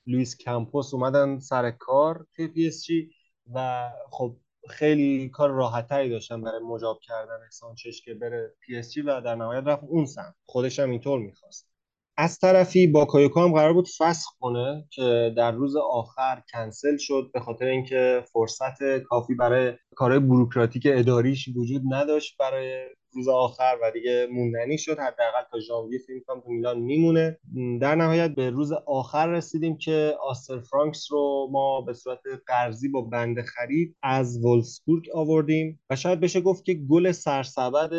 لوئیس 0.08 0.36
کمپوس 0.36 0.94
اومدن 0.94 1.38
سر 1.38 1.70
کار 1.70 2.26
توی 2.36 2.48
PSG 2.48 3.10
و 3.54 3.88
خب 4.10 4.36
خیلی 4.68 5.28
کار 5.28 5.50
راحتتری 5.50 6.10
داشتن 6.10 6.42
برای 6.42 6.60
مجاب 6.62 6.98
کردن 7.02 7.38
سانچش 7.50 8.02
که 8.02 8.14
بره 8.14 8.54
PSG 8.60 9.02
و 9.02 9.20
در 9.20 9.34
نهایت 9.34 9.64
رفت 9.66 9.84
اون 9.84 10.06
سمت. 10.06 10.34
خودش 10.46 10.78
هم 10.78 10.90
اینطور 10.90 11.20
می‌خواست. 11.20 11.68
از 12.16 12.38
طرفی 12.38 12.86
با 12.86 13.04
باکایوکو 13.04 13.40
هم 13.40 13.52
قرار 13.52 13.72
بود 13.72 13.88
فسخ 13.98 14.30
کنه 14.40 14.84
که 14.90 15.34
در 15.36 15.52
روز 15.52 15.76
آخر 15.76 16.42
کنسل 16.52 16.96
شد 16.96 17.30
به 17.34 17.40
خاطر 17.40 17.64
اینکه 17.64 18.24
فرصت 18.32 18.98
کافی 18.98 19.34
برای 19.34 19.72
کارهای 19.96 20.20
بروکراتیک 20.20 20.88
اداریش 20.90 21.48
وجود 21.56 21.82
نداشت 21.88 22.36
برای 22.38 22.88
روز 23.18 23.28
آخر 23.28 23.78
و 23.82 23.90
دیگه 23.90 24.28
موندنی 24.32 24.78
شد. 24.78 24.98
حداقل 24.98 25.42
تا 25.50 25.60
ژانویه 25.60 25.98
فکر 25.98 26.20
کنم 26.26 26.40
تو 26.40 26.50
میلان 26.50 26.78
میمونه. 26.78 27.38
در 27.80 27.94
نهایت 27.94 28.30
به 28.34 28.50
روز 28.50 28.72
آخر 28.72 29.26
رسیدیم 29.26 29.78
که 29.78 30.16
آستر 30.22 30.60
فرانکس 30.60 31.12
رو 31.12 31.48
ما 31.52 31.80
به 31.80 31.94
صورت 31.94 32.20
قرضی 32.46 32.88
با 32.88 33.00
بند 33.02 33.40
خرید 33.40 33.96
از 34.02 34.44
وولسبورگ 34.44 35.04
آوردیم 35.14 35.80
و 35.90 35.96
شاید 35.96 36.20
بشه 36.20 36.40
گفت 36.40 36.64
که 36.64 36.74
گل 36.74 37.12
سرسبد 37.12 37.92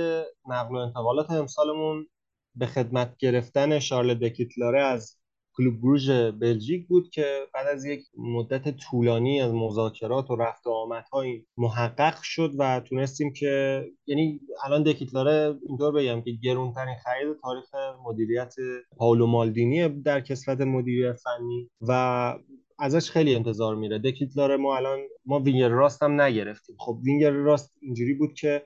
نقل 0.50 0.76
و 0.76 0.78
انتقالات 0.78 1.32
امسالمون 1.32 2.08
به 2.56 2.66
خدمت 2.66 3.18
گرفتن 3.18 3.80
شارل 3.80 4.14
دکیتلاره 4.14 4.82
از 4.82 5.18
کلوب 5.60 5.82
بروژ 5.82 6.10
بلژیک 6.12 6.88
بود 6.88 7.10
که 7.10 7.26
بعد 7.54 7.68
از 7.68 7.86
یک 7.86 8.06
مدت 8.18 8.78
طولانی 8.78 9.42
از 9.42 9.54
مذاکرات 9.54 10.32
و 10.32 10.36
رفت 10.36 10.68
و 10.68 10.70
آمدهای 10.70 11.44
محقق 11.58 12.22
شد 12.22 12.52
و 12.58 12.80
تونستیم 12.80 13.34
که 13.34 13.84
یعنی 14.08 14.40
الان 14.66 14.84
دکیتلاره 14.84 15.56
اینطور 15.68 15.92
بگم 15.92 16.22
که 16.22 16.32
گرونترین 16.32 16.96
خرید 17.04 17.38
تاریخ 17.42 17.66
مدیریت 18.06 18.56
پاولو 18.98 19.26
مالدینی 19.26 19.90
در 19.90 20.22
کسوت 20.22 20.62
مدیریت 20.62 21.16
فنی 21.16 21.70
و 21.82 22.34
ازش 22.80 23.12
خیلی 23.12 23.36
انتظار 23.36 23.76
میره. 23.76 24.00
دکیتلاره 24.00 24.58
ما 24.58 24.78
الان 24.78 25.00
ما 25.26 25.40
وینگر 25.40 25.70
راست 25.70 26.04
هم 26.04 26.22
نگرفتیم. 26.22 26.76
خب 26.80 27.00
وینگر 27.04 27.32
راست 27.32 27.78
اینجوری 27.82 28.14
بود 28.14 28.34
که 28.34 28.66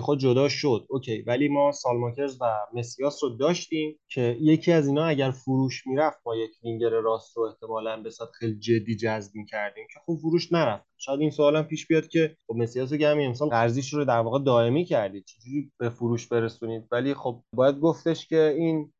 خود 0.00 0.18
جدا 0.18 0.48
شد. 0.48 0.86
okay 0.88 1.22
ولی 1.22 1.48
ما 1.48 1.72
سالماکرز 1.72 2.38
و 2.40 2.44
مسیاس 2.74 3.24
رو 3.24 3.30
داشتیم 3.30 3.98
که 4.08 4.36
یکی 4.40 4.72
از 4.72 4.86
اینا 4.86 5.04
اگر 5.04 5.30
فروش 5.30 5.86
می‌رفت 5.86 6.18
ما 6.26 6.36
یک 6.36 6.50
وینگر 6.64 6.90
راست 6.90 7.36
رو 7.36 7.42
احتمالا 7.42 8.02
به 8.02 8.10
خیلی 8.38 8.58
جدی 8.58 8.96
جذب 8.96 9.34
می‌کردیم 9.34 9.86
که 9.94 10.00
خب 10.06 10.14
فروش 10.22 10.52
نرفت. 10.52 10.86
شاید 10.98 11.20
این 11.20 11.30
سوال 11.30 11.56
هم 11.56 11.62
پیش 11.62 11.86
بیاد 11.86 12.08
که 12.08 12.36
خب 12.46 12.54
مسیاس 12.56 12.92
رو 12.92 13.06
همین 13.06 13.26
امسال 13.26 13.48
قرضیش 13.48 13.94
رو 13.94 14.04
در 14.04 14.20
واقع 14.20 14.44
دائمی 14.44 14.84
کردید 14.84 15.24
چجوری 15.24 15.72
به 15.78 15.88
فروش 15.88 16.26
برسونید؟ 16.26 16.88
ولی 16.90 17.14
خب 17.14 17.42
باید 17.56 17.78
گفتش 17.78 18.26
که 18.26 18.54
این 18.58 18.92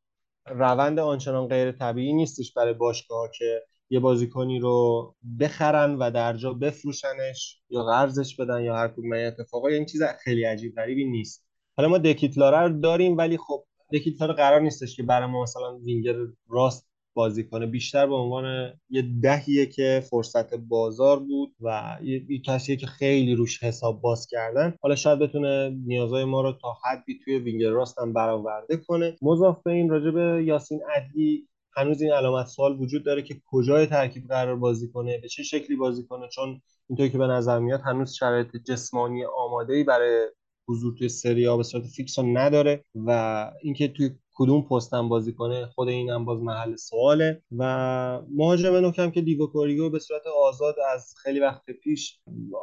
روند 0.47 0.99
آنچنان 0.99 1.49
غیر 1.49 1.73
طبیعی 1.73 2.13
نیستش 2.13 2.53
برای 2.53 2.75
باشگاه 2.75 3.31
که 3.39 3.63
یه 3.91 4.01
بازیکنی 4.01 4.59
رو 4.59 5.15
بخرن 5.41 5.95
و 5.95 6.11
در 6.11 6.37
جا 6.37 6.53
بفروشنش 6.53 7.61
یا 7.71 7.83
قرضش 7.83 8.37
بدن 8.37 8.63
یا 8.63 8.77
هر 8.77 8.89
کدوم 8.89 9.13
این 9.13 9.27
اتفاقا. 9.27 9.69
این 9.69 9.87
چیز 9.87 10.03
خیلی 10.25 10.45
عجیب 10.45 10.75
غریبی 10.77 11.05
نیست. 11.05 11.45
حالا 11.77 11.89
ما 11.89 11.99
دکیتلاره 11.99 12.59
رو 12.59 12.81
داریم 12.81 13.17
ولی 13.17 13.37
خب 13.37 13.65
دکیتلاره 13.93 14.35
قرار 14.35 14.61
نیستش 14.61 14.97
که 14.97 15.03
برای 15.03 15.29
ما 15.29 15.43
مثلا 15.43 15.79
وینگر 15.79 16.15
راست 16.49 16.89
بازی 17.15 17.45
کنه. 17.45 17.67
بیشتر 17.67 18.07
به 18.07 18.15
عنوان 18.15 18.73
یه 18.91 19.05
دهیه 19.23 19.67
که 19.67 20.05
فرصت 20.11 20.55
بازار 20.55 21.19
بود 21.19 21.55
و 21.61 21.99
یه 22.03 22.41
کسیه 22.41 22.77
که 22.77 22.87
خیلی 22.87 23.35
روش 23.35 23.63
حساب 23.63 24.01
باز 24.01 24.27
کردن. 24.27 24.75
حالا 24.81 24.95
شاید 24.97 25.19
بتونه 25.19 25.71
نیازهای 25.87 26.25
ما 26.25 26.43
رو 26.43 26.53
تا 26.53 26.77
حدی 26.85 27.19
توی 27.25 27.39
وینگر 27.39 27.71
راست 27.71 27.99
هم 27.99 28.13
برآورده 28.13 28.77
کنه. 28.77 29.17
مضاف 29.23 29.63
به 29.63 29.73
این 29.73 29.91
راجع 29.91 30.43
یاسین 30.43 30.81
عدلی 30.97 31.49
هنوز 31.77 32.03
این 32.03 32.13
علامت 32.13 32.47
سوال 32.47 32.81
وجود 32.81 33.05
داره 33.05 33.23
که 33.23 33.41
کجای 33.47 33.87
ترکیب 33.87 34.29
قرار 34.29 34.57
بازی 34.57 34.89
کنه 34.89 35.19
به 35.19 35.29
چه 35.29 35.43
شکلی 35.43 35.77
بازی 35.77 36.07
کنه؟ 36.07 36.29
چون 36.29 36.61
اینطوری 36.89 37.11
که 37.11 37.19
به 37.19 37.27
نظر 37.27 37.59
میاد 37.59 37.81
هنوز 37.81 38.15
شرایط 38.15 38.57
جسمانی 38.57 39.25
آماده 39.25 39.75
ای 39.75 39.85
برای 39.85 40.29
حضور 40.69 40.95
توی 40.99 41.09
سری 41.09 41.57
به 41.57 41.63
صورت 41.63 41.85
فیکس 41.87 42.19
نداره 42.19 42.85
و 42.95 43.51
اینکه 43.63 43.89
توی 43.89 44.11
کدوم 44.35 44.63
پستم 44.63 45.09
بازی 45.09 45.33
کنه 45.33 45.67
خود 45.67 45.89
این 45.89 46.11
هم 46.11 46.25
باز 46.25 46.41
محل 46.41 46.77
سواله. 46.77 47.43
و 47.59 48.21
مهاجم 48.31 48.77
نوکم 48.77 49.11
که 49.11 49.21
دیگو 49.21 49.47
کوریگو 49.47 49.91
به 49.91 49.99
صورت 49.99 50.23
آزاد 50.27 50.75
از 50.95 51.15
خیلی 51.23 51.41
وقت 51.41 51.71
پیش 51.71 52.21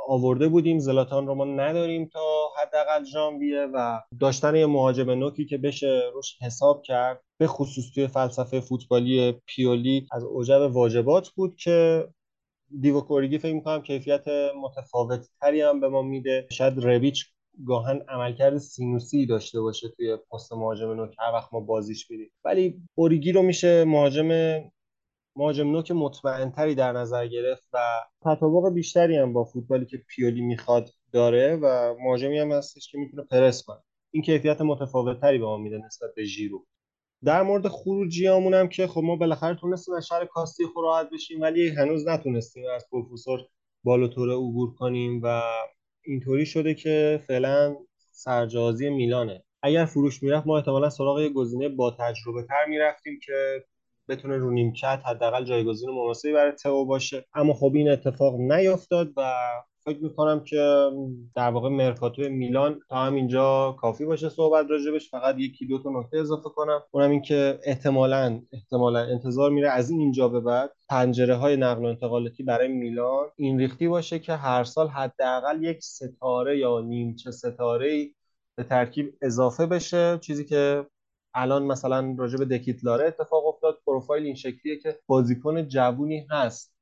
آورده 0.07 0.48
بودیم. 0.48 0.80
زلاتان 0.80 1.27
رو 1.27 1.35
ما 1.35 1.45
نداریم 1.45 2.10
تا 2.14 2.49
حداقل 2.61 3.03
ژانویه 3.03 3.68
و 3.73 3.99
داشتن 4.19 4.56
یه 4.56 4.65
مهاجم 4.65 5.10
نوکی 5.10 5.45
که 5.45 5.57
بشه 5.57 6.02
روش 6.14 6.38
حساب 6.41 6.81
کرد. 6.81 7.23
به 7.38 7.48
خصوص 7.48 7.91
توی 7.93 8.07
فلسفه 8.07 8.60
فوتبالی 8.60 9.31
پیولی 9.45 10.07
از 10.11 10.23
اوجب 10.23 10.61
واجبات 10.72 11.30
بود 11.30 11.56
که 11.56 12.07
دیوو 12.81 13.02
کوریگی 13.02 13.38
فکر 13.38 13.53
می‌کنم 13.53 13.81
کیفیت 13.81 14.27
متفاوت 14.61 15.27
تری 15.41 15.61
هم 15.61 15.80
به 15.80 15.89
ما 15.89 16.02
میده. 16.02 16.48
شاید 16.52 16.77
رویچ 16.77 17.26
گاهن 17.65 18.02
عملکرد 18.10 18.57
سینوسی 18.57 19.26
داشته 19.26 19.61
باشه 19.61 19.90
توی 19.90 20.18
پست 20.32 20.53
مهاجم 20.53 20.91
نوک 20.91 21.15
هر 21.19 21.34
وقت 21.34 21.53
ما 21.53 21.60
بازیش 21.60 22.11
میدیم. 22.11 22.32
ولی 22.45 22.82
اوریگی 22.95 23.32
رو 23.32 23.41
میشه 23.41 23.86
مهاجم 23.86 24.61
مهاجم 25.36 25.72
نوک 25.72 25.91
مطمئنتری 25.91 26.76
در 26.76 26.91
نظر 26.91 27.28
گرفت 27.28 27.69
و 27.73 27.80
تطابق 28.22 28.73
بیشتری 28.73 29.18
هم 29.18 29.34
با 29.34 29.44
فوتبالی 29.44 29.86
که 29.86 29.98
پیولی 29.98 30.41
می‌خواد 30.41 30.90
داره 31.11 31.56
و 31.56 31.95
مهاجمی 31.99 32.40
هم 32.40 32.52
هستش 32.52 32.91
که 32.91 32.98
می‌تونه 32.98 33.23
پرس 33.23 33.64
کنه. 33.64 33.80
این 34.11 34.23
کیفیت 34.23 34.61
متفاوتتری 34.61 35.38
به 35.38 35.45
ما 35.45 35.57
میده 35.57 35.78
نسبت 35.78 36.10
به 36.15 36.23
ژیرو. 36.23 36.65
در 37.23 37.41
مورد 37.41 37.68
خروجی 37.68 38.28
هم 38.28 38.68
که 38.68 38.88
خب 38.88 39.02
ما 39.03 39.15
بالاخره 39.15 39.56
تونستیم 39.56 39.94
از 39.95 40.07
شهر 40.07 40.26
کاستی 40.26 40.64
راحت 40.84 41.10
بشیم 41.14 41.41
ولی 41.41 41.69
هنوز 41.69 42.07
نتونستیم 42.07 42.64
از 42.76 42.86
پروفسور 42.91 43.40
بالوتوره 43.84 44.34
عبور 44.34 44.76
کنیم 44.76 45.22
و 45.23 45.41
اینطوری 46.03 46.45
شده 46.45 46.73
که 46.73 47.23
فعلا 47.28 47.76
سرجازی 48.11 48.90
میلانه. 48.90 49.44
اگر 49.64 49.86
فروش 49.86 50.23
می‌رفت 50.23 50.48
ما 50.48 50.57
احتمالا 50.57 50.90
سراغ 50.90 51.19
یه 51.19 51.30
گزینه 51.30 51.69
با 51.69 51.91
تجربه 51.99 52.44
تر 52.44 52.65
می‌رفتیم 52.68 53.19
که 53.26 53.65
بتونه 54.10 54.38
رو 54.38 54.52
نیمکت 54.52 55.02
حداقل 55.06 55.45
جایگزین 55.45 55.90
مناسبی 55.90 56.34
برای 56.34 56.52
تئو 56.52 56.86
باشه. 56.86 57.26
اما 57.34 57.53
خب 57.53 57.72
این 57.76 57.90
اتفاق 57.90 58.36
نیفتاد 58.36 59.07
و 59.18 59.34
فکر 59.86 60.03
می‌کنم 60.03 60.44
که 60.44 60.90
در 61.36 61.49
واقع 61.49 61.70
مرکاتو 61.70 62.22
میلان 62.22 62.80
تا 62.90 62.95
همینجا 62.95 63.76
کافی 63.80 64.06
باشه 64.06 64.30
صحبت 64.30 64.66
راجبش. 64.70 65.10
فقط 65.10 65.36
یکی 65.40 65.66
دو 65.66 65.84
تا 65.84 65.90
نکته 65.90 66.18
اضافه 66.18 66.49
کنم. 66.49 66.82
اونم 66.91 67.12
این 67.12 67.22
که 67.22 67.60
احتمالا 67.64 68.41
احتمالا 68.53 68.99
انتظار 68.99 69.52
میره 69.52 69.70
از 69.70 69.90
اینجا 69.90 70.28
به 70.28 70.40
بعد 70.40 70.72
پنجره 70.90 71.36
های 71.36 71.58
نقل 71.58 71.84
و 71.84 71.88
انتقالاتی 71.88 72.44
برای 72.44 72.68
میلان 72.68 73.28
این 73.36 73.60
ریختی 73.60 73.88
باشه 73.88 74.20
که 74.20 74.34
هر 74.34 74.64
سال 74.64 74.88
حداقل 74.88 75.64
یک 75.64 75.84
ستاره 75.84 76.58
یا 76.58 76.82
نیمچه 76.82 77.32
ستاره 77.32 78.10
به 78.56 78.64
ترکیب 78.64 79.14
اضافه 79.22 79.66
بشه. 79.66 80.18
چیزی 80.22 80.45
که 80.45 80.86
الان 81.34 81.64
مثلا 81.64 82.16
راجع 82.18 82.38
به 82.38 82.45
دکیتلاره 82.45 83.08
اتفاق 83.08 83.45
افتاد. 83.48 83.78
پروفایل 83.86 84.26
این 84.26 84.36
شکلیه 84.36 84.78
که 84.78 84.99
بازیکن 85.08 85.68
جوونی 85.68 86.28
هست. 86.30 86.74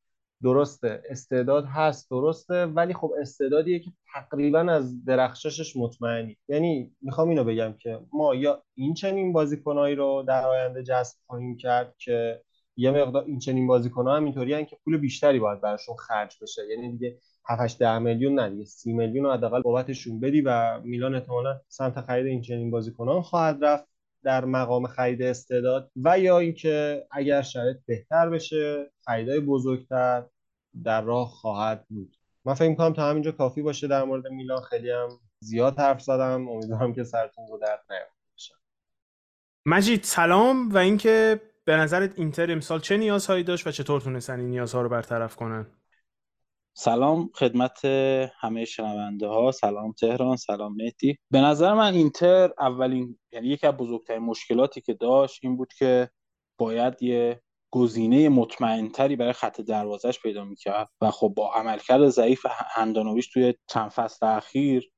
درسته. 0.43 1.03
استعداد 1.09 1.65
هست 1.65 2.09
درسته 2.09 2.65
ولی 2.65 2.93
خب 2.93 3.11
استعدادیه 3.21 3.79
که 3.79 3.91
تقریبا 4.13 4.59
از 4.59 5.05
درخششش 5.05 5.75
مطمئنی. 5.77 6.37
یعنی 6.47 6.91
می‌خوام 7.01 7.29
اینو 7.29 7.43
بگم 7.43 7.73
که 7.79 7.99
ما 8.13 8.35
یا 8.35 8.63
این 8.75 8.93
چنین 8.93 9.33
بازیکنهایی 9.33 9.95
رو 9.95 10.23
در 10.27 10.45
آینده 10.45 10.83
جذب 10.83 11.17
خواهیم 11.27 11.57
کرد 11.57 11.95
که 11.97 12.41
یه 12.75 12.91
مقدار 12.91 13.23
این 13.23 13.39
چنین 13.39 13.67
بازیکن‌ها 13.67 14.15
هم 14.15 14.31
که 14.65 14.77
پول 14.83 14.97
بیشتری 14.97 15.39
باید 15.39 15.61
براشون 15.61 15.95
خرج 15.95 16.35
بشه. 16.41 16.61
یعنی 16.69 16.91
دیگه 16.91 17.19
7 17.45 17.79
ده 17.79 17.99
میلیون 17.99 18.39
نه 18.39 18.49
دیگه 18.49 18.65
30 18.65 18.93
میلیون 18.93 19.33
حداقل 19.33 19.61
بابتشون 19.61 20.19
بدی 20.19 20.41
و 20.41 20.79
میلان 20.83 21.15
احتمالاً 21.15 21.59
سمت 21.67 22.01
خرید 22.01 22.25
این 22.25 22.41
چنین 22.41 22.71
بازیکنان 22.71 23.21
خواهد 23.21 23.65
رفت. 23.65 23.98
در 24.23 24.45
مقام 24.45 24.87
خرید 24.87 25.21
استعداد 25.21 25.91
و 25.95 26.19
یا 26.19 26.39
اینکه 26.39 27.07
اگر 27.11 27.41
شرایط 27.41 27.77
بهتر 27.85 28.29
بشه 28.29 28.91
خریدای 29.05 29.39
بزرگتر 29.39 30.23
در 30.83 31.01
راه 31.01 31.27
خواهد 31.27 31.85
بود. 31.89 32.15
من 32.45 32.53
فکر 32.53 32.69
می‌کنم 32.69 32.93
تا 32.93 33.09
همینجا 33.09 33.31
کافی 33.31 33.61
باشه 33.61 33.87
در 33.87 34.03
مورد 34.03 34.27
میلان. 34.27 34.61
خیلی 34.61 34.91
هم 34.91 35.09
زیاد 35.39 35.79
حرف 35.79 36.01
زدم. 36.01 36.47
امیدوارم 36.49 36.93
که 36.93 37.03
سرتون 37.03 37.47
رو 37.47 37.57
درد 37.57 37.85
نیفته 37.89 38.19
مجید 39.65 40.03
سلام 40.03 40.69
و 40.69 40.77
اینکه 40.77 41.41
به 41.65 41.75
نظرت 41.75 42.19
اینتر 42.19 42.51
امسال 42.51 42.79
چه 42.79 42.97
نیازهایی 42.97 43.43
داشت 43.43 43.67
و 43.67 43.71
چطور 43.71 44.01
تونستن 44.01 44.39
این 44.39 44.49
نیازها 44.49 44.81
رو 44.81 44.89
برطرف 44.89 45.35
کنن؟ 45.35 45.65
سلام 46.81 47.29
خدمت 47.35 47.85
همه 48.39 48.65
شنونده 48.65 49.27
ها. 49.27 49.51
سلام 49.51 49.91
تهران 49.91 50.37
سلام 50.37 50.75
مهدی. 50.75 51.17
به 51.31 51.41
نظر 51.41 51.73
من 51.73 51.93
اینتر 51.93 52.53
اولین 52.59 53.19
یعنی 53.31 53.47
یکی 53.47 53.67
از 53.67 53.73
بزرگترین 53.73 54.23
مشکلاتی 54.23 54.81
که 54.81 54.93
داشت 54.93 55.39
این 55.43 55.57
بود 55.57 55.73
که 55.73 56.09
باید 56.59 57.03
یه 57.03 57.41
گزینه 57.73 58.29
مطمئنتری 58.29 59.15
برای 59.15 59.33
خط 59.33 59.61
دروازش 59.61 60.19
پیدا 60.19 60.45
می‌کرد 60.45 60.89
و 61.01 61.11
خب 61.11 61.33
با 61.37 61.53
عملکرد 61.53 62.09
ضعیف 62.09 62.45
هندانویش 62.49 63.27
توی 63.27 63.53
چند 63.67 63.89
فصل 63.89 64.25
اخیر 64.25 64.91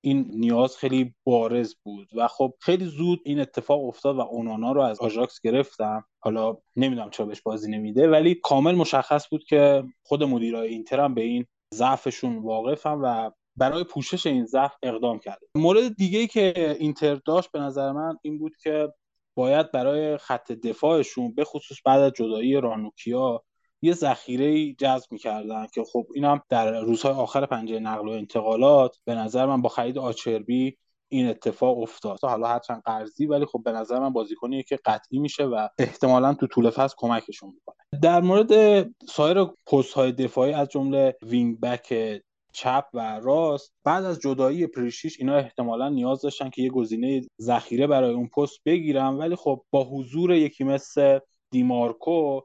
این 0.00 0.30
نیاز 0.30 0.76
خیلی 0.76 1.14
بارز 1.24 1.74
بود 1.84 2.08
و 2.16 2.28
خب 2.28 2.54
خیلی 2.60 2.84
زود 2.84 3.20
این 3.24 3.40
اتفاق 3.40 3.84
افتاد 3.84 4.16
و 4.16 4.20
اونانا 4.20 4.72
رو 4.72 4.80
از 4.80 5.00
آژاکس 5.00 5.40
گرفتم. 5.40 6.04
حالا 6.22 6.56
نمی‌دونم 6.76 7.10
چرا 7.10 7.26
بهش 7.26 7.40
بازی 7.40 7.70
نمیده 7.70 8.08
ولی 8.08 8.34
کامل 8.34 8.74
مشخص 8.74 9.28
بود 9.28 9.44
که 9.44 9.84
خود 10.02 10.22
مدیرای 10.24 10.68
اینتر 10.68 11.00
هم 11.00 11.14
به 11.14 11.22
این 11.22 11.46
ضعفشون 11.74 12.38
واقفن 12.38 12.98
و 12.98 13.30
برای 13.56 13.84
پوشش 13.84 14.26
این 14.26 14.46
ضعف 14.46 14.74
اقدام 14.82 15.18
کرده. 15.18 15.46
مورد 15.54 15.96
دیگه 15.96 16.26
که 16.26 16.76
اینتر 16.80 17.14
داشت 17.14 17.52
به 17.52 17.60
نظر 17.60 17.92
من 17.92 18.16
این 18.22 18.38
بود 18.38 18.56
که 18.62 18.92
باید 19.36 19.72
برای 19.72 20.16
خط 20.16 20.52
دفاعشون 20.52 21.34
به 21.34 21.44
خصوص 21.44 21.76
بعد 21.84 22.00
از 22.00 22.12
جدایی 22.12 22.60
رانوکیا 22.60 23.44
یه 23.82 23.92
ذخیره 23.92 24.72
جذب 24.72 25.12
می‌کردن 25.12 25.66
که 25.74 25.84
خب 25.92 26.06
اینم 26.14 26.42
در 26.48 26.80
روزهای 26.80 27.14
آخر 27.14 27.46
پنجره 27.46 27.78
نقل 27.78 28.08
و 28.08 28.12
انتقالات 28.12 28.96
به 29.04 29.14
نظر 29.14 29.46
من 29.46 29.62
با 29.62 29.68
خرید 29.68 29.98
آچربی 29.98 30.76
این 31.12 31.28
اتفاق 31.28 31.78
افتاد. 31.78 32.18
حالا 32.22 32.48
هرچند 32.48 32.82
قرضی 32.84 33.26
ولی 33.26 33.46
خب 33.46 33.62
به 33.64 33.72
نظر 33.72 33.98
من 33.98 34.12
بازیکنی 34.12 34.62
که 34.62 34.78
قطعی 34.84 35.18
میشه 35.18 35.44
و 35.44 35.68
احتمالا 35.78 36.34
تو 36.34 36.46
طول 36.46 36.70
فصل 36.70 36.94
کمکشون 36.98 37.52
می‌کنه. 37.54 38.00
در 38.02 38.20
مورد 38.20 38.82
سایر 39.08 39.44
پست 39.44 39.92
های 39.92 40.12
دفاعی 40.12 40.52
از 40.52 40.68
جمله 40.68 41.16
wing 41.22 41.60
back 41.60 42.20
چپ 42.52 42.84
و 42.94 43.20
راست 43.20 43.72
بعد 43.84 44.04
از 44.04 44.20
جدایی 44.20 44.66
پریشیچ 44.66 45.20
اینا 45.20 45.36
احتمالا 45.36 45.88
نیاز 45.88 46.20
داشتن 46.20 46.50
که 46.50 46.62
یه 46.62 46.70
گزینه 46.70 47.22
ذخیره 47.40 47.86
برای 47.86 48.14
اون 48.14 48.28
پست 48.28 48.60
بگیرن. 48.64 49.14
ولی 49.14 49.36
خب 49.36 49.64
با 49.70 49.84
حضور 49.84 50.34
یکی 50.34 50.64
مثل 50.64 51.18
دیمارکو 51.50 52.40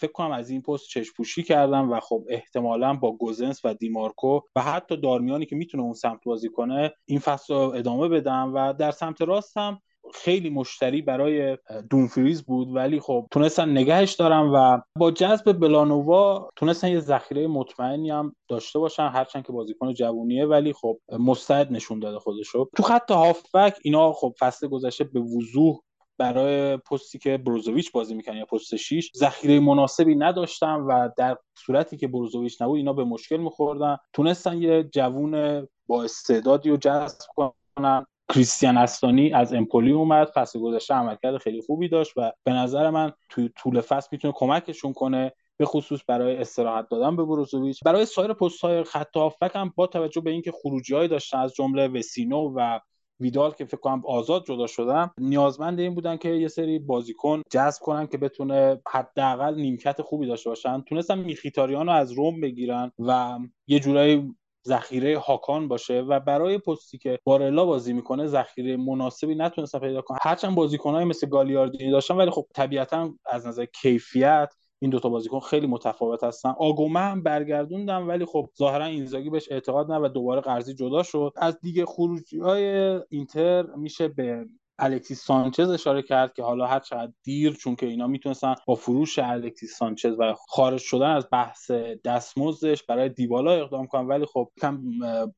فکر 0.00 0.12
کنم 0.12 0.30
از 0.30 0.50
این 0.50 0.62
پست 0.62 0.88
چشم 0.88 1.42
کردن 1.42 1.80
و 1.80 2.00
خب 2.00 2.24
احتمالا 2.28 2.94
با 2.94 3.12
گوزنس 3.12 3.64
و 3.64 3.74
دیمارکو 3.74 4.40
و 4.56 4.60
حتی 4.60 4.96
دارمیانی 4.96 5.46
که 5.46 5.56
می‌تونه 5.56 5.82
اون 5.82 5.94
سمت 5.94 6.24
بازی 6.24 6.48
کنه 6.48 6.92
این 7.06 7.18
فصل 7.18 7.54
ادامه 7.54 8.08
بدن 8.08 8.42
و 8.42 8.72
در 8.72 8.90
سمت 8.90 9.22
راست 9.22 9.56
هم 9.56 9.80
خیلی 10.14 10.50
مشتری 10.50 11.02
برای 11.02 11.58
دونفریز 11.90 12.42
بود 12.42 12.74
ولی 12.74 13.00
خب 13.00 13.26
تونستن 13.30 13.70
نگهش 13.70 14.12
دارن 14.12 14.40
و 14.40 14.80
با 14.96 15.10
جذب 15.10 15.52
بلانووا 15.52 16.48
تونستن 16.56 16.88
یه 16.88 17.00
ذخیره 17.00 17.46
مطمئنی 17.46 18.10
هم 18.10 18.34
داشته 18.48 18.78
باشن 18.78 19.08
هرچند 19.08 19.46
که 19.46 19.52
بازیکن 19.52 19.94
جوونیه 19.94 20.46
ولی 20.46 20.72
خب 20.72 20.98
مستعد 21.18 21.72
نشون 21.72 22.00
داده 22.00 22.18
خودشو. 22.18 22.70
تو 22.76 22.82
خط 22.82 23.10
هافبک 23.10 23.78
اینا 23.82 24.12
خب 24.12 24.34
فصل 24.38 24.68
گذشته 24.68 25.04
به 25.04 25.20
وضوح 25.20 25.80
برای 26.20 26.76
پستی 26.76 27.18
که 27.18 27.38
بروزوویچ 27.38 27.92
بازی 27.92 28.14
می‌کنه 28.14 28.38
یا 28.38 28.44
پست 28.44 28.76
6 28.76 29.10
ذخیره 29.16 29.60
مناسبی 29.60 30.14
نداشتن 30.14 30.74
و 30.74 31.08
در 31.16 31.36
صورتی 31.58 31.96
که 31.96 32.08
بروزوویچ 32.08 32.62
نبود 32.62 32.76
اینا 32.76 32.92
به 32.92 33.04
مشکل 33.04 33.36
میخوردن. 33.36 33.96
تونستن 34.12 34.62
یه 34.62 34.82
جوون 34.82 35.66
با 35.86 36.04
استعدادی 36.04 36.70
رو 36.70 36.76
جذب 36.76 37.18
کنن. 37.36 38.06
کریستیان 38.34 38.76
استانی 38.76 39.32
از 39.32 39.54
امپولی 39.54 39.92
اومد 39.92 40.28
فصل 40.34 40.60
گذشته 40.60 40.94
عملکرد 40.94 41.38
خیلی 41.38 41.62
خوبی 41.62 41.88
داشت 41.88 42.12
و 42.16 42.32
به 42.44 42.52
نظر 42.52 42.90
من 42.90 43.12
توی 43.28 43.50
طول 43.56 43.80
فصل 43.80 44.08
می‌تونه 44.12 44.34
کمکشون 44.36 44.92
کنه 44.92 45.32
به 45.56 45.66
خصوص 45.66 46.00
برای 46.06 46.36
استراحت 46.36 46.88
دادن 46.88 47.16
به 47.16 47.24
بروزوویچ 47.24 47.80
برای 47.84 48.06
سایر 48.06 48.32
پست 48.32 48.60
های 48.60 48.84
خط 48.84 49.16
هم 49.54 49.72
با 49.76 49.86
توجه 49.86 50.20
به 50.20 50.30
اینکه 50.30 50.52
خروجی 50.52 51.08
داشتن 51.08 51.38
از 51.38 51.54
جمله 51.54 51.88
وسینو 51.88 52.52
و 52.56 52.80
ویدال 53.20 53.50
که 53.50 53.64
فکر 53.64 53.76
کنم 53.76 54.02
آزاد 54.06 54.46
جدا 54.46 54.66
شدن 54.66 55.10
نیازمند 55.18 55.80
این 55.80 55.94
بودن 55.94 56.16
که 56.16 56.28
یه 56.28 56.48
سری 56.48 56.78
بازیکن 56.78 57.42
جذب 57.50 57.82
کنن 57.82 58.06
که 58.06 58.18
بتونه 58.18 58.80
حداقل 58.88 59.54
نیمکت 59.54 60.02
خوبی 60.02 60.26
داشته 60.26 60.50
باشن. 60.50 60.80
تونستن 60.80 61.18
میخیتاریان 61.18 61.86
رو 61.86 61.92
از 61.92 62.12
روم 62.12 62.40
بگیرن 62.40 62.92
و 62.98 63.38
یه 63.66 63.80
جورایی 63.80 64.34
ذخیره 64.66 65.18
هاکان 65.18 65.68
باشه 65.68 66.00
و 66.00 66.20
برای 66.20 66.58
پستی 66.58 66.98
که 66.98 67.18
بارلا 67.24 67.64
بازی 67.64 67.92
می‌کنه 67.92 68.26
ذخیره 68.26 68.76
مناسبی 68.76 69.34
نتونستن 69.34 69.78
پیدا 69.78 70.02
کنن 70.02 70.18
هرچند 70.22 70.54
بازیکنهای 70.54 71.04
مثل 71.04 71.28
گالیاردینی 71.28 71.90
داشتن 71.90 72.14
ولی 72.14 72.30
خب 72.30 72.46
طبیعتا 72.54 73.14
از 73.26 73.46
نظر 73.46 73.64
کیفیت 73.64 74.54
این 74.82 74.90
دوتا 74.90 75.08
بازیکن 75.08 75.40
خیلی 75.40 75.66
متفاوت 75.66 76.24
هستن. 76.24 76.54
آگومه 76.58 77.00
هم 77.00 77.22
برگردوندم 77.22 78.08
ولی 78.08 78.24
خب 78.24 78.50
ظاهرا 78.58 78.84
اینزاگی 78.84 79.30
بهش 79.30 79.52
اعتقاد 79.52 79.92
نه 79.92 79.98
و 79.98 80.08
دوباره 80.08 80.40
قرضی 80.40 80.74
جدا 80.74 81.02
شد. 81.02 81.32
از 81.36 81.60
دیگه 81.60 81.86
خروجی 81.86 82.38
های 82.38 82.64
اینتر 83.08 83.62
میشه 83.62 84.08
به 84.08 84.46
الکسیس 84.80 85.24
سانچز 85.24 85.70
اشاره 85.70 86.02
کرد 86.02 86.34
که 86.34 86.42
حالا 86.42 86.66
هر 86.66 86.78
چقدر 86.78 87.12
دیر 87.22 87.52
چون 87.52 87.76
که 87.76 87.86
اینا 87.86 88.06
می‌تونستن 88.06 88.54
با 88.66 88.74
فروش 88.74 89.18
الکسیس 89.18 89.76
سانچز 89.78 90.14
و 90.18 90.34
خارج 90.48 90.80
شدن 90.80 91.10
از 91.10 91.28
بحث 91.32 91.70
دستمزدش 92.04 92.82
برای 92.82 93.08
دیبالا 93.08 93.52
اقدام 93.52 93.86
کنن. 93.86 94.06
ولی 94.06 94.26
خب 94.26 94.48
کم 94.60 94.80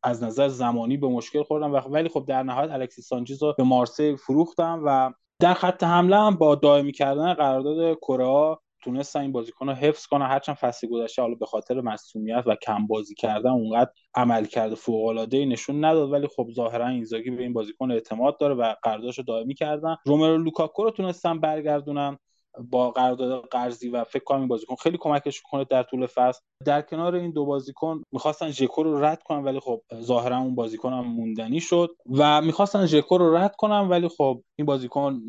از 0.02 0.22
نظر 0.22 0.48
زمانی 0.48 0.96
به 0.96 1.08
مشکل 1.08 1.42
خوردن 1.42 1.70
و 1.70 1.76
ولی 1.76 2.08
خب 2.08 2.24
در 2.28 2.42
نهایت 2.42 2.70
الکسیس 2.70 3.06
سانچز 3.06 3.42
رو 3.42 3.54
به 3.58 3.62
مارسی 3.62 4.16
فروختن 4.16 4.78
و 4.78 5.10
در 5.40 5.54
خط 5.54 5.84
حمله 5.84 6.16
هم 6.16 6.36
با 6.36 6.54
دائمی 6.54 6.92
کردن 6.92 7.34
قرارداد 7.34 7.96
کره 7.96 8.58
تونستن 8.84 9.20
این 9.20 9.32
بازیکن 9.32 9.68
رو 9.68 9.74
حفظ 9.74 10.06
کنن. 10.06 10.26
هرچند 10.26 10.56
فصل 10.56 10.88
گذشته 10.88 11.22
حالا 11.22 11.34
به 11.34 11.46
خاطر 11.46 11.80
مسئولیت 11.80 12.42
و 12.46 12.54
کم 12.54 12.86
بازی 12.86 13.14
کردن 13.14 13.50
اونقدر 13.50 13.90
عمل 14.14 14.44
کرده 14.44 14.74
فوق 14.74 15.04
العاده 15.04 15.44
نشون 15.44 15.84
نداد. 15.84 16.12
ولی 16.12 16.26
خب 16.26 16.48
ظاهرا 16.54 16.88
اینزاگی 16.88 17.30
به 17.30 17.42
این 17.42 17.52
بازیکن 17.52 17.90
اعتماد 17.90 18.38
داره 18.38 18.54
و 18.54 18.74
قراردادش 18.82 19.18
رو 19.18 19.24
دائمی 19.24 19.54
کردن. 19.54 19.96
رومرو 20.06 20.38
لوکاکو 20.38 20.84
رو 20.84 20.90
تونستن 20.90 21.40
برگردونن 21.40 22.18
با 22.70 22.90
قرارداد 22.90 23.48
قرضی 23.50 23.88
و 23.88 24.04
فکر 24.04 24.24
کنم 24.24 24.38
این 24.38 24.48
بازیکن 24.48 24.74
خیلی 24.74 24.98
کمکش 25.00 25.42
کنه 25.42 25.64
در 25.64 25.82
طول 25.82 26.06
فصل. 26.06 26.40
در 26.64 26.82
کنار 26.82 27.14
این 27.14 27.30
دو 27.30 27.44
بازیکن 27.44 28.02
می‌خواستن 28.12 28.50
ژکو 28.50 28.82
رو 28.82 29.04
رد 29.04 29.22
کنن 29.22 29.44
ولی 29.44 29.60
خب 29.60 29.82
ظاهرا 30.00 30.38
اون 30.38 30.54
بازیکن 30.54 30.92
هم 30.92 31.06
موندنی 31.06 31.60
شد 31.60 31.90
و 32.10 32.40
می‌خواستن 32.40 32.86
ژکو 32.86 33.18
رو 33.18 33.36
رد 33.36 33.56
کنن 33.56 33.88
ولی 33.88 34.08
خب 34.08 34.42
این 34.56 34.66
بازیکن 34.66 35.20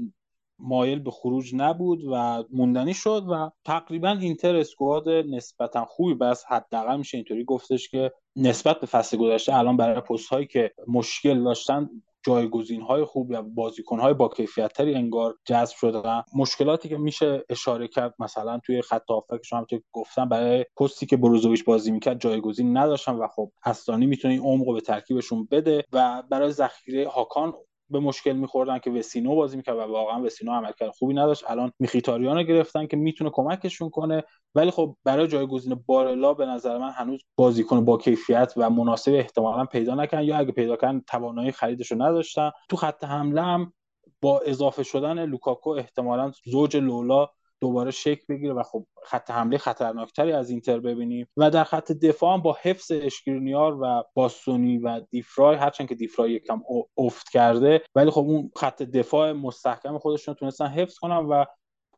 مایل 0.59 0.99
به 0.99 1.11
خروج 1.11 1.55
نبود 1.55 2.03
و 2.11 2.43
موندنی 2.51 2.93
شد 2.93 3.25
و 3.31 3.51
تقریبا 3.65 4.09
اینتر 4.09 4.55
اسکواد 4.55 5.09
نسبتا 5.09 5.85
خوبی 5.85 6.13
بس 6.13 6.43
حداقل 6.49 6.97
میشه 6.97 7.17
اینطوری 7.17 7.43
گفتش 7.43 7.89
که 7.89 8.11
نسبت 8.35 8.80
به 8.80 8.88
فصل 8.88 9.17
گذشته 9.17 9.55
الان 9.55 9.77
برای 9.77 10.01
پست 10.01 10.30
هایی 10.30 10.47
که 10.47 10.71
مشکل 10.88 11.43
داشتن 11.43 11.89
جایگزین 12.25 12.81
های 12.81 13.03
خوب 13.03 13.31
یا 13.31 13.41
بازیکن 13.41 13.99
های 13.99 14.13
با 14.13 14.27
کیفیت 14.27 14.73
تری 14.73 14.95
انگار 14.95 15.35
جذب 15.45 15.75
شدن 15.75 16.23
مشکلاتی 16.35 16.89
که 16.89 16.97
میشه 16.97 17.45
اشاره 17.49 17.88
کرد 17.88 18.15
مثلا 18.19 18.59
توی 18.65 18.81
خط 18.81 19.09
هافک 19.09 19.39
شما 19.43 19.59
هم 19.59 19.65
گفتم 19.91 20.30
برای 20.30 20.65
پستی 20.77 21.05
که 21.05 21.17
بروزوویچ 21.17 21.65
بازی 21.65 21.91
می‌کرد 21.91 22.21
جایگزین 22.21 22.77
نداشتن 22.77 23.15
و 23.15 23.27
خب 23.27 23.51
اصلانی 23.65 24.05
می‌تونه 24.05 24.34
این 24.34 24.43
عمق 24.43 24.73
به 24.73 24.81
ترکیبشون 24.81 25.47
بده 25.51 25.84
و 25.93 26.23
برای 26.30 26.51
ذخیره 26.51 27.09
هاکان 27.09 27.53
به 27.89 27.99
مشکل 27.99 28.34
میخوردن 28.34 28.80
که 28.80 28.91
وسینو 28.91 29.35
بازی 29.35 29.57
می‌کرد 29.57 29.77
و 29.77 29.81
واقعا 29.81 30.22
وسینو 30.23 30.51
عملکرد 30.51 30.89
خوبی 30.89 31.14
نداشت. 31.14 31.43
الان 31.47 31.72
میخیتاریان 31.80 32.38
رو 32.38 32.43
گرفتن 32.43 32.88
که 32.88 32.97
می‌تونه 32.97 33.30
کمکشون 33.34 33.89
کنه. 33.89 34.23
ولی 34.55 34.72
خب 34.72 34.95
برای 35.03 35.27
جایگزین 35.27 35.84
بارلا 35.85 36.34
به 36.34 36.45
نظر 36.45 36.77
من 36.77 36.89
هنوز 36.89 37.22
بازیکن 37.35 37.85
با 37.85 37.97
کیفیت 37.97 38.53
و 38.57 38.69
مناسب 38.69 39.14
احتمالا 39.14 39.65
پیدا 39.65 39.95
نکن 39.95 40.23
یا 40.23 40.38
اگه 40.38 40.51
پیدا 40.51 40.76
کردن 40.76 41.01
توانایی 41.07 41.51
خریدش 41.51 41.91
رو 41.91 42.01
نداشتن. 42.01 42.51
تو 42.69 42.77
خط 42.77 43.03
حمله 43.03 43.41
هم 43.41 43.73
با 44.22 44.39
اضافه 44.39 44.84
شدن 44.84 45.26
لوکاکو 45.26 45.69
احتمالا 45.69 46.31
زوج 46.45 46.77
لولا 46.77 47.30
دوباره 47.64 47.91
شکل 47.91 48.26
بگیره 48.30 48.53
و 48.53 48.64
خب 48.64 48.85
خط 49.03 49.31
حمله 49.31 49.57
خطرناکتری 49.57 50.31
از 50.31 50.49
اینتر 50.49 50.80
ببینیم. 50.80 51.27
و 51.38 51.49
در 51.49 51.64
خط 51.64 51.91
دفاع 51.91 52.34
هم 52.34 52.41
با 52.41 52.57
حفظ 52.61 52.91
اشکرینیار 52.95 53.77
و 53.81 54.03
باستونی 54.14 54.77
و 54.77 55.02
دیفرای 55.10 55.56
هرچند 55.56 55.88
که 55.88 55.95
دیفرای 55.95 56.31
یکم 56.31 56.61
افت 56.98 57.30
کرده 57.30 57.81
ولی 57.95 58.11
خب 58.11 58.22
اون 58.22 58.52
خط 58.56 58.81
دفاع 58.81 59.31
مستحکم 59.31 59.98
خودشون 59.98 60.34
تونستن 60.34 60.68
حفظ 60.68 60.98
کنن 60.98 61.18
و 61.18 61.45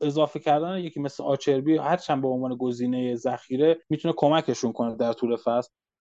اضافه 0.02 0.40
کردن 0.40 0.78
یکی 0.78 1.00
مثل 1.00 1.24
آچربی 1.24 1.78
هرچند 1.78 2.22
به 2.22 2.28
عنوان 2.28 2.56
گزینه 2.56 3.16
ذخیره 3.16 3.78
می‌تونه 3.90 4.14
کمکشون 4.18 4.72
کنه 4.72 4.96
در 4.96 5.14
طول 5.14 5.36
فصل. 5.36 5.70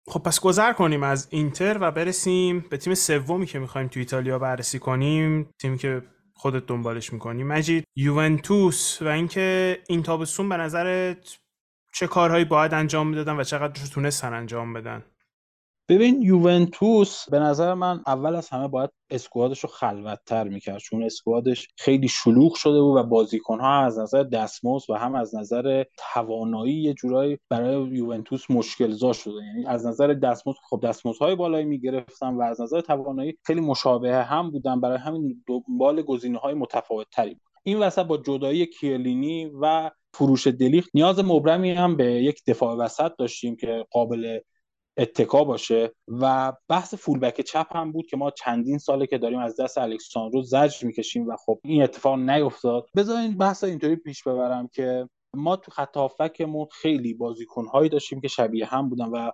خب 0.08 0.22
پس 0.22 0.40
گذر 0.40 0.72
کنیم 0.72 1.02
از 1.02 1.28
اینتر 1.30 1.78
و 1.80 1.90
برسیم 1.90 2.64
به 2.70 2.76
تیم 2.76 2.94
سومی 2.94 3.46
که 3.46 3.58
می‌خوایم 3.58 3.88
تو 3.88 4.00
ایتالیا 4.00 4.38
بررسی 4.38 4.78
کنیم. 4.78 5.50
تیمی 5.60 5.78
که 5.78 6.02
خودت 6.36 6.66
دنبالش 6.66 7.12
می‌کنی. 7.12 7.44
مجید 7.44 7.84
یوونتوس 7.96 9.02
و 9.02 9.08
اینکه 9.08 9.78
این 9.88 10.02
تابستون 10.02 10.48
به 10.48 10.56
نظرت 10.56 11.38
چه 11.92 12.06
کارهایی 12.06 12.44
باید 12.44 12.74
انجام 12.74 13.08
می‌دادن 13.08 13.36
و 13.36 13.44
چقدر 13.44 13.86
تونستن 13.86 14.32
انجام 14.32 14.72
بدن؟ 14.72 15.04
ببین 15.88 16.22
یوونتوس 16.22 17.30
به 17.30 17.38
نظر 17.38 17.74
من 17.74 18.02
اول 18.06 18.34
از 18.36 18.48
همه 18.48 18.68
باید 18.68 18.90
اسکوادش 19.10 19.60
رو 19.60 19.68
خلوتتر 19.68 20.44
می‌کرد 20.48 20.78
چون 20.78 21.02
اسکوادش 21.04 21.68
خیلی 21.76 22.08
شلوغ 22.08 22.54
شده 22.54 22.80
بود 22.80 22.96
و 22.96 23.02
بازیکنها 23.02 23.84
از 23.84 23.98
نظر 23.98 24.22
دستمزد 24.22 24.90
و 24.90 24.94
هم 24.94 25.14
از 25.14 25.34
نظر 25.34 25.84
توانایی 26.14 26.74
یه 26.74 26.94
جورایی 26.94 27.38
برای 27.48 27.88
یوونتوس 27.96 28.50
مشکل 28.50 28.90
زا 28.90 29.12
شده. 29.12 29.34
یعنی 29.34 29.66
از 29.66 29.86
نظر 29.86 30.06
دستمزد 30.06 30.58
خب 30.70 30.80
دستمزدهای 30.84 31.34
بالایی 31.34 31.64
می‌گرفتن 31.64 32.34
و 32.34 32.42
از 32.42 32.60
نظر 32.60 32.80
توانایی 32.80 33.38
خیلی 33.42 33.60
مشابه 33.60 34.16
هم 34.24 34.50
بودن 34.50 34.80
برای 34.80 34.98
همین 34.98 35.44
دنبال 35.46 36.02
گزینه‌های 36.02 36.54
متفاوت 36.54 37.06
تری 37.12 37.34
بود. 37.34 37.42
این 37.62 37.78
وسط 37.78 38.06
با 38.06 38.16
جدایی 38.16 38.66
کیلینی 38.66 39.50
و 39.60 39.90
فروش 40.14 40.46
دلیخت 40.46 40.90
نیاز 40.94 41.18
مبرمی 41.18 41.70
هم 41.70 41.96
به 41.96 42.04
یک 42.04 42.42
دفاع 42.46 42.76
وسط 42.76 43.12
داشتیم 43.18 43.56
که 43.56 43.86
قابل 43.90 44.38
اتکا 44.96 45.44
باشه 45.44 45.92
و 46.08 46.52
بحث 46.68 46.94
فولبک 46.94 47.40
چپ 47.40 47.76
هم 47.76 47.92
بود 47.92 48.06
که 48.06 48.16
ما 48.16 48.30
چندین 48.30 48.78
ساله 48.78 49.06
که 49.06 49.18
داریم 49.18 49.38
از 49.38 49.60
دست 49.60 49.78
الکساندرو 49.78 50.42
زجر 50.42 50.86
می‌کشیم 50.86 51.28
و 51.28 51.36
خب 51.36 51.60
این 51.64 51.82
اتفاق 51.82 52.18
نیفتاد. 52.18 52.86
بذارین 52.96 53.38
بحث 53.38 53.64
اینطوری 53.64 53.96
پیش 53.96 54.22
ببرم 54.22 54.68
که 54.68 55.08
ما 55.34 55.56
تو 55.56 55.70
خط 55.70 55.96
هافکمون 55.96 56.66
خیلی 56.72 57.14
بازیکنهایی 57.14 57.88
داشتیم 57.88 58.20
که 58.20 58.28
شبیه 58.28 58.66
هم 58.66 58.88
بودن 58.88 59.06
و 59.06 59.30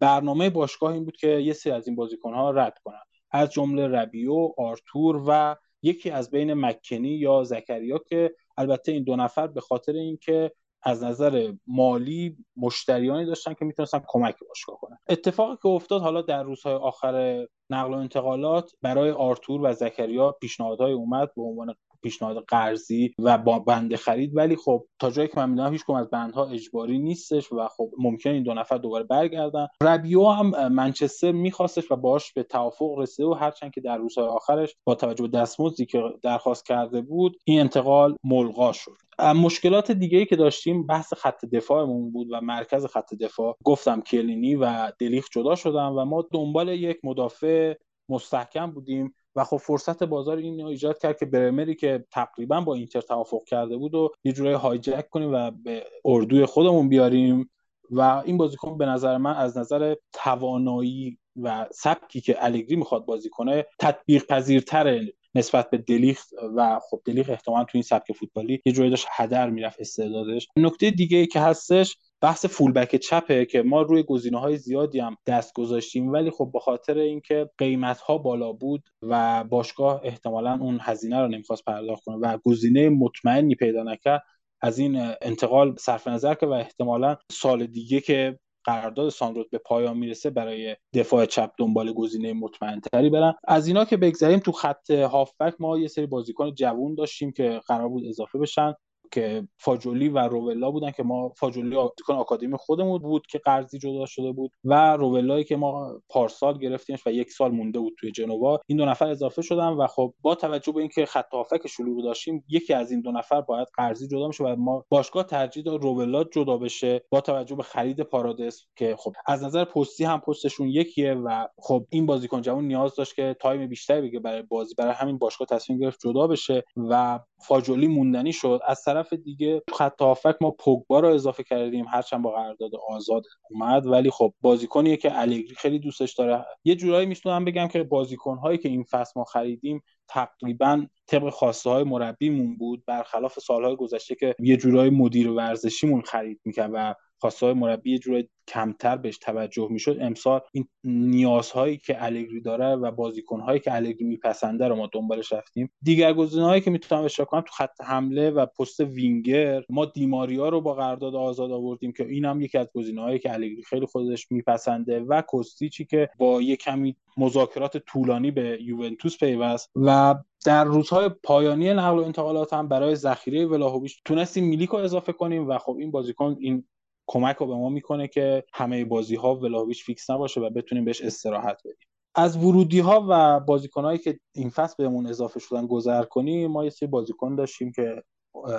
برنامه 0.00 0.50
باشگاه 0.50 0.92
این 0.92 1.04
بود 1.04 1.16
که 1.16 1.28
یه 1.28 1.52
سری 1.52 1.72
از 1.72 1.86
این 1.86 1.96
بازیکنها 1.96 2.50
رد 2.50 2.78
کنن. 2.84 3.02
از 3.30 3.52
جمله 3.52 3.88
ربیو، 3.88 4.52
آرتور 4.58 5.22
و 5.26 5.56
یکی 5.82 6.10
از 6.10 6.30
بین 6.30 6.54
مکنی 6.54 7.08
یا 7.08 7.44
زکریا 7.44 7.98
که 7.98 8.34
البته 8.56 8.92
این 8.92 9.04
دو 9.04 9.16
نفر 9.16 9.46
به 9.46 9.60
خاطر 9.60 9.92
اینکه 9.92 10.52
از 10.82 11.04
نظر 11.04 11.52
مالی 11.66 12.36
مشتریانی 12.56 13.26
داشتن 13.26 13.54
که 13.54 13.64
می‌تونستن 13.64 14.02
کمک 14.08 14.36
باشگاه 14.48 14.80
کنن. 14.80 14.98
اتفاقی 15.08 15.56
که 15.62 15.68
افتاد 15.68 16.02
حالا 16.02 16.22
در 16.22 16.42
روزهای 16.42 16.74
آخر 16.74 17.46
نقل 17.70 17.94
و 17.94 17.96
انتقالات 17.96 18.72
برای 18.82 19.10
آرتور 19.10 19.60
و 19.64 19.72
زکریا 19.72 20.32
پیشنهادهای 20.32 20.92
اومد 20.92 21.34
به 21.36 21.42
عنوان 21.42 21.74
پیشنهاد 22.02 22.44
قرضی 22.48 23.14
و 23.18 23.38
با 23.38 23.58
بند 23.58 23.96
خرید. 23.96 24.36
ولی 24.36 24.56
خب 24.56 24.86
تا 24.98 25.10
جایی 25.10 25.28
که 25.28 25.34
من 25.36 25.50
می‌دونم 25.50 25.72
هیچ 25.72 25.90
از 25.90 26.10
بندها 26.10 26.46
اجباری 26.48 26.98
نیستش 26.98 27.52
و 27.52 27.68
خب 27.68 27.90
ممکن 27.98 28.30
این 28.30 28.42
دو 28.42 28.54
نفر 28.54 28.78
دوباره 28.78 29.04
برگردن. 29.04 29.66
ربیو 29.82 30.28
هم 30.28 30.72
منچستر 30.72 31.32
میخواستش 31.32 31.90
و 31.90 31.96
باش 31.96 32.32
به 32.32 32.42
توافق 32.42 32.98
رسیده 32.98 33.28
و 33.28 33.32
هرچند 33.32 33.72
که 33.72 33.80
در 33.80 33.96
روزهای 33.96 34.26
آخرش 34.26 34.74
با 34.84 34.94
توجه 34.94 35.22
به 35.22 35.38
دستمزدی 35.38 35.86
که 35.86 36.02
درخواست 36.22 36.66
کرده 36.66 37.00
بود 37.00 37.36
این 37.44 37.60
انتقال 37.60 38.16
ملغا 38.24 38.72
شد. 38.72 38.96
مشکلات 39.36 39.92
دیگه 39.92 40.18
ای 40.18 40.26
که 40.26 40.36
داشتیم 40.36 40.86
بحث 40.86 41.14
خط 41.14 41.44
دفاعمون 41.44 42.12
بود 42.12 42.28
و 42.30 42.40
مرکز 42.40 42.86
خط 42.86 43.14
دفاع. 43.14 43.56
گفتم 43.64 44.00
کلینی 44.00 44.54
و 44.54 44.92
دلیخ 44.98 45.28
جدا 45.32 45.54
شدن 45.54 45.86
و 45.86 46.04
ما 46.04 46.28
دنبال 46.32 46.68
یک 46.68 46.98
مدافع 47.04 47.74
مستحکم 48.08 48.70
بودیم. 48.70 49.14
و 49.36 49.44
خب 49.44 49.56
فرصت 49.56 50.02
بازار 50.02 50.36
این 50.36 50.66
ایجاد 50.66 50.98
کرد 50.98 51.18
که 51.18 51.26
برمری 51.26 51.74
که 51.74 52.04
تقریبا 52.10 52.60
با 52.60 52.74
اینتر 52.74 53.00
توافق 53.00 53.44
کرده 53.44 53.76
بود 53.76 53.94
و 53.94 54.10
یه 54.24 54.32
جورایی 54.32 54.56
هایجک 54.56 55.08
کنیم 55.10 55.32
و 55.32 55.50
به 55.50 55.84
اردوی 56.04 56.46
خودمون 56.46 56.88
بیاریم 56.88 57.50
و 57.90 58.00
این 58.00 58.36
بازیکن 58.36 58.78
به 58.78 58.86
نظر 58.86 59.16
من 59.16 59.34
از 59.34 59.58
نظر 59.58 59.94
توانایی 60.12 61.18
و 61.42 61.66
سبکی 61.72 62.20
که 62.20 62.44
الگری 62.44 62.76
می‌خواد 62.76 63.04
بازی 63.04 63.28
کنه 63.28 63.66
تطبیق 63.78 64.26
پذیرتره 64.26 65.12
نسبت 65.34 65.70
به 65.70 65.78
دلیخت 65.78 66.28
و 66.56 66.80
خب 66.90 67.02
دلیخت 67.04 67.30
احتمالا 67.30 67.64
تو 67.64 67.70
این 67.74 67.82
سبک 67.82 68.12
فوتبالی 68.12 68.62
یه 68.66 68.72
جوری 68.72 68.90
داشت 68.90 69.06
هدر 69.10 69.50
می‌رفت 69.50 69.80
استعدادش. 69.80 70.48
نکته 70.56 70.90
دیگه 70.90 71.18
ای 71.18 71.26
که 71.26 71.40
هستش 71.40 71.96
بحث 72.20 72.46
فولبک 72.46 72.96
چپه 72.96 73.44
که 73.44 73.62
ما 73.62 73.82
روی 73.82 74.02
گزینه 74.02 74.40
های 74.40 74.56
زیادی 74.56 75.00
هم 75.00 75.16
دست 75.26 75.52
گذاشتیم 75.54 76.12
ولی 76.12 76.30
خب 76.30 76.50
به 76.52 76.60
خاطر 76.60 76.98
اینکه 76.98 77.50
قیمت 77.58 77.98
ها 77.98 78.18
بالا 78.18 78.52
بود 78.52 78.82
و 79.02 79.44
باشگاه 79.44 80.00
احتمالا 80.04 80.58
اون 80.60 80.78
هزینه 80.82 81.20
رو 81.20 81.28
نمی‌خواست 81.28 81.64
پرداخت 81.64 82.04
کنه 82.04 82.16
و 82.16 82.38
گزینه 82.44 82.88
مطمئنی 82.88 83.54
پیدا 83.54 83.82
نکرد 83.82 84.22
از 84.60 84.78
این 84.78 85.12
انتقال 85.22 85.76
صرف 85.76 86.08
نظر 86.08 86.34
که 86.34 86.46
و 86.46 86.52
احتمالا 86.52 87.16
سال 87.30 87.66
دیگه 87.66 88.00
که 88.00 88.38
قرارداد 88.64 89.08
ساندروت 89.08 89.50
به 89.50 89.58
پایان 89.58 89.96
می‌رسه 89.96 90.30
برای 90.30 90.76
دفاع 90.94 91.26
چپ 91.26 91.50
دنبال 91.58 91.92
گزینه 91.92 92.32
مطمئن 92.32 92.80
تری 92.80 93.10
برن. 93.10 93.34
از 93.48 93.66
اینا 93.66 93.84
که 93.84 93.96
بگذریم 93.96 94.38
تو 94.38 94.52
خط 94.52 94.90
هافبک 94.90 95.54
ما 95.60 95.78
یه 95.78 95.88
سری 95.88 96.06
بازیکن 96.06 96.54
جوون 96.54 96.94
داشتیم 96.94 97.32
که 97.32 97.60
قرار 97.68 97.88
بود 97.88 98.06
اضافه 98.06 98.38
بشن. 98.38 98.74
که 99.12 99.48
فاجولی 99.58 100.08
و 100.08 100.18
روولا 100.18 100.70
بودن 100.70 100.90
که 100.90 101.02
ما 101.02 101.28
فاجولی 101.28 101.76
بازیکن 101.76 102.14
آکادمی 102.14 102.56
خودمون 102.56 102.98
بود 102.98 103.26
که 103.26 103.38
قرضی 103.38 103.78
جدا 103.78 104.06
شده 104.06 104.32
بود 104.32 104.50
و 104.64 104.96
روولایی 104.96 105.44
که 105.44 105.56
ما 105.56 106.00
پارسال 106.08 106.58
گرفتیمش 106.58 107.06
و 107.06 107.10
یک 107.10 107.30
سال 107.30 107.50
مونده 107.52 107.78
بود 107.78 107.94
توی 108.00 108.12
جنوا 108.12 108.60
این 108.66 108.78
دو 108.78 108.84
نفر 108.84 109.08
اضافه 109.08 109.42
شدن 109.42 109.68
و 109.68 109.86
خب 109.86 110.14
با 110.22 110.34
توجه 110.34 110.72
به 110.72 110.80
اینکه 110.80 111.06
خط 111.06 111.34
هافک 111.34 111.66
شلوغ 111.66 112.04
داشتیم 112.04 112.44
یکی 112.48 112.74
از 112.74 112.90
این 112.90 113.00
دو 113.00 113.12
نفر 113.12 113.40
باید 113.40 113.68
قرضی 113.74 114.08
جدا 114.08 114.28
بشه 114.28 114.44
و 114.44 114.56
ما 114.58 114.84
باشگاه 114.88 115.24
ترجیح 115.24 115.64
داد 115.64 115.82
روولا 115.82 116.24
جدا 116.24 116.56
بشه 116.56 117.04
با 117.10 117.20
توجه 117.20 117.56
به 117.56 117.62
خرید 117.62 118.00
پارادس 118.00 118.66
که 118.76 118.96
خب 118.98 119.12
از 119.26 119.44
نظر 119.44 119.64
پستی 119.64 120.04
هم 120.04 120.20
پستشون 120.20 120.68
یکیه 120.68 121.14
و 121.14 121.46
خب 121.58 121.86
این 121.90 122.06
بازیکن 122.06 122.42
جوان 122.42 122.64
نیاز 122.64 122.94
داشت 122.94 123.14
که 123.14 123.36
تایم 123.40 123.66
بیشتری 123.66 124.08
بگه 124.08 124.20
برای 124.20 124.42
بازی 124.42 124.74
برای 124.78 124.92
همین 124.92 125.18
باشگاه 125.18 125.46
تصمیم 125.46 125.78
گرفت 125.78 126.00
جدا 126.00 126.26
بشه 126.26 126.64
و 126.76 127.20
فاجولی 127.46 127.86
موندنی 127.86 128.32
شد. 128.32 128.60
از 128.66 128.82
دیگه 129.10 129.62
تو 129.66 129.74
خط 130.14 130.36
ما 130.40 130.50
پوگبا 130.50 131.00
رو 131.00 131.08
اضافه 131.08 131.42
کردیم 131.42 131.84
هرچند 131.88 132.22
با 132.22 132.30
قرارداد 132.30 132.70
آزاد 132.88 133.24
اومد. 133.50 133.86
ولی 133.86 134.10
خب 134.10 134.34
بازیکنیه 134.40 134.96
که 134.96 135.20
الگری 135.20 135.54
خیلی 135.56 135.78
دوستش 135.78 136.12
داره. 136.14 136.44
یه 136.64 136.74
جورایی 136.74 137.06
می‌تونم 137.06 137.44
بگم 137.44 137.68
که 137.68 137.82
بازیکن 137.82 138.36
هایی 138.36 138.58
که 138.58 138.68
این 138.68 138.84
فصل 138.90 139.12
ما 139.16 139.24
خریدیم 139.24 139.82
تقریبا 140.08 140.86
طبق 141.06 141.30
خواسته 141.30 141.70
های 141.70 141.84
مربیمون 141.84 142.56
بود. 142.56 142.84
برخلاف 142.86 143.38
سالهای 143.38 143.76
گذشته 143.76 144.14
که 144.14 144.34
یه 144.38 144.56
جورایی 144.56 144.90
مدیر 144.90 145.30
ورزشیمون 145.30 146.02
خرید 146.02 146.40
می‌کرد 146.44 146.70
و 146.74 146.94
خواستهای 147.22 147.52
مربی 147.52 147.92
یه 147.92 147.98
جورایی 147.98 148.28
کمتر 148.48 148.96
بهش 148.96 149.18
توجه 149.18 149.68
می‌شد. 149.70 149.96
امسال 150.00 150.40
این 150.52 150.68
نیازهایی 150.84 151.76
که 151.76 152.04
الگری 152.04 152.40
داره 152.40 152.76
و 152.76 152.90
بازیکنهایی 152.90 153.60
که 153.60 153.74
الگری 153.74 154.04
میپسنده 154.04 154.68
رو 154.68 154.76
ما 154.76 154.88
دنبالش 154.92 155.32
رفتیم. 155.32 155.72
دیگر 155.82 156.12
گزینه‌هایی 156.12 156.60
که 156.60 156.70
می‌تونم 156.70 157.04
اشاره 157.04 157.26
کنم 157.26 157.40
تو 157.40 157.52
خط 157.52 157.80
حمله 157.80 158.30
و 158.30 158.46
پست 158.46 158.80
وینگر 158.80 159.62
ما 159.68 159.84
دیماریا 159.84 160.48
رو 160.48 160.60
با 160.60 160.74
قرارداد 160.74 161.14
آزاد 161.14 161.52
آوردیم 161.52 161.92
که 161.92 162.06
این 162.06 162.24
هم 162.24 162.40
یکی 162.40 162.58
از 162.58 162.66
گزینه‌هایی 162.74 163.18
که 163.18 163.32
الگری 163.32 163.62
خیلی 163.62 163.86
خودش 163.86 164.32
میپسنده 164.32 165.00
و 165.00 165.22
کوستیچی 165.22 165.84
که 165.84 166.08
با 166.18 166.42
یه 166.42 166.56
کمی 166.56 166.96
مذاکرات 167.16 167.76
طولانی 167.76 168.30
به 168.30 168.58
یوونتوس 168.62 169.18
پیوست. 169.18 169.70
و 169.76 170.14
در 170.46 170.64
روزهای 170.64 171.10
پایانی 171.22 171.72
نقل 171.72 171.98
و 171.98 172.02
انتقالات 172.02 172.52
هم 172.52 172.68
برای 172.68 172.94
ذخیره 172.94 173.46
ولاهویچ 173.46 174.02
تونستیم 174.04 174.44
میلیکو 174.44 174.76
اضافه 174.76 175.12
کنیم 175.12 175.48
و 175.48 175.58
خب 175.58 175.76
این 175.78 175.90
بازیکن 175.90 176.36
این 176.40 176.64
کمک 177.12 177.36
رو 177.36 177.46
به 177.46 177.54
ما 177.54 177.68
می‌کنه 177.68 178.08
که 178.08 178.44
همه 178.54 178.84
بازی 178.84 179.16
ها 179.16 179.34
ولاویچ 179.34 179.84
فیکس 179.84 180.10
نباشه 180.10 180.40
و 180.40 180.50
بتونیم 180.50 180.84
بهش 180.84 181.00
استراحت 181.00 181.60
بدیم. 181.64 181.88
از 182.14 182.36
ورودی 182.36 182.80
ها 182.80 183.06
و 183.08 183.40
بازیکن 183.40 183.96
که 183.96 184.18
این 184.34 184.50
فصل 184.50 184.74
بهمون 184.78 185.06
اضافه 185.06 185.40
شدن 185.40 185.66
گذر 185.66 186.02
کنیم 186.02 186.50
ما 186.50 186.64
یه 186.64 186.70
سری 186.70 186.86
بازیکن 186.86 187.34
داشتیم 187.34 187.72
که 187.72 188.02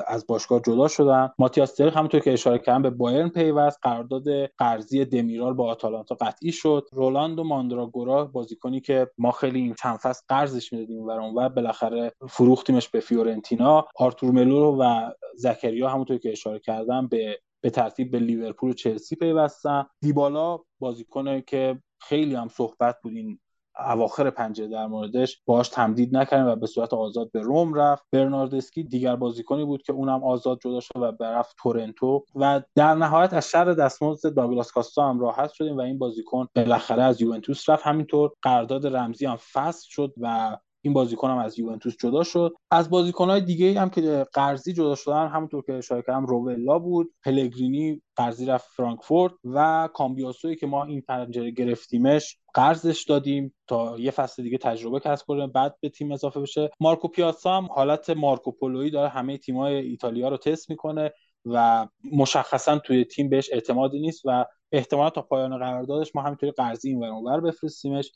از 0.08 0.28
باشگاه 0.28 0.60
جدا 0.60 0.88
شدن. 0.88 1.30
ماتیاس 1.40 1.76
ترک 1.76 1.96
همونطور 1.96 2.20
که 2.20 2.34
اشاره 2.34 2.60
کردم 2.60 2.82
به 2.82 2.90
بایرن 2.90 3.30
پیوست 3.30 3.80
قرارداد 3.82 4.24
قرضی 4.58 5.06
دمیرال 5.06 5.54
با 5.54 5.72
آتالانتا 5.72 6.16
قطعی 6.16 6.52
شد. 6.52 6.88
رولند 6.92 7.40
و 7.40 7.44
ماندراگورا 7.44 8.26
بازیکنی 8.26 8.82
که 8.82 9.08
ما 9.18 9.32
خیلی 9.32 9.60
این 9.60 9.74
چند 9.74 9.98
فصل 9.98 10.22
قرضش 10.28 10.74
می‌دادیم 10.74 11.04
و 11.04 11.12
اونور 11.12 11.50
بالاخره 11.50 12.12
فروختیمش 12.30 12.90
به 12.90 13.00
فیورنتینا. 13.00 13.86
آرتور 13.96 14.32
ملو 14.32 14.78
و 14.80 15.12
زکریا 15.36 15.90
همونطور 15.90 16.18
که 16.18 16.32
اشاره 16.32 16.60
کردم 16.60 17.08
به 17.08 17.40
به 17.64 17.70
ترتیب 17.70 18.12
به 18.12 18.20
لیورپول 18.20 18.70
و 18.70 18.74
چلسی 18.74 19.16
پیوستن. 19.16 19.86
دیبالا 20.02 20.60
بازیکنه 20.80 21.42
که 21.42 21.82
خیلی 22.02 22.36
هم 22.36 22.48
صحبت 22.48 22.96
بود 23.04 23.14
این 23.16 23.40
اواخر 23.80 24.30
پنجره 24.30 24.68
در 24.68 24.88
موردش 24.88 25.42
باهاش 25.46 25.70
تمدید 25.70 26.18
نکردیم 26.18 26.48
و 26.48 26.56
به 26.56 26.68
صورت 26.68 26.94
آزاد 26.94 27.32
به 27.32 27.42
روم 27.42 27.74
رفت. 27.74 28.06
برناردسکی 28.12 28.84
دیگر 28.84 29.16
بازیکنی 29.16 29.66
بود 29.66 29.82
که 29.82 29.94
اونم 29.94 30.24
آزاد 30.24 30.60
جدا 30.64 30.80
شد 30.80 30.96
و 30.96 31.12
برفت 31.12 31.56
تورنتو 31.64 32.26
و 32.36 32.62
در 32.76 32.94
نهایت 32.94 33.34
از 33.34 33.50
شر 33.50 33.66
دستمزد 33.66 34.34
داگلاس 34.34 34.72
کاستا 34.72 35.10
هم 35.10 35.20
راحت 35.20 35.52
شدیم 35.52 35.78
و 35.78 35.82
این 35.82 35.98
بازیکن 35.98 36.48
بالاخره 36.56 37.04
از 37.04 37.22
یوونتوس 37.22 37.70
رفت. 37.70 37.88
همینطور 37.88 38.32
قرارداد 38.42 38.96
رمزی 38.96 39.26
هم 39.26 39.38
فصل 39.54 39.88
شد 39.90 40.14
و 40.18 40.58
این 40.86 40.94
بازیکن 40.94 41.30
هم 41.30 41.38
از 41.38 41.60
یوونتوس 41.60 41.96
جدا 41.98 42.24
شد. 42.24 42.54
از 42.72 42.88
های 43.18 43.42
دیگه 43.42 43.80
هم 43.80 43.90
که 43.90 44.26
قرضی 44.34 44.74
جدا 44.74 44.96
شدن 44.96 45.28
همونطور 45.28 45.64
که 45.64 45.74
اشاره 45.74 46.02
کردم 46.02 46.26
روولا 46.26 46.80
بود 46.80 47.14
پلگرینی 47.26 48.02
قرضی 48.16 48.46
رفت 48.46 48.68
فرانکفورت 48.76 49.34
و 49.44 49.90
کامبیاسوی 49.94 50.56
که 50.56 50.68
ما 50.68 50.86
این 50.86 51.02
پنجره 51.02 51.52
گرفتیمش 51.52 52.38
قرضش 52.54 53.04
دادیم 53.04 53.56
تا 53.68 54.00
یه 54.00 54.12
فصل 54.12 54.44
دیگه 54.44 54.58
تجربه 54.58 55.00
کسب 55.00 55.26
کنه 55.26 55.48
بعد 55.48 55.76
به 55.82 55.90
تیم 55.90 56.12
اضافه 56.12 56.40
بشه. 56.40 56.70
مارکو 56.80 57.08
پیاسا 57.08 57.58
هم 57.58 57.68
حالت 57.72 58.10
مارکو 58.10 58.52
پولویی 58.52 58.92
داره 58.92 59.10
همه 59.10 59.38
تیمای 59.38 59.76
ایتالیا 59.76 60.30
رو 60.30 60.38
تست 60.38 60.70
می‌کنه 60.70 61.12
و 61.46 61.88
مشخصا 62.12 62.80
توی 62.80 63.06
تیم 63.06 63.30
بهش 63.30 63.50
اعتمادی 63.52 64.00
نیست 64.00 64.22
و 64.26 64.46
احتمالا 64.72 65.10
تا 65.10 65.22
پایان 65.22 65.58
قراردادش 65.58 66.16
ما 66.16 66.22
همینطوری 66.22 66.52
قرضی 66.52 66.90
این 66.90 67.00
ور 67.00 67.42
بفرستیمش. 67.42 68.12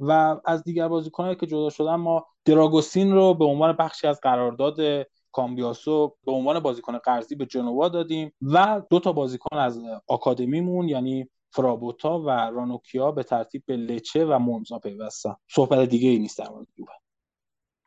و 0.00 0.40
از 0.44 0.64
دیگر 0.64 0.88
بازیکنایی 0.88 1.36
که 1.36 1.46
جدا 1.46 1.70
شدن 1.70 1.94
ما 1.94 2.26
دراگوسین 2.44 3.12
رو 3.12 3.34
به 3.34 3.44
عنوان 3.44 3.72
بخشی 3.72 4.06
از 4.06 4.20
قرارداد 4.20 5.06
کامبیاسو 5.32 6.16
به 6.26 6.32
عنوان 6.32 6.60
بازیکن 6.60 6.98
قرضی 6.98 7.34
به 7.34 7.46
جنوا 7.46 7.88
دادیم 7.88 8.32
و 8.42 8.82
دو 8.90 9.00
تا 9.00 9.12
بازیکن 9.12 9.58
از 9.58 9.80
آکادمیمون 10.06 10.88
یعنی 10.88 11.28
فرابوتا 11.52 12.18
و 12.18 12.30
رانوکیا 12.30 13.12
به 13.12 13.22
ترتیب 13.22 13.62
به 13.66 13.76
لچه 13.76 14.24
و 14.24 14.38
مونزا 14.38 14.78
پیوستن. 14.78 15.34
صحبت 15.50 15.88
دیگه 15.88 16.08
ای 16.08 16.18
نیست 16.18 16.38
در 16.38 16.48
مورد 16.48 16.66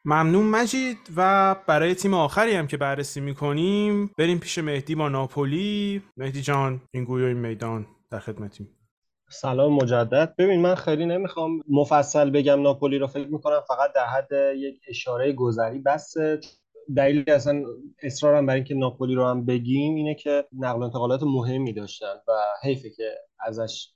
ممنون 0.06 0.46
مجید. 0.46 0.98
و 1.16 1.56
برای 1.68 1.96
تیم 1.96 2.14
آخری 2.14 2.54
هم 2.54 2.68
که 2.68 2.78
بررسی 2.78 3.22
می‌کنیم 3.22 4.12
بریم 4.18 4.40
پیش 4.40 4.58
مهدی 4.58 4.96
با 4.96 5.10
ناپولی. 5.10 6.02
مهدی 6.18 6.42
جان 6.42 6.82
این 6.92 7.04
گویا 7.04 7.28
این 7.28 7.38
میدان 7.38 7.88
در 8.12 8.20
خدمتیم. 8.20 8.83
سلام 9.34 9.74
مجدد. 9.74 10.36
ببین 10.38 10.62
من 10.62 10.76
خیلی 10.76 11.06
نمی‌خوام 11.06 11.62
مفصل 11.70 12.30
بگم 12.30 12.62
ناپولی 12.62 12.98
رو 12.98 13.08
فکر 13.08 13.28
می‌کنم 13.28 13.62
فقط 13.68 13.94
در 13.96 14.06
حد 14.06 14.56
یک 14.56 14.80
اشاره 14.88 15.34
گذری 15.34 15.80
بس. 15.80 16.14
دلیلی 16.96 17.32
اصلا 17.32 17.64
اصرارم 18.04 18.46
برای 18.46 18.60
اینکه 18.60 18.76
ناپولی 18.76 19.16
رو 19.16 19.26
هم 19.26 19.46
بگیم 19.46 19.96
اینه 19.96 20.16
که 20.16 20.46
نقل 20.60 20.80
و 20.80 20.84
انتقالات 20.84 21.24
مهمی 21.24 21.74
داشتن 21.74 22.14
و 22.28 22.32
حیفه 22.64 22.90
که 22.90 23.12
ازش 23.40 23.94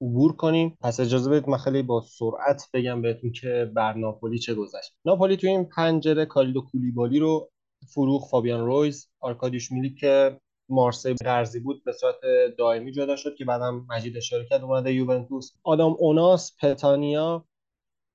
عبور 0.00 0.36
کنیم. 0.36 0.78
پس 0.80 1.00
اجازه 1.00 1.30
بدید 1.30 1.48
من 1.48 1.58
خیلی 1.58 1.82
با 1.82 2.00
سرعت 2.00 2.68
بگم 2.74 3.02
بهتون 3.02 3.32
که 3.32 3.70
بر 3.74 3.92
ناپولی 3.92 4.38
چه 4.38 4.54
گذشت. 4.54 4.92
ناپولی 5.04 5.36
تو 5.36 5.46
این 5.46 5.64
پنجره 5.64 6.26
کالیدو 6.26 6.60
کولیبالی 6.60 7.18
رو 7.18 7.50
فروخ 7.94 8.30
فابیان 8.30 8.66
رویز 8.66 9.08
آرکادیوش 9.20 9.72
میلی 9.72 9.94
که 9.94 10.40
مارسی 10.72 11.14
قرضی 11.14 11.60
بود 11.60 11.84
به 11.84 11.92
صورت 11.92 12.16
دائمی 12.58 12.92
جدا 12.92 13.16
شد 13.16 13.34
که 13.34 13.44
بعدم 13.44 13.86
مجید 13.88 14.16
اشاره 14.16 14.44
کرد 14.44 14.62
اومده 14.62 14.92
یوونتوس. 14.92 15.52
آدام 15.62 15.96
اوناس 15.98 16.56
پتانیا 16.62 17.44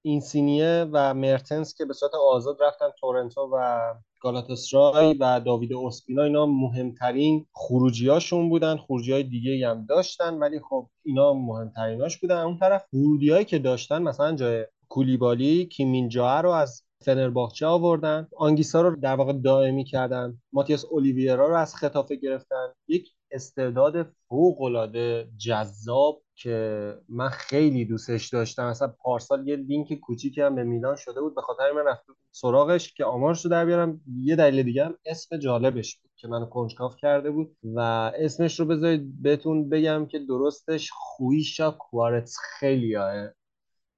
اینسینیه 0.02 0.88
و 0.92 1.14
مرتنس 1.14 1.76
که 1.78 1.86
به 1.86 1.94
صورت 1.94 2.12
آزاد 2.14 2.58
رفتن 2.64 2.90
تورنتو 3.00 3.50
و 3.54 3.80
گالاتاسرای 4.22 5.14
و 5.20 5.40
داوید 5.40 5.74
اوسپینا 5.74 6.24
اینا 6.24 6.46
مهمترین 6.46 7.46
خروجیاشون 7.54 8.50
بودن. 8.50 8.78
خروجی 8.78 9.12
های 9.12 9.24
دیگه 9.24 9.70
هم 9.70 9.86
داشتن 9.86 10.34
ولی 10.34 10.60
خب 10.70 10.90
اینا 11.06 11.34
مهمتریناش 11.34 12.18
بودن. 12.18 12.38
اون 12.38 12.58
طرف 12.58 12.86
ورودی 12.94 13.46
که 13.46 13.60
داشتن 13.60 14.02
مثلا 14.02 14.36
جای 14.36 14.66
کولیبالی 14.90 15.66
کیمینجا 15.66 16.40
رو 16.40 16.50
از 16.50 16.87
فنرباخچه 17.06 17.66
آوردن. 17.66 18.28
آنگیسا 18.38 18.82
رو 18.82 18.96
در 18.96 19.16
واقع 19.16 19.34
دائمی 19.34 19.84
کردن. 19.84 20.38
ماتیاس 20.54 20.86
اولیویرا 20.86 21.48
رو 21.48 21.56
از 21.56 21.76
خطافه 21.76 22.16
گرفتن. 22.16 22.74
یک 22.88 23.10
استعداد 23.32 24.08
فوق 24.30 24.62
العاده 24.62 25.30
جذاب 25.38 26.22
که 26.36 26.94
من 27.10 27.30
خیلی 27.30 27.86
دوستش 27.86 28.30
داشتم. 28.30 28.70
مثلا 28.70 28.88
پارسال 28.88 29.48
یه 29.48 29.56
لینک 29.56 29.94
کوچیکی 29.94 30.42
هم 30.42 30.56
به 30.56 30.64
میلان 30.64 30.96
شده 30.96 31.22
بود. 31.22 31.36
به 31.36 31.42
خاطر 31.42 31.72
من 31.72 31.84
رفتم 31.88 32.16
سراغش 32.32 32.94
که 32.94 33.06
آمارش 33.06 33.46
رو 33.46 33.52
در 33.52 33.66
بیارم. 33.66 34.02
یه 34.16 34.36
دلیل 34.36 34.64
دیگه 34.64 34.86
هم 34.86 34.98
اسم 35.06 35.38
جالبش 35.38 35.98
بود 35.98 36.12
که 36.16 36.28
منو 36.28 36.46
کنجکاف 36.46 36.96
کرده 36.96 37.32
بود 37.32 37.58
و 37.64 37.80
اسمش 38.16 38.60
رو 38.60 38.66
بذارید 38.66 39.22
بهتون 39.22 39.70
بگم 39.70 40.06
که 40.06 40.20
درستش 40.20 40.90
خویشا 40.94 41.72
کوارتس 41.72 42.38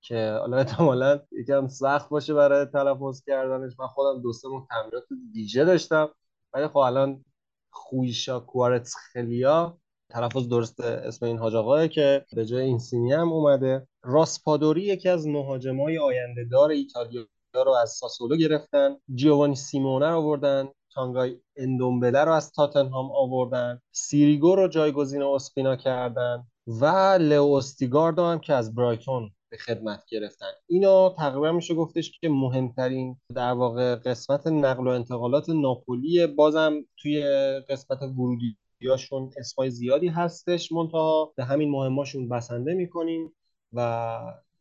که 0.01 0.37
حالا 0.39 0.57
احتمالا 0.57 1.19
یکم 1.31 1.67
سخت 1.67 2.09
باشه 2.09 2.33
برای 2.33 2.65
تلفظ 2.65 3.23
کردنش. 3.27 3.79
من 3.79 3.87
خودم 3.87 4.21
دو 4.21 4.33
سه 4.33 4.47
تمرینات 4.69 5.03
دیجه 5.33 5.65
داشتم 5.65 6.09
ولی 6.53 6.67
خب 6.67 6.77
الان 6.77 7.25
خویشا 7.71 8.39
کوارتس 8.39 8.95
خلیا 9.13 9.77
تلفظ 10.09 10.47
درست 10.47 10.81
اسم 10.81 11.25
این 11.25 11.37
حاج 11.37 11.89
که 11.91 12.25
به 12.33 12.45
جای 12.45 12.61
اینسینی 12.61 13.13
هم 13.13 13.31
اومده. 13.31 13.87
راسپادوری 14.03 14.81
یکی 14.81 15.09
از 15.09 15.27
مهاجمای 15.27 15.97
آینده 15.97 16.43
دار 16.51 16.69
ایتالیا 16.69 17.25
رو 17.53 17.71
از 17.71 17.89
ساسولو 17.91 18.35
گرفتن. 18.35 18.95
جیوانی 19.15 19.55
سیمونه 19.55 20.09
رو 20.09 20.17
آوردن. 20.17 20.69
تانگای 20.93 21.39
اندومبله 21.55 22.23
رو 22.23 22.31
از 22.31 22.51
تاتنهام 22.51 23.11
آوردن. 23.11 23.81
سیریگو 23.91 24.55
رو 24.55 24.67
جایگزین 24.67 25.23
اسپینا 25.23 25.75
کردن. 25.75 26.47
و 26.67 26.85
لئو 27.19 27.45
استیگاردو 27.45 28.23
هم 28.23 28.39
که 28.39 28.53
از 28.53 28.75
برایتون 28.75 29.31
به 29.51 29.57
خدمت 29.57 30.03
گرفتن. 30.09 30.51
اینا 30.67 31.09
تقریبا 31.09 31.51
میشه 31.51 31.73
گفتش 31.75 32.11
که 32.21 32.29
مهمترین 32.29 33.17
در 33.35 33.51
واقع 33.51 33.95
قسمت 33.95 34.47
نقل 34.47 34.87
و 34.87 34.89
انتقالات 34.89 35.49
ناپولی 35.49 36.27
بازم 36.27 36.73
توی 36.97 37.23
قسمت 37.69 38.01
ورودی 38.01 38.57
یاشون 38.81 39.31
اسمای 39.37 39.69
زیادی 39.69 40.07
هستش 40.07 40.71
منتها. 40.71 41.33
به 41.35 41.43
همین 41.43 41.71
مهماشون 41.71 42.29
بسنده 42.29 42.73
می‌کنیم 42.73 43.33
و 43.73 44.19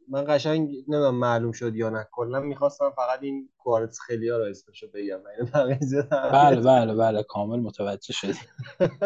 من 0.08 0.24
قشنگ 0.28 0.68
نمی‌دونم 0.68 1.14
معلوم 1.14 1.52
شد 1.52 1.76
یا 1.76 1.90
نه. 1.90 2.08
کلا 2.12 2.40
می‌خواستم 2.40 2.90
فقط 2.96 3.22
این 3.22 3.48
کوارتز 3.58 3.98
خیلی 4.00 4.28
ها 4.28 4.38
رو 4.38 4.44
اسمشو 4.44 4.86
بگم. 4.94 5.18
بله 6.32 6.60
بله 6.60 6.94
بله. 6.94 7.22
کامل 7.22 7.60
متوجه 7.60 8.12
شدی. 8.12 8.38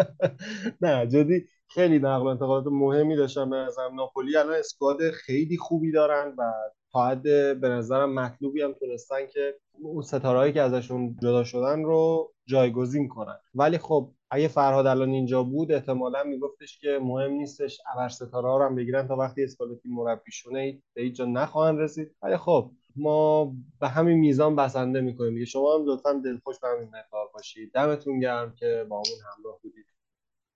نه 0.82 1.06
جدی 1.06 1.46
خیلی 1.74 1.98
نقل 1.98 2.22
و 2.22 2.26
انتقالات 2.26 2.66
مهمی 2.66 3.16
داشتن 3.16 3.50
به 3.50 3.56
نظرم 3.56 3.94
ناپولی 3.94 4.36
الان 4.36 4.54
اسکواد 4.54 5.10
خیلی 5.10 5.56
خوبی 5.56 5.92
دارن 5.92 6.34
و 6.38 6.52
تا 6.92 7.06
حد 7.06 7.22
به 7.60 7.68
نظرم 7.68 8.14
مطلوبی 8.14 8.62
هم 8.62 8.72
تونستن 8.72 9.26
که 9.26 9.54
اون 9.82 10.02
ستارهایی 10.02 10.52
که 10.52 10.62
ازشون 10.62 11.16
جدا 11.22 11.44
شدن 11.44 11.82
رو 11.82 12.32
جایگزین 12.46 13.08
کنن. 13.08 13.38
ولی 13.54 13.78
خب 13.78 14.10
اگه 14.30 14.48
فرهاد 14.48 14.86
الان 14.86 15.08
اینجا 15.08 15.42
بود 15.42 15.72
احتمالا 15.72 16.24
میگفتش 16.24 16.78
که 16.78 16.98
مهم 17.02 17.32
نیستش 17.32 17.80
ابر 17.94 18.08
ستاره 18.08 18.48
ها 18.48 18.58
رو 18.58 18.64
هم 18.64 18.74
بگیرن 18.74 19.08
تا 19.08 19.16
وقتی 19.16 19.44
اسپالتی 19.44 19.88
مربیشونه 19.88 20.82
به 20.94 21.02
هیچ 21.02 21.16
جا 21.16 21.24
نخواهند 21.24 21.80
رسید. 21.80 22.14
ولی 22.22 22.36
خب 22.36 22.70
ما 22.96 23.52
به 23.80 23.88
همین 23.88 24.18
میزان 24.18 24.56
بسنده 24.56 25.00
می‌کنیم 25.00 25.44
شما 25.44 25.74
هم 25.74 25.86
لطفا 25.86 26.12
دلخوش 26.24 26.58
به 26.58 26.68
همین 26.68 26.88
مقدار 26.88 27.28
باشید. 27.34 27.72
دمتون 27.72 28.20
گرم 28.20 28.54
که 28.54 28.86
با 28.88 28.96
همون 28.96 29.18
همراه 29.36 29.58
بودید. 29.62 29.91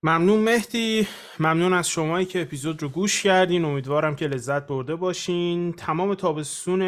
ممنون 0.06 0.40
مهدی. 0.40 1.06
ممنون 1.40 1.72
از 1.72 1.88
شمایی 1.88 2.26
که 2.26 2.42
اپیزود 2.42 2.82
رو 2.82 2.88
گوش 2.88 3.22
کردین. 3.22 3.64
امیدوارم 3.64 4.16
که 4.16 4.26
لذت 4.26 4.66
برده 4.66 4.96
باشین. 4.96 5.72
تمام 5.72 6.14
تابستون 6.14 6.82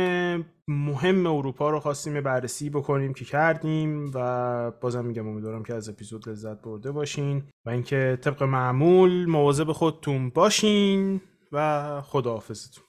مهم 0.68 1.26
اروپا 1.26 1.70
رو 1.70 1.80
خواستیم 1.80 2.20
بررسی 2.20 2.70
بکنیم 2.70 3.14
که 3.14 3.24
کردیم 3.24 4.10
و 4.14 4.70
بازم 4.70 5.04
میگم 5.04 5.28
امیدوارم 5.28 5.62
که 5.62 5.74
از 5.74 5.88
اپیزود 5.88 6.28
لذت 6.28 6.62
برده 6.62 6.92
باشین 6.92 7.42
و 7.66 7.70
اینکه 7.70 8.18
طبق 8.20 8.42
معمول 8.42 9.26
مواظب 9.26 9.72
خودتون 9.72 10.30
باشین 10.30 11.20
و 11.52 12.00
خداحافظتون. 12.00 12.87